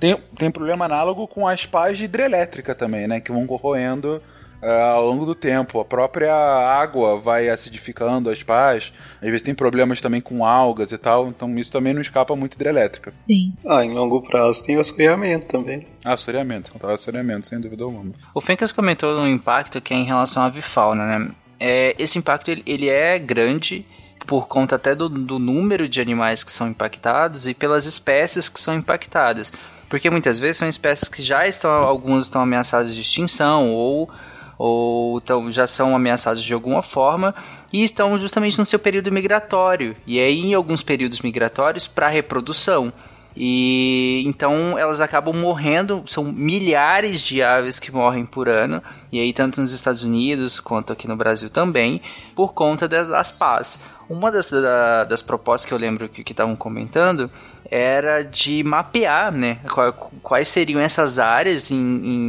Tem, 0.00 0.16
tem 0.36 0.50
problema 0.50 0.84
análogo 0.84 1.26
com 1.26 1.46
as 1.46 1.66
pás 1.66 1.98
de 1.98 2.04
hidrelétrica 2.04 2.74
também, 2.74 3.06
né? 3.06 3.20
Que 3.20 3.32
vão 3.32 3.46
corroendo 3.46 4.20
é, 4.60 4.80
ao 4.90 5.06
longo 5.06 5.24
do 5.24 5.34
tempo. 5.34 5.80
A 5.80 5.84
própria 5.84 6.34
água 6.34 7.18
vai 7.20 7.48
acidificando 7.48 8.30
as 8.30 8.42
pás. 8.42 8.92
Às 9.16 9.28
vezes 9.28 9.42
tem 9.42 9.54
problemas 9.54 10.00
também 10.00 10.20
com 10.20 10.44
algas 10.44 10.92
e 10.92 10.98
tal. 10.98 11.28
Então 11.28 11.56
isso 11.58 11.72
também 11.72 11.94
não 11.94 12.00
escapa 12.00 12.34
muito 12.34 12.54
hidrelétrica. 12.54 13.12
Sim. 13.14 13.52
Ah, 13.66 13.84
em 13.84 13.92
longo 13.92 14.22
prazo 14.22 14.62
tem 14.64 14.76
o 14.76 14.80
assoreamento 14.80 15.46
também. 15.46 15.86
Ah, 16.04 16.14
assoreamento. 16.14 16.72
Contava 16.72 16.94
assoreamento, 16.94 17.46
sem 17.46 17.60
dúvida 17.60 17.84
alguma. 17.84 18.12
O 18.34 18.40
Fencas 18.40 18.72
comentou 18.72 19.18
um 19.18 19.28
impacto 19.28 19.80
que 19.80 19.94
é 19.94 19.96
em 19.96 20.04
relação 20.04 20.42
à 20.42 20.46
avifauna, 20.46 21.18
né? 21.18 21.30
É, 21.60 21.94
esse 21.98 22.18
impacto 22.18 22.50
ele, 22.50 22.62
ele 22.66 22.88
é 22.88 23.18
grande 23.18 23.84
por 24.28 24.46
conta 24.46 24.76
até 24.76 24.94
do, 24.94 25.08
do 25.08 25.38
número 25.38 25.88
de 25.88 26.02
animais 26.02 26.44
que 26.44 26.52
são 26.52 26.68
impactados 26.68 27.48
e 27.48 27.54
pelas 27.54 27.86
espécies 27.86 28.50
que 28.50 28.60
são 28.60 28.74
impactadas. 28.74 29.50
Porque 29.88 30.10
muitas 30.10 30.38
vezes 30.38 30.58
são 30.58 30.68
espécies 30.68 31.08
que 31.08 31.22
já 31.22 31.48
estão, 31.48 31.70
alguns 31.70 32.24
estão 32.24 32.42
ameaçadas 32.42 32.94
de 32.94 33.00
extinção 33.00 33.70
ou, 33.72 34.10
ou 34.58 35.18
tão, 35.22 35.50
já 35.50 35.66
são 35.66 35.96
ameaçados 35.96 36.44
de 36.44 36.52
alguma 36.52 36.82
forma 36.82 37.34
e 37.72 37.82
estão 37.82 38.18
justamente 38.18 38.58
no 38.58 38.66
seu 38.66 38.78
período 38.78 39.10
migratório. 39.10 39.96
E 40.06 40.20
aí, 40.20 40.40
em 40.40 40.52
alguns 40.52 40.82
períodos 40.82 41.20
migratórios, 41.20 41.86
para 41.86 42.08
reprodução. 42.08 42.92
E 43.40 44.24
então 44.26 44.76
elas 44.76 45.00
acabam 45.00 45.32
morrendo, 45.36 46.02
são 46.08 46.24
milhares 46.24 47.20
de 47.22 47.40
aves 47.40 47.78
que 47.78 47.92
morrem 47.92 48.26
por 48.26 48.48
ano, 48.48 48.82
e 49.12 49.20
aí 49.20 49.32
tanto 49.32 49.60
nos 49.60 49.72
Estados 49.72 50.02
Unidos 50.02 50.58
quanto 50.58 50.92
aqui 50.92 51.06
no 51.06 51.14
Brasil 51.14 51.48
também, 51.48 52.02
por 52.34 52.52
conta 52.52 52.88
das, 52.88 53.06
das 53.06 53.30
pás. 53.30 53.78
Uma 54.08 54.32
das, 54.32 54.50
da- 54.50 55.04
das 55.04 55.22
propostas 55.22 55.66
que 55.68 55.72
eu 55.72 55.78
lembro 55.78 56.08
que 56.08 56.22
estavam 56.32 56.56
comentando 56.56 57.30
era 57.70 58.22
de 58.22 58.62
mapear, 58.64 59.30
né, 59.30 59.58
qua- 59.70 59.92
quais 60.22 60.48
seriam 60.48 60.80
essas 60.80 61.18
áreas 61.18 61.70
em, 61.70 61.76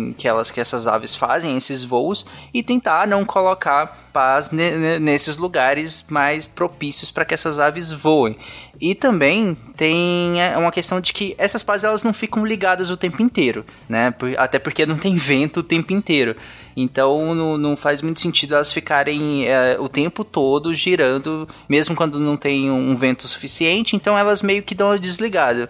em 0.09 0.13
que 0.17 0.27
elas 0.27 0.51
que 0.51 0.59
essas 0.59 0.85
aves 0.87 1.15
fazem 1.15 1.55
esses 1.55 1.83
voos 1.83 2.25
e 2.53 2.61
tentar 2.61 3.07
não 3.07 3.23
colocar 3.23 4.09
ne- 4.51 4.99
nesses 4.99 5.37
lugares 5.37 6.03
mais 6.09 6.45
propícios 6.45 7.09
para 7.09 7.23
que 7.23 7.33
essas 7.33 7.57
aves 7.59 7.89
voem. 7.91 8.37
E 8.81 8.93
também 8.93 9.55
tem 9.77 10.41
é, 10.41 10.57
uma 10.57 10.71
questão 10.71 10.99
de 10.99 11.13
que 11.13 11.35
essas 11.37 11.63
pás 11.63 11.83
elas 11.83 12.03
não 12.03 12.11
ficam 12.13 12.45
ligadas 12.45 12.89
o 12.89 12.97
tempo 12.97 13.21
inteiro, 13.21 13.65
né? 13.87 14.13
Até 14.37 14.59
porque 14.59 14.85
não 14.85 14.97
tem 14.97 15.15
vento 15.17 15.61
o 15.61 15.63
tempo 15.63 15.93
inteiro. 15.93 16.35
Então 16.75 17.33
não, 17.35 17.57
não 17.57 17.77
faz 17.77 18.01
muito 18.01 18.19
sentido 18.19 18.55
elas 18.55 18.71
ficarem 18.71 19.47
é, 19.47 19.77
o 19.79 19.89
tempo 19.89 20.23
todo 20.23 20.73
girando, 20.73 21.47
mesmo 21.67 21.95
quando 21.95 22.19
não 22.19 22.37
tem 22.37 22.71
um 22.71 22.95
vento 22.95 23.27
suficiente. 23.27 23.95
Então 23.95 24.17
elas 24.17 24.41
meio 24.41 24.63
que 24.63 24.75
dão 24.75 24.87
uma 24.89 24.99
desligada. 24.99 25.69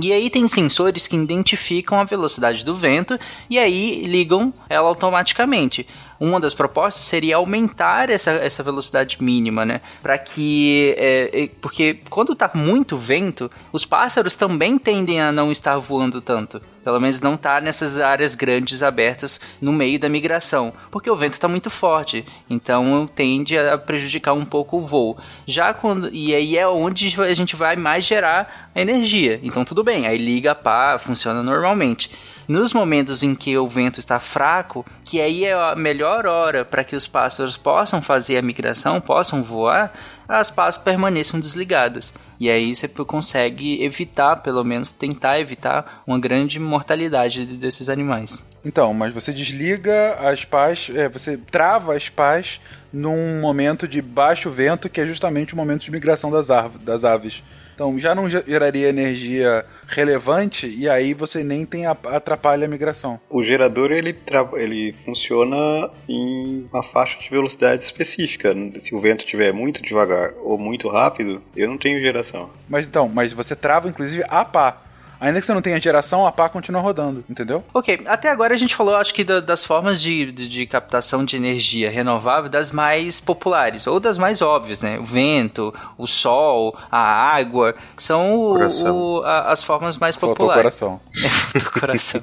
E 0.00 0.12
aí 0.12 0.30
tem 0.30 0.46
sensores 0.46 1.08
que 1.08 1.16
identificam 1.16 1.98
a 1.98 2.04
velocidade 2.04 2.64
do 2.64 2.76
vento 2.76 3.18
e 3.48 3.58
aí 3.58 4.04
ligam 4.06 4.54
ela 4.68 4.86
automaticamente. 4.86 5.86
Uma 6.18 6.38
das 6.38 6.54
propostas 6.54 7.04
seria 7.04 7.36
aumentar 7.36 8.08
essa, 8.08 8.30
essa 8.30 8.62
velocidade 8.62 9.16
mínima, 9.20 9.64
né? 9.64 9.80
Para 10.02 10.18
que. 10.18 10.94
é, 10.98 11.44
é, 11.44 11.50
porque 11.60 11.98
quando 12.08 12.34
tá 12.34 12.50
muito 12.54 12.96
vento, 12.96 13.50
os 13.72 13.84
pássaros 13.84 14.36
também 14.36 14.78
tendem 14.78 15.20
a 15.20 15.32
não 15.32 15.50
estar 15.50 15.78
voando 15.78 16.20
tanto. 16.20 16.60
Pelo 16.82 17.00
menos 17.00 17.20
não 17.20 17.36
tá 17.36 17.60
nessas 17.60 17.98
áreas 17.98 18.34
grandes 18.34 18.82
abertas 18.82 19.40
no 19.60 19.72
meio 19.72 19.98
da 19.98 20.08
migração. 20.08 20.72
Porque 20.90 21.10
o 21.10 21.16
vento 21.16 21.34
está 21.34 21.46
muito 21.46 21.70
forte. 21.70 22.24
Então 22.48 23.08
tende 23.14 23.58
a 23.58 23.76
prejudicar 23.76 24.32
um 24.32 24.44
pouco 24.44 24.78
o 24.78 24.86
voo. 24.86 25.18
Já 25.46 25.74
quando. 25.74 26.10
E 26.12 26.34
aí 26.34 26.56
é 26.56 26.66
onde 26.66 27.14
a 27.20 27.34
gente 27.34 27.56
vai 27.56 27.76
mais 27.76 28.04
gerar 28.04 28.70
a 28.74 28.80
energia. 28.80 29.38
Então 29.42 29.64
tudo 29.64 29.84
bem, 29.84 30.06
aí 30.06 30.16
liga, 30.16 30.54
pá, 30.54 30.98
funciona 30.98 31.42
normalmente. 31.42 32.10
nos 32.50 32.72
momentos 32.72 33.22
em 33.22 33.32
que 33.32 33.56
o 33.56 33.68
vento 33.68 34.00
está 34.00 34.18
fraco, 34.18 34.84
que 35.04 35.20
aí 35.20 35.44
é 35.44 35.52
a 35.52 35.76
melhor 35.76 36.26
hora 36.26 36.64
para 36.64 36.82
que 36.82 36.96
os 36.96 37.06
pássaros 37.06 37.56
possam 37.56 38.02
fazer 38.02 38.38
a 38.38 38.42
migração, 38.42 39.00
possam 39.00 39.40
voar, 39.40 39.92
as 40.30 40.50
pás 40.50 40.76
permaneçam 40.76 41.40
desligadas. 41.40 42.14
E 42.38 42.48
aí 42.48 42.74
você 42.74 42.86
consegue 42.88 43.82
evitar, 43.82 44.36
pelo 44.36 44.64
menos 44.64 44.92
tentar 44.92 45.40
evitar, 45.40 46.02
uma 46.06 46.18
grande 46.18 46.60
mortalidade 46.60 47.44
desses 47.44 47.88
animais. 47.88 48.42
Então, 48.64 48.92
mas 48.92 49.12
você 49.12 49.32
desliga 49.32 50.14
as 50.20 50.44
pás, 50.44 50.90
é, 50.94 51.08
você 51.08 51.36
trava 51.36 51.96
as 51.96 52.08
pás 52.08 52.60
num 52.92 53.40
momento 53.40 53.88
de 53.88 54.02
baixo 54.02 54.50
vento, 54.50 54.88
que 54.88 55.00
é 55.00 55.06
justamente 55.06 55.54
o 55.54 55.56
momento 55.56 55.82
de 55.82 55.90
migração 55.90 56.30
das, 56.30 56.48
das 56.82 57.04
aves. 57.04 57.42
Então 57.80 57.98
já 57.98 58.14
não 58.14 58.28
geraria 58.28 58.90
energia 58.90 59.64
relevante 59.86 60.66
e 60.66 60.86
aí 60.86 61.14
você 61.14 61.42
nem 61.42 61.64
tem 61.64 61.86
a, 61.86 61.92
atrapalha 61.92 62.66
a 62.66 62.68
migração. 62.68 63.18
O 63.30 63.42
gerador 63.42 63.90
ele, 63.90 64.14
ele 64.58 64.94
funciona 65.02 65.90
em 66.06 66.68
uma 66.70 66.82
faixa 66.82 67.18
de 67.18 67.30
velocidade 67.30 67.82
específica. 67.82 68.54
Se 68.78 68.94
o 68.94 69.00
vento 69.00 69.20
estiver 69.24 69.50
muito 69.54 69.80
devagar 69.80 70.34
ou 70.42 70.58
muito 70.58 70.90
rápido, 70.90 71.40
eu 71.56 71.68
não 71.68 71.78
tenho 71.78 72.02
geração. 72.02 72.50
Mas 72.68 72.86
então, 72.86 73.08
mas 73.08 73.32
você 73.32 73.56
trava 73.56 73.88
inclusive 73.88 74.24
a 74.28 74.44
pá. 74.44 74.82
Ainda 75.20 75.38
que 75.38 75.46
você 75.46 75.52
não 75.52 75.60
tenha 75.60 75.80
geração, 75.80 76.26
a 76.26 76.32
pá 76.32 76.48
continua 76.48 76.80
rodando, 76.80 77.22
entendeu? 77.28 77.62
Ok, 77.74 78.00
até 78.06 78.30
agora 78.30 78.54
a 78.54 78.56
gente 78.56 78.74
falou, 78.74 78.96
acho 78.96 79.12
que 79.12 79.22
da, 79.22 79.38
das 79.40 79.66
formas 79.66 80.00
de, 80.00 80.32
de, 80.32 80.48
de, 80.48 80.66
captação 80.66 81.24
de 81.24 81.36
energia 81.36 81.90
renovável 81.90 82.48
das 82.48 82.70
mais 82.70 83.20
populares, 83.20 83.86
ou 83.86 84.00
das 84.00 84.16
mais 84.16 84.40
óbvias, 84.40 84.80
né? 84.80 84.98
O 84.98 85.04
vento, 85.04 85.74
o 85.98 86.06
sol, 86.06 86.74
a 86.90 86.98
água, 86.98 87.74
que 87.94 88.02
são 88.02 88.34
o, 88.34 88.56
o, 88.58 89.22
a, 89.24 89.52
as 89.52 89.62
formas 89.62 89.98
mais 89.98 90.16
populares. 90.16 90.78
Faltou 90.80 90.98
coração. 90.98 91.00
É, 91.22 91.28
faltou 91.28 91.80
coração. 91.80 92.22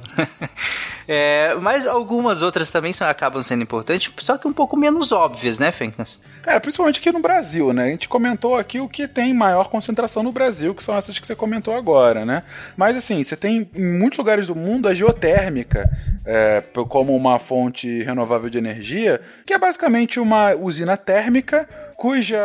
É, 1.08 1.56
mas 1.56 1.88
algumas 1.88 2.42
outras 2.42 2.70
também 2.70 2.92
são, 2.92 3.08
acabam 3.08 3.42
sendo 3.42 3.64
importantes, 3.64 4.12
só 4.18 4.38
que 4.38 4.48
um 4.48 4.54
pouco 4.54 4.76
menos 4.76 5.12
óbvias, 5.12 5.58
né, 5.58 5.72
Fencas? 5.72 6.20
É, 6.46 6.60
principalmente 6.60 7.00
aqui 7.00 7.12
no 7.12 7.22
Brasil, 7.22 7.72
né? 7.72 7.86
A 7.86 7.90
gente 7.90 8.10
comentou 8.10 8.58
aqui 8.58 8.80
o 8.80 8.90
que 8.90 9.08
tem 9.08 9.34
maior 9.34 9.70
concentração 9.70 10.22
no 10.22 10.32
Brasil, 10.32 10.76
que 10.76 10.84
são 10.84 10.98
essas 10.98 11.18
que 11.18 11.26
você 11.26 11.36
comentou 11.36 11.74
agora, 11.74 12.26
né? 12.26 12.44
Mas 12.76 12.98
assim, 12.98 13.24
você 13.24 13.38
tem 13.38 13.70
em 13.74 13.86
muitos 13.86 14.18
lugares 14.18 14.48
do 14.48 14.56
mundo 14.56 14.90
a 14.90 14.94
geotérmica 14.94 15.90
é, 16.26 16.62
como 16.90 17.16
uma 17.16 17.40
fonte 17.40 18.04
renovável 18.04 18.50
de 18.50 18.58
energia, 18.58 19.22
que 19.46 19.54
é 19.54 19.58
basicamente 19.58 20.20
uma 20.20 20.54
usina 20.56 20.98
térmica 20.98 21.68
cuja 21.98 22.38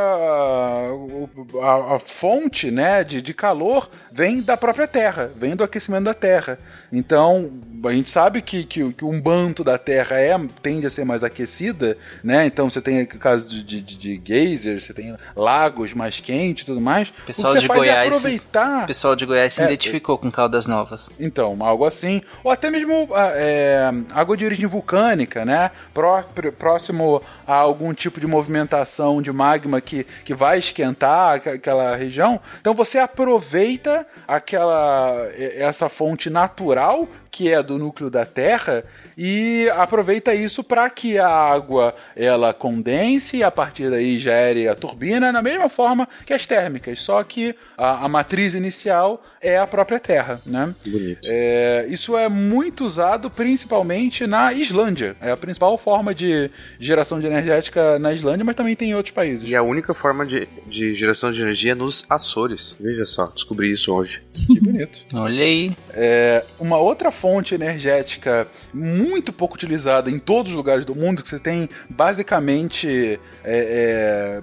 a, 1.62 1.96
a, 1.96 2.00
fonte 2.00 2.70
né, 2.70 3.04
de, 3.04 3.20
de 3.20 3.34
calor 3.34 3.90
vem 4.10 4.40
da 4.40 4.56
própria 4.56 4.88
Terra, 4.88 5.30
vem 5.36 5.54
do 5.54 5.62
aquecimento 5.62 6.04
da 6.04 6.14
Terra. 6.14 6.58
Então, 6.90 7.52
a 7.84 7.92
gente 7.92 8.10
sabe 8.10 8.40
que, 8.40 8.64
que, 8.64 8.92
que 8.92 9.04
um 9.04 9.20
banto 9.20 9.62
da 9.62 9.76
Terra 9.76 10.18
é, 10.18 10.38
tende 10.62 10.86
a 10.86 10.90
ser 10.90 11.04
mais 11.04 11.22
aquecida, 11.22 11.96
né? 12.24 12.46
Então 12.46 12.68
você 12.70 12.80
tem 12.80 13.02
o 13.02 13.06
caso 13.06 13.46
de, 13.48 13.62
de, 13.62 13.80
de 13.96 14.22
geysers, 14.24 14.84
você 14.84 14.94
tem 14.94 15.14
lagos 15.36 15.92
mais 15.92 16.18
quentes 16.20 16.62
e 16.62 16.66
tudo 16.66 16.80
mais. 16.80 17.10
O 17.10 17.26
pessoal 17.26 17.54
de 17.54 17.64
é 17.64 17.68
Goiás, 17.68 18.16
aproveitar... 18.16 18.84
O 18.84 18.86
pessoal 18.86 19.16
de 19.16 19.26
Goiás 19.26 19.52
se 19.52 19.62
É, 19.62 19.64
identificou 19.64 20.16
com 20.16 20.30
Caldas 20.30 20.66
Novas. 20.66 21.10
Então, 21.20 21.56
algo 21.60 21.84
assim. 21.84 22.22
Ou 22.42 22.50
até 22.50 22.70
mesmo 22.70 23.08
ah, 23.14 23.32
é, 23.34 23.90
água 24.12 24.36
de 24.36 24.44
origem 24.44 24.66
vulcânica, 24.66 25.44
né? 25.44 25.70
Pró- 25.92 26.22
pr- 26.22 26.52
próximo 26.52 27.22
a 27.46 27.54
algum 27.54 27.92
tipo 27.92 28.20
de 28.20 28.26
movimentação 28.26 29.20
de 29.20 29.32
magma 29.42 29.80
que, 29.80 30.04
que 30.24 30.34
vai 30.34 30.58
esquentar 30.58 31.34
aquela 31.34 31.96
região. 31.96 32.40
Então 32.60 32.74
você 32.74 32.98
aproveita 32.98 34.06
aquela 34.28 35.28
essa 35.36 35.88
fonte 35.88 36.30
natural 36.30 37.08
que 37.32 37.50
é 37.50 37.62
do 37.62 37.78
núcleo 37.78 38.10
da 38.10 38.26
Terra 38.26 38.84
e 39.16 39.66
aproveita 39.70 40.34
isso 40.34 40.62
para 40.62 40.88
que 40.90 41.18
a 41.18 41.26
água 41.26 41.94
ela 42.14 42.52
condense 42.52 43.38
e 43.38 43.42
a 43.42 43.50
partir 43.50 43.90
daí 43.90 44.18
gere 44.18 44.68
a 44.68 44.74
turbina 44.74 45.32
na 45.32 45.40
mesma 45.40 45.70
forma 45.70 46.06
que 46.26 46.34
as 46.34 46.46
térmicas, 46.46 47.00
só 47.00 47.24
que 47.24 47.54
a, 47.76 48.04
a 48.04 48.08
matriz 48.08 48.54
inicial 48.54 49.24
é 49.40 49.58
a 49.58 49.66
própria 49.66 49.98
Terra, 49.98 50.40
né? 50.44 50.74
Bonito. 50.84 51.20
É, 51.24 51.86
isso 51.88 52.16
é 52.16 52.28
muito 52.28 52.84
usado 52.84 53.30
principalmente 53.30 54.26
na 54.26 54.52
Islândia. 54.52 55.16
É 55.20 55.30
a 55.30 55.36
principal 55.36 55.78
forma 55.78 56.14
de 56.14 56.50
geração 56.78 57.18
de 57.18 57.26
energética 57.26 57.98
na 57.98 58.12
Islândia, 58.12 58.44
mas 58.44 58.54
também 58.54 58.76
tem 58.76 58.90
em 58.90 58.94
outros 58.94 59.14
países. 59.14 59.48
E 59.48 59.56
a 59.56 59.62
única 59.62 59.94
forma 59.94 60.26
de, 60.26 60.46
de 60.66 60.94
geração 60.94 61.32
de 61.32 61.40
energia 61.40 61.72
é 61.72 61.74
nos 61.74 62.04
Açores. 62.10 62.76
Veja 62.78 63.06
só, 63.06 63.26
descobri 63.26 63.72
isso 63.72 63.90
hoje. 63.92 64.20
Que 64.46 64.60
bonito. 64.60 65.04
Olha 65.14 65.42
aí. 65.42 65.74
É, 65.94 66.44
uma 66.58 66.76
outra 66.76 67.10
fonte 67.22 67.54
energética 67.54 68.48
muito 68.74 69.32
pouco 69.32 69.54
utilizada 69.54 70.10
em 70.10 70.18
todos 70.18 70.50
os 70.50 70.56
lugares 70.56 70.84
do 70.84 70.92
mundo, 70.92 71.22
que 71.22 71.28
você 71.28 71.38
tem 71.38 71.68
basicamente 71.88 73.20
é, 73.44 74.40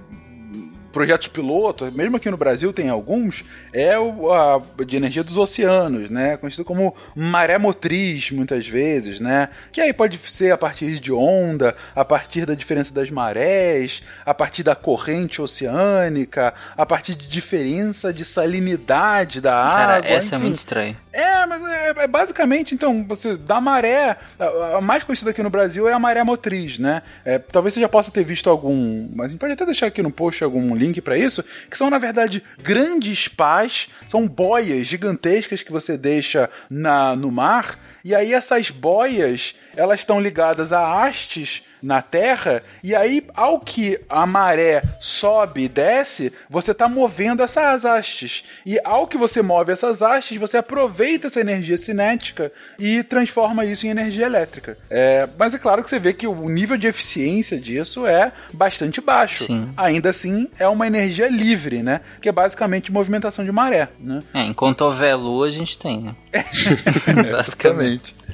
projetos 0.92 1.28
piloto, 1.28 1.90
mesmo 1.92 2.16
aqui 2.16 2.30
no 2.30 2.36
Brasil 2.36 2.72
tem 2.72 2.88
alguns, 2.88 3.44
é 3.72 3.98
o 3.98 4.32
a, 4.32 4.60
de 4.84 4.96
energia 4.96 5.22
dos 5.22 5.36
oceanos, 5.36 6.10
né? 6.10 6.36
Conhecido 6.36 6.64
como 6.64 6.94
maré 7.14 7.58
motriz, 7.58 8.30
muitas 8.30 8.66
vezes, 8.66 9.20
né? 9.20 9.48
Que 9.72 9.80
aí 9.80 9.92
pode 9.92 10.18
ser 10.18 10.52
a 10.52 10.58
partir 10.58 10.98
de 10.98 11.12
onda, 11.12 11.74
a 11.94 12.04
partir 12.04 12.46
da 12.46 12.54
diferença 12.54 12.92
das 12.92 13.10
marés, 13.10 14.02
a 14.24 14.34
partir 14.34 14.62
da 14.62 14.74
corrente 14.74 15.40
oceânica, 15.40 16.54
a 16.76 16.84
partir 16.84 17.14
de 17.14 17.26
diferença 17.26 18.12
de 18.12 18.24
salinidade 18.24 19.40
da 19.40 19.60
Cara, 19.60 19.96
água. 19.98 20.08
essa 20.08 20.34
é 20.34 20.36
enfim. 20.36 20.44
muito 20.44 20.56
estranha. 20.56 20.96
É, 21.12 21.46
mas 21.46 21.64
é, 21.66 21.94
é 22.04 22.06
basicamente, 22.06 22.74
então, 22.74 23.04
você 23.06 23.36
da 23.36 23.60
maré, 23.60 24.16
a, 24.38 24.76
a 24.76 24.80
mais 24.80 25.02
conhecida 25.02 25.30
aqui 25.30 25.42
no 25.42 25.50
Brasil 25.50 25.88
é 25.88 25.92
a 25.92 25.98
maré 25.98 26.22
motriz, 26.22 26.78
né? 26.78 27.02
É, 27.24 27.38
talvez 27.38 27.74
você 27.74 27.80
já 27.80 27.88
possa 27.88 28.10
ter 28.10 28.24
visto 28.24 28.48
algum, 28.48 29.08
mas 29.14 29.26
a 29.26 29.28
gente 29.30 29.40
pode 29.40 29.52
até 29.52 29.64
deixar 29.64 29.86
aqui 29.86 30.02
no 30.02 30.10
post 30.10 30.42
algum 30.44 30.74
link 30.80 31.00
pra 31.00 31.16
isso, 31.16 31.44
que 31.70 31.76
são 31.76 31.88
na 31.90 31.98
verdade 31.98 32.42
grandes 32.62 33.28
pás, 33.28 33.88
são 34.08 34.26
boias 34.26 34.86
gigantescas 34.86 35.62
que 35.62 35.70
você 35.70 35.96
deixa 35.96 36.50
na, 36.68 37.14
no 37.14 37.30
mar, 37.30 37.78
e 38.04 38.14
aí 38.14 38.32
essas 38.32 38.70
boias, 38.70 39.54
elas 39.76 40.00
estão 40.00 40.20
ligadas 40.20 40.72
a 40.72 40.80
hastes 40.80 41.62
na 41.82 42.02
Terra, 42.02 42.62
e 42.82 42.94
aí, 42.94 43.24
ao 43.34 43.58
que 43.60 43.98
a 44.08 44.26
maré 44.26 44.82
sobe 45.00 45.64
e 45.64 45.68
desce, 45.68 46.32
você 46.48 46.72
está 46.72 46.88
movendo 46.88 47.42
essas 47.42 47.84
hastes. 47.84 48.44
E 48.66 48.78
ao 48.84 49.06
que 49.06 49.16
você 49.16 49.40
move 49.42 49.72
essas 49.72 50.02
hastes, 50.02 50.38
você 50.38 50.58
aproveita 50.58 51.26
essa 51.26 51.40
energia 51.40 51.76
cinética 51.76 52.52
e 52.78 53.02
transforma 53.02 53.64
isso 53.64 53.86
em 53.86 53.90
energia 53.90 54.26
elétrica. 54.26 54.76
É, 54.90 55.28
mas 55.38 55.54
é 55.54 55.58
claro 55.58 55.82
que 55.82 55.90
você 55.90 55.98
vê 55.98 56.12
que 56.12 56.26
o 56.26 56.48
nível 56.48 56.76
de 56.76 56.86
eficiência 56.86 57.58
disso 57.58 58.06
é 58.06 58.32
bastante 58.52 59.00
baixo. 59.00 59.44
Sim. 59.44 59.70
Ainda 59.76 60.10
assim, 60.10 60.48
é 60.58 60.68
uma 60.68 60.86
energia 60.86 61.28
livre, 61.28 61.82
né? 61.82 62.00
Que 62.20 62.28
é 62.28 62.32
basicamente 62.32 62.92
movimentação 62.92 63.44
de 63.44 63.52
maré, 63.52 63.88
né? 63.98 64.22
É, 64.34 64.42
enquanto 64.42 64.82
houver 64.82 65.16
lua, 65.16 65.48
a 65.48 65.50
gente 65.50 65.78
tem, 65.78 66.00
né? 66.00 66.14
Basicamente. 67.32 67.89
Exatamente. 67.90 68.29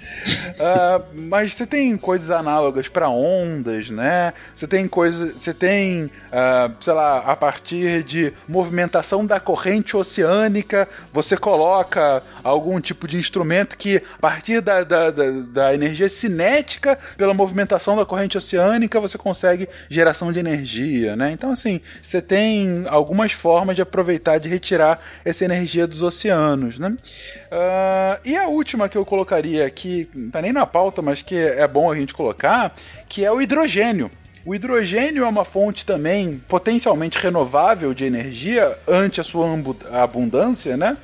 Ah, 0.58 1.00
mas 1.12 1.54
você 1.54 1.66
tem 1.66 1.96
coisas 1.96 2.30
análogas 2.30 2.88
para 2.88 3.08
ondas, 3.08 3.90
né? 3.90 4.32
Você 4.54 4.66
tem 4.66 4.88
coisas. 4.88 5.34
Você 5.34 5.52
tem, 5.52 6.10
ah, 6.32 6.70
sei 6.80 6.92
lá, 6.92 7.18
a 7.18 7.36
partir 7.36 8.02
de 8.02 8.32
movimentação 8.48 9.24
da 9.26 9.38
corrente 9.38 9.96
oceânica, 9.96 10.88
você 11.12 11.36
coloca 11.36 12.22
algum 12.42 12.80
tipo 12.80 13.06
de 13.06 13.16
instrumento 13.16 13.76
que, 13.76 13.96
a 13.96 14.18
partir 14.20 14.60
da, 14.60 14.82
da, 14.82 15.10
da, 15.10 15.30
da 15.30 15.74
energia 15.74 16.08
cinética, 16.08 16.98
pela 17.16 17.34
movimentação 17.34 17.96
da 17.96 18.06
corrente 18.06 18.38
oceânica, 18.38 19.00
você 19.00 19.18
consegue 19.18 19.68
geração 19.88 20.32
de 20.32 20.38
energia, 20.38 21.16
né? 21.16 21.30
Então, 21.32 21.50
assim, 21.50 21.80
você 22.00 22.22
tem 22.22 22.84
algumas 22.88 23.32
formas 23.32 23.76
de 23.76 23.82
aproveitar, 23.82 24.38
de 24.38 24.48
retirar 24.48 25.00
essa 25.24 25.44
energia 25.44 25.86
dos 25.86 26.02
oceanos, 26.02 26.78
né? 26.78 26.96
Ah, 27.50 28.18
e 28.24 28.36
a 28.36 28.48
última 28.48 28.88
que 28.88 28.96
eu 28.96 29.04
colocaria 29.04 29.66
aqui, 29.66 30.06
não 30.15 30.31
tá 30.31 30.43
nem 30.43 30.52
na 30.52 30.67
pauta, 30.67 31.01
mas 31.02 31.23
que 31.23 31.36
é 31.36 31.67
bom 31.67 31.91
a 31.91 31.94
gente 31.97 32.15
colocar, 32.15 32.75
que 33.09 33.25
é 33.25 33.31
o 33.33 33.41
hidrogênio. 33.41 34.10
O 34.44 34.55
hidrogênio 34.55 35.25
é 35.25 35.28
uma 35.28 35.44
fonte 35.44 35.85
também 35.85 36.41
potencialmente 36.49 37.18
renovável 37.18 37.93
de 37.93 38.05
energia 38.05 38.76
ante 38.86 39.20
a 39.20 39.25
sua 39.25 39.47
abundância, 39.93 40.76
né? 40.76 40.97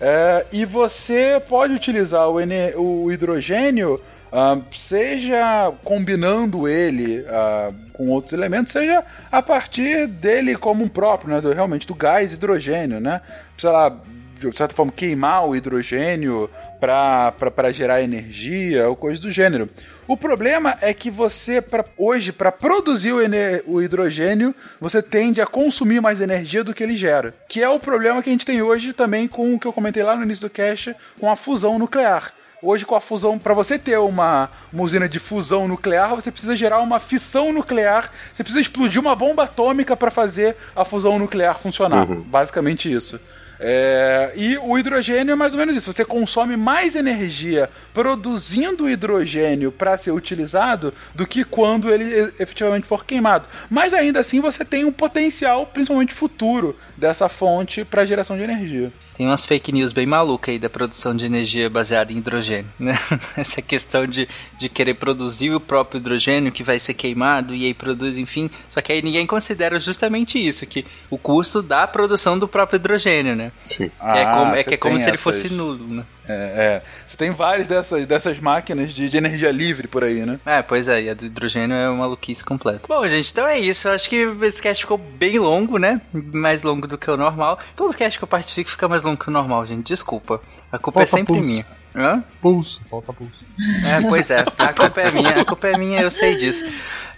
É, 0.00 0.46
e 0.52 0.64
você 0.64 1.40
pode 1.48 1.74
utilizar 1.74 2.28
o, 2.28 2.36
o 2.76 3.12
hidrogênio, 3.12 4.00
ah, 4.32 4.58
seja 4.72 5.72
combinando 5.84 6.68
ele 6.68 7.24
ah, 7.28 7.70
com 7.92 8.08
outros 8.08 8.32
elementos, 8.32 8.72
seja 8.72 9.04
a 9.30 9.42
partir 9.42 10.06
dele 10.06 10.56
como 10.56 10.84
um 10.84 10.88
próprio, 10.88 11.30
né? 11.34 11.40
do- 11.40 11.52
realmente 11.52 11.86
do 11.86 11.94
gás 11.94 12.32
hidrogênio, 12.32 13.00
né? 13.00 13.20
Sei 13.58 13.70
lá, 13.70 13.94
de 14.38 14.56
certa 14.56 14.74
forma, 14.74 14.90
queimar 14.92 15.46
o 15.46 15.54
hidrogênio 15.54 16.48
para 16.80 17.72
gerar 17.72 18.02
energia 18.02 18.88
ou 18.88 18.96
coisa 18.96 19.20
do 19.20 19.30
gênero. 19.30 19.68
O 20.08 20.16
problema 20.16 20.76
é 20.80 20.92
que 20.92 21.10
você, 21.10 21.60
pra, 21.60 21.84
hoje, 21.96 22.32
para 22.32 22.50
produzir 22.50 23.12
o, 23.12 23.18
o 23.66 23.82
hidrogênio, 23.82 24.54
você 24.80 25.02
tende 25.02 25.40
a 25.40 25.46
consumir 25.46 26.00
mais 26.00 26.20
energia 26.20 26.64
do 26.64 26.74
que 26.74 26.82
ele 26.82 26.96
gera. 26.96 27.34
Que 27.48 27.62
é 27.62 27.68
o 27.68 27.78
problema 27.78 28.22
que 28.22 28.28
a 28.28 28.32
gente 28.32 28.46
tem 28.46 28.62
hoje 28.62 28.92
também 28.92 29.28
com 29.28 29.54
o 29.54 29.60
que 29.60 29.66
eu 29.66 29.72
comentei 29.72 30.02
lá 30.02 30.16
no 30.16 30.24
início 30.24 30.48
do 30.48 30.50
cast, 30.50 30.96
com 31.20 31.30
a 31.30 31.36
fusão 31.36 31.78
nuclear. 31.78 32.32
Hoje, 32.62 32.84
com 32.84 32.94
a 32.94 33.00
fusão, 33.00 33.38
para 33.38 33.54
você 33.54 33.78
ter 33.78 33.98
uma, 33.98 34.50
uma 34.70 34.82
usina 34.82 35.08
de 35.08 35.18
fusão 35.18 35.66
nuclear, 35.66 36.14
você 36.14 36.30
precisa 36.30 36.54
gerar 36.54 36.80
uma 36.80 37.00
fissão 37.00 37.52
nuclear. 37.52 38.10
Você 38.32 38.42
precisa 38.42 38.60
explodir 38.60 39.00
uma 39.00 39.16
bomba 39.16 39.44
atômica 39.44 39.96
para 39.96 40.10
fazer 40.10 40.56
a 40.76 40.84
fusão 40.84 41.18
nuclear 41.18 41.58
funcionar. 41.58 42.04
Basicamente 42.06 42.92
isso. 42.92 43.18
É, 43.62 44.32
e 44.34 44.56
o 44.56 44.78
hidrogênio 44.78 45.32
é 45.32 45.34
mais 45.34 45.52
ou 45.52 45.58
menos 45.58 45.76
isso. 45.76 45.92
Você 45.92 46.02
consome 46.02 46.56
mais 46.56 46.96
energia 46.96 47.68
produzindo 47.92 48.88
hidrogênio 48.88 49.70
para 49.70 49.98
ser 49.98 50.12
utilizado 50.12 50.94
do 51.14 51.26
que 51.26 51.44
quando 51.44 51.92
ele 51.92 52.32
efetivamente 52.38 52.86
for 52.86 53.04
queimado. 53.04 53.46
Mas 53.68 53.92
ainda 53.92 54.20
assim 54.20 54.40
você 54.40 54.64
tem 54.64 54.86
um 54.86 54.92
potencial, 54.92 55.66
principalmente 55.66 56.14
futuro, 56.14 56.74
dessa 57.00 57.28
fonte 57.28 57.84
para 57.84 58.04
geração 58.04 58.36
de 58.36 58.42
energia. 58.42 58.92
Tem 59.16 59.26
umas 59.26 59.46
fake 59.46 59.72
news 59.72 59.90
bem 59.92 60.06
malucas 60.06 60.52
aí 60.52 60.58
da 60.58 60.68
produção 60.70 61.16
de 61.16 61.24
energia 61.24 61.68
baseada 61.70 62.12
em 62.12 62.18
hidrogênio, 62.18 62.70
né? 62.78 62.92
Essa 63.36 63.60
questão 63.62 64.06
de, 64.06 64.28
de 64.58 64.68
querer 64.68 64.94
produzir 64.94 65.50
o 65.52 65.58
próprio 65.60 65.98
hidrogênio 65.98 66.52
que 66.52 66.62
vai 66.62 66.78
ser 66.78 66.94
queimado 66.94 67.54
e 67.54 67.64
aí 67.66 67.74
produz, 67.74 68.16
enfim. 68.18 68.50
Só 68.68 68.80
que 68.80 68.92
aí 68.92 69.02
ninguém 69.02 69.26
considera 69.26 69.78
justamente 69.80 70.38
isso, 70.38 70.66
que 70.66 70.84
o 71.08 71.16
custo 71.18 71.62
da 71.62 71.86
produção 71.86 72.38
do 72.38 72.46
próprio 72.46 72.76
hidrogênio, 72.76 73.34
né? 73.34 73.50
Sim. 73.66 73.90
É 74.00 74.24
como, 74.34 74.54
é, 74.54 74.62
que 74.64 74.74
é 74.74 74.76
como 74.76 74.94
tem 74.94 74.98
se 75.02 75.08
ele 75.10 75.14
essas- 75.16 75.20
fosse 75.22 75.48
nulo, 75.48 75.86
né? 75.88 76.04
É, 76.30 76.54
é. 76.56 76.82
Você 77.06 77.16
tem 77.16 77.30
várias 77.30 77.66
dessas, 77.66 78.06
dessas 78.06 78.38
máquinas 78.38 78.92
de, 78.92 79.08
de 79.08 79.16
energia 79.16 79.50
livre 79.50 79.88
por 79.88 80.04
aí, 80.04 80.24
né? 80.24 80.38
É, 80.46 80.62
pois 80.62 80.88
é, 80.88 81.02
e 81.02 81.10
a 81.10 81.14
do 81.14 81.24
hidrogênio 81.26 81.74
é 81.74 81.88
uma 81.88 81.98
maluquice 81.98 82.44
completa. 82.44 82.82
Bom, 82.88 83.06
gente, 83.08 83.30
então 83.30 83.46
é 83.46 83.58
isso. 83.58 83.88
Eu 83.88 83.92
acho 83.92 84.08
que 84.08 84.16
esse 84.42 84.62
cast 84.62 84.82
ficou 84.82 84.98
bem 84.98 85.38
longo, 85.38 85.78
né? 85.78 86.00
Mais 86.12 86.62
longo 86.62 86.86
do 86.86 86.96
que 86.96 87.10
o 87.10 87.16
normal. 87.16 87.58
Todo 87.74 87.94
cast 87.94 88.18
que 88.18 88.24
eu 88.24 88.28
participo 88.28 88.70
fica 88.70 88.88
mais 88.88 89.02
longo 89.02 89.18
que 89.18 89.28
o 89.28 89.32
normal, 89.32 89.66
gente. 89.66 89.86
Desculpa. 89.86 90.40
A 90.70 90.78
culpa 90.78 91.02
é 91.02 91.06
Falta 91.06 91.16
sempre 91.18 91.34
pulso. 91.34 91.48
minha. 91.48 91.66
Hã? 91.94 92.22
Pulso, 92.40 92.80
falta 92.88 93.12
pulso. 93.12 93.44
É, 93.84 94.00
pois 94.08 94.30
é, 94.30 94.44
a 94.58 94.72
culpa 94.72 95.00
é 95.00 95.10
minha, 95.10 95.40
a 95.40 95.44
culpa 95.44 95.68
é 95.68 95.76
minha, 95.76 96.00
eu 96.00 96.10
sei 96.10 96.36
disso. 96.36 96.64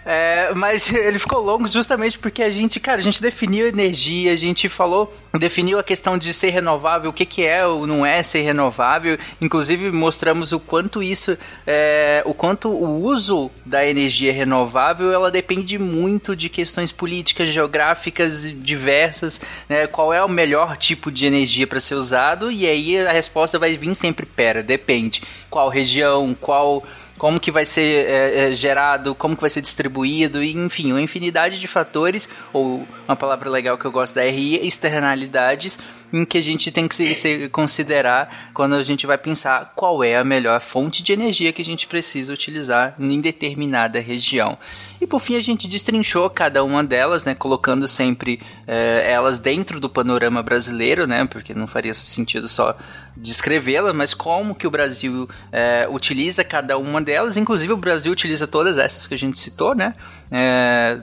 É, 0.05 0.53
mas 0.55 0.91
ele 0.93 1.17
ficou 1.19 1.39
longo 1.39 1.67
justamente 1.67 2.19
porque 2.19 2.43
a 2.43 2.51
gente, 2.51 2.79
cara, 2.79 2.99
a 2.99 3.03
gente 3.03 3.21
definiu 3.21 3.67
energia, 3.67 4.33
a 4.33 4.35
gente 4.35 4.67
falou, 4.67 5.13
definiu 5.39 5.79
a 5.79 5.83
questão 5.83 6.17
de 6.17 6.33
ser 6.33 6.49
renovável, 6.49 7.09
o 7.09 7.13
que, 7.13 7.25
que 7.25 7.43
é 7.43 7.65
ou 7.65 7.87
não 7.87 8.05
é 8.05 8.21
ser 8.21 8.41
renovável. 8.41 9.17
Inclusive 9.41 9.91
mostramos 9.91 10.51
o 10.51 10.59
quanto 10.59 11.01
isso, 11.01 11.37
é, 11.65 12.21
o 12.25 12.33
quanto 12.33 12.69
o 12.69 13.01
uso 13.01 13.49
da 13.65 13.85
energia 13.85 14.33
renovável, 14.33 15.11
ela 15.11 15.31
depende 15.31 15.79
muito 15.79 16.35
de 16.35 16.49
questões 16.49 16.91
políticas, 16.91 17.49
geográficas 17.49 18.51
diversas, 18.61 19.41
né? 19.69 19.87
Qual 19.87 20.13
é 20.13 20.23
o 20.23 20.29
melhor 20.29 20.77
tipo 20.77 21.11
de 21.11 21.25
energia 21.25 21.67
para 21.67 21.79
ser 21.79 21.95
usado? 21.95 22.51
E 22.51 22.67
aí 22.67 22.97
a 22.97 23.11
resposta 23.11 23.59
vai 23.59 23.77
vir 23.77 23.93
sempre 23.95 24.25
pera, 24.25 24.63
depende. 24.63 25.21
Qual 25.49 25.69
região, 25.69 26.35
qual 26.39 26.83
como 27.23 27.39
que 27.39 27.51
vai 27.51 27.65
ser 27.65 28.05
é, 28.05 28.49
é, 28.49 28.51
gerado, 28.53 29.15
como 29.15 29.33
que 29.33 29.39
vai 29.39 29.49
ser 29.49 29.61
distribuído, 29.61 30.43
e, 30.43 30.51
enfim, 30.57 30.91
uma 30.91 30.99
infinidade 30.99 31.57
de 31.57 31.67
fatores, 31.69 32.27
ou 32.51 32.85
uma 33.07 33.15
palavra 33.15 33.49
legal 33.49 33.77
que 33.77 33.85
eu 33.85 33.93
gosto 33.93 34.15
da 34.15 34.23
RI, 34.23 34.59
externalidades, 34.67 35.79
em 36.11 36.25
que 36.25 36.37
a 36.37 36.41
gente 36.41 36.69
tem 36.69 36.85
que 36.85 36.93
se, 36.93 37.15
se 37.15 37.47
considerar 37.47 38.51
quando 38.53 38.75
a 38.75 38.83
gente 38.83 39.07
vai 39.07 39.17
pensar 39.17 39.71
qual 39.73 40.03
é 40.03 40.17
a 40.17 40.23
melhor 40.25 40.59
fonte 40.59 41.01
de 41.01 41.13
energia 41.13 41.53
que 41.53 41.61
a 41.61 41.65
gente 41.65 41.87
precisa 41.87 42.33
utilizar 42.33 42.93
em 42.99 43.21
determinada 43.21 44.01
região. 44.01 44.57
E 45.03 45.05
por 45.05 45.19
fim 45.19 45.35
a 45.35 45.41
gente 45.41 45.67
destrinchou 45.67 46.29
cada 46.29 46.63
uma 46.63 46.81
delas, 46.81 47.25
né, 47.25 47.35
colocando 47.35 47.89
sempre 47.89 48.39
é, 48.65 49.11
elas 49.11 49.37
dentro 49.37 49.77
do 49.77 49.89
panorama 49.89 50.41
brasileiro, 50.41 51.05
né, 51.05 51.25
porque 51.25 51.53
não 51.53 51.67
faria 51.67 51.93
sentido 51.93 52.47
só 52.47 52.73
descrevê-la, 53.13 53.91
mas 53.91 54.13
como 54.13 54.55
que 54.55 54.65
o 54.65 54.71
Brasil 54.71 55.27
é, 55.51 55.85
utiliza 55.91 56.41
cada 56.41 56.77
uma 56.77 57.01
delas, 57.01 57.35
inclusive 57.35 57.73
o 57.73 57.77
Brasil 57.77 58.13
utiliza 58.13 58.47
todas 58.47 58.77
essas 58.77 59.05
que 59.05 59.13
a 59.13 59.17
gente 59.17 59.37
citou, 59.37 59.75
né, 59.75 59.93
é, 60.31 61.01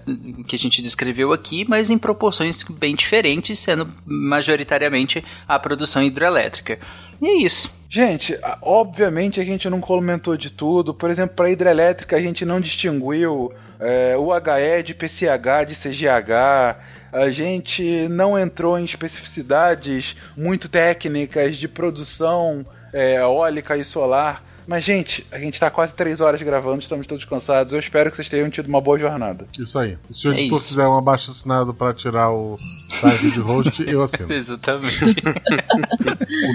que 0.49 0.57
a 0.57 0.59
gente 0.59 0.81
descreveu 0.81 1.35
aqui, 1.35 1.67
mas 1.69 1.91
em 1.91 1.99
proporções 1.99 2.63
bem 2.71 2.95
diferentes, 2.95 3.59
sendo 3.59 3.87
majoritariamente 4.07 5.23
a 5.47 5.59
produção 5.59 6.03
hidrelétrica. 6.03 6.79
E 7.21 7.27
é 7.27 7.35
isso. 7.35 7.71
Gente, 7.87 8.35
obviamente 8.63 9.41
a 9.41 9.45
gente 9.45 9.69
não 9.69 9.79
comentou 9.79 10.39
de 10.39 10.49
tudo. 10.49 10.95
Por 10.95 11.11
exemplo, 11.11 11.37
para 11.37 11.51
hidrelétrica 11.51 12.17
a 12.17 12.21
gente 12.21 12.47
não 12.47 12.61
distinguiu 12.61 13.53
é, 13.81 14.15
o 14.17 14.31
HE 14.35 14.83
de 14.85 14.95
PCH, 14.95 15.65
de 15.67 15.75
CGH. 15.75 16.77
A 17.13 17.29
gente 17.31 18.07
não 18.09 18.39
entrou 18.39 18.79
em 18.79 18.85
especificidades 18.85 20.15
muito 20.37 20.69
técnicas 20.69 21.57
de 21.57 21.67
produção 21.67 22.65
é, 22.93 23.17
eólica 23.17 23.77
e 23.77 23.85
solar. 23.85 24.45
Mas, 24.67 24.85
gente, 24.85 25.27
a 25.33 25.39
gente 25.39 25.59
tá 25.59 25.69
quase 25.69 25.93
três 25.93 26.21
horas 26.21 26.41
gravando, 26.43 26.79
estamos 26.81 27.05
todos 27.05 27.25
cansados. 27.25 27.73
Eu 27.73 27.81
espero 27.81 28.09
que 28.09 28.17
vocês 28.17 28.29
tenham 28.29 28.49
tido 28.49 28.69
uma 28.69 28.81
boa 28.81 28.97
jornada. 28.97 29.47
Isso 29.59 29.77
aí. 29.77 29.99
Se 30.13 30.29
o 30.29 30.33
É 30.33 30.37
editor 30.37 30.59
isso. 30.59 30.69
fizer 30.69 30.87
um 30.87 30.97
abaixo 30.97 31.33
assinado 31.33 31.75
pra 31.75 31.93
tirar 31.93 32.31
o 32.31 32.55
Tarek 33.01 33.31
de 33.33 33.41
host, 33.41 33.83
eu 33.91 34.03
assino. 34.05 34.33
Exatamente. 34.33 35.17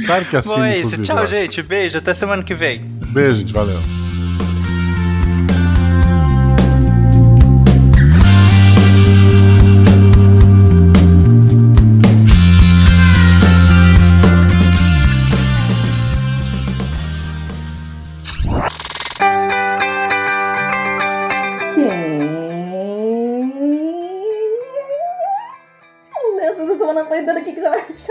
O 0.03 0.07
Tarek 0.07 0.37
assina, 0.37 0.55
Bom, 0.55 0.63
é 0.63 0.77
isso. 0.77 1.01
Tchau, 1.03 1.27
gente. 1.27 1.61
Beijo. 1.61 1.97
Até 1.97 2.13
semana 2.13 2.41
que 2.41 2.53
vem. 2.53 2.79
Beijo, 3.11 3.35
gente. 3.35 3.51
Valeu. 3.51 3.79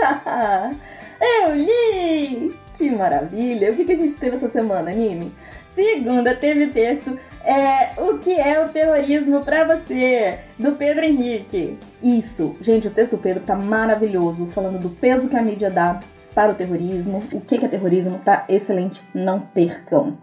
Eu 1.21 1.55
li! 1.55 2.53
Que 2.75 2.91
maravilha! 2.91 3.71
O 3.71 3.75
que, 3.75 3.85
que 3.85 3.93
a 3.93 3.97
gente 3.97 4.15
teve 4.15 4.35
essa 4.35 4.49
semana, 4.49 4.91
anime? 4.91 5.31
Segunda 5.67 6.33
teve 6.33 6.67
texto 6.67 7.19
é 7.43 7.91
O 8.01 8.17
que 8.17 8.33
é 8.33 8.63
o 8.63 8.69
terrorismo 8.69 9.43
pra 9.43 9.65
você? 9.65 10.39
Do 10.57 10.73
Pedro 10.73 11.05
Henrique. 11.05 11.77
Isso, 12.01 12.55
gente, 12.61 12.87
o 12.87 12.91
texto 12.91 13.11
do 13.11 13.17
Pedro 13.17 13.43
tá 13.43 13.55
maravilhoso, 13.55 14.47
falando 14.47 14.79
do 14.79 14.89
peso 14.89 15.29
que 15.29 15.35
a 15.35 15.41
mídia 15.41 15.69
dá 15.69 15.99
para 16.33 16.51
o 16.51 16.55
terrorismo, 16.55 17.23
o 17.31 17.39
que 17.41 17.57
que 17.57 17.65
é 17.65 17.69
terrorismo, 17.69 18.19
tá 18.23 18.45
excelente, 18.49 19.01
não 19.13 19.39
percam. 19.39 20.17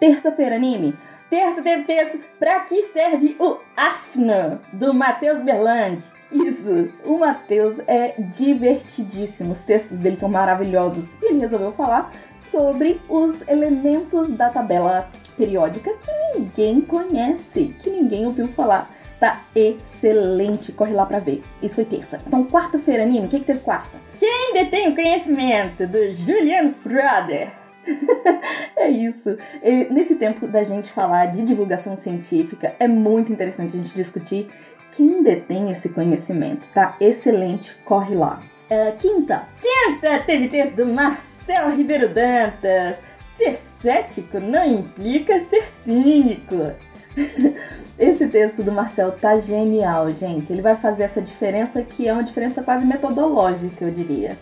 Terça-feira, 0.00 0.56
anime. 0.56 0.96
Terça 1.30 1.62
teve 1.62 1.84
texto 1.84 2.18
Pra 2.38 2.60
que 2.60 2.82
serve 2.82 3.36
o 3.38 3.58
AFNA? 3.76 4.60
Do 4.72 4.92
Matheus 4.92 5.42
Berlandi. 5.42 6.04
Isso, 6.32 6.88
o 7.04 7.18
Matheus 7.18 7.78
é 7.86 8.14
divertidíssimo, 8.34 9.52
os 9.52 9.64
textos 9.64 9.98
dele 9.98 10.16
são 10.16 10.28
maravilhosos. 10.28 11.14
E 11.20 11.26
ele 11.26 11.40
resolveu 11.40 11.72
falar 11.72 12.12
sobre 12.38 13.00
os 13.08 13.46
elementos 13.46 14.30
da 14.30 14.48
tabela 14.48 15.08
periódica 15.36 15.92
que 15.94 16.38
ninguém 16.38 16.80
conhece, 16.80 17.74
que 17.80 17.90
ninguém 17.90 18.26
ouviu 18.26 18.48
falar. 18.48 18.90
Tá 19.20 19.40
excelente, 19.54 20.72
corre 20.72 20.92
lá 20.92 21.06
pra 21.06 21.20
ver. 21.20 21.42
Isso 21.62 21.76
foi 21.76 21.84
terça. 21.84 22.18
Então, 22.26 22.44
quarta-feira, 22.44 23.04
anime, 23.04 23.26
o 23.26 23.28
que, 23.28 23.38
que 23.38 23.46
teve 23.46 23.60
quarta? 23.60 23.96
Quem 24.18 24.54
detém 24.54 24.88
o 24.88 24.94
conhecimento 24.94 25.86
do 25.86 26.12
Julian 26.12 26.72
Schroeder? 26.82 27.52
é 28.76 28.88
isso. 28.88 29.36
E 29.62 29.84
nesse 29.92 30.14
tempo 30.14 30.46
da 30.46 30.62
gente 30.64 30.90
falar 30.90 31.26
de 31.26 31.42
divulgação 31.42 31.96
científica, 31.96 32.74
é 32.78 32.88
muito 32.88 33.32
interessante 33.32 33.76
a 33.76 33.82
gente 33.82 33.94
discutir 33.94 34.48
quem 34.92 35.22
detém 35.22 35.70
esse 35.70 35.88
conhecimento, 35.88 36.68
tá? 36.72 36.96
Excelente, 37.00 37.74
corre 37.84 38.14
lá. 38.14 38.40
É, 38.70 38.92
quinta. 38.92 39.42
Quinta 39.60 40.22
teve 40.24 40.48
texto 40.48 40.76
do 40.76 40.86
Marcel 40.86 41.70
Ribeiro 41.70 42.08
Dantas. 42.08 42.96
Ser 43.36 43.58
cético 43.76 44.38
não 44.40 44.64
implica 44.64 45.40
ser 45.40 45.68
cínico. 45.68 46.72
Esse 47.98 48.26
texto 48.28 48.62
do 48.62 48.72
Marcel 48.72 49.12
tá 49.12 49.38
genial, 49.38 50.10
gente. 50.10 50.52
Ele 50.52 50.62
vai 50.62 50.76
fazer 50.76 51.04
essa 51.04 51.20
diferença 51.20 51.82
que 51.82 52.08
é 52.08 52.12
uma 52.12 52.24
diferença 52.24 52.62
quase 52.62 52.86
metodológica, 52.86 53.84
eu 53.84 53.90
diria. 53.90 54.36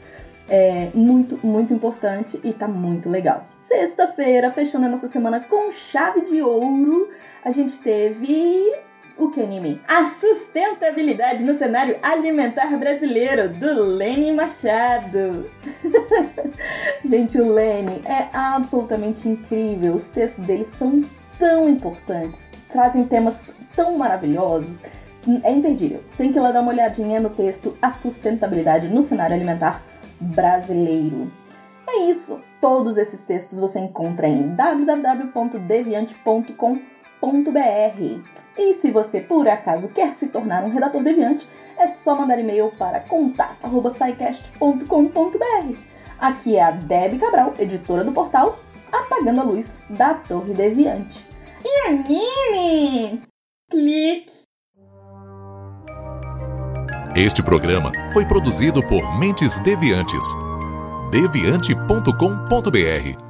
É 0.49 0.91
muito, 0.95 1.39
muito 1.47 1.73
importante 1.73 2.41
e 2.43 2.53
tá 2.53 2.67
muito 2.67 3.09
legal. 3.09 3.47
Sexta-feira, 3.59 4.51
fechando 4.51 4.87
a 4.87 4.89
nossa 4.89 5.09
semana 5.09 5.41
com 5.41 5.71
chave 5.73 6.23
de 6.23 6.43
ouro, 6.43 7.09
a 7.45 7.51
gente 7.51 7.79
teve. 7.79 8.73
O 9.21 9.31
que, 9.31 9.41
anime? 9.43 9.81
A 9.87 10.07
sustentabilidade 10.07 11.45
no 11.45 11.55
cenário 11.55 11.99
alimentar 12.03 12.75
brasileiro, 12.79 13.51
do 13.51 13.75
Lene 13.75 14.33
Machado. 14.33 15.51
gente, 17.05 17.39
o 17.39 17.53
Lene 17.53 18.01
é 18.07 18.31
absolutamente 18.33 19.29
incrível. 19.29 19.97
Os 19.97 20.09
textos 20.09 20.47
dele 20.47 20.65
são 20.65 21.05
tão 21.39 21.69
importantes, 21.69 22.51
trazem 22.71 23.05
temas 23.05 23.53
tão 23.77 23.99
maravilhosos. 23.99 24.81
É 25.45 25.53
imperdível. 25.53 26.03
Tem 26.17 26.33
que 26.33 26.39
ir 26.39 26.41
lá 26.41 26.51
dar 26.51 26.63
uma 26.63 26.73
olhadinha 26.73 27.21
no 27.21 27.29
texto 27.29 27.77
A 27.83 27.91
Sustentabilidade 27.91 28.89
no 28.89 29.03
Cenário 29.03 29.37
Alimentar 29.37 29.83
Brasileiro. 30.19 31.31
É 31.87 32.05
isso. 32.05 32.41
Todos 32.59 32.97
esses 32.97 33.23
textos 33.23 33.61
você 33.61 33.81
encontra 33.81 34.27
em 34.27 34.55
www.deviante.com.br. 34.55 37.00
E 38.59 38.75
se 38.75 38.91
você 38.91 39.21
por 39.21 39.49
acaso 39.49 39.89
quer 39.89 40.13
se 40.13 40.27
tornar 40.29 40.65
um 40.65 40.71
redator 40.71 41.03
deviante, 41.03 41.49
é 41.79 41.87
só 41.87 42.15
mandar 42.17 42.39
e-mail 42.39 42.71
para 42.79 43.01
contato@saicast.com.br. 43.01 45.79
Aqui 46.19 46.57
é 46.57 46.63
a 46.63 46.71
Debbie 46.71 47.19
Cabral, 47.19 47.55
editora 47.59 48.05
do 48.05 48.13
portal 48.13 48.59
Apagando 48.93 49.41
a 49.41 49.45
Luz 49.45 49.79
da 49.89 50.13
Torre 50.15 50.53
Deviante. 50.53 51.27
E 51.65 51.89
anime! 51.89 53.23
Clique! 53.71 54.41
Este 57.17 57.43
programa 57.43 57.91
foi 58.13 58.27
produzido 58.27 58.87
por 58.87 59.19
Mentes 59.19 59.59
Deviantes. 59.61 60.27
deviante.com.br 61.11 63.30